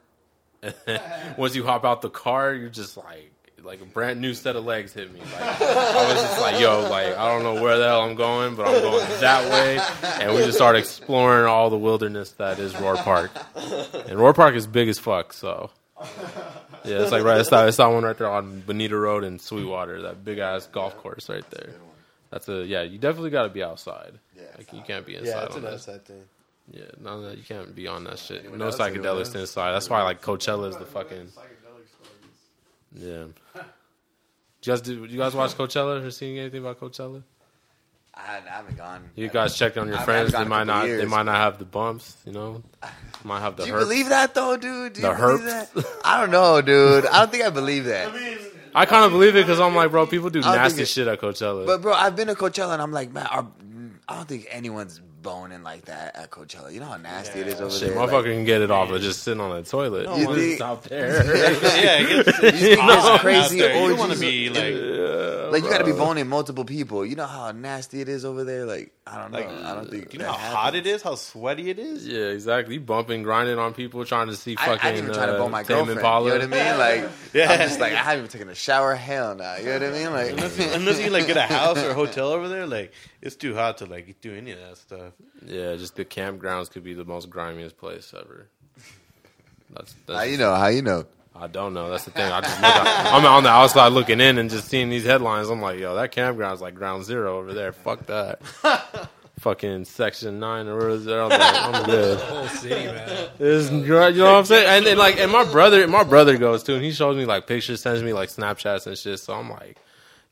Once 1.38 1.56
you 1.56 1.64
hop 1.66 1.84
out 1.84 2.01
the 2.01 2.10
car, 2.12 2.54
you're 2.54 2.70
just 2.70 2.95
like. 2.95 3.32
Like 3.64 3.82
a 3.82 3.86
brand 3.86 4.20
new 4.20 4.34
set 4.34 4.55
of 4.55 4.66
legs 4.66 4.93
hit 4.93 5.14
me. 5.14 5.22
Like 5.22 5.61
I 5.61 6.14
was 6.14 6.22
just 6.22 6.41
like, 6.41 6.59
"Yo, 6.59 6.82
like 6.89 7.18
I 7.18 7.30
don't 7.30 7.43
know 7.43 7.61
where 7.61 7.78
the 7.78 7.86
hell 7.86 8.01
I'm 8.01 8.16
going, 8.16 8.55
but 8.55 8.68
I'm 8.68 8.82
going 8.82 9.07
that 9.22 9.49
way." 9.49 9.80
And 10.22 10.36
we 10.36 10.39
just 10.39 10.57
started 10.57 10.80
exploring 10.80 11.45
all 11.45 11.70
the 11.70 11.78
wilderness 11.78 12.32
that 12.34 12.59
is 12.59 12.74
Rohr 12.74 12.97
Park. 12.97 13.32
And 13.55 14.20
Rohr 14.20 14.36
Park 14.36 14.55
is 14.55 14.68
big 14.68 14.89
as 14.89 14.99
fuck, 14.99 15.32
so 15.32 15.72
yeah, 16.84 17.01
it's 17.01 17.11
like 17.11 17.24
right. 17.24 17.39
It's 17.39 17.49
that, 17.49 17.68
it's 17.68 17.78
that 17.78 17.88
one 17.88 18.03
right 18.03 18.18
there 18.18 18.30
on 18.30 18.59
Bonita 18.61 18.97
Road 18.97 19.24
in 19.24 19.39
Sweetwater. 19.39 20.01
That 20.03 20.24
big 20.26 20.39
ass 20.39 20.68
golf 20.68 20.97
course 20.97 21.30
right 21.30 21.49
there. 21.51 21.74
That's 22.32 22.49
a 22.49 22.66
yeah. 22.66 22.82
You 22.82 22.97
definitely 22.97 23.30
got 23.30 23.43
to 23.43 23.49
be 23.49 23.64
outside. 23.64 24.20
like, 24.57 24.74
you 24.74 24.82
can't 24.86 25.05
be 25.05 25.16
inside. 25.16 25.30
Yeah, 25.30 25.45
it's 25.45 25.51
on 25.51 25.59
an 25.59 25.64
that. 25.66 25.74
outside 25.76 26.05
thing. 26.05 26.24
Yeah, 26.72 26.84
none 26.99 27.20
of 27.20 27.24
that. 27.26 27.38
You 27.38 27.43
can't 27.43 27.76
be 27.76 27.88
on 27.88 28.05
that 28.05 28.20
shit. 28.20 28.51
No 28.51 28.66
that's 28.66 28.78
psychedelics 28.78 29.36
inside. 29.36 29.74
That's 29.74 29.89
why 29.89 30.03
like 30.03 30.22
Coachella 30.22 30.70
is 30.70 30.78
the 30.78 30.86
fucking. 30.86 31.30
Yeah. 32.95 33.25
You 33.55 33.61
guys, 34.65 34.81
do 34.81 35.05
you 35.05 35.17
guys 35.17 35.35
watch 35.35 35.51
Coachella 35.55 36.05
or 36.05 36.11
seen 36.11 36.37
anything 36.37 36.61
about 36.61 36.79
Coachella? 36.79 37.23
I, 38.15 38.37
I 38.37 38.49
haven't 38.49 38.77
gone. 38.77 39.09
You 39.15 39.27
guys 39.27 39.57
checked 39.57 39.77
on 39.77 39.87
your 39.87 39.97
I 39.97 39.99
haven't 40.01 40.13
friends. 40.13 40.31
They 40.31 40.37
gone 40.37 40.41
in 40.43 40.47
a 40.47 40.49
might 40.49 40.65
couple 40.65 40.75
not. 40.75 40.81
They 40.83 40.87
years. 40.89 41.09
might 41.09 41.23
not 41.23 41.35
have 41.35 41.57
the 41.59 41.65
bumps. 41.65 42.15
You 42.25 42.31
know, 42.31 42.63
might 43.23 43.39
have 43.41 43.55
the. 43.57 43.63
Do 43.63 43.67
you 43.69 43.73
herpes. 43.73 43.87
believe 43.89 44.09
that 44.09 44.35
though, 44.35 44.55
dude? 44.55 44.93
Do 44.93 45.01
you 45.01 45.07
The 45.07 45.13
believe 45.15 45.39
herpes? 45.41 45.73
that? 45.73 45.85
I 46.05 46.19
don't 46.21 46.31
know, 46.31 46.61
dude. 46.61 47.05
I 47.07 47.19
don't 47.19 47.31
think 47.31 47.43
I 47.43 47.49
believe 47.49 47.85
that. 47.85 48.13
I 48.75 48.85
kind 48.85 49.05
of 49.05 49.11
believe 49.11 49.35
it 49.35 49.41
because 49.45 49.59
I'm 49.59 49.75
like, 49.75 49.91
bro, 49.91 50.05
people 50.07 50.29
do 50.29 50.41
don't 50.41 50.55
nasty 50.55 50.83
it- 50.83 50.87
shit 50.87 51.07
at 51.07 51.19
Coachella. 51.19 51.65
But 51.65 51.81
bro, 51.81 51.93
I've 51.93 52.15
been 52.15 52.27
to 52.27 52.35
Coachella 52.35 52.73
and 52.73 52.81
I'm 52.81 52.91
like, 52.91 53.11
man, 53.11 53.25
our, 53.27 53.47
I 54.07 54.15
don't 54.17 54.27
think 54.27 54.47
anyone's 54.49 55.01
boning 55.24 55.63
like 55.63 55.86
that 55.86 56.15
at 56.15 56.30
Coachella. 56.30 56.71
You 56.71 56.80
know 56.82 56.86
how 56.86 56.97
nasty 56.97 57.39
it 57.39 57.47
is 57.47 57.59
over 57.61 57.71
Shit, 57.76 57.89
there. 57.89 57.97
motherfucker 57.97 58.11
Like, 58.11 58.24
can 58.26 58.43
get 58.45 58.61
it 58.61 58.69
off 58.69 58.91
of 58.91 59.01
just 59.01 59.24
sitting 59.24 59.41
on 59.41 59.55
a 59.57 59.63
toilet. 59.63 60.07
You 60.19 60.32
It's 60.34 60.39
think- 60.41 60.61
out 60.61 60.84
there. 60.84 61.26
yeah, 61.84 61.99
it 61.99 62.26
gets, 62.26 62.39
it's 62.43 62.61
You 62.61 62.76
know, 62.76 62.82
hot 62.84 63.19
crazy 63.21 63.39
out 63.63 63.67
there. 63.67 63.76
You 63.76 63.82
orgies 63.82 63.99
want 63.99 64.11
to 64.13 64.19
be 64.19 64.47
of- 64.47 64.55
like, 64.55 65.53
like 65.53 65.63
you 65.63 65.69
got 65.69 65.78
to 65.80 65.86
be 65.86 65.91
boning 65.93 66.28
multiple 66.28 66.65
people. 66.65 67.05
You 67.05 67.15
know 67.15 67.26
how 67.26 67.51
nasty 67.51 68.01
it 68.01 68.09
is 68.09 68.26
over 68.26 68.43
there. 68.43 68.65
Like 68.65 68.91
I 69.05 69.17
don't 69.21 69.32
know. 69.32 69.38
like 69.39 69.49
I 69.49 69.76
don't 69.76 69.89
think 69.89 70.13
you 70.13 70.19
know 70.19 70.26
that 70.26 70.38
how 70.39 70.55
hot 70.55 70.76
it 70.76 70.88
is, 70.88 71.01
how 71.01 71.15
sweaty 71.15 71.69
it 71.69 71.78
is. 71.80 72.07
yeah, 72.07 72.26
exactly. 72.28 72.76
You 72.76 72.80
bumping, 72.82 73.21
grinding 73.24 73.59
on 73.59 73.74
people, 73.74 74.03
trying 74.05 74.28
to 74.28 74.36
see 74.36 74.55
I, 74.57 74.65
fucking. 74.65 74.80
I 74.82 74.91
didn't 74.91 75.03
even 75.05 75.15
try 75.15 75.26
to 75.28 75.34
uh, 75.34 75.38
bone 75.38 75.51
my 75.51 75.63
Tame 75.63 75.78
girlfriend. 75.78 75.99
Impala. 75.99 76.34
You 76.34 76.39
know 76.39 76.47
what 76.47 76.57
I 76.57 76.69
mean? 76.69 76.80
Like, 77.03 77.11
Yeah. 77.34 77.51
I'm 77.51 77.59
just 77.59 77.80
like 77.80 77.93
I 77.93 77.97
haven't 77.97 78.19
even 78.19 78.30
taken 78.32 78.49
a 78.49 78.55
shower. 78.55 78.95
Hell 78.95 79.36
no. 79.36 79.55
You 79.57 79.65
know 79.65 79.74
what 79.74 79.84
I 79.84 79.89
mean? 79.91 80.11
Like, 80.11 80.32
Unless, 80.32 80.76
unless 80.76 80.99
you 81.01 81.09
like 81.11 81.28
get 81.28 81.38
a 81.38 81.41
house 81.41 81.78
or 81.84 81.91
a 81.91 81.93
hotel 81.93 82.30
over 82.30 82.47
there, 82.49 82.65
like 82.65 82.93
it's 83.24 83.38
too 83.38 83.55
hot 83.55 83.78
to 83.78 83.86
like 83.86 84.19
do 84.19 84.36
any 84.36 84.51
of 84.51 84.59
that 84.59 84.78
stuff. 84.78 85.13
Yeah, 85.45 85.76
just 85.76 85.95
the 85.95 86.03
campgrounds 86.03 86.69
could 86.69 86.84
be 86.84 86.93
the 86.93 87.05
most 87.05 87.30
grimiest 87.30 87.78
place 87.78 88.13
ever. 88.13 88.49
That's, 89.69 89.95
that's 90.05 90.19
how 90.19 90.26
you 90.26 90.38
know? 90.38 90.53
How 90.53 90.67
you 90.67 90.82
know? 90.82 91.05
I 91.34 91.47
don't 91.47 91.74
know. 91.74 91.89
That's 91.89 92.03
the 92.03 92.11
thing. 92.11 92.30
I 92.32 92.41
just 92.41 92.61
look 92.61 92.76
out, 92.76 93.13
I'm 93.13 93.26
on 93.26 93.43
the 93.43 93.49
outside 93.49 93.88
looking 93.88 94.19
in 94.19 94.38
and 94.38 94.49
just 94.49 94.67
seeing 94.67 94.89
these 94.89 95.05
headlines. 95.05 95.49
I'm 95.49 95.61
like, 95.61 95.80
yo, 95.80 95.95
that 95.95 96.11
campground's 96.11 96.61
like 96.61 96.76
ground 96.76 97.05
zero 97.05 97.39
over 97.39 97.53
there. 97.53 97.71
Fuck 97.71 98.05
that. 98.07 98.41
Fucking 99.39 99.86
section 99.86 100.39
nine 100.39 100.67
or 100.67 100.78
where 100.78 100.89
is 100.89 101.07
it? 101.07 101.13
I'm, 101.13 101.30
like, 101.30 101.41
I'm 101.41 101.86
good. 101.89 102.19
Whole 102.19 102.47
city, 102.49 102.86
man. 102.86 103.30
It's, 103.39 103.71
you 103.71 103.88
know 103.88 103.99
what 104.01 104.19
I'm 104.19 104.45
saying? 104.45 104.67
And, 104.67 104.86
and 104.86 104.99
like, 104.99 105.17
and 105.17 105.32
my 105.32 105.45
brother, 105.45 105.88
my 105.88 106.03
brother 106.03 106.38
goes 106.38 106.61
too, 106.61 106.76
and 106.76 106.84
he 106.84 106.91
shows 106.91 107.17
me 107.17 107.26
like 107.26 107.47
pictures, 107.47 107.82
sends 107.82 108.03
me 108.03 108.13
like 108.13 108.30
Snapchats 108.30 108.86
and 108.86 108.97
shit. 108.97 109.19
So 109.19 109.34
I'm 109.34 109.49
like, 109.49 109.78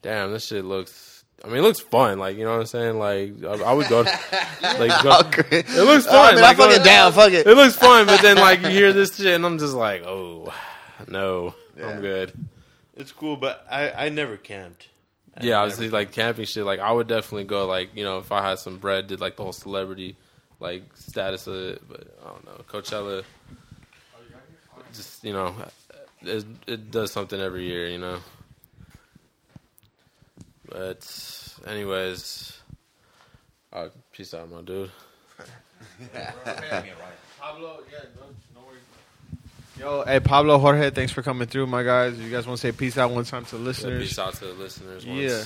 damn, 0.02 0.34
this 0.34 0.46
shit 0.46 0.66
looks. 0.66 1.11
I 1.44 1.48
mean, 1.48 1.58
it 1.58 1.62
looks 1.62 1.80
fun. 1.80 2.20
Like, 2.20 2.38
you 2.38 2.44
know 2.44 2.52
what 2.52 2.60
I'm 2.60 2.66
saying? 2.68 3.00
Like, 3.00 3.34
I, 3.44 3.64
I 3.64 3.74
would 3.74 3.88
go. 3.88 4.04
Like, 4.62 5.04
go, 5.04 5.20
it 5.52 5.68
looks 5.86 6.06
I 6.08 6.12
fun. 6.12 6.36
mean, 6.36 6.44
like, 6.44 6.56
I 6.60 6.60
fucking 6.60 6.78
go- 6.80 6.84
down. 6.84 7.08
Uh, 7.08 7.12
fuck 7.12 7.32
it. 7.32 7.48
It 7.48 7.56
looks 7.56 7.76
fun, 7.76 8.06
but 8.06 8.22
then 8.22 8.38
like 8.38 8.62
you 8.62 8.70
hear 8.70 8.94
this 9.00 9.16
shit, 9.18 9.34
and 9.34 9.44
I'm 9.46 9.58
just 9.58 9.74
like, 9.74 10.04
oh, 10.06 10.54
no, 11.08 11.56
Yeah. 11.78 11.88
I'm 11.90 12.02
good. 12.02 12.32
It's 12.96 13.12
cool, 13.12 13.38
but 13.38 13.66
I 13.70 13.92
I 14.06 14.10
never 14.10 14.38
camped. 14.38 14.88
I 15.36 15.44
Yeah, 15.44 15.50
never 15.52 15.62
obviously, 15.64 15.90
like 15.90 16.12
camping 16.12 16.46
shit. 16.46 16.64
Like, 16.64 16.80
I 16.80 16.92
would 16.92 17.08
definitely 17.08 17.46
go. 17.46 17.66
Like, 17.66 17.96
you 17.96 18.04
know, 18.04 18.20
if 18.20 18.32
I 18.32 18.48
had 18.48 18.60
some 18.60 18.78
bread, 18.78 19.08
did 19.08 19.20
like 19.20 19.36
the 19.36 19.44
whole 19.44 19.52
celebrity 19.54 20.16
like 20.60 20.84
status 20.96 21.48
of 21.48 21.56
it. 21.56 21.82
But 21.90 22.16
I 22.24 22.28
don't 22.30 22.46
know, 22.46 22.64
Coachella. 22.70 23.24
Just 24.94 25.24
you 25.24 25.34
know, 25.34 25.56
it, 26.22 26.46
it 26.68 26.92
does 26.92 27.12
something 27.12 27.40
every 27.42 27.64
year, 27.66 27.88
you 27.88 27.98
know. 27.98 28.20
But 30.72 31.06
anyways, 31.68 32.60
uh, 33.74 33.90
peace 34.14 34.34
out, 34.34 34.50
my 34.50 34.62
dude. 34.62 34.90
Pablo, 37.40 37.80
yeah, 37.92 38.00
no, 38.56 38.62
worries. 38.62 38.80
Yo, 39.80 40.04
hey 40.06 40.20
Pablo 40.20 40.58
Jorge, 40.60 40.92
thanks 40.92 41.12
for 41.12 41.22
coming 41.22 41.48
through, 41.48 41.68
my 41.68 41.84
guys. 41.84 42.18
You 42.18 42.30
guys 42.30 42.48
want 42.48 42.60
to 42.60 42.68
say 42.68 42.72
peace 42.72 42.98
out 42.98 43.12
one 43.12 43.26
time 43.26 43.46
to 43.46 43.52
the 43.58 43.62
Yeah, 43.62 43.66
listeners? 43.68 44.08
peace 44.10 44.20
out 44.20 44.34
to 44.36 44.46
the 44.46 44.54
listeners. 44.54 45.06
Once. 45.06 45.20
Yeah. 45.20 45.44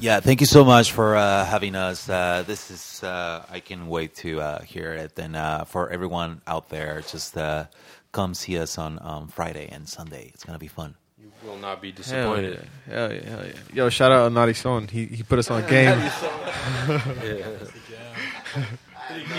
Yeah, 0.00 0.20
thank 0.20 0.40
you 0.40 0.46
so 0.46 0.64
much 0.64 0.92
for 0.92 1.14
uh, 1.16 1.44
having 1.44 1.74
us. 1.76 2.08
Uh, 2.08 2.42
this 2.46 2.70
is 2.70 3.02
uh, 3.04 3.44
I 3.50 3.60
can 3.60 3.88
wait 3.88 4.14
to 4.16 4.40
uh, 4.40 4.62
hear 4.62 4.92
it, 4.94 5.18
and 5.18 5.36
uh, 5.36 5.64
for 5.64 5.90
everyone 5.90 6.40
out 6.46 6.68
there, 6.68 7.00
just 7.02 7.36
uh, 7.36 7.66
come 8.12 8.34
see 8.34 8.58
us 8.58 8.78
on 8.78 8.98
um, 9.02 9.28
Friday 9.28 9.68
and 9.70 9.88
Sunday. 9.88 10.30
It's 10.34 10.44
gonna 10.44 10.58
be 10.58 10.68
fun. 10.68 10.94
You 11.42 11.50
will 11.50 11.56
not 11.58 11.80
be 11.80 11.88
Hell 11.90 11.96
disappointed. 11.96 12.58
yeah. 12.88 12.94
Hell 12.94 13.12
yeah, 13.12 13.28
hell 13.30 13.44
yeah. 13.46 13.52
Yo, 13.74 13.88
shout 13.90 14.10
out 14.12 14.32
Nadi 14.32 14.56
Son. 14.56 14.88
He 14.88 15.06
he 15.06 15.22
put 15.22 15.38
us 15.38 15.50
on 15.50 15.64
game. 15.68 15.98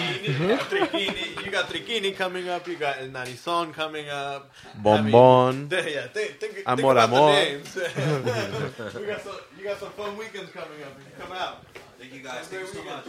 Triquini, 0.09 1.45
you 1.45 1.51
got 1.51 1.65
Triquini 1.69 2.15
coming 2.15 2.47
up. 2.49 2.67
You 2.67 2.75
got 2.75 2.99
El 2.99 3.09
Narizon 3.09 3.73
coming 3.73 4.09
up. 4.09 4.51
Bonbon. 4.81 5.69
I 5.71 5.81
mean, 5.81 5.93
yeah, 5.93 6.07
think, 6.07 6.39
think, 6.39 6.53
think 6.53 6.67
Amor, 6.67 6.91
about 6.93 7.09
amor. 7.09 7.31
the 7.31 7.33
names. 7.33 7.75
we 8.95 9.05
got 9.05 9.21
some, 9.21 9.35
you 9.57 9.63
got 9.63 9.79
some 9.79 9.89
fun 9.91 10.17
weekends 10.17 10.51
coming 10.51 10.81
up. 10.85 10.97
You 10.99 11.23
come 11.23 11.31
out. 11.33 11.65
Thank 11.99 12.13
you 12.13 12.21
guys. 12.21 12.47
Thank 12.47 12.67
you 12.67 12.73
so 12.73 12.83
much. 12.83 13.05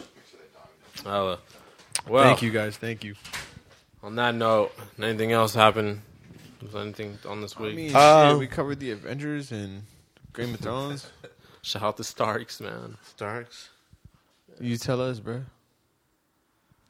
Uh, 1.07 1.37
well, 2.09 2.25
Thank 2.25 2.43
you 2.43 2.51
guys. 2.51 2.77
Thank 2.77 3.05
you. 3.05 3.15
On 4.03 4.15
that 4.17 4.35
note, 4.35 4.73
anything 5.01 5.33
else 5.33 5.55
happen? 6.61 6.75
Was 6.75 6.83
anything 6.83 7.19
on 7.29 7.41
this 7.41 7.55
I 7.59 7.63
week? 7.63 7.77
mean, 7.77 7.95
Uh, 7.95 8.31
shit, 8.31 8.39
we 8.39 8.47
covered 8.47 8.81
the 8.81 8.91
Avengers 8.93 9.53
and 9.53 9.83
Game 10.35 10.55
of 10.55 10.61
Thrones. 10.61 11.09
Shout 11.63 11.83
out 11.83 11.97
to 11.99 12.05
Starks, 12.05 12.61
man. 12.61 12.97
Starks. 13.03 13.69
You 14.61 14.77
tell 14.77 15.01
us, 15.01 15.21
bro. 15.21 15.43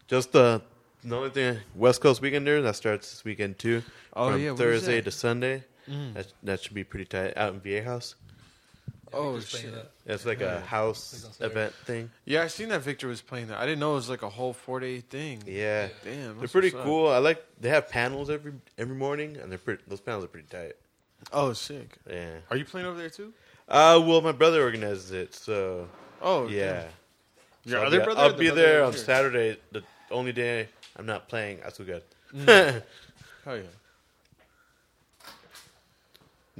Just 0.09 0.33
the 0.33 0.62
the 1.05 1.16
only 1.16 1.31
thing 1.31 1.59
West 1.75 2.01
Coast 2.01 2.21
Weekender 2.21 2.62
that 2.62 2.77
starts 2.77 3.11
this 3.11 3.25
weekend 3.25 3.59
too. 3.59 3.83
Oh, 4.14 4.33
from 4.33 4.41
yeah, 4.41 4.51
where's 4.51 4.59
Thursday 4.81 4.97
that? 4.97 5.05
to 5.05 5.11
Sunday. 5.11 5.64
Mm. 5.89 6.14
That 6.14 6.33
that 6.43 6.62
should 6.62 6.75
be 6.75 6.85
pretty 6.85 7.05
tight 7.07 7.37
out 7.37 7.55
in 7.55 7.61
Viejas. 7.61 8.14
Oh 9.13 9.39
shit. 9.41 9.73
that. 9.75 9.91
It's 10.07 10.25
like 10.27 10.41
Yeah. 10.41 10.57
a 10.57 10.61
house 10.61 11.13
Like 11.15 11.25
on 11.27 11.33
Saturday. 11.33 11.53
event 11.61 11.75
thing. 11.85 12.11
Yeah, 12.25 12.43
I 12.43 12.47
seen 12.49 12.69
that 12.71 12.81
Victor 12.83 13.09
was 13.09 13.21
playing 13.23 13.49
that. 13.49 13.59
I 13.59 13.67
didn't 13.67 13.81
know 13.81 13.93
it 13.93 13.97
was 13.97 14.09
like 14.09 14.23
a 14.23 14.29
whole 14.29 14.53
four 14.53 14.81
day 14.81 15.01
thing. 15.01 15.43
Yeah, 15.47 15.89
Damn, 16.05 16.15
they're 16.23 16.33
that's 16.35 16.53
pretty 16.53 16.69
what's 16.69 16.81
up. 16.81 16.85
cool. 16.85 17.09
I 17.09 17.19
like 17.19 17.45
they 17.61 17.69
have 17.71 17.89
panels 17.89 18.31
every 18.31 18.53
every 18.79 18.97
morning, 18.97 19.37
and 19.37 19.51
they're 19.51 19.59
pretty. 19.59 19.83
Those 19.89 20.01
panels 20.01 20.25
are 20.25 20.29
pretty 20.29 20.49
tight. 20.49 20.73
Oh, 21.33 21.53
sick. 21.53 21.97
Yeah. 22.09 22.37
Are 22.51 22.57
you 22.57 22.65
playing 22.65 22.87
over 22.87 22.99
there 22.99 23.11
too? 23.11 23.33
Uh, 23.69 24.03
well, 24.05 24.21
my 24.23 24.33
brother 24.33 24.63
organizes 24.63 25.11
it, 25.13 25.35
so 25.35 25.87
Oh, 26.23 26.49
yeah. 26.49 26.85
Your 27.65 27.73
So 27.73 27.81
I'll 27.81 27.87
other 27.87 27.99
be, 27.99 28.05
brother? 28.05 28.21
I'll 28.21 28.33
The 28.33 28.39
be 28.39 28.47
brother 28.47 28.63
there 28.63 28.77
over 28.79 28.87
on 28.87 28.93
here? 28.95 29.03
Saturday. 29.03 29.57
The 29.73 29.83
only 30.11 30.33
day 30.33 30.69
I'm 30.97 31.07
not 31.07 31.29
playing. 31.29 31.61
That's 31.63 31.77
so 31.77 31.85
good. 31.85 32.03
Mm. 32.35 32.47
Hell 33.45 33.57
yeah. 33.57 33.63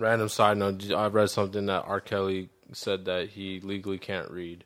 Random 0.01 0.29
side 0.29 0.57
note: 0.57 0.91
I 0.91 1.07
read 1.09 1.31
something 1.31 1.67
that 1.67 1.85
R. 1.87 2.01
Kelly 2.01 2.49
said 2.73 3.05
that 3.05 3.29
he 3.29 3.61
legally 3.61 3.99
can't 3.99 4.31
read. 4.31 4.65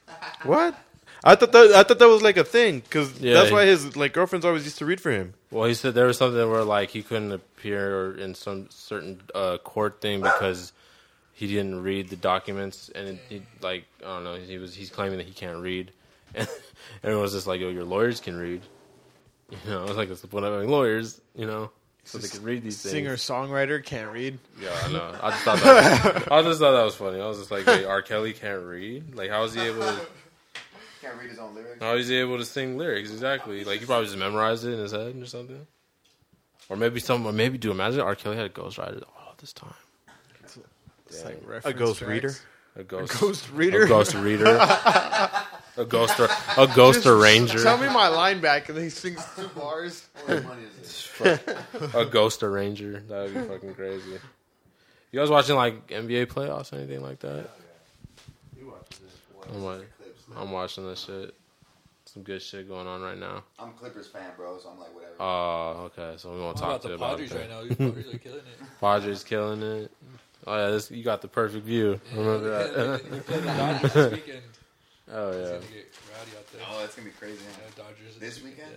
what? 0.42 0.78
I 1.24 1.36
thought 1.36 1.52
that 1.52 1.72
I 1.72 1.82
thought 1.84 1.98
that 2.00 2.08
was 2.08 2.22
like 2.22 2.36
a 2.36 2.44
thing 2.44 2.80
because 2.80 3.20
Yeah, 3.20 3.34
that's 3.34 3.52
why 3.52 3.64
his 3.64 3.96
like 3.96 4.12
girlfriends 4.12 4.44
always 4.44 4.64
used 4.64 4.78
to 4.78 4.86
read 4.86 5.00
for 5.00 5.10
him. 5.12 5.34
Well, 5.50 5.68
he 5.68 5.74
said 5.74 5.94
there 5.94 6.06
was 6.06 6.18
something 6.18 6.50
where 6.50 6.64
like 6.64 6.90
he 6.90 7.02
couldn't 7.02 7.32
appear 7.32 8.16
in 8.18 8.34
some 8.34 8.66
certain 8.70 9.20
uh, 9.34 9.58
court 9.58 10.00
thing 10.00 10.20
because 10.20 10.72
he 11.32 11.46
didn't 11.46 11.82
read 11.82 12.08
the 12.08 12.16
documents, 12.16 12.90
and 12.94 13.08
it, 13.08 13.18
he 13.28 13.42
like 13.60 13.84
I 14.00 14.06
don't 14.06 14.24
know. 14.24 14.34
He 14.34 14.58
was 14.58 14.74
he's 14.74 14.90
claiming 14.90 15.18
that 15.18 15.26
he 15.26 15.32
can't 15.32 15.58
read, 15.62 15.92
and 16.34 16.48
everyone 17.04 17.22
was 17.22 17.32
just 17.32 17.46
like, 17.46 17.60
"Oh, 17.60 17.68
your 17.68 17.84
lawyers 17.84 18.20
can 18.20 18.36
read." 18.36 18.62
You 19.66 19.70
know, 19.70 19.82
I 19.82 19.84
was 19.84 19.98
like, 19.98 20.08
"It's 20.08 20.22
the 20.22 20.28
point 20.28 20.46
of 20.46 20.52
having 20.54 20.70
lawyers," 20.70 21.20
you 21.36 21.46
know, 21.46 21.70
so 22.04 22.18
they 22.18 22.28
can 22.28 22.42
read 22.42 22.62
these 22.62 22.80
things. 22.82 22.92
Singer 22.92 23.16
songwriter 23.16 23.82
can't 23.84 24.10
read. 24.12 24.38
Yeah, 24.60 24.70
I 24.84 24.92
know. 24.92 25.14
I 25.22 25.30
just 25.30 25.42
thought 25.42 25.58
that. 25.60 26.32
I 26.32 26.42
just 26.42 26.60
thought 26.60 26.72
that 26.72 26.84
was 26.84 26.94
funny. 26.94 27.20
I 27.20 27.26
was 27.26 27.38
just 27.38 27.50
like, 27.50 27.66
"Wait, 27.66 27.84
R. 27.84 28.02
Kelly 28.02 28.32
can't 28.32 28.62
read? 28.64 29.14
Like, 29.14 29.30
how 29.30 29.44
is 29.44 29.54
he 29.54 29.60
able 29.62 29.80
to?" 29.82 30.00
Can't 31.00 31.18
read 31.20 31.30
his 31.30 31.38
own 31.38 31.54
lyrics. 31.54 31.80
How 31.80 31.94
is 31.96 32.08
he 32.08 32.16
able 32.16 32.38
to 32.38 32.44
sing 32.44 32.76
lyrics 32.78 33.10
exactly? 33.10 33.64
Like 33.64 33.80
he 33.80 33.86
probably 33.86 34.06
just 34.06 34.18
memorized 34.18 34.64
it 34.64 34.72
in 34.74 34.78
his 34.78 34.92
head 34.92 35.16
or 35.20 35.26
something. 35.26 35.66
Or 36.68 36.76
maybe 36.76 37.00
some, 37.00 37.26
or 37.26 37.32
maybe 37.32 37.58
do 37.58 37.70
imagine 37.72 38.00
R. 38.00 38.14
Kelly 38.14 38.36
had 38.36 38.46
a 38.46 38.48
ghostwriter 38.50 39.02
all 39.02 39.34
this 39.38 39.52
time. 39.52 39.74
It's 41.08 41.24
like 41.24 41.42
A 41.42 41.46
reference 41.46 41.78
ghost 41.78 41.98
tracks. 41.98 42.10
reader. 42.10 42.34
A 42.76 42.84
ghost, 42.84 43.20
ghost 43.20 43.50
reader? 43.52 43.82
a 43.82 43.88
ghost 43.88 44.14
reader, 44.14 44.44
a 45.76 45.84
ghost, 45.84 46.18
or, 46.20 46.28
a 46.58 46.66
ghost 46.74 47.06
or 47.06 47.16
ranger, 47.16 47.62
Tell 47.62 47.78
me 47.78 47.86
my 47.88 48.08
line 48.08 48.40
back, 48.40 48.68
and 48.68 48.76
then 48.76 48.84
he 48.84 48.90
sings 48.90 49.24
two 49.36 49.48
bars. 49.48 50.06
a 51.94 52.04
ghost 52.10 52.42
or 52.42 52.50
ranger. 52.50 53.02
That 53.08 53.24
would 53.24 53.34
be 53.34 53.40
fucking 53.54 53.74
crazy. 53.74 54.18
You 55.10 55.20
guys 55.20 55.30
watching 55.30 55.56
like 55.56 55.88
NBA 55.88 56.26
playoffs 56.26 56.72
or 56.72 56.76
anything 56.76 57.02
like 57.02 57.20
that? 57.20 57.48
I'm, 59.52 59.64
like, 59.64 59.90
I'm 60.36 60.50
watching 60.50 60.86
this 60.86 61.00
shit. 61.04 61.34
Some 62.04 62.22
good 62.22 62.42
shit 62.42 62.68
going 62.68 62.86
on 62.86 63.00
right 63.02 63.18
now. 63.18 63.42
I'm 63.58 63.70
a 63.70 63.72
Clippers 63.72 64.06
fan, 64.06 64.30
bro, 64.36 64.58
so 64.58 64.68
I'm 64.70 64.78
like, 64.78 64.94
whatever. 64.94 65.14
Oh, 65.18 65.90
okay. 65.98 66.14
So 66.18 66.32
we 66.34 66.40
won't 66.40 66.58
How 66.60 66.76
talk 66.76 66.76
about 66.76 66.82
to 66.82 66.88
the 66.88 66.92
you 66.92 66.96
about 66.96 67.10
Padres 67.18 67.30
that. 67.30 67.38
right 67.40 67.50
now? 67.50 67.62
These 67.62 67.76
Padres 67.76 68.14
are 68.14 68.18
killing 68.18 68.38
it. 68.38 68.70
Padres 68.80 69.24
killing 69.24 69.62
it. 69.62 69.90
Oh 70.46 70.56
yeah, 70.56 70.70
this, 70.72 70.90
you 70.90 71.02
got 71.04 71.22
the 71.22 71.28
perfect 71.28 71.64
view. 71.64 72.00
Remember 72.14 72.68
They 72.68 72.86
that? 73.08 73.24
play 73.26 73.38
the 73.40 73.46
Dodgers 73.46 73.92
this 73.92 74.12
weekend. 74.12 74.42
Oh 75.10 75.30
yeah. 75.32 75.36
It's 75.38 75.48
yeah, 75.50 75.56
gonna 75.56 75.66
get 75.72 75.94
rowdy 76.12 76.30
out 76.36 76.52
there. 76.52 76.62
Oh, 76.70 76.80
that's 76.80 76.94
gonna 76.94 77.08
be 77.08 77.14
crazy. 77.14 77.38
Yeah, 77.76 77.84
Dodgers 77.84 78.16
This 78.18 78.42
weekend? 78.42 78.70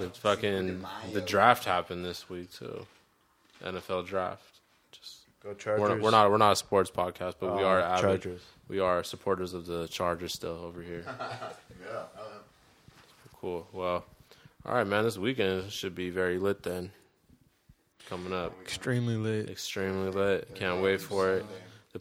Yeah. 0.00 0.06
the 0.06 0.10
fucking 0.10 0.84
the 1.12 1.20
draft 1.20 1.64
happened 1.64 2.04
this 2.04 2.28
week 2.28 2.52
too. 2.52 2.86
NFL 3.64 4.06
draft. 4.06 4.42
Just 4.92 5.18
Go 5.42 5.54
Chargers. 5.54 5.80
we're 5.80 5.88
not, 5.88 6.00
we're 6.02 6.10
not 6.10 6.30
we're 6.30 6.36
not 6.38 6.52
a 6.52 6.56
sports 6.56 6.90
podcast, 6.90 7.34
but 7.40 7.56
we 7.56 7.62
Oh, 7.62 7.66
are 7.66 7.80
avid, 7.80 8.02
Chargers. 8.22 8.42
We 8.68 8.80
are 8.80 9.02
supporters 9.04 9.54
of 9.54 9.66
the 9.66 9.86
Chargers 9.88 10.32
still 10.34 10.56
over 10.64 10.82
here. 10.82 11.04
Yeah. 11.90 12.02
Cool. 13.40 13.66
Well, 13.72 14.04
all 14.66 14.74
right, 14.74 14.86
man. 14.86 15.04
This 15.04 15.16
weekend 15.16 15.70
should 15.70 15.94
be 15.94 16.10
very 16.10 16.38
lit 16.38 16.62
then. 16.64 16.90
Coming 18.08 18.32
up. 18.32 18.52
Extremely 18.62 19.16
lit. 19.16 19.48
Extremely 19.48 20.10
lit. 20.10 20.54
Can't 20.54 20.82
wait 20.82 21.00
for 21.00 21.34
it. 21.34 21.46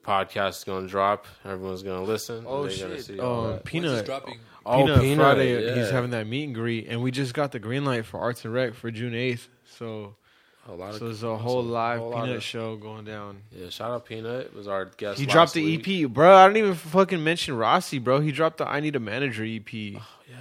The 0.02 0.12
podcast 0.12 0.58
is 0.60 0.64
going 0.64 0.86
to 0.86 0.90
drop. 0.92 1.26
Everyone's 1.46 1.84
going 1.84 2.04
to 2.06 2.10
listen. 2.12 2.44
Oh 2.48 2.64
They're 2.64 2.72
shit! 2.72 3.04
see 3.06 3.20
all 3.20 3.46
Um, 3.46 3.52
that. 3.54 3.64
Peanut. 3.66 3.92
When's 3.94 4.06
dropping? 4.06 4.40
Oh, 4.66 4.84
Peanut, 4.86 5.02
Peanut, 5.02 5.18
Friday. 5.26 5.66
yeah. 5.66 5.76
He's 5.76 5.90
having 5.90 6.12
that 6.12 6.28
meet 6.28 6.44
and 6.46 6.54
greet, 6.56 6.88
and 6.88 7.02
we 7.02 7.10
just 7.12 7.34
got 7.34 7.52
the 7.52 7.60
green 7.60 7.84
light 7.86 8.06
for 8.06 8.20
Park 8.20 8.44
and 8.44 8.54
Rec 8.54 8.74
for 8.76 8.92
June 8.92 9.16
eighth. 9.16 9.48
So, 9.66 10.16
A 10.68 10.74
lot 10.74 10.90
of 10.90 10.96
so 11.00 11.06
there's 11.06 11.24
a 11.24 11.38
whole 11.38 11.64
live 11.64 12.00
whole 12.00 12.12
Peanut 12.14 12.36
of- 12.38 12.44
show 12.44 12.76
going 12.76 13.06
down. 13.06 13.42
Yeah, 13.52 13.70
shout 13.70 13.92
out 13.92 14.06
Peanut. 14.06 14.54
Was 14.54 14.68
our 14.68 14.86
guest. 14.86 15.20
He 15.20 15.26
last 15.26 15.34
dropped 15.34 15.54
the 15.54 15.64
week. 15.64 15.88
EP, 16.06 16.10
bro. 16.12 16.36
I 16.36 16.46
don't 16.48 16.58
even 16.58 16.76
fucking 16.76 17.24
mention 17.24 17.56
Rossi, 17.56 17.98
bro. 18.00 18.20
He 18.20 18.32
dropped 18.32 18.58
the 18.58 18.68
"I 18.68 18.80
Need 18.82 18.96
a 18.96 19.00
Manager" 19.00 19.44
EP, 19.46 20.02
Yeah, 20.30 20.36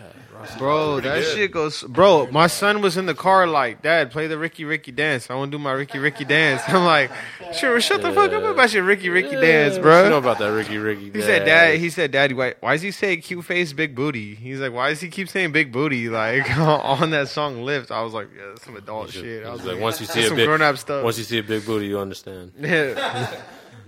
bro. 0.59 1.01
That 1.01 1.23
shit 1.23 1.53
goes, 1.53 1.83
bro. 1.85 2.27
My 2.33 2.49
son 2.49 2.83
was 2.83 2.97
in 2.97 3.07
the 3.07 3.15
car 3.15 3.47
like, 3.47 3.83
"Dad, 3.83 4.11
play 4.11 4.27
the 4.27 4.37
Ricky 4.37 4.65
Ricky 4.65 4.91
dance. 4.91 5.31
I 5.31 5.35
want 5.35 5.53
to 5.53 5.59
do 5.59 5.63
my 5.63 5.73
Ricky 5.73 5.99
Ricky 5.99 6.25
dance." 6.25 6.61
I'm 6.69 6.85
like, 6.85 7.11
"Sure, 7.55 7.81
shut 7.81 8.03
the 8.03 8.13
fuck 8.13 8.33
up 8.33 8.43
about 8.43 8.73
your 8.73 8.83
Ricky 8.83 9.09
Ricky 9.09 9.35
Yeah, 9.35 9.41
dance, 9.41 9.77
You 9.77 9.83
know 9.83 10.19
about 10.19 10.39
that 10.41 10.53
Ricky 10.53 10.79
Ricky? 10.79 11.13
He 11.13 11.23
said, 11.23 11.45
"Dad." 11.45 11.79
He 11.79 11.91
said, 11.91 12.11
"Daddy, 12.11 12.35
why, 12.35 12.55
why 12.61 12.73
does 12.73 12.83
he 12.83 12.91
say 12.91 13.17
cute 13.19 13.45
face, 13.45 13.73
big 13.73 13.95
booty?" 13.95 14.35
He's 14.35 14.59
like, 14.59 14.73
"Why 14.73 14.91
does 14.91 15.01
he 15.01 15.09
keep 15.09 15.29
saying 15.29 15.53
big 15.53 15.71
booty 15.71 16.09
like 16.23 16.51
on 16.59 17.11
that 17.11 17.29
song 17.29 17.63
Lift?" 17.63 17.93
I 17.93 18.03
was 18.03 18.13
like, 18.13 18.29
"Yeah, 18.37 18.49
that's 18.49 18.65
some 18.65 18.77
adult 18.77 19.13
shit." 19.13 19.47
I 19.47 19.53
was 19.53 19.65
like, 19.65 19.79
once 19.79 20.01
you 20.01 20.07
see 20.07 20.27
a 20.27 20.35
big, 20.35 20.47
grown 20.47 20.63
up 20.63 20.79
stuff. 20.79 21.05
once 21.05 21.17
you 21.19 21.25
see 21.25 21.39
a 21.39 21.45
big 21.45 21.65
booty, 21.65 21.87
you 21.87 22.01
understand. 22.01 22.53
yeah. 22.59 23.41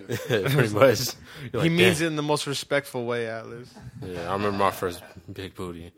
Pretty 0.27 0.69
much. 0.75 1.01
You're 1.53 1.63
he 1.63 1.69
like, 1.69 1.71
means 1.71 1.99
"Damn." 1.99 2.05
it 2.05 2.07
in 2.09 2.17
the 2.17 2.23
most 2.23 2.47
respectful 2.47 3.05
way, 3.05 3.29
Atlas. 3.29 3.73
Yeah, 4.05 4.29
I 4.31 4.33
remember 4.33 4.57
my 4.57 4.71
first 4.71 5.03
big 5.33 5.55
booty. 5.55 5.93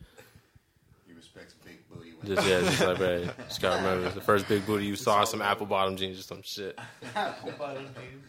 He 1.07 1.13
respects 1.13 1.55
big 1.65 1.79
booty. 1.89 2.13
Just 2.25 2.49
yeah, 2.49 2.61
just 2.61 2.81
like 2.81 2.97
hey, 2.99 3.31
just 3.49 3.63
gotta 3.63 3.77
remember 3.77 4.11
the 4.11 4.21
first 4.21 4.49
big 4.49 4.67
booty 4.67 4.85
you 4.87 4.97
saw 4.97 5.23
some 5.25 5.41
apple 5.41 5.67
bottom 5.67 5.97
jeans 5.97 6.19
or 6.19 6.23
some 6.23 6.43
shit. 6.43 6.79
Apple 7.15 7.53
bottom 7.59 7.85
jeans. 7.85 8.25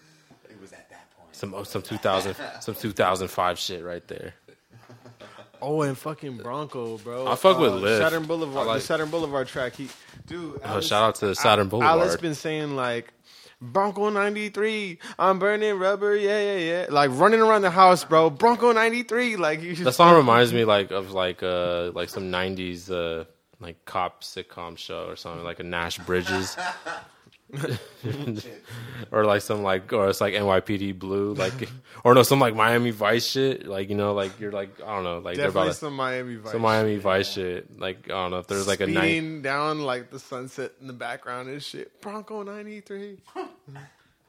It 0.50 0.62
was 0.62 0.72
at 0.72 0.88
that 0.92 1.10
point. 1.18 1.36
Some 1.36 1.54
oh, 1.56 1.64
some 1.64 1.82
two 1.82 1.98
thousand 1.98 2.36
some 2.60 2.76
two 2.76 2.92
thousand 2.92 3.30
five 3.30 3.58
shit 3.58 3.84
right 3.84 4.08
there. 4.08 4.36
Oh, 5.64 5.84
and 5.84 5.96
fucking 5.96 6.38
Bronco, 6.38 6.98
bro. 6.98 7.28
Uh, 7.28 7.34
I 7.34 7.36
fuck 7.36 7.60
with 7.60 7.74
Lift. 7.74 8.02
Saturn 8.02 8.26
Boulevard. 8.26 8.66
Like- 8.66 8.80
the 8.80 8.86
Saturn 8.86 9.10
Boulevard 9.12 9.48
track. 9.48 9.76
He, 9.76 9.90
dude. 10.26 10.60
Oh, 10.64 10.68
Alice- 10.68 10.88
shout 10.88 11.04
out 11.04 11.16
to 11.16 11.36
Saturn 11.36 11.66
Al- 11.66 11.70
Boulevard. 11.70 12.00
Alice 12.02 12.18
been 12.18 12.34
saying 12.36 12.76
like. 12.76 13.14
Bronco 13.62 14.10
93, 14.10 14.98
I'm 15.20 15.38
burning 15.38 15.78
rubber, 15.78 16.16
yeah, 16.16 16.42
yeah, 16.42 16.58
yeah. 16.58 16.86
Like 16.90 17.12
running 17.14 17.42
around 17.42 17.62
the 17.62 17.70
house, 17.70 18.04
bro. 18.04 18.32
Bronco 18.32 18.72
93, 18.72 19.36
like 19.36 19.62
you 19.62 19.76
That 19.76 19.94
song 19.94 20.16
reminds 20.16 20.52
me 20.52 20.66
like 20.66 20.90
of 20.90 21.12
like 21.12 21.44
uh 21.44 21.92
like 21.94 22.10
some 22.10 22.32
nineties 22.32 22.90
uh 22.90 23.26
like 23.60 23.86
cop 23.86 24.24
sitcom 24.24 24.78
show 24.78 25.06
or 25.06 25.16
something 25.16 25.44
like 25.44 25.60
a 25.60 25.64
Nash 25.64 26.00
Bridges. 26.00 26.58
or 29.12 29.26
like 29.26 29.42
some 29.42 29.64
like 29.64 29.92
or 29.92 30.10
it's 30.10 30.22
like 30.22 30.34
NYPD 30.34 30.98
Blue, 30.98 31.34
like 31.34 31.70
or 32.04 32.14
no, 32.14 32.24
some 32.24 32.40
like 32.40 32.56
Miami 32.56 32.92
Vice 32.92 33.26
shit. 33.26 33.68
Like 33.68 33.90
you 33.90 33.96
know, 33.96 34.14
like 34.14 34.40
you're 34.40 34.52
like 34.52 34.82
I 34.82 34.96
don't 34.96 35.04
know, 35.04 35.20
like 35.20 35.38
they're 35.38 35.50
about 35.50 35.76
some 35.76 35.96
Miami 35.96 36.36
Vice. 36.36 36.52
some 36.54 36.62
Miami 36.62 36.96
shit. 36.96 37.04
Vice 37.04 37.32
shit. 37.32 37.80
Like 37.80 38.06
I 38.06 38.14
don't 38.14 38.32
know 38.32 38.40
if 38.40 38.48
there's 38.48 38.68
like 38.68 38.80
a 38.80 38.88
night. 38.88 39.42
Down 39.42 39.82
like 39.82 40.12
the 40.12 40.20
sunset 40.20 40.72
in 40.80 40.88
the 40.88 40.94
background 40.94 41.50
and 41.50 41.62
shit. 41.62 42.02
Bronco 42.02 42.44
ninety 42.44 42.82
three. 42.82 43.18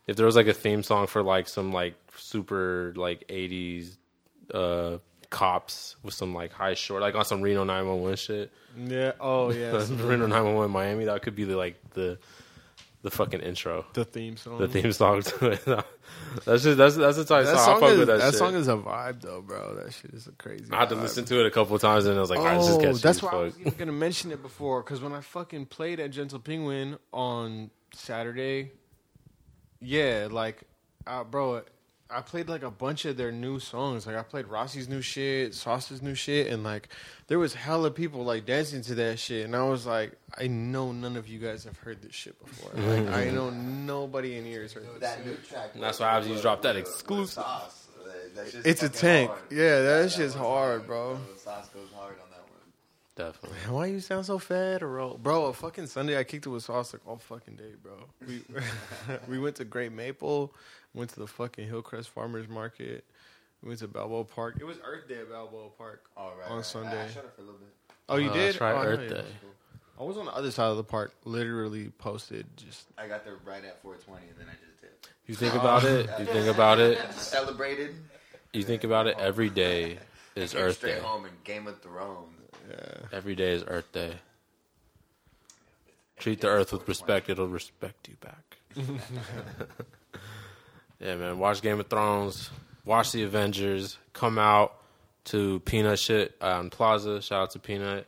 If 0.05 0.16
there 0.16 0.27
was 0.27 0.35
like 0.35 0.49
a 0.49 0.53
theme 0.53 0.83
song 0.83 1.07
for 1.07 1.23
like 1.23 1.47
some 1.49 1.73
like 1.73 1.95
super 2.16 2.93
like 2.97 3.27
'80s 3.29 3.97
uh 4.53 4.99
cops 5.31 5.97
with 6.03 6.12
some 6.12 6.35
like 6.35 6.53
high 6.53 6.75
short, 6.75 7.03
like 7.03 7.14
on 7.14 7.25
some 7.25 7.41
Reno 7.41 7.64
911 7.64 8.16
shit. 8.16 8.51
Yeah. 8.77 9.12
Oh 9.20 9.51
yeah. 9.51 9.70
Reno 9.70 10.27
911 10.27 10.70
Miami. 10.70 11.05
That 11.05 11.23
could 11.23 11.37
be 11.37 11.45
the 11.45 11.57
like 11.57 11.77
the 11.95 12.18
the 13.03 13.11
fucking 13.11 13.40
intro. 13.40 13.84
the 13.94 14.05
theme 14.05 14.36
song. 14.36 14.59
the 14.59 14.68
theme 14.68 14.92
song 14.92 15.22
to 15.22 15.46
it. 15.53 15.64
that's 16.44 16.62
just 16.62 16.78
that's 16.78 16.96
that's 16.96 17.16
the 17.16 17.24
type 17.24 17.46
of 17.46 17.46
That 17.46 17.57
song. 17.59 17.59
I 17.59 17.64
song 17.64 17.80
fuck 17.80 17.90
is 17.90 17.98
with 17.98 18.09
that, 18.09 18.18
that 18.20 18.30
shit. 18.30 18.38
song 18.38 18.55
is 18.55 18.68
a 18.68 18.76
vibe 18.76 19.20
though, 19.22 19.40
bro. 19.42 19.74
That 19.76 19.92
shit 19.92 20.12
is 20.14 20.26
a 20.28 20.32
crazy. 20.32 20.66
I 20.70 20.76
had 20.80 20.88
to 20.90 20.94
vibe. 20.94 21.03
listen 21.03 21.24
to 21.26 21.40
it 21.40 21.46
a 21.46 21.50
couple 21.50 21.74
of 21.76 21.82
times 21.82 22.07
and 22.07 22.16
I 22.16 22.20
was 22.20 22.30
like, 22.30 22.38
all 22.38 22.44
right, 22.44 22.59
this 22.59 22.68
is 22.68 22.76
Oh, 22.76 22.80
catchy. 22.80 22.92
that's 22.98 23.05
as 23.18 23.22
why 23.22 23.30
I 23.32 23.36
was 23.42 23.59
even 23.61 23.74
gonna 23.76 23.92
mention 23.92 24.30
it 24.32 24.40
before. 24.42 24.82
Because 24.82 25.00
when 25.00 25.12
I 25.12 25.20
fucking 25.20 25.66
played 25.66 25.98
at 26.00 26.11
Gentle 26.12 26.38
Penguin 26.38 26.98
on 27.12 27.70
Saturday, 27.92 28.70
yeah, 29.80 30.28
like, 30.30 30.62
uh, 31.07 31.24
bro, 31.24 31.62
I 32.14 32.20
played 32.20 32.48
like 32.48 32.62
a 32.62 32.70
bunch 32.70 33.04
of 33.04 33.16
their 33.16 33.32
new 33.32 33.58
songs. 33.58 34.06
Like 34.06 34.16
I 34.16 34.22
played 34.22 34.46
Rossi's 34.46 34.88
new 34.88 35.00
shit, 35.02 35.54
Sauce's 35.54 36.02
new 36.02 36.14
shit, 36.14 36.48
and 36.48 36.62
like 36.62 36.88
there 37.28 37.38
was 37.38 37.54
hella 37.54 37.90
people 37.90 38.24
like 38.24 38.44
dancing 38.46 38.82
to 38.82 38.94
that 38.96 39.18
shit. 39.18 39.44
And 39.44 39.56
I 39.56 39.62
was 39.64 39.86
like, 39.86 40.12
I 40.38 40.46
know 40.48 40.92
none 40.92 41.16
of 41.16 41.28
you 41.28 41.38
guys 41.38 41.64
have 41.64 41.78
heard 41.78 42.02
this 42.02 42.14
shit 42.14 42.38
before. 42.44 42.70
Like 42.74 43.08
I 43.08 43.30
know 43.30 43.50
nobody 43.50 44.36
in 44.36 44.44
here 44.44 44.62
has 44.62 44.72
heard 44.72 44.84
this. 44.84 45.00
That 45.00 45.24
new 45.26 45.34
track. 45.48 45.70
And 45.74 45.82
that's 45.82 46.00
why 46.00 46.08
I 46.10 46.18
was 46.18 46.28
you 46.28 46.40
dropped 46.40 46.62
that 46.62 46.76
exclusive. 46.76 47.34
Sauce. 47.42 47.78
That 48.34 48.50
shit's 48.50 48.66
It's 48.66 48.82
a 48.82 48.86
fucking 48.86 49.00
tank. 49.00 49.30
hard. 49.30 49.42
Yeah, 49.50 49.80
that 49.82 50.10
shit's 50.10 50.34
one's 50.34 50.46
hard, 50.46 50.86
bro. 50.86 51.18
The 51.34 51.38
sauce 51.40 51.68
goes 51.68 51.88
hard 51.94 52.14
on 52.14 52.30
that 52.30 52.40
one. 52.48 53.32
Definitely. 53.32 53.58
Why 53.68 53.86
you 53.86 54.00
sound 54.00 54.24
so 54.24 54.38
federal, 54.38 55.18
bro? 55.18 55.46
A 55.46 55.52
fucking 55.52 55.86
Sunday, 55.88 56.18
I 56.18 56.24
kicked 56.24 56.46
it 56.46 56.48
with 56.48 56.62
sauce 56.62 56.94
like 56.94 57.02
all 57.06 57.18
fucking 57.18 57.56
day, 57.56 57.72
bro. 57.82 57.92
We 58.26 58.42
we 59.28 59.38
went 59.38 59.56
to 59.56 59.64
Great 59.66 59.92
Maple, 59.92 60.54
went 60.95 61.11
to 61.11 61.20
the 61.20 61.26
fucking 61.26 61.66
Hillcrest 61.68 62.09
Farmers 62.11 62.49
Market, 62.49 63.05
we 63.62 63.68
went 63.68 63.80
to 63.80 63.88
Balboa 63.88 64.24
Park. 64.24 64.57
It 64.61 64.64
was 64.64 64.78
Earth 64.84 65.09
Day 65.09 65.18
at 65.20 65.30
Balboa 65.30 65.68
Park 65.78 66.05
All 66.16 66.32
right. 66.38 66.51
on 66.51 66.57
right. 66.57 66.64
Sunday. 66.66 67.03
I 67.05 67.09
shut 67.09 67.24
up 67.24 67.34
for 67.36 67.43
a 67.43 67.45
little 67.45 67.61
bit. 67.61 67.68
Oh, 68.09 68.16
you 68.16 68.30
Oh, 68.30 68.32
did? 68.34 68.49
that's 68.55 68.61
right, 68.61 68.72
Oh, 68.74 68.78
I 68.78 68.86
Earth 68.86 69.09
Day. 69.11 69.24
I 70.01 70.05
was 70.05 70.16
on 70.16 70.24
the 70.24 70.32
other 70.34 70.51
side 70.51 70.66
of 70.70 70.76
the 70.76 70.84
park, 70.84 71.12
literally 71.24 71.90
posted. 71.99 72.47
Just 72.57 72.86
I 72.99 73.07
got 73.07 73.24
there 73.24 73.36
right 73.45 73.64
at 73.64 73.80
420, 73.82 74.26
and 74.30 74.38
then 74.38 74.47
I 74.49 74.53
just 74.66 74.80
did. 74.80 74.90
You 75.26 75.34
think 75.36 75.55
about 75.55 75.84
it. 75.84 76.11
You 76.18 76.24
think 76.26 76.47
about 76.55 76.80
it. 76.80 76.99
Celebrated. 77.12 77.95
You 78.53 78.62
think 78.64 78.84
about 78.84 79.07
it. 79.07 79.16
Every 79.18 79.49
day 79.49 79.99
is 80.34 80.53
Came 80.55 80.62
Earth 80.62 80.76
straight 80.78 80.97
Day. 80.97 81.01
home 81.01 81.24
and 81.26 81.45
Game 81.45 81.66
of 81.68 81.80
Thrones. 81.82 82.34
yeah. 82.68 82.76
Every 83.12 83.34
day 83.36 83.53
is 83.53 83.62
Earth 83.66 83.90
Day. 83.93 84.14
Treat 86.16 86.40
the 86.40 86.49
Earth 86.49 86.72
with 86.72 86.88
respect; 86.88 87.28
it'll 87.30 87.47
respect 87.49 88.09
you 88.09 88.16
back. 88.20 88.57
yeah, 91.03 91.16
man. 91.16 91.38
Watch 91.38 91.61
Game 91.62 91.80
of 91.80 91.88
Thrones. 91.88 92.50
Watch 92.84 93.12
the 93.12 93.24
Avengers. 93.24 93.98
Come 94.12 94.38
out 94.38 94.74
to 95.24 95.61
Peanut 95.61 95.98
shit 95.98 96.34
on 96.40 96.70
Plaza. 96.70 97.20
Shout 97.20 97.42
out 97.42 97.50
to 97.53 97.59
Peanut. 97.59 98.07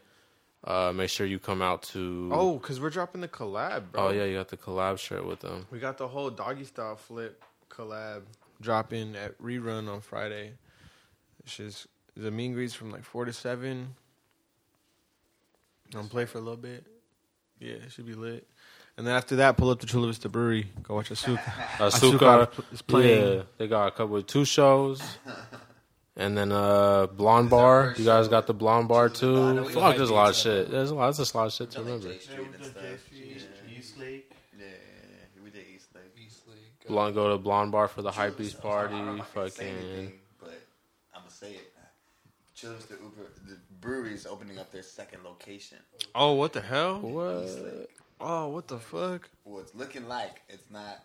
Uh, 0.62 0.92
make 0.94 1.10
sure 1.10 1.26
you 1.26 1.38
come 1.38 1.60
out 1.60 1.82
to. 1.82 2.30
Oh, 2.32 2.58
cause 2.58 2.80
we're 2.80 2.90
dropping 2.90 3.20
the 3.20 3.28
collab, 3.28 3.92
bro. 3.92 4.06
oh 4.06 4.10
yeah, 4.10 4.24
you 4.24 4.34
got 4.34 4.48
the 4.48 4.56
collab 4.56 4.98
shirt 4.98 5.26
with 5.26 5.40
them. 5.40 5.66
We 5.70 5.78
got 5.78 5.98
the 5.98 6.08
whole 6.08 6.30
doggy 6.30 6.64
style 6.64 6.96
flip 6.96 7.42
collab 7.68 8.22
dropping 8.62 9.14
at 9.14 9.38
rerun 9.42 9.92
on 9.92 10.00
Friday. 10.00 10.52
It's 11.44 11.56
just 11.58 11.86
the 12.16 12.30
mean 12.30 12.54
greets 12.54 12.72
from 12.72 12.90
like 12.90 13.04
four 13.04 13.26
to 13.26 13.32
seven. 13.32 13.94
I'm 15.94 16.08
play 16.08 16.24
for 16.24 16.38
a 16.38 16.40
little 16.40 16.56
bit. 16.56 16.86
Yeah, 17.60 17.74
it 17.74 17.92
should 17.92 18.06
be 18.06 18.14
lit. 18.14 18.46
And 18.96 19.06
then 19.06 19.14
after 19.16 19.36
that, 19.36 19.56
pull 19.56 19.70
up 19.70 19.80
to 19.80 19.86
Chula 19.86 20.06
Vista 20.06 20.28
Brewery. 20.28 20.68
Go 20.84 20.94
watch 20.94 21.10
Azúcar. 21.10 21.38
Azúcar 21.78 22.48
is 22.72 22.80
playing. 22.82 23.38
Yeah, 23.38 23.42
they 23.58 23.66
got 23.66 23.88
a 23.88 23.90
couple 23.90 24.16
of 24.16 24.26
two 24.26 24.44
shows. 24.44 25.02
And 26.16 26.38
then 26.38 26.52
uh 26.52 27.06
Blonde 27.08 27.50
Bar. 27.50 27.94
You 27.96 28.04
guys 28.04 28.28
got 28.28 28.46
the 28.46 28.54
Blonde 28.54 28.86
Bar 28.86 29.08
too. 29.08 29.64
Fuck, 29.70 29.96
there's 29.96 30.10
a 30.10 30.14
lot 30.14 30.30
of 30.30 30.36
shit. 30.36 30.70
There's 30.70 30.90
a 30.90 30.94
lot 30.94 31.12
there's 31.16 31.34
a 31.34 31.36
lot 31.36 31.46
of 31.46 31.52
shit 31.52 31.70
to 31.72 31.80
remember. 31.80 32.12
J 32.12 32.18
Street 32.20 32.46
and 32.54 32.64
stuff. 32.64 32.84
East 33.76 33.98
Lake. 33.98 34.30
Yeah, 34.56 34.64
yeah, 34.66 35.42
we 35.42 35.50
did 35.50 35.64
East 35.74 35.88
Lake. 35.92 36.04
East 36.24 36.42
Lake. 36.46 36.86
Blonde 36.86 37.14
go 37.16 37.30
to 37.32 37.38
Blonde 37.38 37.72
Bar 37.72 37.88
for 37.88 38.02
the 38.02 38.12
hype 38.12 38.38
beast 38.38 38.58
I 38.60 38.62
don't 38.62 38.70
party. 38.70 38.94
know 38.94 39.16
if 39.16 39.36
I 39.36 39.40
can 39.42 39.50
say 39.50 39.64
Fucking 39.72 39.88
anything, 39.88 40.12
but 40.38 40.62
I'm 41.12 41.22
gonna 41.22 41.30
say 41.32 41.50
it. 41.50 41.72
Chula 42.54 42.74
Vista 42.76 42.94
Uber, 43.02 43.28
the 43.48 43.56
brewery 43.80 44.14
is 44.14 44.24
opening 44.24 44.58
up 44.58 44.70
their 44.70 44.84
second 44.84 45.24
location. 45.24 45.78
Oh, 46.14 46.34
what 46.34 46.52
the 46.52 46.60
hell? 46.60 47.00
what? 47.00 47.88
East 48.16 48.20
Lake. 48.20 48.28
Oh, 48.30 48.48
what 48.48 48.68
the 48.68 48.78
fuck? 48.78 49.28
Well, 49.44 49.60
it's 49.60 49.74
looking 49.74 50.08
like 50.08 50.42
it's 50.48 50.70
not. 50.70 51.04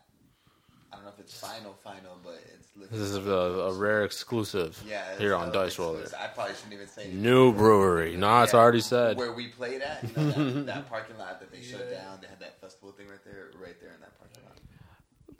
I 0.91 0.95
don't 0.95 1.05
know 1.05 1.11
if 1.11 1.19
it's 1.19 1.39
final, 1.39 1.75
final, 1.83 2.17
but 2.23 2.41
it's 2.55 2.69
looking. 2.75 2.97
This 2.97 3.09
is 3.09 3.15
a, 3.27 3.31
a 3.31 3.73
rare 3.73 4.03
exclusive 4.05 4.81
yeah, 4.87 5.03
here 5.19 5.35
on 5.35 5.51
Dice 5.51 5.77
Roller. 5.77 6.01
exclusive. 6.01 6.19
I 6.19 6.27
probably 6.33 6.55
shouldn't 6.55 6.73
even 6.73 6.87
say 6.87 7.03
it. 7.03 7.13
New 7.13 7.53
brewery. 7.53 8.17
Nah, 8.17 8.41
it's 8.43 8.55
already 8.55 8.81
said. 8.81 9.15
Where 9.17 9.31
we 9.31 9.49
played 9.49 9.81
at, 9.83 10.01
you 10.03 10.09
know, 10.23 10.31
that, 10.31 10.65
that 10.65 10.89
parking 10.89 11.17
lot 11.19 11.39
that 11.41 11.51
they 11.51 11.61
shut 11.61 11.91
down. 11.91 12.17
They 12.21 12.27
had 12.27 12.39
that 12.39 12.59
festival 12.59 12.91
thing 12.91 13.07
right 13.07 13.23
there, 13.23 13.51
right 13.63 13.79
there 13.79 13.91
in 13.93 13.99
that 14.01 14.17
parking 14.17 14.43
lot. 14.45 14.57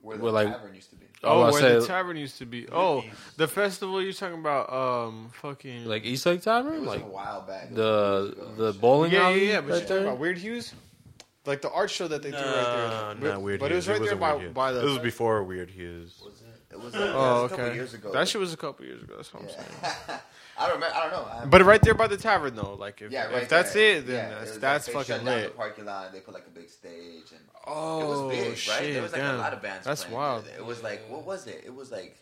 Where 0.03 0.17
the 0.17 0.23
Well, 0.23 0.33
like- 0.33 0.49
tavern 0.49 0.75
used 0.75 0.91
to 0.91 0.95
be. 0.97 1.05
Oh, 1.23 1.41
I 1.41 1.51
where 1.51 1.59
say 1.61 1.79
the 1.79 1.87
tavern 1.87 2.15
used 2.15 2.37
to 2.37 2.45
be. 2.45 2.67
Oh, 2.71 3.03
the 3.35 3.47
festival 3.47 4.01
you're 4.01 4.13
talking 4.13 4.39
about? 4.39 4.71
Um, 4.71 5.31
fucking 5.41 5.83
like 5.85 6.05
East 6.05 6.25
Lake 6.27 6.39
It 6.39 6.43
Tavern, 6.43 6.79
was 6.81 6.87
like 6.87 7.01
a 7.01 7.05
while 7.07 7.41
back. 7.41 7.73
The 7.73 8.35
the 8.55 8.71
bowling 8.73 9.11
yeah, 9.11 9.23
alley. 9.23 9.47
yeah, 9.47 9.53
yeah. 9.53 9.61
But 9.61 9.69
right 9.71 9.79
you're 9.79 9.87
talking 9.87 10.03
about 10.05 10.19
Weird 10.19 10.37
Hues, 10.37 10.73
like 11.49 11.61
the 11.61 11.69
art 11.71 11.89
show 11.91 12.07
that 12.07 12.21
they 12.23 12.31
threw 12.31 12.39
right 12.39 13.15
there. 13.19 13.31
not 13.31 13.41
weird. 13.41 13.59
But 13.59 13.71
it 13.71 13.75
was 13.75 13.85
Hues. 13.85 13.99
right 13.99 14.07
there 14.07 14.15
wasn't 14.17 14.21
by 14.21 14.31
Weird 14.33 14.41
Hues. 14.45 14.53
by 14.53 14.71
the. 14.71 14.81
It 14.81 14.85
was 14.85 14.97
before 14.99 15.43
Weird 15.43 15.69
Hues. 15.69 16.21
Was 16.23 16.41
it? 16.41 16.45
It 16.71 16.79
was, 16.79 16.93
uh, 16.95 16.99
Oh, 17.15 17.39
it 17.39 17.43
was 17.43 17.45
a 17.45 17.49
couple 17.49 17.65
okay. 17.65 17.75
years 17.75 17.93
ago. 17.95 18.11
That 18.13 18.27
shit 18.29 18.39
was 18.39 18.53
a 18.53 18.57
couple 18.57 18.85
years 18.85 19.01
ago. 19.01 19.15
That's 19.17 19.33
what 19.33 19.43
I'm 19.43 19.49
saying. 19.49 20.19
I 20.59 20.67
don't 20.67 20.75
remember. 20.75 20.95
I 20.95 21.01
don't 21.09 21.11
know. 21.11 21.31
I, 21.31 21.45
But 21.45 21.63
right 21.63 21.81
there 21.81 21.93
by 21.95 22.07
the 22.07 22.17
tavern, 22.17 22.53
though. 22.55 22.75
Like 22.75 23.01
if, 23.01 23.11
yeah, 23.11 23.27
if 23.27 23.33
right 23.33 23.49
that's 23.49 23.73
there. 23.73 23.97
it, 23.97 24.07
then 24.07 24.15
Yeah, 24.15 24.29
that's 24.37 24.49
it 24.51 24.53
was 24.53 24.59
that's 24.59 24.87
like 24.87 25.07
they 25.07 25.13
fucking 25.13 25.25
shut 25.25 25.25
down 25.25 25.35
the 25.41 25.47
lit. 25.47 25.57
parking 25.57 25.85
lot. 25.85 26.05
and 26.07 26.15
They 26.15 26.19
put 26.19 26.33
like 26.35 26.45
a 26.47 26.51
big 26.51 26.69
stage 26.69 27.31
and 27.31 27.41
Oh 27.65 28.01
it 28.01 28.05
was 28.07 28.37
big, 28.37 28.47
right? 28.49 28.57
shit! 28.57 28.93
There 28.93 29.01
was 29.01 29.11
like 29.13 29.21
damn. 29.21 29.35
a 29.35 29.37
lot 29.39 29.53
of 29.53 29.61
bands. 29.61 29.85
That's 29.85 30.03
playing 30.03 30.17
wild. 30.17 30.45
It 30.57 30.65
was 30.65 30.83
like 30.83 31.01
what 31.09 31.25
was 31.25 31.47
it? 31.47 31.63
It 31.65 31.73
was 31.73 31.91
like 31.91 32.17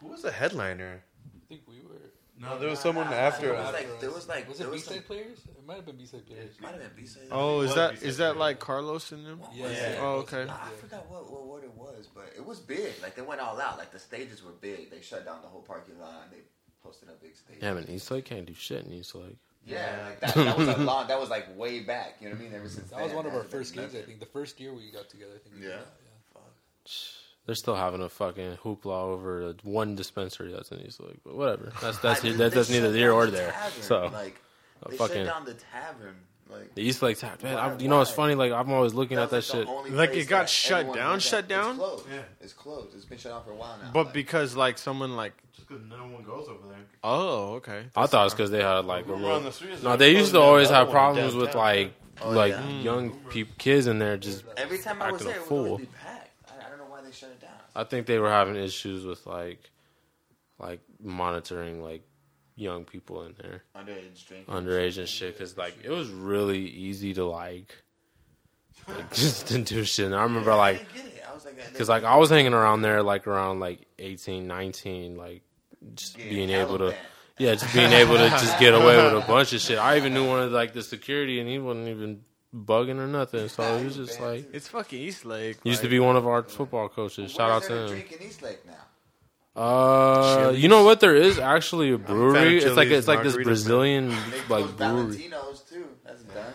Who 0.00 0.06
was 0.08 0.22
the 0.22 0.30
headliner? 0.32 1.02
I 1.36 1.38
think 1.48 1.62
we 1.68 1.76
were. 1.88 1.96
No, 2.40 2.58
there 2.58 2.70
was 2.70 2.80
someone 2.80 3.06
after 3.12 3.48
There 3.48 3.54
was 3.54 3.66
us. 3.66 3.72
like 3.74 4.00
there 4.00 4.10
was 4.10 4.28
like 4.28 4.48
Was 4.48 4.58
there 4.58 4.66
it 4.68 4.70
was 4.70 4.80
B-side 4.82 4.94
some, 4.96 5.04
players? 5.04 5.38
It 5.46 5.66
might 5.66 5.76
have 5.76 5.84
been 5.86 5.96
B-side 5.96 6.26
players. 6.26 6.54
might 6.60 6.70
have 6.72 6.80
been 6.80 6.90
B-side. 6.96 7.22
Oh, 7.30 7.60
is 7.60 7.66
was 7.68 7.74
that 7.76 7.90
B-side 7.92 8.06
is 8.08 8.16
that 8.16 8.32
player. 8.32 8.38
like 8.40 8.58
Carlos 8.60 9.12
in 9.12 9.24
them? 9.24 9.40
Yeah. 9.54 9.68
Yeah. 9.70 9.96
Oh, 10.00 10.12
okay. 10.24 10.46
I 10.48 10.70
forgot 10.80 11.10
what, 11.10 11.30
what 11.30 11.46
what 11.46 11.62
it 11.64 11.74
was, 11.76 12.08
but 12.14 12.32
it 12.34 12.44
was 12.44 12.58
big. 12.60 12.94
Like 13.02 13.14
they 13.14 13.22
went 13.22 13.40
all 13.42 13.60
out. 13.60 13.76
Like 13.78 13.92
the 13.92 13.98
stages 13.98 14.42
were 14.42 14.52
big. 14.52 14.90
They 14.90 15.02
shut 15.02 15.26
down 15.26 15.42
the 15.42 15.48
whole 15.48 15.60
parking 15.62 15.98
lot. 16.00 16.22
and 16.24 16.32
They 16.32 16.42
posted 16.82 17.10
a 17.10 17.12
big 17.22 17.36
stage. 17.36 17.58
Yeah, 17.60 17.74
man, 17.74 17.84
East 17.90 18.10
Lake 18.10 18.24
can't 18.24 18.46
do 18.46 18.54
shit 18.54 18.86
in 18.86 18.92
East 18.92 19.14
Lake. 19.14 19.36
Yeah, 19.66 20.06
like 20.06 20.20
that, 20.20 20.34
that 20.36 20.56
was 20.56 20.68
a 20.68 20.78
long. 20.78 21.08
That 21.08 21.20
was 21.20 21.28
like 21.28 21.46
way 21.58 21.80
back. 21.80 22.16
You 22.20 22.30
know 22.30 22.34
what 22.36 22.40
I 22.40 22.44
mean? 22.44 22.54
Ever 22.54 22.68
since 22.70 22.88
That 22.88 23.02
was 23.02 23.12
one 23.12 23.26
of 23.26 23.34
our 23.34 23.44
first 23.44 23.74
games. 23.74 23.94
I 23.94 24.00
think 24.00 24.18
the 24.18 24.24
first 24.26 24.58
year 24.58 24.72
we 24.72 24.90
got 24.90 25.10
together. 25.10 25.32
I 25.34 25.38
think. 25.38 25.56
we 25.56 25.60
did 25.60 25.70
Yeah. 25.72 25.76
that, 25.76 25.86
They're 27.46 27.54
still 27.54 27.74
having 27.74 28.00
a 28.02 28.08
fucking 28.08 28.58
hoopla 28.58 28.86
over 28.86 29.54
one 29.64 29.96
dispensary 29.96 30.52
that's 30.52 30.70
in 30.70 30.80
East 30.82 31.00
Lake, 31.00 31.18
but 31.24 31.34
whatever. 31.34 31.72
That's 31.82 31.98
that's 31.98 32.20
I 32.24 32.28
mean, 32.28 32.36
that's, 32.38 32.54
that's 32.54 32.70
neither 32.70 32.92
here 32.94 33.12
or 33.12 33.26
the 33.26 33.32
there. 33.32 33.50
tavern. 33.50 33.82
So 33.82 34.06
like 34.12 34.40
a 34.84 34.90
they 34.90 34.96
fucking 34.96 35.16
shut 35.16 35.26
down 35.26 35.44
the 35.46 35.54
tavern. 35.54 36.16
Like 36.48 36.74
the 36.74 36.82
East 36.82 37.00
Lake 37.02 37.16
Tavern. 37.18 37.38
Man, 37.50 37.54
Why- 37.54 37.74
I, 37.74 37.78
you 37.78 37.88
know 37.88 38.00
it's 38.00 38.10
funny? 38.10 38.34
Like 38.34 38.52
I'm 38.52 38.70
always 38.72 38.92
looking 38.94 39.18
at 39.18 39.30
that 39.30 39.36
like, 39.36 39.66
shit. 39.66 39.92
Like, 39.94 40.10
it 40.14 40.28
got 40.28 40.48
shut 40.48 40.92
down, 40.94 41.18
shut 41.20 41.46
down? 41.48 41.70
It's 41.70 41.78
closed. 41.78 42.04
Yeah. 42.12 42.20
It's 42.40 42.52
closed. 42.52 42.94
It's 42.96 43.04
been 43.04 43.18
shut 43.18 43.32
down 43.32 43.44
for 43.44 43.52
a 43.52 43.54
while 43.56 43.78
now. 43.82 43.90
But 43.92 44.06
Like, 44.06 44.14
because 44.14 44.56
like 44.56 44.76
someone 44.78 45.14
like 45.16 45.32
Just 45.54 45.68
because 45.68 45.82
no 45.88 45.96
one 46.08 46.22
goes 46.24 46.48
over 46.48 46.66
there. 46.68 46.78
oh 47.04 47.54
okay. 47.54 47.84
I 47.96 48.06
thought 48.06 48.22
it 48.22 48.24
was 48.24 48.34
because 48.34 48.50
they 48.50 48.62
had 48.62 48.84
like 48.84 49.06
a 49.06 49.12
Rumor 49.12 49.34
little- 49.38 49.50
the 49.50 49.78
no. 49.82 49.96
they're 49.96 50.10
used 50.10 50.32
to 50.32 50.40
always 50.40 50.70
have 50.70 50.90
problems 50.90 51.34
with 51.34 51.54
like 51.54 51.92
Oh, 52.22 52.30
like 52.32 52.52
yeah. 52.52 52.68
young 52.80 53.12
peop 53.30 53.56
kids 53.56 53.86
in 53.86 53.98
there 53.98 54.16
just. 54.18 54.44
every 54.58 54.76
time 54.78 55.00
I 55.00 55.10
was 55.10 55.22
acting 55.22 55.28
there, 55.28 55.36
a 55.36 55.38
it 55.38 55.40
would 55.40 55.48
fool. 55.48 55.66
always 55.70 55.86
be 55.86 55.92
packed. 56.04 56.28
I, 56.50 56.66
I 56.66 56.68
don't 56.68 56.78
know 56.78 56.84
why 56.90 57.00
they 57.00 57.12
shut 57.12 57.30
it 57.30 57.40
down. 57.40 57.50
I 57.74 57.84
think 57.84 58.06
they 58.06 58.18
were 58.18 58.30
having 58.30 58.56
issues 58.56 59.04
with 59.04 59.26
like 59.26 59.70
like 60.58 60.80
monitoring 61.02 61.82
like 61.82 62.02
young 62.56 62.84
people 62.84 63.24
in 63.24 63.34
there. 63.40 63.62
Underage 63.76 64.26
drinking. 64.26 64.54
underage 64.54 64.98
and 64.98 65.08
shit 65.08 65.36
because 65.36 65.56
like 65.56 65.76
it 65.82 65.90
was 65.90 66.08
really 66.10 66.60
easy 66.60 67.14
to 67.14 67.24
like, 67.24 67.74
like 68.88 69.10
just 69.14 69.48
to 69.48 69.58
do 69.58 69.84
shit. 69.84 70.06
And 70.06 70.14
I 70.14 70.22
remember 70.22 70.54
like 70.54 70.78
didn't 70.78 70.94
get 70.94 71.14
it. 71.14 71.24
I 71.28 71.34
was 71.34 71.44
like, 71.44 71.72
because 71.72 71.88
like 71.88 72.04
I 72.04 72.16
was 72.16 72.30
hanging 72.30 72.54
around 72.54 72.82
there 72.82 73.02
like 73.02 73.26
around 73.26 73.60
like 73.60 73.86
18, 73.98 74.46
19, 74.46 75.16
like 75.16 75.42
just 75.94 76.16
Getting 76.16 76.32
being 76.32 76.50
able 76.50 76.78
to. 76.78 76.94
Yeah, 77.38 77.54
just 77.54 77.72
being 77.72 77.92
able 77.92 78.18
to 78.18 78.28
just 78.28 78.58
get 78.58 78.74
away 78.80 79.02
with 79.02 79.24
a 79.24 79.26
bunch 79.26 79.54
of 79.54 79.60
shit. 79.62 79.78
I 79.78 79.96
even 79.96 80.12
knew 80.12 80.28
one 80.28 80.40
of 80.40 80.52
like 80.52 80.74
the 80.74 80.82
security, 80.82 81.40
and 81.40 81.48
he 81.48 81.58
wasn't 81.58 81.88
even 81.88 82.20
bugging 82.54 82.98
or 82.98 83.06
nothing. 83.06 83.48
So 83.48 83.78
he 83.78 83.84
was 83.84 83.96
just 83.96 84.20
like, 84.20 84.48
It's 84.52 84.68
fucking 84.68 84.98
East 85.00 85.24
Lake. 85.24 85.58
used 85.64 85.82
to 85.82 85.88
be 85.88 85.98
one 86.00 86.16
of 86.16 86.26
our 86.26 86.42
football 86.42 86.88
coaches. 86.88 87.30
Shout 87.32 87.50
out 87.50 87.62
to 87.64 87.74
him. 87.82 87.88
Drink 87.88 88.12
in 88.12 88.22
East 88.26 88.42
Lake 88.42 88.60
now. 88.66 88.74
Uh, 89.56 90.52
you 90.54 90.68
know 90.68 90.84
what? 90.84 91.00
There 91.00 91.14
is 91.16 91.38
actually 91.38 91.90
a 91.92 91.98
brewery. 91.98 92.58
It's 92.58 92.76
like 92.76 92.88
it's 92.88 93.08
like 93.08 93.22
this 93.22 93.34
Brazilian 93.36 94.10
like 94.48 94.76
brewery. 94.76 95.16
Valentino's 95.16 95.60
too. 95.62 95.86
That's 96.04 96.22
done. 96.22 96.52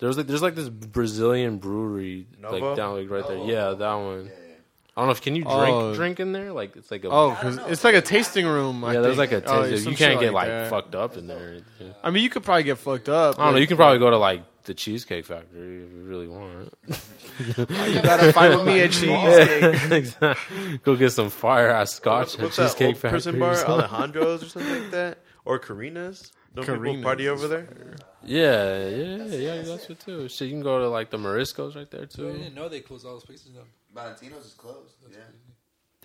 There's 0.00 0.16
like 0.16 0.26
there's 0.26 0.42
like 0.42 0.56
this 0.56 0.68
Brazilian 0.68 1.58
brewery 1.58 2.26
Novo? 2.40 2.68
like 2.70 2.76
down 2.76 2.96
like 2.96 3.08
right 3.08 3.26
there. 3.26 3.38
Yeah, 3.38 3.70
that 3.74 3.94
one. 3.94 4.24
Yeah, 4.24 4.30
yeah. 4.32 4.54
I 4.96 5.00
don't 5.00 5.06
know 5.06 5.12
if 5.12 5.22
can 5.22 5.36
you 5.36 5.44
drink 5.44 5.56
Oh. 5.56 5.94
drink 5.94 6.18
in 6.18 6.32
there? 6.32 6.52
Like 6.52 6.74
it's 6.76 6.90
like 6.90 7.04
a 7.04 7.08
Oh, 7.10 7.30
because 7.30 7.58
it's 7.70 7.84
like 7.84 7.94
a 7.94 8.02
tasting 8.02 8.44
room. 8.44 8.84
I 8.84 8.94
yeah. 8.94 9.00
There's 9.00 9.16
think. 9.16 9.30
like 9.32 9.44
a 9.44 9.48
Oh, 9.50 9.62
taste. 9.70 9.84
some 9.84 9.92
you 9.92 9.96
shit 9.96 10.08
can't 10.08 10.20
get 10.20 10.32
like 10.34 10.48
that. 10.48 10.68
fucked 10.70 10.96
up 10.96 11.16
in 11.16 11.28
there. 11.28 11.38
or 11.38 11.50
anything. 11.52 11.94
I 12.02 12.10
mean, 12.10 12.24
you 12.24 12.28
could 12.30 12.42
probably 12.42 12.64
get 12.64 12.78
fucked 12.78 13.08
up. 13.08 13.36
I 13.38 13.44
don't 13.44 13.46
know. 13.46 13.52
but- 13.52 13.60
You 13.60 13.66
can 13.68 13.76
probably 13.76 14.00
go 14.00 14.10
to 14.10 14.18
like 14.18 14.42
the 14.64 14.74
Cheesecake 14.74 15.24
Factory 15.24 15.84
if 15.84 15.92
you 15.92 16.02
really 16.04 16.28
want. 16.28 16.72
You 17.38 18.00
gotta 18.02 18.32
fight 18.32 18.50
with 18.56 18.66
me 18.66 18.80
at 18.80 18.92
cheesecake. 20.12 20.82
Go 20.84 20.96
get 20.96 21.10
some 21.10 21.30
fire 21.30 21.70
ass 21.70 21.94
scotch 21.94 22.34
at 22.34 22.42
What's 22.42 22.56
that 22.56 22.64
Cheesecake 22.68 22.86
old 22.88 22.96
Factory. 22.98 23.10
prison 23.10 23.36
or 23.36 23.38
bar? 23.38 23.54
something. 23.56 23.72
Alejandro's 23.90 24.42
or 24.44 24.48
something 24.48 24.82
like 24.82 24.90
that, 24.92 25.18
or 25.44 25.58
Karina's. 25.58 26.30
Don't 26.54 26.64
people 26.66 26.76
Karina's 26.78 27.02
party 27.04 27.28
over 27.28 27.48
there? 27.48 27.96
Yeah, 28.24 28.86
yeah, 28.88 29.24
yeah. 29.24 29.62
That's 29.62 29.88
what 29.88 29.98
too. 30.00 30.28
Shit, 30.28 30.48
you 30.48 30.54
can 30.54 30.62
go 30.62 30.78
to 30.80 30.88
like 30.88 31.10
the 31.10 31.16
Moriscos 31.16 31.74
right 31.74 31.90
there 31.90 32.04
too. 32.06 32.28
I 32.28 32.32
too. 32.32 32.38
didn't 32.38 32.54
know 32.54 32.68
they 32.68 32.80
closed 32.80 33.06
all 33.06 33.14
those 33.14 33.24
places 33.24 33.46
down. 33.52 33.64
Valentino's 33.94 34.44
is 34.46 34.52
closed. 34.54 34.94
yeah. 35.10 35.16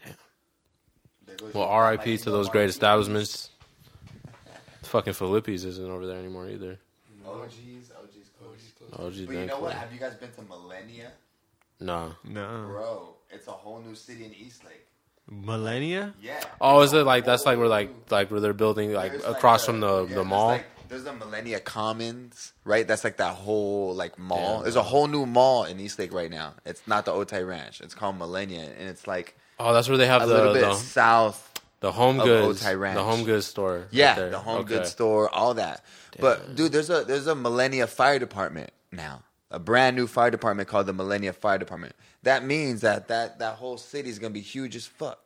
Damn. 0.05 0.16
There 1.26 1.36
goes 1.36 1.53
Well, 1.53 1.64
your- 1.66 1.72
R.I.P. 1.74 2.18
to 2.20 2.32
those 2.32 2.47
great 2.49 2.70
establishments. 2.70 3.49
Fucking 4.84 5.14
Philippi's 5.14 5.66
isn't 5.66 5.89
over 5.91 6.08
there 6.08 6.18
anymore 6.18 6.47
either. 6.47 6.80
OGs, 7.26 7.28
OGs. 7.28 7.43
Oh, 7.43 7.45
geez, 7.49 7.91
oh, 7.97 8.07
But 8.92 9.14
you 9.14 9.28
thank 9.28 9.48
know 9.50 9.60
what? 9.60 9.74
Have 9.74 9.94
you 9.94 10.00
guys 10.00 10.16
been 10.16 10.32
to 10.32 10.42
Millenia? 10.42 11.12
No. 11.80 12.16
No. 12.24 12.66
Bro, 12.68 13.16
it's 13.30 13.48
a 13.48 13.52
whole 13.52 13.80
new 13.82 13.96
city 13.96 14.26
in 14.26 14.34
Eastlake. 14.34 14.86
Millenia? 15.30 16.14
Yeah. 16.22 16.42
Oh, 16.62 16.82
is 16.82 16.94
it 16.94 17.06
like 17.06 17.26
that's 17.26 17.46
like 17.46 17.58
where 17.58 17.68
like 17.68 17.90
like 18.10 18.32
where 18.32 18.40
they're 18.40 18.54
building 18.54 18.94
like 18.94 19.12
There's 19.12 19.26
across 19.26 19.62
like 19.62 19.66
from 19.66 19.80
the 19.82 19.88
yeah, 20.04 20.10
the 20.10 20.16
there's 20.16 20.26
mall? 20.26 20.48
Like, 20.50 20.66
there's 20.90 21.04
the 21.04 21.12
Millenia 21.12 21.60
Commons, 21.60 22.54
right? 22.64 22.88
That's 22.88 23.04
like 23.04 23.18
that 23.18 23.36
whole 23.36 23.94
like 23.94 24.18
mall. 24.18 24.62
There's 24.62 24.78
a 24.78 24.84
whole 24.84 25.08
new 25.08 25.26
mall 25.26 25.66
in 25.66 25.80
Eastlake 25.82 26.14
right 26.14 26.32
now. 26.32 26.54
It's 26.66 26.88
not 26.88 27.04
the 27.06 27.12
Otay 27.12 27.46
Ranch. 27.46 27.82
It's 27.82 27.94
called 27.94 28.18
Millenia, 28.18 28.62
and 28.80 28.88
it's 28.88 29.06
like 29.06 29.38
Oh, 29.60 29.74
that's 29.74 29.90
where 29.90 29.98
they 29.98 30.08
have 30.08 30.22
a 30.22 30.28
the 30.28 30.34
little 30.34 30.54
bit 30.54 30.62
the, 30.62 30.76
south. 30.76 31.52
the 31.82 31.92
home 31.92 32.20
of 32.22 32.26
goods 32.26 32.64
Otay 32.64 32.80
Ranch. 32.80 32.96
the 32.96 33.04
home 33.04 33.26
goods 33.26 33.48
store. 33.48 33.88
Yeah, 33.92 34.16
there. 34.16 34.30
the 34.30 34.40
home 34.40 34.60
Okay. 34.60 34.76
goods 34.76 34.92
store, 34.92 35.30
all 35.34 35.56
that. 35.56 35.84
But 36.20 36.56
dude, 36.56 36.72
there's 36.72 36.90
a 36.90 37.04
there's 37.04 37.28
a 37.28 37.36
Millenia 37.36 37.88
Fire 37.88 38.18
Department 38.18 38.70
now. 38.92 39.24
A 39.50 39.60
brand 39.60 39.96
new 39.96 40.08
fire 40.08 40.30
department 40.30 40.68
called 40.68 40.88
the 40.88 40.94
Millenia 40.94 41.34
Fire 41.34 41.58
Department. 41.58 41.96
That 42.24 42.44
means 42.44 42.82
that 42.82 43.08
that 43.08 43.40
that 43.40 43.56
whole 43.56 43.78
city 43.78 44.10
is 44.10 44.20
gonna 44.20 44.34
be 44.34 44.42
huge 44.42 44.76
as 44.76 44.86
fuck. 44.86 45.20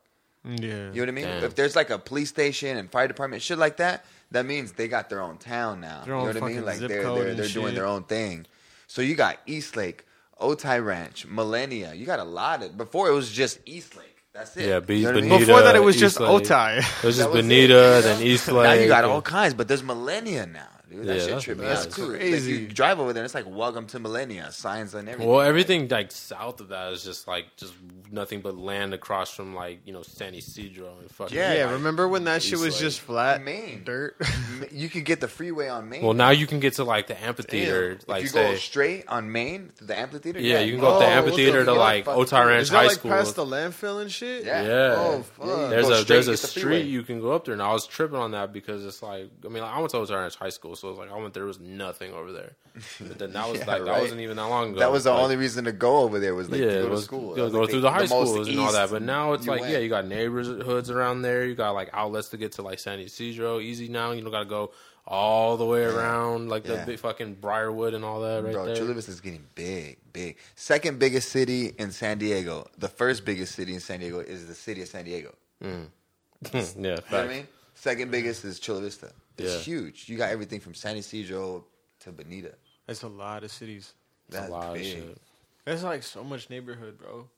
Yeah. 0.43 0.55
You 0.57 0.91
know 0.93 0.99
what 1.01 1.09
I 1.09 1.11
mean? 1.11 1.25
Damn. 1.25 1.43
If 1.43 1.55
there's 1.55 1.75
like 1.75 1.89
a 1.89 1.97
police 1.99 2.29
station 2.29 2.77
and 2.77 2.89
fire 2.91 3.07
department, 3.07 3.41
shit 3.41 3.57
like 3.57 3.77
that, 3.77 4.05
that 4.31 4.45
means 4.45 4.73
they 4.73 4.87
got 4.87 5.09
their 5.09 5.21
own 5.21 5.37
town 5.37 5.81
now. 5.81 6.03
Their 6.03 6.15
you 6.15 6.19
know 6.21 6.25
what 6.27 6.37
I 6.37 6.39
mean? 6.41 6.49
fucking 6.49 6.65
Like 6.65 6.77
zip 6.77 6.89
they're 6.89 7.03
they're, 7.03 7.33
they're 7.35 7.47
doing 7.47 7.73
their 7.75 7.85
own 7.87 8.03
thing. 8.03 8.45
So 8.87 9.01
you 9.01 9.15
got 9.15 9.37
Eastlake, 9.47 10.05
Otay 10.39 10.83
Ranch, 10.85 11.27
Millenia. 11.27 11.93
You 11.97 12.05
got 12.05 12.19
a 12.19 12.23
lot 12.23 12.61
of. 12.63 12.77
Before 12.77 13.07
it 13.09 13.13
was 13.13 13.31
just 13.31 13.59
Eastlake. 13.65 14.07
That's 14.33 14.55
it. 14.55 14.67
Yeah, 14.67 14.79
Be- 14.79 14.97
You 14.99 15.05
know 15.07 15.13
what 15.13 15.23
I 15.23 15.27
mean? 15.27 15.39
Before 15.39 15.61
that, 15.61 15.75
it 15.75 15.83
was 15.83 15.97
just 15.97 16.15
Eastlake. 16.19 16.43
Otay. 16.47 16.77
It 16.77 17.03
was 17.03 17.17
just 17.17 17.19
That 17.19 17.29
was 17.31 17.39
it, 17.39 17.43
Bonita, 17.43 17.61
you 17.61 17.67
know? 17.79 18.01
then 18.01 18.21
Eastlake. 18.23 18.63
Now 18.63 18.73
you 18.73 18.87
got 18.87 19.03
all 19.03 19.21
kinds, 19.21 19.53
but 19.53 19.67
there's 19.67 19.83
Millenia 19.83 20.45
now. 20.47 20.67
Dude, 20.91 21.05
that 21.05 21.13
Yeah, 21.13 21.19
shit 21.19 21.25
that's- 21.27 21.43
tripped 21.43 21.61
me 21.61 21.67
that's 21.67 21.85
out 21.85 21.91
too. 21.93 22.01
Like, 22.07 22.19
crazy. 22.19 22.51
you 22.51 22.67
drive 22.67 22.99
over 22.99 23.13
there, 23.13 23.21
and 23.23 23.25
it's 23.25 23.33
like 23.33 23.45
"Welcome 23.47 23.87
to 23.87 23.99
Millenia" 23.99 24.51
signs 24.51 24.93
and 24.93 25.07
everything. 25.07 25.31
Well, 25.31 25.39
everything 25.41 25.87
like 25.87 26.11
south 26.11 26.59
of 26.59 26.67
that 26.69 26.91
is 26.91 27.03
just 27.05 27.27
like 27.29 27.45
just 27.55 27.73
nothing 28.11 28.41
but 28.41 28.57
land 28.57 28.93
across 28.93 29.33
from 29.33 29.55
like 29.55 29.79
you 29.85 29.93
know 29.93 30.01
San 30.01 30.35
Ysidro 30.35 30.97
and 30.99 31.09
fucking. 31.09 31.37
Yeah, 31.37 31.53
Yeah, 31.53 31.65
like, 31.67 31.75
remember 31.75 32.07
when 32.09 32.25
that 32.25 32.43
shit 32.43 32.59
was 32.59 32.75
Eastlake. 32.75 32.81
just 32.81 32.99
flat 32.99 33.41
Maine. 33.41 33.83
dirt? 33.85 34.17
you 34.71 34.89
could 34.89 35.05
get 35.05 35.21
the 35.21 35.29
freeway 35.29 35.69
on 35.69 35.87
Main. 35.87 36.01
Well, 36.03 36.13
now 36.13 36.31
you 36.31 36.45
can 36.45 36.59
get 36.59 36.73
to 36.73 36.83
like 36.83 37.07
the 37.07 37.21
amphitheater, 37.23 37.95
Damn. 37.95 37.99
like 38.07 38.17
if 38.19 38.23
you 38.23 38.29
say, 38.29 38.51
go 38.51 38.57
straight 38.57 39.07
on 39.07 39.31
Main 39.31 39.71
to 39.77 39.85
the 39.85 39.97
amphitheater, 39.97 40.39
yeah, 40.41 40.59
you 40.59 40.73
can 40.73 40.81
go 40.81 40.87
up 40.87 40.99
the 40.99 41.05
Oh, 41.05 41.07
what 41.07 41.09
the 41.09 41.15
amphitheater 41.29 41.59
to 41.59 41.71
fuck? 41.71 41.77
like 41.77 42.05
Fucking- 42.05 42.23
Otay 42.25 42.45
Ranch 42.47 42.61
Is 42.63 42.69
that 42.71 42.75
High 42.77 42.83
like 42.87 42.91
School. 42.95 43.11
past 43.11 43.35
the 43.37 43.45
landfill 43.45 44.01
and 44.01 44.11
shit? 44.11 44.43
Yeah. 44.45 44.61
Yeah. 44.63 44.95
Oh 44.97 45.21
fuck. 45.23 45.47
Yeah, 45.47 45.63
you 45.63 45.69
There's 45.69 45.87
go 45.87 45.91
a 45.93 45.95
straight, 45.95 46.07
there's 46.07 46.27
a 46.27 46.31
get 46.31 46.41
the 46.41 46.47
street 46.47 46.85
you 46.85 47.03
can 47.03 47.21
go 47.21 47.31
up 47.31 47.45
there, 47.45 47.53
and 47.53 47.61
I 47.61 47.71
was 47.71 47.87
tripping 47.87 48.17
on 48.17 48.31
that 48.31 48.51
because 48.51 48.85
it's 48.85 49.01
like 49.01 49.29
I 49.45 49.47
mean 49.47 49.63
like, 49.63 49.71
I 49.71 49.79
went 49.79 49.91
to 49.91 49.97
Otay 49.97 50.15
Ranch 50.19 50.35
High 50.35 50.49
School, 50.49 50.75
so 50.81 50.87
it 50.87 50.91
was 50.91 50.99
like 50.99 51.11
I 51.11 51.21
went 51.21 51.35
there, 51.35 51.45
was 51.45 51.59
nothing 51.59 52.11
over 52.11 52.31
there. 52.31 52.53
But 52.99 53.19
then 53.19 53.33
that 53.33 53.47
was 53.51 53.59
Yeah, 53.59 53.65
like 53.67 53.85
that 53.85 54.01
wasn't 54.01 54.21
even 54.21 54.35
that 54.37 54.47
long 54.47 54.71
ago. 54.71 54.79
That 54.79 54.91
was 54.91 55.03
the 55.03 55.11
Like, 55.11 55.21
only 55.21 55.35
reason 55.35 55.65
to 55.65 55.71
go 55.71 55.97
over 55.99 56.19
there 56.19 56.33
was 56.33 56.49
like 56.49 56.59
yeah, 56.59 56.65
to 56.67 56.73
go 56.73 56.79
it 56.79 56.83
to 56.85 56.89
was 56.89 57.03
school. 57.03 57.35
Go, 57.35 57.43
was, 57.43 57.53
go 57.53 57.59
like, 57.59 57.69
through 57.69 57.81
the 57.81 57.91
high 57.91 57.99
most 58.07 58.31
schools 58.31 58.47
and 58.47 58.59
all 58.59 58.71
that. 58.71 58.89
But 58.89 59.03
now 59.03 59.33
it's 59.33 59.45
like, 59.45 59.61
went. 59.61 59.73
yeah, 59.73 59.77
you 59.77 59.89
got 59.89 60.07
neighborhoods 60.07 60.89
around 60.89 61.21
there. 61.21 61.45
You 61.45 61.53
got 61.53 61.71
like 61.71 61.91
outlets 61.93 62.29
to 62.29 62.37
get 62.37 62.53
to 62.53 62.63
like 62.63 62.79
San 62.79 62.99
Ysidro 62.99 63.59
easy 63.59 63.89
now. 63.89 64.11
You 64.11 64.23
don't 64.23 64.31
got 64.31 64.39
to 64.39 64.45
go 64.45 64.71
all 65.05 65.55
the 65.57 65.65
way 65.65 65.83
around 65.83 66.49
like 66.49 66.63
the 66.63 66.81
big 66.85 66.97
fucking 66.97 67.35
Briarwood 67.35 67.93
and 67.93 68.03
all 68.03 68.21
that 68.21 68.43
right 68.43 68.53
Bro, 68.53 68.65
there. 68.65 68.75
Chula 68.75 68.95
Vista 68.95 69.11
is 69.11 69.21
getting 69.21 69.45
big, 69.53 69.97
big. 70.13 70.37
Second 70.55 70.97
biggest 70.97 71.29
city 71.29 71.73
in 71.77 71.91
San 71.91 72.17
Diego. 72.17 72.67
The 72.79 72.87
first 72.87 73.23
biggest 73.23 73.53
city 73.53 73.75
in 73.75 73.79
San 73.79 73.99
Diego 73.99 74.19
is 74.19 74.47
the 74.47 74.55
city 74.55 74.81
of 74.81 74.87
San 74.87 75.05
Diego. 75.05 75.35
yeah, 75.61 75.67
mm. 75.67 76.75
You 76.75 76.81
know 76.81 76.95
what 77.09 77.13
I 77.13 77.27
mean? 77.27 77.47
Second 77.75 78.11
biggest 78.11 78.45
is 78.45 78.59
Chula 78.59 78.81
Vista. 78.81 79.11
It's 79.37 79.53
Yeah. 79.53 79.59
huge. 79.59 80.09
You 80.09 80.17
got 80.17 80.29
everything 80.29 80.59
from 80.59 80.73
San 80.73 80.95
Ysidro 80.97 81.65
to 82.01 82.11
Bonita. 82.11 82.53
That's 82.87 83.03
a 83.03 83.07
lot 83.07 83.43
of 83.43 83.51
cities. 83.51 83.93
That's 84.29 84.47
a 84.49 84.51
lot 84.51 84.73
big. 84.73 84.81
of 84.81 84.87
shit. 84.87 85.17
That's 85.65 85.83
like 85.83 86.03
so 86.03 86.23
much 86.23 86.49
neighborhood, 86.49 86.97
bro. 86.97 87.29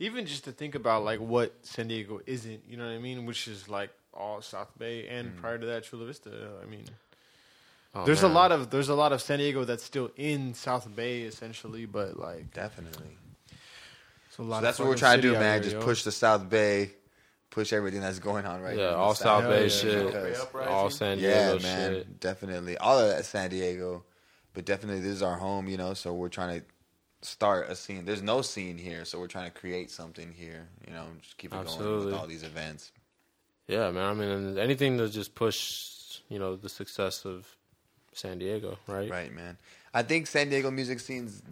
Even 0.00 0.26
just 0.26 0.44
to 0.44 0.52
think 0.52 0.74
about 0.74 1.04
like 1.04 1.20
what 1.20 1.54
San 1.62 1.88
Diego 1.88 2.20
isn't, 2.26 2.62
you 2.68 2.76
know 2.76 2.84
what 2.86 2.92
I 2.92 2.98
mean? 2.98 3.26
Which 3.26 3.48
is 3.48 3.68
like 3.68 3.90
all 4.12 4.42
South 4.42 4.70
Bay 4.78 5.06
and 5.08 5.32
mm. 5.32 5.40
prior 5.40 5.58
to 5.58 5.66
that 5.66 5.84
Chula 5.84 6.06
Vista. 6.06 6.30
I 6.62 6.66
mean, 6.66 6.84
Oh, 7.94 8.04
there's 8.04 8.22
man. 8.22 8.30
a 8.30 8.34
lot 8.34 8.52
of 8.52 8.70
there's 8.70 8.90
a 8.90 8.94
lot 8.94 9.12
of 9.12 9.22
San 9.22 9.38
Diego 9.38 9.64
that's 9.64 9.82
still 9.82 10.10
in 10.16 10.52
South 10.54 10.94
Bay 10.94 11.22
essentially, 11.22 11.86
but 11.86 12.18
like 12.18 12.52
Definitely. 12.52 13.16
a 14.38 14.42
lot. 14.42 14.56
So 14.56 14.56
of 14.58 14.62
that's 14.62 14.78
what 14.78 14.86
we're 14.88 14.92
fucking 14.94 15.00
trying 15.00 15.16
to 15.22 15.22
do, 15.22 15.32
man. 15.32 15.54
here, 15.54 15.62
Just 15.62 15.76
yo. 15.76 15.82
push 15.82 16.02
the 16.04 16.12
South 16.12 16.48
Bay, 16.48 16.92
push 17.50 17.72
everything 17.72 18.00
that's 18.00 18.18
going 18.18 18.44
on 18.46 18.60
right 18.60 18.76
Yeah, 18.76 18.90
now. 18.90 18.96
all 18.96 19.14
South 19.14 19.42
Hell 19.42 19.50
Bay 19.50 19.62
yeah. 19.64 19.68
shit, 19.68 20.06
Because- 20.06 20.46
all 20.68 20.90
San 20.90 21.18
Diego 21.18 21.34
Yeah, 21.34 21.50
Diego 21.52 21.62
man, 21.62 21.92
shit. 21.94 22.20
definitely. 22.20 22.76
All 22.78 22.98
of 22.98 23.08
that 23.08 23.24
San 23.24 23.50
Diego, 23.50 24.04
but 24.54 24.64
definitely 24.64 25.00
this 25.00 25.12
is 25.12 25.22
our 25.22 25.36
home, 25.38 25.68
you 25.68 25.76
know. 25.76 25.94
So 25.94 26.12
we're 26.14 26.28
trying 26.28 26.60
to 26.60 26.66
start 27.22 27.70
a 27.70 27.74
scene. 27.76 28.04
There's 28.04 28.22
no 28.22 28.42
scene 28.42 28.78
here, 28.78 29.04
so 29.04 29.18
we're 29.18 29.26
trying 29.28 29.50
to 29.50 29.58
create 29.58 29.90
something 29.90 30.32
here, 30.32 30.68
you 30.86 30.92
know. 30.92 31.06
Just 31.22 31.36
keep 31.38 31.52
it 31.52 31.64
going 31.66 32.04
with 32.04 32.14
all 32.14 32.26
these 32.26 32.42
events. 32.42 32.92
Yeah, 33.66 33.90
man. 33.90 34.04
I 34.10 34.14
mean, 34.14 34.58
anything 34.58 34.98
to 34.98 35.08
just 35.08 35.34
push, 35.34 36.20
you 36.28 36.38
know, 36.38 36.56
the 36.56 36.68
success 36.68 37.24
of 37.24 37.46
San 38.12 38.38
Diego, 38.38 38.78
right? 38.86 39.10
Right, 39.10 39.34
man. 39.34 39.58
I 39.92 40.02
think 40.02 40.26
San 40.26 40.48
Diego 40.48 40.70
music 40.70 41.00
scene's 41.00 41.42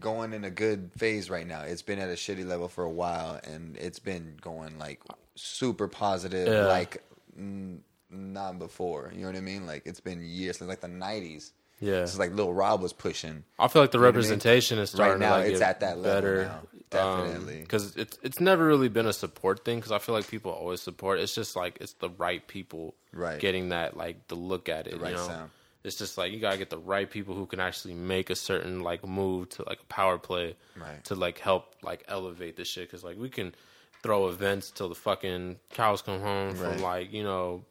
going 0.00 0.32
in 0.32 0.44
a 0.44 0.50
good 0.50 0.90
phase 0.96 1.30
right 1.30 1.46
now. 1.46 1.62
It's 1.62 1.82
been 1.82 1.98
at 1.98 2.08
a 2.08 2.12
shitty 2.14 2.46
level 2.46 2.68
for 2.68 2.84
a 2.84 2.90
while, 2.90 3.40
and 3.44 3.76
it's 3.76 3.98
been 3.98 4.36
going 4.40 4.78
like 4.78 5.00
super 5.34 5.88
positive, 5.88 6.48
Yeah. 6.48 6.66
like 6.66 7.02
mm, 7.38 7.78
not 8.10 8.58
before. 8.58 9.10
You 9.14 9.22
know 9.22 9.28
what 9.28 9.36
I 9.36 9.40
mean? 9.40 9.66
Like 9.66 9.82
it's 9.86 10.00
been 10.00 10.22
years 10.24 10.58
since 10.58 10.68
like 10.68 10.80
the 10.80 10.88
'90s. 10.88 11.52
Yeah. 11.80 12.02
Is 12.02 12.18
like 12.18 12.32
Lil 12.32 12.52
Rob 12.54 12.80
was 12.80 12.92
pushing. 12.92 13.44
I 13.58 13.66
feel 13.68 13.82
like 13.82 13.90
the 13.90 13.98
You 13.98 14.02
know 14.02 14.06
what 14.08 14.14
I 14.14 14.18
mean? 14.18 14.22
representation 14.30 14.78
is 14.78 14.90
starting 14.90 15.20
Right 15.20 15.28
now, 15.28 15.36
like 15.38 15.50
it's 15.52 15.60
at 15.60 15.80
that 15.80 15.98
level 15.98 16.12
better. 16.14 16.44
now. 16.44 16.60
Definitely. 16.90 17.58
because 17.60 17.96
it's 17.96 18.16
it's 18.22 18.38
never 18.38 18.64
really 18.64 18.88
been 18.88 19.06
a 19.06 19.12
support 19.12 19.64
thing. 19.64 19.78
Because 19.78 19.90
I 19.90 19.98
feel 19.98 20.14
like 20.14 20.28
people 20.28 20.52
always 20.52 20.80
support. 20.80 21.18
It's 21.18 21.34
just 21.34 21.56
like 21.56 21.78
it's 21.80 21.94
the 21.94 22.10
right 22.10 22.46
people, 22.46 22.94
Right. 23.12 23.40
Getting 23.40 23.70
that 23.70 23.96
like 23.96 24.28
the 24.28 24.36
look 24.36 24.68
at 24.68 24.86
it, 24.86 24.92
The 24.92 24.98
right 25.00 25.10
you 25.10 25.16
know? 25.16 25.26
sound. 25.26 25.50
It's 25.84 25.96
just 25.96 26.16
like 26.16 26.32
you 26.32 26.40
gotta 26.40 26.56
get 26.56 26.70
the 26.70 26.78
right 26.78 27.08
people 27.08 27.34
who 27.34 27.44
can 27.44 27.60
actually 27.60 27.94
make 27.94 28.30
a 28.30 28.34
certain 28.34 28.80
like 28.80 29.06
move 29.06 29.50
to 29.50 29.64
like 29.66 29.80
a 29.80 29.86
power 29.86 30.18
play, 30.18 30.56
Right. 30.76 31.04
To 31.04 31.14
like 31.14 31.38
help 31.38 31.74
like 31.82 32.04
elevate 32.08 32.56
the 32.56 32.64
shit. 32.64 32.88
Because 32.88 33.04
like 33.04 33.18
we 33.18 33.28
can 33.28 33.54
throw 34.02 34.28
events 34.28 34.70
till 34.70 34.88
the 34.88 34.94
fucking 34.94 35.56
cows 35.70 36.02
come 36.02 36.20
home 36.20 36.54
from 36.54 36.80
like 36.82 37.12
you 37.12 37.22
know 37.22 37.64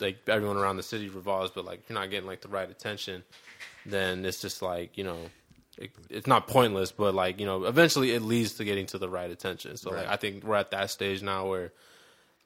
like 0.00 0.18
everyone 0.26 0.56
around 0.56 0.76
the 0.76 0.82
city 0.82 1.08
revolves, 1.08 1.52
but 1.54 1.64
like 1.64 1.80
if 1.80 1.88
you're 1.88 1.98
not 1.98 2.10
getting 2.10 2.26
like 2.26 2.40
the 2.40 2.48
right 2.48 2.68
attention, 2.68 3.22
then 3.86 4.24
it's 4.24 4.40
just 4.40 4.60
like 4.60 4.98
you 4.98 5.04
know, 5.04 5.18
it, 5.78 5.90
it's 6.10 6.26
not 6.26 6.48
pointless, 6.48 6.90
but 6.90 7.14
like 7.14 7.38
you 7.38 7.46
know, 7.46 7.64
eventually 7.64 8.10
it 8.10 8.22
leads 8.22 8.54
to 8.54 8.64
getting 8.64 8.86
to 8.86 8.98
the 8.98 9.08
right 9.08 9.30
attention. 9.30 9.76
So 9.76 9.90
like 9.90 10.08
I 10.08 10.16
think 10.16 10.42
we're 10.42 10.56
at 10.56 10.72
that 10.72 10.90
stage 10.90 11.22
now 11.22 11.48
where 11.48 11.72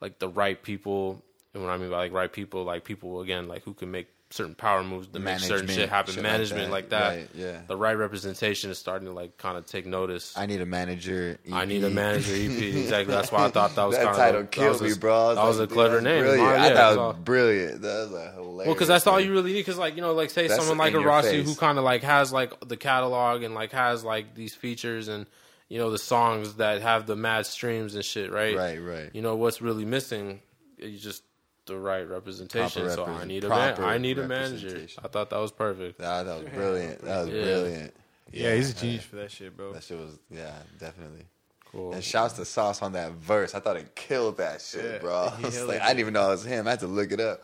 like 0.00 0.18
the 0.18 0.28
right 0.28 0.62
people, 0.62 1.22
and 1.54 1.62
what 1.62 1.72
I 1.72 1.78
mean 1.78 1.88
by 1.88 1.96
like 1.96 2.12
right 2.12 2.30
people, 2.30 2.64
like 2.64 2.84
people 2.84 3.22
again, 3.22 3.48
like 3.48 3.62
who 3.62 3.72
can 3.72 3.90
make 3.90 4.08
certain 4.30 4.54
power 4.54 4.82
moves 4.82 5.08
to 5.08 5.20
make 5.20 5.38
certain 5.38 5.68
shit 5.68 5.88
happen. 5.88 6.14
shit 6.14 6.22
like 6.22 6.32
Management 6.32 6.64
that. 6.66 6.70
like 6.70 6.88
that. 6.90 7.16
Right, 7.16 7.28
yeah. 7.34 7.60
The 7.66 7.76
right 7.76 7.94
representation 7.94 8.70
is 8.70 8.78
starting 8.78 9.06
to 9.06 9.14
like 9.14 9.36
kind 9.36 9.56
of 9.56 9.66
take 9.66 9.86
notice. 9.86 10.36
I 10.36 10.46
need 10.46 10.60
a 10.60 10.66
manager. 10.66 11.38
I 11.52 11.64
need 11.64 11.84
a 11.84 11.90
manager 11.90 12.34
EP. 12.34 12.62
Exactly. 12.76 13.14
That's 13.14 13.30
why 13.30 13.44
I 13.44 13.50
thought 13.50 13.74
that 13.76 13.84
was 13.84 13.96
that 13.96 14.04
kind 14.06 14.16
title 14.16 14.40
of 14.42 14.50
killed 14.50 14.82
me, 14.82 14.94
bro. 14.94 15.34
That 15.34 15.44
was 15.44 15.58
like, 15.58 15.70
a 15.70 15.72
clever 15.72 16.00
name. 16.00 16.24
Brilliant. 16.24 16.48
I 16.48 16.68
thought 16.68 16.74
that's 16.74 16.96
it 16.96 16.98
all. 16.98 17.08
was 17.08 17.16
brilliant. 17.18 17.82
That 17.82 17.88
was 17.88 18.12
a 18.12 18.32
hilarious. 18.32 18.66
Well, 18.66 18.74
because 18.74 18.88
that's 18.88 19.06
all 19.06 19.20
you 19.20 19.32
really 19.32 19.52
need. 19.52 19.60
Because 19.60 19.78
like 19.78 19.96
you 19.96 20.02
know, 20.02 20.12
like 20.12 20.30
say 20.30 20.48
That's 20.48 20.60
someone 20.60 20.78
like 20.78 20.94
a 20.94 21.00
Rossi 21.00 21.42
who 21.42 21.54
kind 21.54 21.78
of 21.78 21.84
like 21.84 22.02
has 22.02 22.32
like 22.32 22.52
the 22.66 22.76
catalog 22.76 23.42
and 23.42 23.54
like 23.54 23.72
has 23.72 24.04
like 24.04 24.34
these 24.34 24.54
features 24.54 25.08
and 25.08 25.26
you 25.68 25.78
know 25.78 25.90
the 25.90 25.98
songs 25.98 26.54
that 26.54 26.82
have 26.82 27.06
the 27.06 27.16
mad 27.16 27.46
streams 27.46 27.94
and 27.94 28.04
shit, 28.04 28.30
right? 28.32 28.56
Right, 28.56 28.78
right. 28.78 29.10
You 29.12 29.22
know 29.22 29.36
what's 29.36 29.62
really 29.62 29.84
missing? 29.84 30.40
You 30.78 30.98
just 30.98 31.22
the 31.66 31.76
right 31.78 32.08
representation. 32.08 32.82
Proper 32.86 32.94
so 32.96 33.04
I 33.06 33.24
need 33.24 33.44
a 33.44 33.48
man, 33.48 33.80
I 33.80 33.98
need 33.98 34.18
a 34.18 34.26
manager. 34.26 34.86
I 35.02 35.08
thought 35.08 35.30
that 35.30 35.38
was 35.38 35.52
perfect. 35.52 35.98
That, 35.98 36.24
that 36.24 36.42
was 36.42 36.48
brilliant. 36.52 37.02
That 37.02 37.18
was 37.24 37.28
Yeah. 37.28 37.42
brilliant. 37.42 37.94
Yeah, 38.32 38.54
he's 38.54 38.70
a 38.70 38.74
genius 38.74 39.04
for 39.04 39.16
that 39.16 39.30
shit, 39.30 39.56
bro. 39.56 39.72
That 39.72 39.84
shit 39.84 39.98
was 39.98 40.18
yeah, 40.30 40.52
definitely. 40.78 41.26
Cool. 41.70 41.92
And 41.92 42.02
shouts 42.02 42.34
to 42.34 42.44
Sauce 42.44 42.82
on 42.82 42.92
that 42.92 43.12
verse. 43.12 43.54
I 43.54 43.60
thought 43.60 43.76
it 43.76 43.94
killed 43.94 44.38
that 44.38 44.60
shit, 44.62 44.84
Yeah, 44.84 44.98
bro. 44.98 45.30
I 45.38 45.40
was 45.40 45.62
like, 45.64 45.76
it. 45.76 45.82
I 45.82 45.88
didn't 45.88 46.00
even 46.00 46.14
know 46.14 46.28
it 46.28 46.32
was 46.32 46.44
him. 46.44 46.66
I 46.66 46.70
had 46.70 46.80
to 46.80 46.86
look 46.86 47.12
it 47.12 47.20
up. 47.20 47.42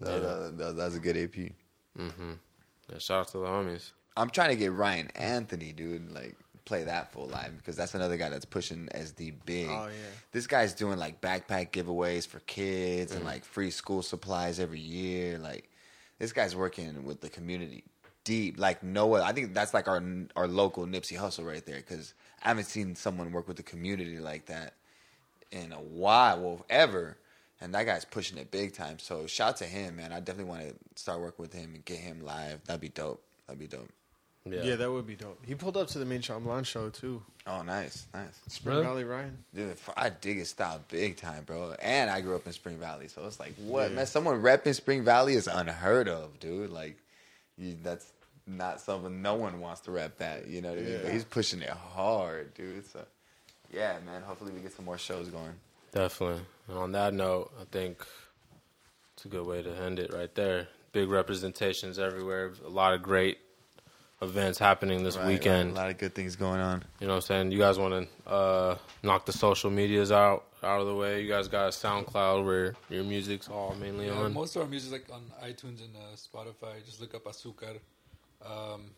That, 0.00 0.22
that, 0.22 0.58
that, 0.58 0.76
that 0.76 0.84
was 0.84 0.96
a 0.96 1.00
good 1.00 1.16
AP. 1.16 1.52
Mm-hmm. 1.98 2.32
Yeah, 2.90 2.98
shout 2.98 3.20
out 3.20 3.28
to 3.28 3.38
the 3.38 3.44
homies. 3.46 3.92
I'm 4.16 4.30
trying 4.30 4.50
to 4.50 4.56
get 4.56 4.72
Ryan 4.72 5.08
Anthony, 5.14 5.72
dude. 5.72 6.10
Like 6.12 6.36
play 6.70 6.84
that 6.84 7.10
full 7.12 7.26
live 7.26 7.56
because 7.56 7.74
that's 7.76 7.94
another 7.94 8.16
guy 8.16 8.28
that's 8.28 8.44
pushing 8.44 8.86
SD 8.94 9.34
big. 9.44 9.66
Oh, 9.68 9.86
yeah. 9.88 10.10
This 10.32 10.46
guy's 10.46 10.72
doing 10.72 10.98
like 10.98 11.20
backpack 11.20 11.72
giveaways 11.72 12.26
for 12.26 12.38
kids 12.40 13.12
Mm. 13.12 13.16
and 13.16 13.24
like 13.24 13.44
free 13.44 13.70
school 13.72 14.02
supplies 14.02 14.60
every 14.60 14.78
year. 14.80 15.36
Like 15.38 15.68
this 16.20 16.32
guy's 16.32 16.54
working 16.54 17.04
with 17.04 17.20
the 17.20 17.28
community 17.28 17.82
deep. 18.24 18.58
Like 18.58 18.82
Noah, 18.84 19.22
I 19.22 19.32
think 19.32 19.52
that's 19.52 19.74
like 19.74 19.88
our 19.88 20.00
our 20.36 20.46
local 20.46 20.86
Nipsey 20.86 21.18
Hussle 21.18 21.44
right 21.46 21.64
there 21.66 21.76
because 21.80 22.14
I 22.44 22.48
haven't 22.48 22.64
seen 22.66 22.94
someone 22.94 23.32
work 23.32 23.48
with 23.48 23.56
the 23.56 23.64
community 23.64 24.18
like 24.20 24.46
that 24.46 24.74
in 25.50 25.72
a 25.72 25.80
while, 25.80 26.40
well, 26.40 26.64
ever. 26.70 27.16
And 27.60 27.74
that 27.74 27.84
guy's 27.84 28.04
pushing 28.04 28.38
it 28.38 28.50
big 28.52 28.72
time. 28.74 28.98
So 29.00 29.26
shout 29.26 29.56
to 29.58 29.64
him, 29.64 29.96
man. 29.96 30.12
I 30.12 30.20
definitely 30.20 30.50
want 30.50 30.62
to 30.68 30.74
start 30.94 31.20
working 31.20 31.42
with 31.42 31.52
him 31.52 31.74
and 31.74 31.84
get 31.84 31.98
him 31.98 32.20
live. 32.20 32.62
That'd 32.64 32.80
be 32.80 32.88
dope. 32.88 33.22
That'd 33.46 33.58
be 33.58 33.66
dope. 33.66 33.90
Yeah. 34.44 34.76
that 34.76 34.90
would 34.90 35.06
be 35.06 35.16
dope. 35.16 35.38
He 35.46 35.54
pulled 35.54 35.76
up 35.76 35.88
to 35.88 35.98
the 35.98 36.04
main 36.06 36.22
Shyamalan 36.22 36.64
show 36.64 36.88
too. 36.88 37.22
Oh, 37.46 37.62
nice, 37.62 38.06
nice. 38.14 38.38
Spring 38.48 38.76
Really? 38.76 38.86
Valley 38.86 39.04
Ryan. 39.04 39.38
Dude, 39.54 39.76
I 39.96 40.08
dig 40.10 40.38
his 40.38 40.48
style 40.50 40.80
big 40.88 41.16
time, 41.16 41.44
bro. 41.44 41.74
And 41.80 42.10
I 42.10 42.20
grew 42.20 42.36
up 42.36 42.46
in 42.46 42.52
Spring 42.52 42.78
Valley, 42.78 43.08
so 43.08 43.24
it's 43.26 43.38
like, 43.40 43.54
what, 43.56 43.90
Yeah. 43.90 43.96
man? 43.96 44.06
Someone 44.06 44.40
repping 44.42 44.74
Spring 44.74 45.04
Valley 45.04 45.34
is 45.34 45.46
unheard 45.46 46.08
of, 46.08 46.38
dude. 46.40 46.70
Like, 46.70 46.96
you, 47.58 47.76
that's 47.82 48.06
not 48.46 48.80
something 48.80 49.20
no 49.22 49.34
one 49.34 49.60
wants 49.60 49.82
to 49.82 49.90
rep 49.90 50.16
that. 50.18 50.46
You 50.48 50.62
know 50.62 50.70
what 50.70 50.78
I 50.78 50.82
mean? 50.82 50.96
But 50.98 51.06
Yeah. 51.06 51.12
he's 51.12 51.24
pushing 51.24 51.60
it 51.62 51.70
hard, 51.70 52.54
dude. 52.54 52.86
So, 52.90 53.04
yeah, 53.72 53.98
man. 54.06 54.22
Hopefully, 54.22 54.52
we 54.52 54.60
get 54.60 54.72
some 54.72 54.84
more 54.86 54.98
shows 54.98 55.28
going. 55.28 55.52
Definitely. 55.92 56.42
And 56.68 56.78
on 56.78 56.92
that 56.92 57.12
note, 57.14 57.52
I 57.60 57.64
think 57.70 58.04
it's 59.14 59.24
a 59.24 59.28
good 59.28 59.46
way 59.46 59.62
to 59.62 59.70
end 59.76 59.98
it 59.98 60.12
right 60.14 60.34
there. 60.34 60.68
Big 60.92 61.08
representations 61.08 61.98
everywhere. 61.98 62.52
A 62.64 62.68
lot 62.68 62.94
of 62.94 63.02
great 63.02 63.38
events 64.22 64.58
happening 64.58 65.02
this 65.02 65.16
Right, 65.16 65.26
weekend. 65.28 65.70
right. 65.70 65.78
A 65.78 65.82
lot 65.82 65.90
of 65.90 65.98
good 65.98 66.14
things 66.14 66.36
going 66.36 66.60
on. 66.60 66.84
You 67.00 67.06
know 67.06 67.14
what 67.14 67.24
I'm 67.24 67.26
saying? 67.26 67.52
You 67.52 67.58
guys 67.58 67.78
want 67.78 68.08
to 68.26 68.30
uh, 68.30 68.76
knock 69.02 69.24
the 69.26 69.32
social 69.32 69.70
medias 69.70 70.12
out 70.12 70.44
out 70.62 70.80
of 70.82 70.86
the 70.86 70.94
way. 70.94 71.22
You 71.22 71.28
guys 71.28 71.48
got 71.48 71.66
a 71.66 71.70
SoundCloud 71.70 72.44
where 72.44 72.74
your 72.90 73.02
music's 73.02 73.48
all 73.48 73.74
mainly 73.80 74.06
Yeah, 74.06 74.12
on. 74.12 74.34
most 74.34 74.56
of 74.56 74.62
our 74.62 74.68
music 74.68 74.92
like 74.92 75.06
on 75.10 75.22
iTunes 75.42 75.80
and 75.82 75.96
uh, 75.96 76.14
Spotify. 76.16 76.84
Just 76.84 77.00
look 77.00 77.14
up 77.14 77.24
Azúcar. 77.24 77.78
Um, 78.44 78.90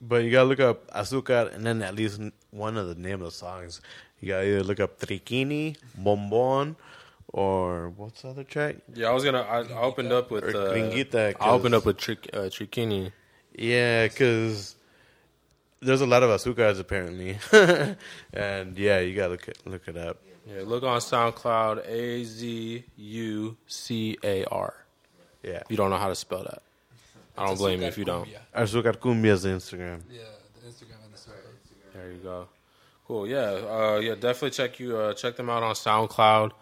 But 0.00 0.22
you 0.22 0.30
gotta 0.30 0.48
look 0.48 0.60
up 0.60 0.86
Azúcar 0.92 1.52
and 1.52 1.66
then 1.66 1.82
at 1.82 1.94
least 1.96 2.20
one 2.52 2.76
of 2.76 2.86
the 2.88 2.94
name 2.94 3.14
of 3.14 3.26
the 3.26 3.30
songs. 3.32 3.80
You 4.20 4.28
gotta 4.28 4.46
either 4.46 4.62
look 4.62 4.78
up 4.78 5.00
Triquini, 5.00 5.76
Bombon, 6.00 6.76
or 7.32 7.90
what's 7.96 8.22
the 8.22 8.28
other 8.28 8.44
track? 8.44 8.76
Yeah, 8.94 9.08
I 9.08 9.12
was 9.12 9.24
gonna. 9.24 9.40
I, 9.42 9.62
I 9.62 9.80
opened 9.82 10.12
up 10.12 10.30
with. 10.30 10.44
Or 10.44 10.48
Uh, 10.50 10.72
Gringuita, 10.72 11.34
I 11.40 11.50
opened 11.50 11.72
'cause- 11.74 11.80
up 11.82 11.86
with 11.86 11.96
Trick, 11.98 12.30
uh, 12.32 12.48
Triquini. 12.48 13.10
Yeah, 13.58 14.06
because 14.06 14.76
there's 15.80 16.00
a 16.00 16.06
lot 16.06 16.22
of 16.22 16.30
Azúcars 16.30 16.78
apparently, 16.80 17.38
and 18.32 18.78
yeah, 18.78 19.00
you 19.00 19.14
gotta 19.14 19.30
look 19.32 19.48
it, 19.48 19.58
look 19.66 19.88
it 19.88 19.96
up. 19.96 20.18
Yeah, 20.46 20.62
look 20.64 20.82
on 20.82 20.98
SoundCloud. 21.00 21.86
A 21.86 22.24
Z 22.24 22.84
U 22.96 23.56
C 23.66 24.16
A 24.24 24.44
R. 24.44 24.74
Yeah, 25.42 25.56
If 25.56 25.70
you 25.70 25.76
don't 25.76 25.90
know 25.90 25.98
how 25.98 26.08
to 26.08 26.14
spell 26.14 26.42
that, 26.44 26.62
I 27.36 27.46
don't 27.46 27.58
blame 27.58 27.80
you 27.82 27.88
if 27.88 27.98
you 27.98 28.04
don't. 28.04 28.28
Azúcar 28.56 28.94
Cumbia 28.96 29.32
is 29.32 29.42
the 29.42 29.50
Instagram. 29.50 30.02
Yeah, 30.10 30.22
the 30.60 30.68
Instagram 30.68 31.04
and 31.04 31.12
the 31.12 31.18
Spotify. 31.18 31.92
There 31.94 32.10
you 32.12 32.18
go. 32.18 32.48
Cool. 33.06 33.26
Yeah. 33.26 33.38
Uh, 33.38 34.00
yeah. 34.02 34.14
Definitely 34.14 34.50
check 34.50 34.80
you. 34.80 34.96
Uh, 34.96 35.14
check 35.14 35.36
them 35.36 35.50
out 35.50 35.62
on 35.62 35.74
SoundCloud, 35.74 36.52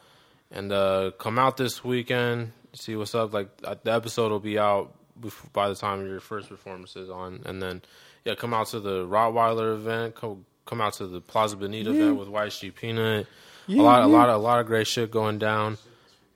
and 0.50 0.72
uh, 0.72 1.10
come 1.18 1.38
out 1.38 1.56
this 1.56 1.84
weekend. 1.84 2.52
See 2.72 2.96
what's 2.96 3.14
up. 3.14 3.32
Like 3.32 3.48
uh, 3.64 3.76
the 3.82 3.92
episode 3.92 4.30
will 4.30 4.40
be 4.40 4.58
out 4.58 4.92
before, 5.20 5.50
by 5.52 5.68
the 5.68 5.74
time 5.74 6.06
your 6.06 6.20
first 6.20 6.48
performance 6.48 6.96
is 6.96 7.08
on, 7.10 7.40
and 7.44 7.62
then 7.62 7.82
yeah, 8.24 8.34
come 8.34 8.52
out 8.54 8.68
to 8.68 8.80
the 8.80 9.06
Rottweiler 9.06 9.74
event. 9.74 10.14
Come 10.14 10.44
come 10.64 10.80
out 10.80 10.94
to 10.94 11.06
the 11.06 11.20
Plaza 11.20 11.56
Bonita 11.56 11.90
event 11.90 12.18
with 12.18 12.28
White 12.28 12.52
Sheep 12.52 12.76
Peanut. 12.76 13.26
a 13.68 13.72
lot, 13.82 14.02
a 14.02 14.06
lot, 14.06 14.28
a 14.28 14.36
lot 14.36 14.60
of 14.60 14.66
great 14.66 14.86
shit 14.86 15.10
going 15.10 15.38
down. 15.38 15.78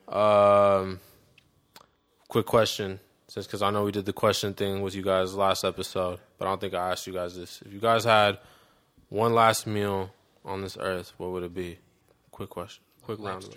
Um, 0.09 1.01
quick 2.29 2.47
question, 2.47 3.01
since 3.29 3.47
because 3.47 3.63
I 3.63 3.71
know 3.71 3.85
we 3.85 3.93
did 3.93 4.07
the 4.07 4.13
question 4.13 4.55
thing 4.55 4.83
with 4.83 4.95
you 4.95 5.03
guys 5.03 5.35
last 5.35 5.65
episode, 5.65 6.19
but 6.39 6.47
I 6.47 6.49
don't 6.51 6.61
think 6.61 6.75
I 6.75 6.91
asked 6.91 7.07
you 7.07 7.13
guys 7.13 7.37
this. 7.37 7.63
If 7.65 7.73
you 7.73 7.81
guys 7.81 8.05
had 8.05 8.39
one 9.09 9.33
last 9.35 9.67
meal 9.67 10.13
on 10.45 10.63
this 10.63 10.77
earth, 10.81 11.13
what 11.19 11.31
would 11.31 11.43
it 11.43 11.55
be? 11.55 11.79
Quick 12.31 12.51
question. 12.51 12.83
Quick 13.03 13.19
round. 13.21 13.49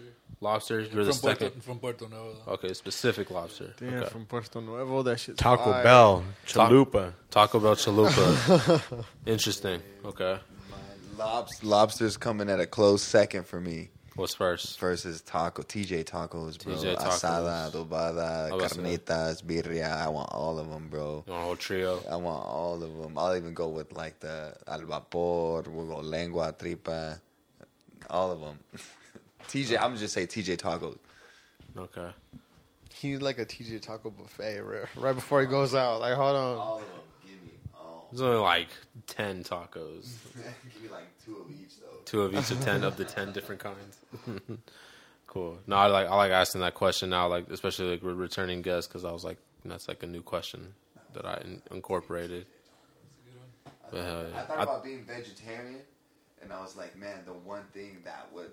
Lobster. 0.42 0.82
Lobster. 0.82 0.96
You're 0.96 1.06
the 1.06 1.12
from 1.14 1.22
Puerto, 1.22 1.46
second. 1.46 1.64
from 1.64 1.80
Puerto 1.80 2.08
Nuevo. 2.10 2.36
though. 2.46 2.52
Okay, 2.54 2.74
specific 2.74 3.32
lobster. 3.32 3.74
Damn, 3.80 3.94
okay. 3.96 4.10
from 4.10 4.26
Puerto 4.26 4.62
Nuevo, 4.62 5.02
that 5.04 5.20
shit's 5.20 5.40
Taco 5.40 5.72
fire. 5.72 5.84
Bell, 5.84 6.24
Chalupa. 6.46 7.14
Taco 7.32 7.60
Bell 7.60 7.76
chalupa. 7.76 9.06
Interesting. 9.26 9.82
Okay. 10.06 10.38
Lobs- 11.18 11.64
lobster's 11.64 12.18
coming 12.18 12.50
at 12.50 12.60
a 12.60 12.66
close 12.66 13.04
second 13.04 13.46
for 13.46 13.62
me. 13.62 13.90
What's 14.16 14.36
first? 14.36 14.78
First 14.78 15.08
is 15.08 15.22
taco, 15.22 15.64
TJ 15.64 16.04
tacos, 16.06 16.64
bro. 16.64 16.76
TJ 16.76 16.98
tacos. 16.98 17.24
Asada, 17.24 17.72
adobada, 17.72 18.52
I 18.52 18.54
was 18.54 18.74
gonna 18.74 18.88
say 18.90 18.98
carnitas, 19.00 19.44
birria. 19.44 19.92
I 19.92 20.08
want 20.08 20.30
all 20.32 20.60
of 20.60 20.70
them, 20.70 20.88
bro. 20.88 21.24
You 21.26 21.34
want 21.34 21.44
a 21.44 21.46
whole 21.46 21.56
trio? 21.56 22.00
I 22.10 22.16
want 22.18 22.46
all 22.46 22.84
of 22.84 22.96
them. 22.98 23.18
I'll 23.18 23.36
even 23.36 23.56
go 23.56 23.70
with 23.70 23.92
like 23.94 24.20
the 24.20 24.56
al 24.68 24.82
vapor. 24.82 25.68
We'll 25.72 25.88
go 25.88 25.98
lengua, 26.02 26.54
tripa, 26.58 27.20
all 28.10 28.32
of 28.32 28.40
them. 28.42 28.60
TJ, 29.54 29.78
I'm 29.80 29.96
just 29.98 30.16
say 30.16 30.26
TJ 30.26 30.58
tacos. 30.58 30.98
Okay. 31.78 32.10
He's 32.92 33.22
like 33.22 33.38
a 33.38 33.46
TJ 33.46 33.82
Taco 33.82 34.10
buffet 34.10 34.62
right, 34.62 34.86
right 34.96 35.14
before 35.14 35.42
he 35.42 35.48
goes 35.48 35.76
out. 35.76 36.02
Like, 36.02 36.16
hold 36.16 36.36
on. 36.36 36.58
All 36.58 36.76
of 36.78 36.82
them. 36.82 36.90
Give 37.24 37.44
me 37.44 37.52
all. 37.76 38.08
There's 38.12 38.22
only 38.22 38.38
like 38.38 38.70
ten 39.06 39.44
tacos. 39.44 40.08
Give 40.74 40.84
me 40.84 40.90
like 40.90 41.08
two 41.24 41.38
of 41.38 41.52
each 41.52 41.78
though. 41.80 41.98
Two 42.06 42.22
of 42.24 42.34
each 42.34 42.50
of 42.50 42.62
ten 42.62 42.84
of 42.84 42.98
the 42.98 43.06
ten 43.06 43.32
different 43.32 43.62
kinds. 43.62 44.00
cool. 45.28 45.60
No, 45.68 45.76
I 45.76 45.86
like 45.86 46.08
I 46.08 46.16
like 46.16 46.32
asking 46.32 46.62
that 46.62 46.74
question 46.74 47.12
now, 47.12 47.28
like 47.28 47.48
especially 47.52 47.92
like 47.92 48.02
with 48.02 48.16
returning 48.16 48.64
guests, 48.64 48.88
because 48.88 49.06
I 49.06 49.12
was 49.12 49.24
like, 49.24 49.38
that's 49.66 49.88
like 49.88 50.02
a 50.02 50.08
new 50.08 50.24
question 50.24 50.74
that 51.14 51.28
I 51.28 51.42
in- 51.46 51.62
incorporated. 51.70 52.48
But, 53.92 54.04
hell 54.04 54.26
yeah. 54.32 54.40
I 54.40 54.46
thought 54.46 54.58
I- 54.58 54.64
about 54.64 54.84
being 54.84 55.04
vegetarian, 55.06 55.82
and 56.42 56.52
I 56.52 56.60
was 56.62 56.76
like, 56.76 56.98
man, 56.98 57.20
the 57.26 57.34
one 57.34 57.64
thing 57.72 57.98
that 58.04 58.28
would 58.34 58.50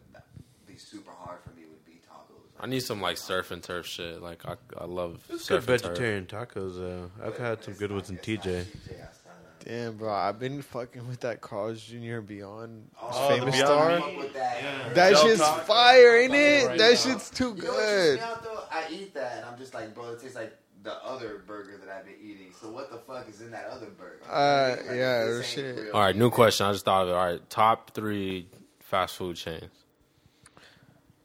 be 0.72 0.78
super 0.78 1.10
hard 1.10 1.40
for 1.42 1.50
me 1.50 1.62
would 1.68 1.84
be 1.84 1.92
tacos. 2.00 2.62
I 2.62 2.66
need 2.66 2.80
some 2.80 3.00
like 3.00 3.16
surf 3.18 3.50
and 3.50 3.62
turf 3.62 3.86
shit. 3.86 4.20
Like 4.22 4.44
I, 4.46 4.54
I 4.78 4.84
love 4.84 5.24
Good 5.28 5.40
surf 5.40 5.68
and 5.68 5.80
turf. 5.82 5.82
vegetarian 5.90 6.26
tacos. 6.26 6.76
though. 6.78 7.10
I've 7.24 7.36
had 7.38 7.62
some 7.64 7.74
good 7.74 7.90
ones 7.92 8.10
in 8.10 8.18
TJ. 8.18 8.66
Damn, 9.62 9.98
bro, 9.98 10.10
I've 10.10 10.38
been 10.38 10.62
fucking 10.62 11.06
with 11.06 11.20
that 11.20 11.42
Carl's 11.42 11.82
Jr. 11.82 11.96
and 12.16 12.26
Beyond 12.26 12.88
Oh, 12.98 13.28
famous 13.28 13.54
the 13.58 13.66
star. 13.66 13.96
Beyond 13.98 14.06
Meat 14.12 14.18
with 14.18 14.32
that. 14.32 14.94
That 14.94 15.12
Bell 15.12 15.22
shit's 15.26 15.40
taco. 15.42 15.62
fire, 15.64 16.16
ain't 16.18 16.34
it? 16.34 16.66
Right 16.66 16.78
that 16.78 16.90
now. 16.92 16.96
shit's 16.96 17.28
too 17.28 17.54
You 17.56 17.62
know 17.64 17.68
what 17.68 17.76
trips 17.76 17.90
good. 17.90 18.14
me 18.16 18.20
out 18.24 18.42
though? 18.42 18.62
I 18.72 18.84
eat 18.90 19.12
that, 19.14 19.36
and 19.36 19.44
I'm 19.44 19.58
just 19.58 19.74
like, 19.74 19.94
bro, 19.94 20.12
it 20.12 20.20
tastes 20.22 20.34
like 20.34 20.56
the 20.82 20.94
other 21.04 21.42
burger 21.46 21.76
that 21.76 21.94
I've 21.94 22.06
been 22.06 22.14
eating. 22.22 22.54
So 22.58 22.70
what 22.70 22.90
the 22.90 22.96
fuck 23.00 23.28
is 23.28 23.42
in 23.42 23.50
that 23.50 23.66
other 23.70 23.88
burger? 23.90 24.20
Uh, 24.26 24.76
Like, 24.78 24.96
yeah, 24.96 25.24
this 25.26 25.36
ain't 25.40 25.46
shit. 25.46 25.76
real. 25.76 25.92
All 25.92 26.00
right, 26.00 26.16
new 26.16 26.30
question. 26.30 26.64
I 26.64 26.72
just 26.72 26.86
thought 26.86 27.02
of 27.02 27.08
it. 27.10 27.12
All 27.14 27.26
right, 27.26 27.50
top 27.50 27.90
three 27.90 28.48
fast 28.80 29.16
food 29.16 29.36
chains. 29.36 29.64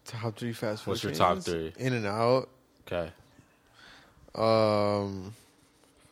Top 0.06 0.36
three 0.38 0.54
fast 0.54 0.84
food. 0.84 0.92
What's 0.92 1.04
your 1.04 1.14
top 1.14 1.36
chains? 1.36 1.46
three? 1.46 1.74
In 1.78 1.94
and 1.94 2.06
out. 2.06 2.50
Okay. 2.88 3.12
Um, 4.36 5.34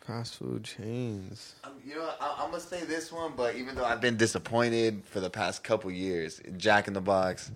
fast 0.01 0.35
food 0.35 0.63
chains. 0.63 1.55
Um, 1.63 1.71
You 1.85 1.95
know. 1.95 2.09
I, 2.19 2.35
I'm 2.39 2.49
gonna 2.51 2.59
say 2.61 2.83
this 2.85 3.11
one, 3.11 3.33
but 3.35 3.55
even 3.55 3.75
though 3.75 3.85
I've 3.85 4.01
been 4.01 4.17
disappointed 4.17 5.03
for 5.05 5.19
the 5.19 5.29
past 5.29 5.63
couple 5.63 5.91
years, 5.91 6.41
Jack 6.57 6.87
in 6.87 6.93
the 6.93 7.01
Box, 7.01 7.51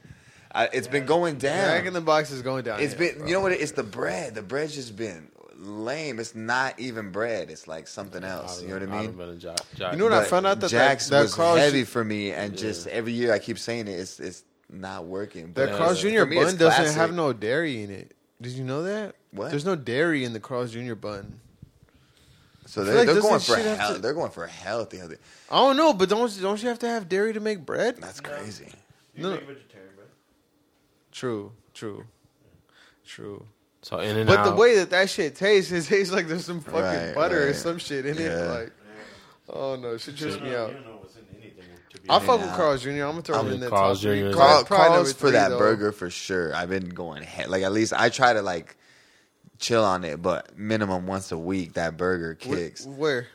I, 0.53 0.65
it's 0.71 0.87
been 0.87 1.05
going 1.05 1.37
down. 1.37 1.65
Jack 1.77 1.85
in 1.85 1.93
the 1.93 2.01
Box 2.01 2.31
is 2.31 2.41
going 2.41 2.63
down. 2.65 2.79
It's 2.79 2.93
yeah, 2.93 2.99
been, 2.99 3.17
bro. 3.19 3.27
you 3.27 3.33
know 3.33 3.41
what? 3.41 3.51
It's 3.53 3.71
the 3.71 3.83
bread. 3.83 4.35
The 4.35 4.41
bread's 4.41 4.75
just 4.75 4.95
been 4.95 5.29
lame. 5.59 6.19
It's 6.19 6.35
not 6.35 6.79
even 6.79 7.11
bread. 7.11 7.49
It's 7.49 7.67
like 7.67 7.87
something 7.87 8.23
else. 8.23 8.61
You 8.61 8.69
know 8.69 8.73
what 8.75 8.83
I 8.83 8.85
I 8.85 8.89
mean? 8.89 9.01
haven't 9.01 9.17
been 9.17 9.29
a 9.29 9.35
Jack. 9.37 9.59
Jack. 9.75 9.93
You 9.93 9.97
know 9.97 10.05
what 10.05 10.13
I 10.13 10.23
found 10.23 10.45
out 10.45 10.59
that 10.59 10.69
Jack's 10.69 11.09
that, 11.09 11.17
that 11.17 11.21
was 11.23 11.33
Carl's 11.33 11.59
heavy 11.59 11.83
for 11.83 12.03
me, 12.03 12.31
and 12.31 12.57
just 12.57 12.87
every 12.87 13.13
year 13.13 13.33
I 13.33 13.39
keep 13.39 13.57
saying 13.57 13.87
it. 13.87 13.93
It's 13.93 14.19
it's 14.19 14.43
not 14.69 15.05
working. 15.05 15.53
that 15.53 15.69
But 15.69 15.77
Carl's 15.77 16.01
Jr. 16.01 16.25
me, 16.25 16.35
bun 16.35 16.45
doesn't 16.45 16.57
classic. 16.57 16.95
have 16.97 17.13
no 17.13 17.33
dairy 17.33 17.81
in 17.83 17.89
it. 17.91 18.13
Did 18.41 18.53
you 18.53 18.63
know 18.63 18.83
that? 18.83 19.15
What? 19.31 19.49
There's 19.49 19.65
no 19.65 19.75
dairy 19.75 20.23
in 20.23 20.33
the 20.33 20.39
Carl's 20.39 20.71
Jr. 20.71 20.95
bun. 20.95 21.39
So 22.65 22.83
they're, 22.83 22.95
like 22.97 23.07
they're 23.07 23.21
going 23.21 23.39
for 23.39 23.55
shit 23.55 23.65
have 23.65 23.77
hell, 23.77 23.93
to- 23.95 24.01
they're 24.01 24.13
going 24.13 24.31
for 24.31 24.45
healthy. 24.45 24.97
healthy. 24.97 25.15
I 25.49 25.55
don't 25.57 25.77
know, 25.77 25.93
but 25.93 26.09
don't 26.09 26.41
don't 26.41 26.61
you 26.61 26.67
have 26.69 26.79
to 26.79 26.87
have 26.87 27.07
dairy 27.07 27.33
to 27.33 27.39
make 27.39 27.65
bread? 27.65 27.97
That's 27.97 28.19
crazy. 28.19 28.69
No. 29.15 29.31
No. 29.31 29.35
vegetarian 29.37 29.95
bread. 29.95 30.07
True, 31.11 31.53
true, 31.73 32.03
true. 33.05 33.45
So 33.83 33.99
in 33.99 34.17
and 34.17 34.27
But 34.27 34.39
out. 34.39 34.45
the 34.49 34.55
way 34.55 34.75
that 34.79 34.89
that 34.89 35.09
shit 35.09 35.35
tastes, 35.35 35.71
it 35.71 35.85
tastes 35.85 36.11
like 36.13 36.27
there's 36.27 36.43
some 36.45 36.59
fucking 36.59 36.81
Right, 36.81 37.15
butter 37.15 37.47
or 37.47 37.53
some 37.53 37.77
shit 37.77 38.05
in 38.05 38.17
it. 38.17 38.47
Like, 38.49 38.71
oh 39.49 39.77
no, 39.77 39.91
it 39.93 40.01
should 40.01 40.17
trips 40.17 40.39
me 40.41 40.53
out. 40.53 40.73
I 42.09 42.13
honest. 42.15 42.27
fuck 42.27 42.41
with 42.41 42.51
Carl's 42.53 42.81
Jr. 42.83 42.89
I'm 42.89 42.97
gonna 42.97 43.21
throw 43.21 43.39
him 43.41 43.53
in 43.53 43.59
that 43.61 43.69
Carl's 43.69 43.99
top 44.01 44.09
three. 44.09 44.21
Jr. 44.31 44.31
Carl, 44.37 44.63
Probably 44.65 44.83
number 44.85 44.95
Carl's 44.95 45.13
for 45.13 45.19
three, 45.19 45.31
that 45.31 45.49
though. 45.49 45.57
burger 45.59 45.91
for 45.91 46.09
sure. 46.09 46.55
I've 46.55 46.69
been 46.69 46.89
going 46.89 47.23
he- 47.23 47.45
like 47.45 47.63
at 47.63 47.71
least 47.71 47.93
I 47.93 48.09
try 48.09 48.33
to 48.33 48.41
like 48.41 48.77
chill 49.59 49.83
on 49.83 50.03
it, 50.03 50.21
but 50.21 50.57
minimum 50.57 51.07
once 51.07 51.31
a 51.31 51.37
week 51.37 51.73
that 51.73 51.97
burger 51.97 52.37
Where- 52.45 52.57
kicks. 52.57 52.85
Where, 52.85 53.27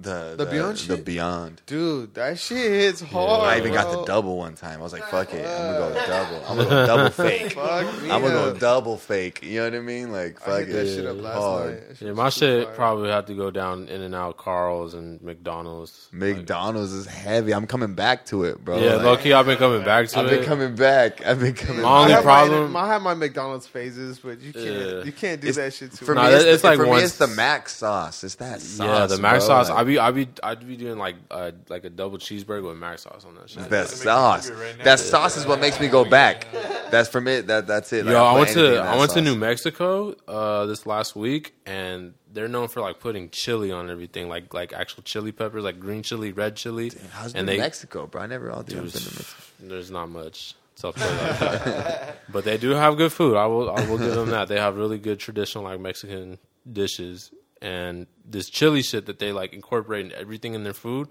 The 0.00 0.34
The 0.38 0.46
Beyond 0.46 0.76
the 0.76 0.96
shit? 0.96 1.04
Beyond. 1.04 1.62
dude, 1.66 2.14
that 2.14 2.38
shit 2.38 2.56
hits 2.70 3.00
hard. 3.00 3.40
I 3.48 3.58
even 3.58 3.72
got 3.72 3.90
the 3.90 4.04
double 4.04 4.36
one 4.38 4.54
time. 4.54 4.78
I 4.78 4.82
was 4.82 4.92
like, 4.92 5.02
"Fuck 5.08 5.34
it, 5.34 5.44
I'm 5.44 5.74
gonna 5.74 5.94
go 5.94 6.06
double. 6.06 6.44
I'm 6.48 6.56
gonna 6.56 6.68
go 6.70 6.86
double 6.86 7.10
fake. 7.28 7.52
Fuck 7.52 8.02
me 8.02 8.10
I'm 8.10 8.22
gonna 8.22 8.34
go 8.34 8.48
up. 8.50 8.58
double 8.60 8.96
fake." 8.96 9.42
You 9.42 9.58
know 9.58 9.64
what 9.64 9.74
I 9.74 9.80
mean? 9.80 10.12
Like, 10.12 10.40
I 10.42 10.44
fuck 10.44 10.58
hit 10.66 10.72
that 10.72 10.86
shit 10.86 11.04
up 11.04 11.16
last 11.20 11.34
hard. 11.36 11.70
night. 11.74 11.88
That 11.98 12.00
yeah, 12.04 12.12
my 12.12 12.28
shit 12.28 12.66
fire. 12.66 12.74
probably 12.76 13.10
have 13.10 13.26
to 13.26 13.34
go 13.34 13.50
down 13.50 13.88
In 13.88 14.00
and 14.02 14.14
Out, 14.14 14.36
Carl's, 14.36 14.94
and 14.94 15.20
McDonald's. 15.20 16.08
McDonald's 16.12 16.92
is 16.92 17.06
heavy. 17.06 17.52
I'm 17.52 17.66
coming 17.66 17.94
back 17.94 18.26
to 18.26 18.44
it, 18.44 18.64
bro. 18.64 18.78
yeah, 18.78 18.94
Like, 18.94 19.04
low 19.04 19.16
key, 19.16 19.32
I've 19.32 19.46
been 19.46 19.58
coming 19.58 19.84
back 19.84 20.08
to 20.10 20.18
it. 20.20 20.22
I've 20.22 20.30
been 20.30 20.44
coming 20.44 20.74
back. 20.76 21.26
I've 21.26 21.40
been 21.40 21.54
coming. 21.54 21.82
My 21.82 21.88
I 21.88 22.00
only 22.02 22.14
back. 22.14 22.22
problem- 22.22 22.72
My, 22.72 22.80
I 22.82 22.88
have 22.88 23.02
my 23.02 23.14
McDonald's 23.14 23.66
phases, 23.66 24.20
but 24.20 24.40
you 24.40 24.52
can't. 24.52 24.64
Yeah. 24.64 25.02
You 25.02 25.12
can't 25.12 25.40
do 25.40 25.48
It's- 25.48 25.56
that 25.56 25.74
shit 25.74 25.92
too. 25.92 26.04
For 26.04 26.14
Nah, 26.14 26.28
me, 26.28 26.34
it's, 26.34 26.44
the, 26.44 26.52
it's 26.52 26.64
like 26.64 26.76
for 26.76 26.84
me, 26.84 26.90
once- 26.90 27.02
it's 27.04 27.16
the 27.18 27.26
mac 27.26 27.68
sauce. 27.68 28.22
It's 28.22 28.36
that 28.36 28.60
sauce. 28.60 28.86
yeah, 28.86 29.06
the 29.06 29.18
mac 29.20 29.40
sauce. 29.40 29.68
Like, 29.70 29.78
I 29.78 29.82
be, 29.88 29.98
I 29.98 30.10
be, 30.12 30.28
I'd 30.42 30.66
be 30.66 30.76
doing 30.76 30.98
like, 30.98 31.16
uh, 31.30 31.50
like 31.68 31.84
a 31.84 31.90
double 31.90 32.18
cheeseburger 32.18 32.62
with 32.68 32.76
mac 32.76 33.00
sauce 33.00 33.24
on 33.26 33.34
that 33.34 33.50
shit. 33.50 33.68
that 33.68 33.70
Doesn't 33.70 33.98
make 33.98 34.04
me 34.06 34.12
sauce. 34.12 34.50
right 34.50 34.78
now. 34.78 34.84
that 34.84 34.98
sauce 35.00 35.36
is 35.36 35.44
what 35.46 35.60
makes 35.60 35.80
me 35.80 35.88
go 35.88 36.04
back. 36.04 36.46
That's 36.90 37.08
for 37.08 37.20
me. 37.20 37.40
That 37.40 37.66
that's 37.66 37.92
it. 37.92 38.04
Like, 38.06 38.12
Yo, 38.12 38.18
I'll 38.24 38.36
I 38.36 38.38
went 38.38 38.50
to 38.50 38.76
I 38.78 38.96
went 38.96 39.10
to. 39.12 39.20
New 39.20 39.34
Mexico 39.36 40.14
uh, 40.28 40.66
this 40.66 40.86
last 40.86 41.16
week, 41.16 41.54
and 41.66 42.14
they're 42.32 42.48
known 42.48 42.68
for 42.68 42.80
like 42.80 43.00
putting 43.00 43.28
chili 43.30 43.72
on 43.72 43.90
everything, 43.90 44.28
like 44.28 44.54
like 44.54 44.72
actual 44.72 45.02
chili 45.02 45.32
peppers, 45.32 45.64
like 45.64 45.80
green 45.80 46.02
chili, 46.02 46.32
red 46.32 46.54
chili. 46.56 46.92
How's 47.10 47.34
and 47.34 47.46
New 47.46 47.52
they 47.54 47.58
Mexico, 47.58 48.06
bro? 48.06 48.22
I 48.22 48.26
never 48.26 48.50
all 48.50 48.62
Dude, 48.62 48.76
been 48.78 48.90
to 48.90 48.98
Mexico. 48.98 49.42
there's 49.60 49.90
not 49.90 50.08
much. 50.08 50.54
So 50.76 50.88
I'll 50.88 50.92
tell 50.94 51.10
you 51.10 51.46
like 51.46 52.16
but 52.32 52.44
they 52.44 52.56
do 52.56 52.70
have 52.70 52.96
good 52.96 53.12
food. 53.12 53.36
I 53.36 53.46
will 53.46 53.68
I 53.70 53.84
will 53.88 53.98
give 53.98 54.14
them 54.14 54.30
that. 54.30 54.46
They 54.48 54.58
have 54.60 54.76
really 54.76 54.98
good 54.98 55.18
traditional 55.18 55.64
like 55.64 55.80
Mexican 55.80 56.38
dishes, 56.70 57.32
and 57.60 58.06
this 58.24 58.48
chili 58.48 58.82
shit 58.82 59.06
that 59.06 59.18
they 59.18 59.32
like 59.32 59.52
incorporate 59.52 60.06
in 60.06 60.12
everything 60.12 60.54
in 60.54 60.64
their 60.64 60.74
food. 60.74 61.08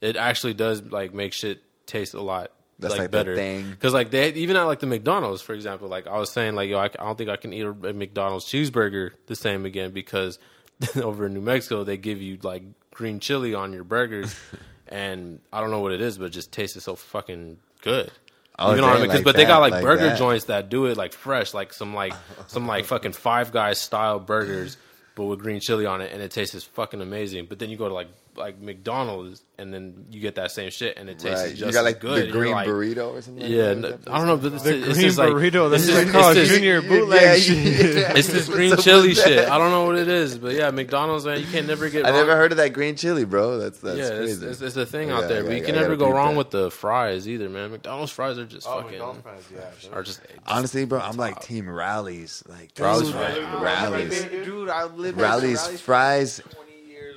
It 0.00 0.16
actually 0.16 0.54
does 0.54 0.82
like 0.82 1.14
make 1.14 1.32
shit 1.32 1.62
taste 1.86 2.14
a 2.14 2.20
lot 2.20 2.50
That's 2.78 2.92
like, 2.92 3.00
like 3.02 3.10
better 3.10 3.34
thing. 3.34 3.70
because 3.70 3.94
like 3.94 4.10
they 4.10 4.32
even 4.32 4.56
at 4.56 4.64
like 4.64 4.80
the 4.80 4.86
McDonald's 4.86 5.42
for 5.42 5.52
example 5.52 5.88
like 5.88 6.06
I 6.06 6.18
was 6.18 6.30
saying 6.30 6.54
like 6.54 6.68
yo 6.68 6.78
I, 6.78 6.86
I 6.86 6.88
don't 6.88 7.16
think 7.16 7.30
I 7.30 7.36
can 7.36 7.52
eat 7.52 7.62
a, 7.62 7.70
a 7.70 7.92
McDonald's 7.92 8.46
cheeseburger 8.46 9.12
the 9.26 9.36
same 9.36 9.64
again 9.66 9.92
because 9.92 10.38
over 10.96 11.26
in 11.26 11.34
New 11.34 11.40
Mexico 11.40 11.84
they 11.84 11.96
give 11.96 12.20
you 12.20 12.38
like 12.42 12.62
green 12.90 13.20
chili 13.20 13.54
on 13.54 13.72
your 13.72 13.84
burgers 13.84 14.34
and 14.88 15.40
I 15.52 15.60
don't 15.60 15.70
know 15.70 15.80
what 15.80 15.92
it 15.92 16.00
is 16.00 16.18
but 16.18 16.26
it 16.26 16.30
just 16.30 16.52
tastes 16.52 16.82
so 16.82 16.96
fucking 16.96 17.58
good. 17.82 18.10
Oh, 18.58 18.74
you 18.74 18.80
know 18.80 18.86
what 18.86 18.96
I 18.96 19.00
mean? 19.00 19.08
like 19.08 19.24
but 19.24 19.34
they 19.36 19.46
got 19.46 19.58
like, 19.58 19.72
like 19.72 19.82
burger 19.82 20.04
that. 20.10 20.18
joints 20.18 20.44
that 20.44 20.68
do 20.68 20.86
it 20.86 20.96
like 20.96 21.12
fresh, 21.12 21.54
like 21.54 21.72
some 21.72 21.92
like 21.92 22.14
some 22.46 22.66
like 22.66 22.84
fucking 22.84 23.12
Five 23.12 23.50
Guys 23.52 23.80
style 23.80 24.20
burgers, 24.20 24.76
but 25.14 25.24
with 25.24 25.40
green 25.40 25.60
chili 25.60 25.86
on 25.86 26.00
it, 26.00 26.12
and 26.12 26.22
it 26.22 26.30
tastes 26.30 26.64
fucking 26.64 27.00
amazing. 27.00 27.46
But 27.46 27.58
then 27.58 27.70
you 27.70 27.76
go 27.76 27.88
to 27.88 27.94
like 27.94 28.08
like 28.36 28.60
McDonald's, 28.60 29.44
and 29.58 29.72
then 29.72 30.06
you 30.10 30.20
get 30.20 30.34
that 30.34 30.50
same 30.50 30.70
shit, 30.70 30.96
and 30.98 31.08
it 31.08 31.18
tastes 31.18 31.40
Right. 31.42 31.50
just 31.54 31.66
You 31.66 31.72
got 31.72 31.84
like 31.84 32.00
good. 32.00 32.28
the 32.28 32.32
green 32.32 32.52
like- 32.52 32.66
burrito 32.68 33.12
or 33.12 33.22
something. 33.22 33.44
Yeah, 33.50 33.64
like 33.68 33.70
n- 33.76 33.80
that? 33.82 33.98
I 34.10 34.18
don't 34.18 34.26
know, 34.26 34.36
but 34.36 34.52
it's, 34.54 34.62
The 34.64 34.76
it's 34.76 34.84
green 34.94 35.00
just 35.00 35.18
like, 35.18 35.28
burrito. 35.30 35.70
That's 35.70 35.84
it's 35.86 35.92
like 35.94 36.02
just- 36.06 36.12
Carl's 36.12 36.36
it's 36.36 36.48
just- 36.50 36.60
Jr. 36.62 36.88
bootleg 36.88 37.22
Yeah, 37.22 37.34
shit. 37.36 37.94
yeah. 37.96 38.12
It's 38.16 38.28
this 38.28 38.48
green 38.48 38.76
chili 38.78 39.14
shit. 39.14 39.48
I 39.48 39.56
don't 39.58 39.70
know 39.70 39.86
what 39.86 39.96
it 39.96 40.08
is, 40.08 40.36
but 40.38 40.54
yeah, 40.54 40.70
McDonald's 40.70 41.24
man, 41.26 41.40
you 41.40 41.46
can 41.46 41.66
never 41.66 41.88
get. 41.88 42.04
I 42.04 42.10
wrong. 42.10 42.18
never 42.18 42.36
heard 42.36 42.50
of 42.52 42.58
that 42.58 42.72
green 42.72 42.96
chili, 42.96 43.24
bro. 43.24 43.58
That's 43.58 43.78
that's 43.78 43.96
yeah, 43.98 44.04
it's, 44.06 44.16
crazy. 44.38 44.46
it's, 44.46 44.60
it's 44.62 44.76
a 44.76 44.86
thing 44.86 45.08
Yeah, 45.08 45.16
out 45.18 45.28
there, 45.28 45.38
I 45.38 45.42
but 45.42 45.46
gotta- 45.48 45.58
you 45.58 45.64
can 45.64 45.74
never 45.76 45.96
go 45.96 46.10
wrong 46.10 46.32
that. 46.32 46.38
with 46.38 46.50
the 46.50 46.70
fries 46.70 47.28
either, 47.28 47.48
man. 47.48 47.70
McDonald's 47.70 48.10
fries 48.12 48.38
are 48.38 48.46
just 48.46 48.66
Oh, 48.66 48.76
fucking 48.76 48.90
McDonald's 48.92 49.22
fries, 49.22 49.42
yeah. 49.54 49.96
are 49.96 50.02
just 50.02 50.20
Honestly, 50.46 50.84
bro, 50.84 50.98
I'm 51.00 51.16
like 51.16 51.40
team 51.40 51.68
Rally's. 51.70 52.42
Like 52.48 52.70
Rally's 52.78 53.08
dude, 53.08 53.16
fries. 53.16 53.38
Rally's, 53.62 54.24
dude. 54.24 54.68
I 54.68 54.84
live 54.84 55.16
Rally's, 55.16 55.80
fries, 55.80 56.40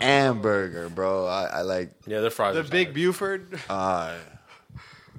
and 0.02 0.42
burger, 0.42 0.90
bro. 0.90 1.26
I, 1.28 1.46
I 1.46 1.62
like, 1.62 1.92
yeah, 2.06 2.22
their 2.22 2.30
fries. 2.30 2.54
The 2.56 2.62
are 2.62 2.64
Big 2.64 2.88
solid. 2.88 2.94
Buford. 2.96 3.60
uh, 3.70 4.16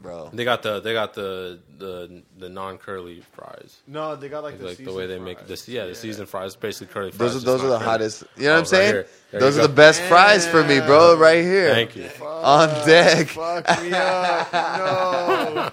bro. 0.01 0.31
They 0.33 0.45
got 0.45 0.63
the 0.63 0.81
they 0.81 0.93
got 0.93 1.15
the 1.15 1.59
the 1.79 2.23
the 2.39 2.49
non 2.49 2.79
curly 2.79 3.23
fries. 3.33 3.79
No, 3.87 4.15
they 4.17 4.29
got 4.29 4.43
like 4.43 4.55
Like, 4.55 4.61
the, 4.61 4.67
like 4.67 4.79
the 4.85 4.93
way 4.93 5.07
they 5.07 5.17
fries. 5.17 5.25
make 5.25 5.47
this. 5.47 5.69
Yeah, 5.69 5.87
the 5.87 5.95
seasoned 5.95 6.29
fries, 6.29 6.55
basically 6.57 6.93
curly 6.93 7.11
fries. 7.11 7.19
Those 7.35 7.43
are 7.43 7.47
those 7.47 7.65
are 7.65 7.69
the 7.69 7.73
curly. 7.79 7.85
hottest. 7.85 8.25
You 8.37 8.45
know 8.45 8.49
what 8.49 8.53
Oh, 8.53 8.55
I'm 8.55 8.61
right 8.61 8.69
saying? 8.69 8.95
here. 8.95 9.07
Those 9.41 9.59
are 9.59 9.63
go. 9.63 9.67
the 9.67 9.73
best 9.75 10.03
fries 10.03 10.47
for 10.47 10.63
me, 10.65 10.81
bro. 10.81 11.17
Right 11.17 11.43
here, 11.43 11.75
Thank 11.75 11.97
you. 11.97 12.09
on 12.23 12.69
deck, 12.87 13.27
Fuck 13.29 13.83
me 13.83 13.93
up. 13.93 14.53
No. 14.53 15.71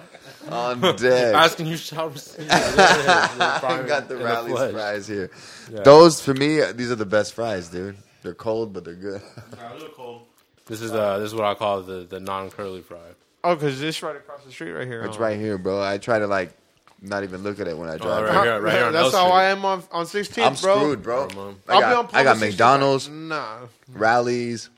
on 0.56 0.80
deck. 0.96 1.34
Asking 1.34 1.66
you 1.66 1.76
shall 1.76 2.08
receive. 2.10 2.46
I 2.50 3.84
got 3.86 4.08
the 4.08 4.16
Rally's 4.16 4.52
flesh. 4.54 4.72
fries 4.72 5.06
here. 5.08 5.30
Yeah. 5.72 5.80
Those 5.82 6.20
for 6.20 6.34
me, 6.34 6.60
these 6.72 6.90
are 6.90 6.94
the 6.96 7.06
best 7.06 7.32
fries, 7.34 7.68
dude. 7.68 7.96
They're 8.26 8.34
cold, 8.34 8.72
but 8.72 8.84
they're 8.84 8.94
good. 8.94 9.22
Nah, 9.56 9.72
a 9.72 9.74
little 9.74 9.88
cold. 9.90 10.22
This 10.66 10.80
is 10.80 10.90
uh 10.90 11.18
this 11.20 11.28
is 11.28 11.34
what 11.34 11.44
I 11.44 11.54
call 11.54 11.80
the 11.82 11.98
the 12.02 12.18
non 12.18 12.50
curly 12.50 12.82
fry. 12.82 12.98
Oh, 13.44 13.54
because 13.54 13.78
this 13.80 14.02
right 14.02 14.16
across 14.16 14.42
the 14.42 14.50
street 14.50 14.72
right 14.72 14.84
here. 14.88 15.02
It's 15.04 15.16
huh? 15.16 15.22
right 15.22 15.38
here, 15.38 15.58
bro. 15.58 15.80
I 15.80 15.98
try 15.98 16.18
to 16.18 16.26
like 16.26 16.52
not 17.00 17.22
even 17.22 17.44
look 17.44 17.60
at 17.60 17.68
it 17.68 17.78
when 17.78 17.88
I 17.88 17.98
drive. 17.98 18.24
right 18.24 18.42
here, 18.44 18.60
right 18.60 18.74
here 18.74 18.86
on 18.86 18.92
That's 18.98 19.14
L 19.14 19.20
how 19.20 19.26
Street. 19.28 19.36
I 19.38 19.44
am 19.50 19.64
on 19.64 19.84
on 19.92 20.06
16th, 20.06 20.44
I'm 20.44 20.54
bro. 20.60 20.76
screwed, 20.78 21.02
bro. 21.04 21.28
Come 21.28 21.38
on. 21.38 21.56
I 21.68 21.72
I'll 21.74 21.80
got, 21.80 21.88
be 22.10 22.16
on 22.16 22.20
I 22.20 22.24
got 22.24 22.32
Palmer 22.32 22.46
16th. 22.46 22.50
McDonald's, 22.50 23.08
Nah. 23.08 23.58
Rally's. 23.92 24.70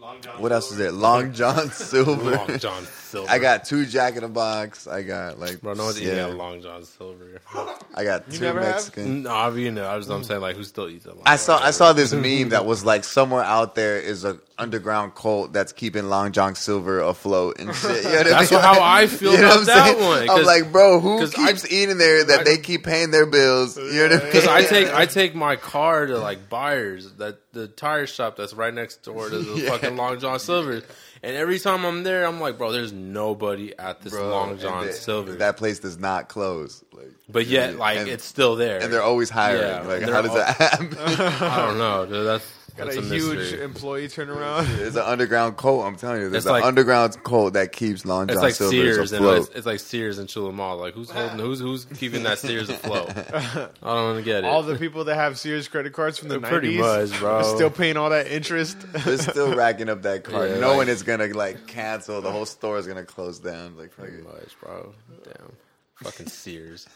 Long 0.00 0.20
John 0.22 0.40
What 0.40 0.52
else 0.52 0.70
is 0.70 0.78
Silver. 0.78 0.82
there? 0.82 0.92
Long 0.92 1.32
John 1.34 1.70
Silver. 1.72 2.30
Long 2.36 2.58
John 2.58 2.84
Silver. 3.06 3.30
I 3.30 3.38
got 3.38 3.64
two 3.64 3.86
Jack 3.86 4.16
in 4.16 4.22
the 4.22 4.28
Box. 4.28 4.86
I 4.86 5.02
got 5.02 5.38
like 5.38 5.60
bro. 5.60 5.74
No 5.74 5.84
one's 5.84 6.00
eating 6.00 6.16
yeah. 6.16 6.26
Long 6.26 6.60
John 6.60 6.84
Silver. 6.84 7.40
I 7.94 8.04
got 8.04 8.30
two 8.30 8.40
never 8.44 8.60
have? 8.60 8.74
Mexican. 8.74 9.22
no, 9.22 9.34
I 9.34 9.50
mean, 9.50 9.78
I 9.78 9.96
was 9.96 10.08
I'm 10.10 10.24
saying 10.24 10.40
like 10.40 10.56
who 10.56 10.64
still 10.64 10.88
eats 10.88 11.06
at 11.06 11.14
Long 11.14 11.22
I 11.26 11.36
saw 11.36 11.58
I 11.62 11.70
saw 11.70 11.92
this 11.92 12.12
meme 12.12 12.50
that 12.50 12.66
was 12.66 12.84
like 12.84 13.04
somewhere 13.04 13.42
out 13.44 13.74
there 13.74 13.98
is 13.98 14.24
a 14.24 14.38
underground 14.58 15.14
cult 15.14 15.52
that's 15.52 15.72
keeping 15.72 16.08
Long 16.08 16.32
John 16.32 16.54
Silver 16.54 17.00
afloat 17.00 17.58
and 17.58 17.74
shit. 17.74 17.96
You 18.06 18.10
know 18.10 18.16
what 18.18 18.26
I 18.26 18.30
That's 18.30 18.50
mean? 18.50 18.60
how 18.60 18.82
I 18.82 19.06
feel 19.06 19.32
You 19.34 19.38
know 19.40 19.46
about 19.48 19.56
what 19.58 19.66
that 19.66 19.76
I'm 19.78 19.94
saying? 19.96 20.26
one, 20.28 20.30
I'm 20.38 20.44
like, 20.46 20.72
bro, 20.72 21.00
who 21.00 21.18
'cause 21.18 21.34
I- 21.38 21.46
keeps 21.48 21.70
eating 21.70 21.98
there 21.98 22.24
that 22.24 22.40
I- 22.40 22.44
they 22.44 22.58
keep 22.58 22.84
paying 22.84 23.10
their 23.10 23.26
bills? 23.26 23.76
You 23.76 23.84
know 23.84 24.02
what 24.02 24.12
I 24.12 24.16
mean? 24.16 24.26
Because 24.26 24.46
I 24.46 24.62
take 24.64 24.88
I 24.92 25.06
take 25.06 25.34
my 25.34 25.56
car 25.56 26.06
to 26.06 26.18
like 26.18 26.48
buyers 26.48 27.12
that 27.14 27.38
the 27.52 27.68
tire 27.68 28.06
shop 28.06 28.36
that's 28.36 28.52
right 28.54 28.72
next 28.74 29.02
door 29.02 29.28
to 29.28 29.38
the 29.38 29.60
Yeah. 29.60 29.70
fucking 29.70 29.96
Long 29.96 30.18
John 30.20 30.38
Silver, 30.38 30.82
and 31.22 31.36
every 31.36 31.58
time 31.58 31.84
I'm 31.84 32.02
there, 32.02 32.24
I'm 32.26 32.40
like, 32.40 32.58
bro, 32.58 32.72
there's 32.72 32.92
nobody 32.92 33.76
at 33.78 34.00
this 34.02 34.12
Bro, 34.12 34.28
Long 34.30 34.58
John 34.58 34.86
they- 34.86 34.92
Silver. 34.92 35.32
That 35.34 35.56
place 35.56 35.78
does 35.78 35.98
not 35.98 36.28
close. 36.28 36.84
Like, 36.92 37.12
but 37.28 37.46
yet, 37.46 37.76
like, 37.76 37.98
and- 37.98 38.08
it's 38.08 38.24
still 38.24 38.56
there, 38.56 38.80
and 38.82 38.92
they're 38.92 39.02
always 39.02 39.30
hiring. 39.30 39.62
Yeah, 39.62 39.80
like, 39.82 40.02
how 40.02 40.22
does 40.22 40.34
that 40.34 40.56
happen? 40.56 40.96
I 40.98 41.66
don't 41.66 41.78
know, 41.78 42.06
dude. 42.06 42.26
That's 42.26 42.46
Got 42.76 42.86
that's 42.88 42.96
a, 42.98 43.00
a, 43.00 43.04
huge 43.04 43.52
employee 43.54 44.06
turnaround. 44.08 44.68
It's 44.80 44.96
an 44.96 45.02
underground 45.02 45.56
cult. 45.56 45.84
I'm 45.86 45.96
telling 45.96 46.20
you, 46.20 46.28
there's 46.28 46.44
It's 46.44 46.46
an 46.46 46.52
like- 46.52 46.64
underground 46.64 47.22
cult 47.24 47.54
that 47.54 47.72
keeps 47.72 48.04
Long 48.04 48.26
John 48.26 48.36
It's 48.36 48.42
like 48.42 48.54
Silver 48.54 48.70
Sears, 48.72 49.12
and 49.12 49.24
afloat. 49.24 49.46
it's, 49.48 49.56
it's 49.56 49.66
like 49.66 49.80
Sears 49.80 50.18
and 50.18 50.28
Chula 50.28 50.52
Mall. 50.52 50.76
Like, 50.76 50.92
who's 50.94 51.08
holding? 51.10 51.38
Who's 51.38 51.58
who's 51.60 51.84
keeping 51.86 52.22
that 52.24 52.38
Sears 52.38 52.68
afloat? 52.68 53.08
I 53.34 53.68
don't 53.82 53.82
want 53.82 54.18
to 54.18 54.22
get 54.22 54.44
it. 54.44 54.44
All 54.44 54.62
the 54.62 54.76
people 54.76 55.04
that 55.04 55.14
have 55.14 55.38
Sears 55.38 55.68
credit 55.68 55.92
cards 55.94 56.18
from 56.18 56.28
the 56.28 56.38
They're 56.38 56.50
pretty 56.50 56.76
90s 56.76 57.10
much, 57.10 57.18
bro. 57.20 57.36
are 57.36 57.44
still 57.44 57.70
paying 57.70 57.96
all 57.96 58.10
that 58.10 58.26
interest. 58.26 58.78
They're 58.92 59.16
still 59.18 59.54
racking 59.56 59.88
up 59.88 60.02
that 60.02 60.24
card, 60.24 60.50
Yeah, 60.50 60.58
knowing 60.60 60.78
like- 60.78 60.88
it's 60.88 61.02
gonna 61.02 61.28
like 61.28 61.66
cancel. 61.66 62.20
The 62.20 62.30
whole 62.30 62.46
store 62.46 62.78
is 62.78 62.86
gonna 62.86 63.04
close 63.04 63.38
down. 63.38 63.76
Like, 63.78 63.92
fuck 63.92 64.04
Pretty 64.06 64.18
it. 64.18 64.24
much, 64.24 64.60
bro. 64.60 64.92
Damn. 65.24 65.52
Fucking 66.02 66.26
Sears. 66.26 66.86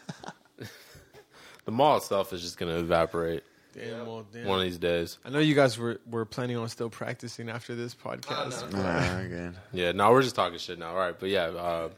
the 1.65 1.73
mall 1.73 1.97
itself 1.97 2.32
is 2.35 2.43
just 2.43 2.59
going 2.59 2.70
to 2.70 2.78
evaporate 2.81 3.43
Damn, 3.72 4.06
well, 4.06 4.26
damn. 4.32 4.47
one 4.47 4.59
of 4.59 4.64
these 4.64 4.78
days. 4.78 5.18
I 5.24 5.30
know 5.30 5.38
you 5.38 5.55
guys 5.55 5.78
were, 5.78 6.01
were 6.10 6.24
planning 6.24 6.56
on 6.56 6.68
still 6.68 6.90
practicing 6.90 7.48
after 7.48 7.74
this 7.74 7.94
podcast. 7.94 8.68
Ah, 8.74 9.18
again. 9.18 9.56
Yeah, 9.72 9.92
no, 9.92 10.10
we're 10.10 10.22
just 10.22 10.34
talking 10.34 10.59
shit 10.59 10.78
now. 10.78 10.90
All 10.90 10.97
right, 10.97 11.18
but 11.18 11.28
yeah, 11.28 11.44
uh, 11.44 11.88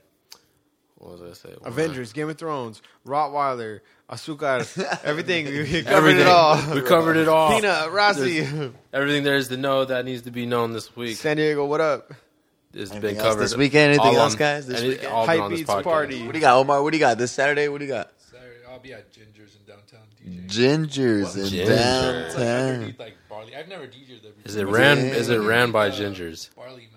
What 0.97 1.13
was 1.13 1.21
I 1.21 1.25
gonna 1.25 1.35
say? 1.35 1.55
Avengers, 1.65 2.13
Game 2.13 2.29
of 2.29 2.39
Thrones, 2.39 2.83
Rottweiler, 3.07 3.81
Azúcar, 4.11 4.61
everything. 5.05 5.47
We 5.47 5.83
covered 5.83 5.87
Everything. 5.87 6.21
it 6.21 6.27
all. 6.27 6.75
We 6.75 6.83
covered 6.83 7.17
it 7.17 7.29
all. 7.29 7.51
Peanut, 7.59 7.91
Rossi, 7.91 8.41
There's- 8.41 8.71
Everything 8.93 9.23
there 9.25 9.37
is 9.37 9.49
to 9.49 9.57
know 9.57 9.85
that 9.87 10.05
needs 10.05 10.23
to 10.23 10.31
be 10.31 10.45
known 10.47 10.73
this 10.73 10.95
week. 10.95 11.17
San 11.17 11.39
Diego, 11.39 11.65
what 11.65 11.81
up? 11.81 12.13
It's 12.75 12.91
been 12.95 13.17
covered 13.17 13.41
this 13.43 13.57
weekend? 13.57 13.95
Anything 13.95 14.17
all 14.17 14.23
else, 14.25 14.33
on- 14.35 14.39
guys, 14.39 14.67
this 14.67 14.81
any- 14.81 14.89
weekend? 14.91 15.09
all 15.13 15.27
been 15.27 15.41
Hype 15.41 15.51
Beats 15.51 15.71
party. 15.71 16.23
What 16.25 16.33
do 16.33 16.39
you 16.39 16.43
got, 16.43 16.57
Omar? 16.59 16.83
What 16.83 16.91
do 16.93 16.97
you 16.99 17.01
got 17.03 17.19
this 17.19 17.33
Saturday? 17.33 17.69
What 17.69 17.79
do 17.79 17.85
you 17.87 17.91
got? 17.91 18.11
Saturday, 18.31 18.61
I'll 18.71 18.79
be 18.79 18.93
at 18.93 19.11
Ginger's 19.13 19.27
in 19.27 19.32
downtown 19.32 19.32
DJ. 19.32 19.32
Gingers 20.27 20.47
in 20.57 20.87
Ginger. 20.89 21.19
It's 21.21 21.37
like 21.37 21.67
downtown. 21.67 22.75
underneath 22.75 22.99
like 22.99 23.17
barley. 23.29 23.57
I've 23.57 23.69
never 23.69 23.87
DJed 23.87 24.23
there 24.23 24.33
before. 24.33 24.43
Is 24.45 24.57
it 24.57 24.67
ran? 24.67 24.99
Yeah. 24.99 25.05
Is 25.15 25.29
it 25.31 25.39
ran 25.39 25.73
by 25.73 25.91
gingers? 25.91 26.51
Barleymash? 26.55 26.89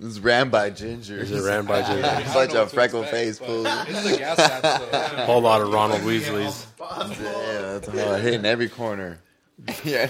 It's 0.00 0.18
ran 0.18 0.50
by 0.50 0.70
gingers. 0.70 1.08
Is 1.08 1.30
it 1.32 1.42
ran 1.42 1.64
by 1.64 1.80
gingers? 1.82 2.02
don't 2.02 2.26
know 2.26 2.34
Bunch 2.34 2.54
what 2.54 2.70
freckle 2.70 3.02
expect, 3.02 3.22
face 3.22 3.38
but 3.38 3.46
fools. 3.48 3.66
It's 3.88 4.06
a 4.06 4.18
gas 4.18 4.34
station, 4.34 5.16
so 5.16 5.24
Whole 5.24 5.40
lot 5.40 5.62
of 5.62 5.72
Ronald 5.72 6.02
Weasleys. 6.02 6.66
Yeah, 6.78 7.78
that's 7.78 7.88
hard. 7.88 8.20
Hitting 8.20 8.44
every 8.44 8.68
corner. 8.68 9.20
yeah. 9.84 10.06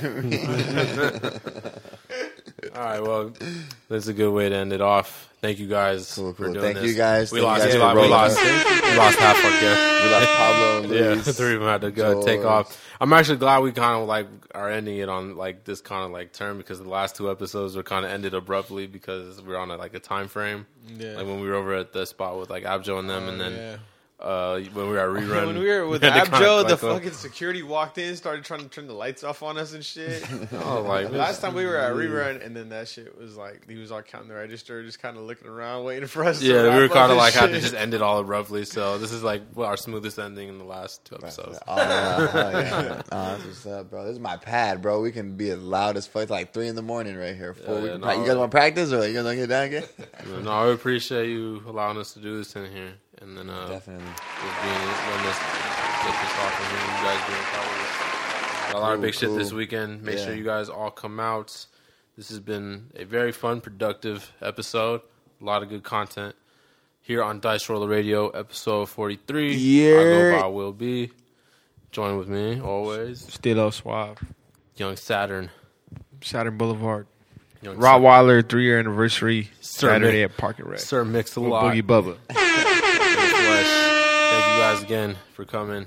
All 2.74 2.82
right, 2.82 3.00
well, 3.00 3.32
that's 3.88 4.08
a 4.08 4.12
good 4.12 4.32
way 4.32 4.48
to 4.48 4.56
end 4.56 4.72
it 4.72 4.80
off. 4.80 5.32
Thank 5.46 5.60
you 5.60 5.68
guys 5.68 6.12
Cool, 6.14 6.32
for 6.34 6.44
cool. 6.46 6.54
doing 6.54 6.64
Thank 6.64 6.78
this. 6.78 6.90
you 6.90 6.96
guys. 6.96 7.30
We 7.30 7.38
Thank 7.40 7.48
lost. 7.50 7.64
guys 7.64 7.74
we, 7.74 7.80
lost 7.80 7.96
we 7.96 8.08
lost. 8.08 8.44
We 8.84 8.96
lost 8.96 9.18
half 9.18 9.44
our 9.44 9.50
guests. 9.60 10.04
we 10.04 10.10
lost 10.10 10.28
Pablo, 10.28 10.80
Yeah, 10.96 11.08
Luis. 11.14 11.24
the 11.24 11.32
three 11.32 11.54
of 11.54 11.60
them 11.60 11.68
had 11.68 11.80
to 11.82 11.90
go 11.92 12.22
take 12.24 12.44
off. 12.44 12.84
I'm 13.00 13.12
actually 13.12 13.36
glad 13.38 13.60
we 13.62 13.70
kind 13.70 14.00
of 14.02 14.08
like 14.08 14.26
are 14.56 14.68
ending 14.70 14.98
it 14.98 15.08
on 15.08 15.36
like 15.36 15.62
this 15.64 15.80
kind 15.80 16.04
of 16.04 16.10
like 16.10 16.32
term 16.32 16.58
because 16.58 16.80
the 16.80 16.88
last 16.88 17.14
two 17.14 17.30
episodes 17.30 17.76
were 17.76 17.84
kind 17.84 18.04
of 18.04 18.10
ended 18.10 18.34
abruptly 18.34 18.88
because 18.88 19.40
we 19.40 19.54
are 19.54 19.58
on 19.58 19.70
a, 19.70 19.76
like 19.76 19.94
a 19.94 20.00
time 20.00 20.26
frame. 20.28 20.66
Yeah. 20.88 21.12
Like 21.16 21.26
when 21.26 21.40
we 21.40 21.46
were 21.48 21.54
over 21.54 21.74
at 21.74 21.92
the 21.92 22.06
spot 22.06 22.38
with 22.40 22.50
like 22.50 22.64
Abjo 22.64 22.98
and 22.98 23.08
them, 23.08 23.24
oh, 23.26 23.28
and 23.28 23.40
then 23.40 23.52
yeah. 23.52 23.76
Uh, 24.18 24.60
when 24.72 24.88
we 24.88 24.92
were 24.94 25.08
rerun. 25.08 25.46
When 25.46 25.58
we 25.58 25.66
were 25.68 25.86
with 25.86 26.02
had 26.02 26.24
to 26.24 26.30
kinda, 26.30 26.36
Abjo, 26.46 26.68
the 26.68 26.76
fucking 26.76 27.12
security 27.12 27.62
walked 27.62 27.98
in, 27.98 28.16
started 28.16 28.44
trying 28.44 28.60
to 28.60 28.68
turn 28.68 28.86
the 28.86 28.94
lights 28.94 29.22
off 29.24 29.42
on 29.42 29.58
us 29.58 29.72
and 29.74 29.84
shit. 29.84 30.24
Oh, 30.52 30.80
like 30.82 31.10
Last 31.16 31.40
time 31.40 31.54
we 31.54 31.66
were 31.66 31.76
at 31.76 31.92
rerun, 31.94 32.44
and 32.44 32.56
then 32.56 32.70
that 32.70 32.88
shit 32.88 33.18
was 33.18 33.36
like 33.36 33.68
he 33.68 33.76
was 33.76 33.92
all 33.92 34.02
counting 34.02 34.28
the 34.28 34.34
register, 34.34 34.82
just 34.82 35.00
kind 35.00 35.16
of 35.16 35.24
looking 35.24 35.48
around, 35.48 35.84
waiting 35.84 36.08
for 36.08 36.24
us. 36.24 36.40
to 36.40 36.46
Yeah, 36.46 36.74
we 36.76 36.82
were 36.82 36.88
kind 36.88 37.04
of 37.04 37.10
and 37.10 37.18
like 37.18 37.34
had 37.34 37.50
to 37.50 37.60
just 37.60 37.74
end 37.74 37.94
it 37.94 38.02
all 38.02 38.18
abruptly. 38.18 38.64
So 38.64 38.96
this 38.98 39.12
is 39.12 39.22
like 39.22 39.42
our 39.56 39.76
smoothest 39.76 40.18
ending 40.18 40.48
in 40.48 40.58
the 40.58 40.64
last 40.64 41.04
two 41.04 41.16
episodes. 41.16 41.58
Oh, 41.66 41.76
yeah. 41.76 42.30
Oh, 42.32 42.50
yeah. 42.50 43.02
Oh, 43.12 43.24
that's 43.30 43.44
what's 43.44 43.66
up, 43.66 43.90
bro. 43.90 44.04
This 44.04 44.12
is 44.14 44.20
my 44.20 44.36
pad, 44.36 44.80
bro. 44.82 45.00
We 45.02 45.12
can 45.12 45.36
be 45.36 45.50
as 45.50 45.58
loud 45.60 45.96
as 45.96 46.06
fuck. 46.06 46.22
It's 46.22 46.30
like 46.30 46.52
three 46.52 46.68
in 46.68 46.74
the 46.76 46.82
morning 46.82 47.16
right 47.16 47.36
here. 47.36 47.54
Four. 47.54 47.74
Yeah, 47.76 47.80
we 47.80 47.86
yeah, 47.88 47.92
can 47.92 48.00
no, 48.00 48.06
pra- 48.06 48.16
you 48.18 48.26
guys 48.26 48.36
want 48.36 48.50
to 48.50 48.56
practice 48.56 48.92
or 48.92 49.06
you 49.06 49.14
guys 49.14 49.24
want 49.24 49.34
to 49.38 49.46
get 49.46 49.48
down 49.48 49.64
again? 49.66 49.84
No, 50.44 50.50
I 50.50 50.68
appreciate 50.72 51.28
you 51.28 51.62
allowing 51.66 51.98
us 51.98 52.12
to 52.14 52.20
do 52.20 52.38
this 52.38 52.54
in 52.56 52.70
here, 52.72 52.94
and 53.22 53.36
then 53.36 53.48
uh, 53.50 53.66
Definitely. 53.68 54.04
just 54.06 54.62
being 54.62 54.74
letting 54.74 55.26
us 55.26 55.40
get 56.04 56.14
this 56.22 56.34
off 56.38 56.60
and 56.60 56.68
hearing 56.70 56.92
you 56.96 57.02
guys 57.02 57.20
doing 57.26 57.46
part 57.52 57.66
of 57.66 57.78
this. 57.78 58.72
Got 58.72 58.74
a 58.74 58.78
lot 58.80 58.92
of 58.92 58.96
Cool, 58.98 59.02
big 59.02 59.14
shit 59.14 59.34
this 59.36 59.52
weekend. 59.52 60.02
Make 60.02 60.18
sure 60.18 60.34
you 60.34 60.44
guys 60.44 60.68
all 60.68 60.90
come 60.90 61.18
out. 61.20 61.66
This 62.16 62.28
has 62.30 62.40
been 62.40 62.90
a 62.96 63.04
very 63.04 63.32
fun, 63.32 63.60
productive 63.60 64.32
episode. 64.42 65.02
A 65.40 65.44
lot 65.44 65.62
of 65.62 65.68
good 65.68 65.82
content 65.84 66.34
here 67.02 67.22
on 67.22 67.40
Dice 67.40 67.68
Roller 67.68 67.86
Radio, 67.88 68.30
episode 68.30 68.86
forty-three. 68.88 69.54
Yeah, 69.54 69.90
I 69.90 70.02
Yeah. 70.02 70.30
go 70.32 70.40
by 70.40 70.46
Will 70.48 70.72
B. 70.72 71.10
Join 71.92 72.18
with 72.18 72.28
me 72.28 72.60
always, 72.60 73.20
Stilo 73.32 73.70
Suave, 73.70 74.18
Young 74.76 74.96
Saturn. 74.96 75.50
Saturn 76.22 76.56
Boulevard, 76.58 77.06
Young 77.62 77.76
Rottweiler 77.76 78.46
three 78.48 78.64
year 78.64 78.78
anniversary 78.78 79.50
Sir 79.60 79.88
Saturday 79.88 80.22
Mick- 80.22 80.24
at 80.24 80.36
Park 80.36 80.58
and 80.58 80.68
Rec. 80.70 80.80
Sir 80.80 81.04
Mix 81.04 81.36
a 81.36 81.40
with 81.40 81.50
lot. 81.52 81.72
Boogie 81.72 81.82
Bubba. 81.82 82.16
again 84.86 85.16
for 85.34 85.44
coming. 85.44 85.84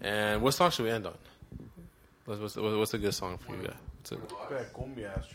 And 0.00 0.40
what 0.40 0.54
song 0.54 0.70
should 0.70 0.86
we 0.86 0.90
end 0.90 1.04
on? 1.06 1.12
What's, 2.24 2.40
what's, 2.40 2.56
what's 2.56 2.94
a 2.94 2.98
good 2.98 3.12
song 3.12 3.36
for 3.36 3.52
you 3.54 3.68
guys? 3.68 3.76
A- 4.12 4.16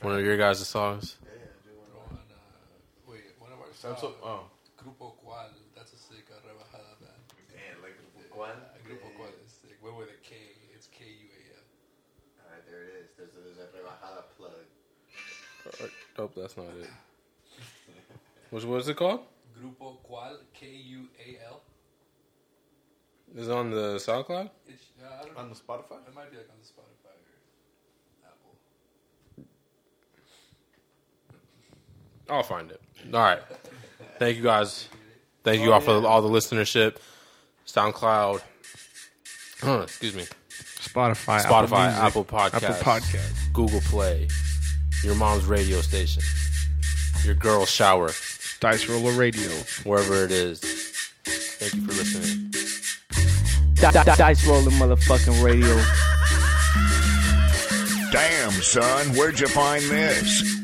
one 0.01 0.15
of 0.17 0.25
your 0.25 0.35
guys' 0.35 0.65
songs? 0.67 1.17
on, 2.09 2.17
uh, 2.17 3.07
wait, 3.07 3.21
one 3.37 3.51
of 3.53 3.59
our 3.59 3.71
songs, 3.73 3.99
so- 4.01 4.15
oh. 4.23 4.49
Grupo 4.81 5.13
Kual. 5.21 5.53
That's 5.75 5.93
a 5.93 5.97
sick 5.97 6.25
uh, 6.33 6.41
rebajada 6.41 6.97
band. 6.97 7.21
Damn, 7.53 7.83
like 7.83 7.93
Grupo 8.01 8.21
Kual? 8.33 8.49
Uh, 8.49 8.81
Grupo 8.81 9.13
Kual 9.13 9.29
is 9.45 9.51
sick. 9.61 9.77
Wait, 9.83 9.93
with 9.95 10.09
a 10.09 10.17
K. 10.27 10.35
It's 10.73 10.87
K 10.87 11.05
U 11.05 11.27
A 11.37 11.41
L. 11.53 11.61
All 12.41 12.49
right, 12.51 12.65
there 12.65 12.81
it 12.81 13.05
is. 13.05 13.09
There's 13.15 13.35
a, 13.37 13.41
there's 13.45 13.61
a 13.61 13.69
rebajada 13.77 14.25
plug. 14.37 14.65
Oh, 16.17 16.29
that's 16.35 16.57
not 16.57 16.65
it. 16.81 16.89
What's, 18.49 18.65
what 18.65 18.81
is 18.81 18.87
it 18.87 18.97
called? 18.97 19.19
Grupo 19.53 19.97
Kual. 20.09 20.37
K 20.55 20.65
U 20.65 21.05
A 21.21 21.45
L. 21.45 21.61
Is 23.35 23.47
it 23.49 23.51
on 23.53 23.69
the 23.69 23.95
SoundCloud? 23.97 24.49
It's 24.67 24.83
uh, 25.03 25.07
I 25.21 25.25
don't 25.25 25.33
know. 25.35 25.41
On 25.41 25.49
the 25.49 25.55
Spotify? 25.55 25.97
It 26.07 26.15
might 26.15 26.31
be 26.31 26.37
like 26.37 26.47
on 26.49 26.55
the 26.61 26.67
Spotify 26.67 27.15
or 28.23 28.27
Apple. 28.27 29.45
I'll 32.29 32.43
find 32.43 32.71
it. 32.71 32.81
All 33.13 33.19
right. 33.19 33.41
Thank 34.19 34.37
you 34.37 34.43
guys. 34.43 34.87
Thank 35.43 35.61
you 35.61 35.73
all 35.73 35.81
for 35.81 35.91
all 36.07 36.21
the 36.21 36.29
listenership. 36.29 36.97
SoundCloud. 37.67 38.41
excuse 39.83 40.15
me. 40.15 40.23
Spotify, 40.49 41.41
Spotify, 41.41 41.91
Apple, 41.91 42.25
Apple 42.25 42.27
Music, 42.31 42.61
Podcasts, 42.61 42.79
Apple 42.79 42.93
Podcast, 42.93 43.53
Google 43.53 43.81
Play, 43.81 44.29
your 45.03 45.15
mom's 45.15 45.45
radio 45.45 45.81
station, 45.81 46.23
your 47.25 47.35
girl's 47.35 47.69
shower, 47.69 48.11
Dice 48.61 48.87
Roller 48.87 49.11
Radio. 49.11 49.49
wherever 49.83 50.23
it 50.23 50.31
is. 50.31 50.61
Thank 51.25 51.73
you 51.73 51.81
for 51.81 51.93
listening. 51.93 52.54
Di- 53.75 53.91
di- 53.91 54.15
Dice 54.15 54.47
rolling 54.47 54.71
motherfucking 54.77 55.43
radio. 55.43 55.75
Damn, 58.11 58.51
son, 58.51 59.13
where'd 59.15 59.39
you 59.39 59.47
find 59.47 59.83
this? 59.83 60.54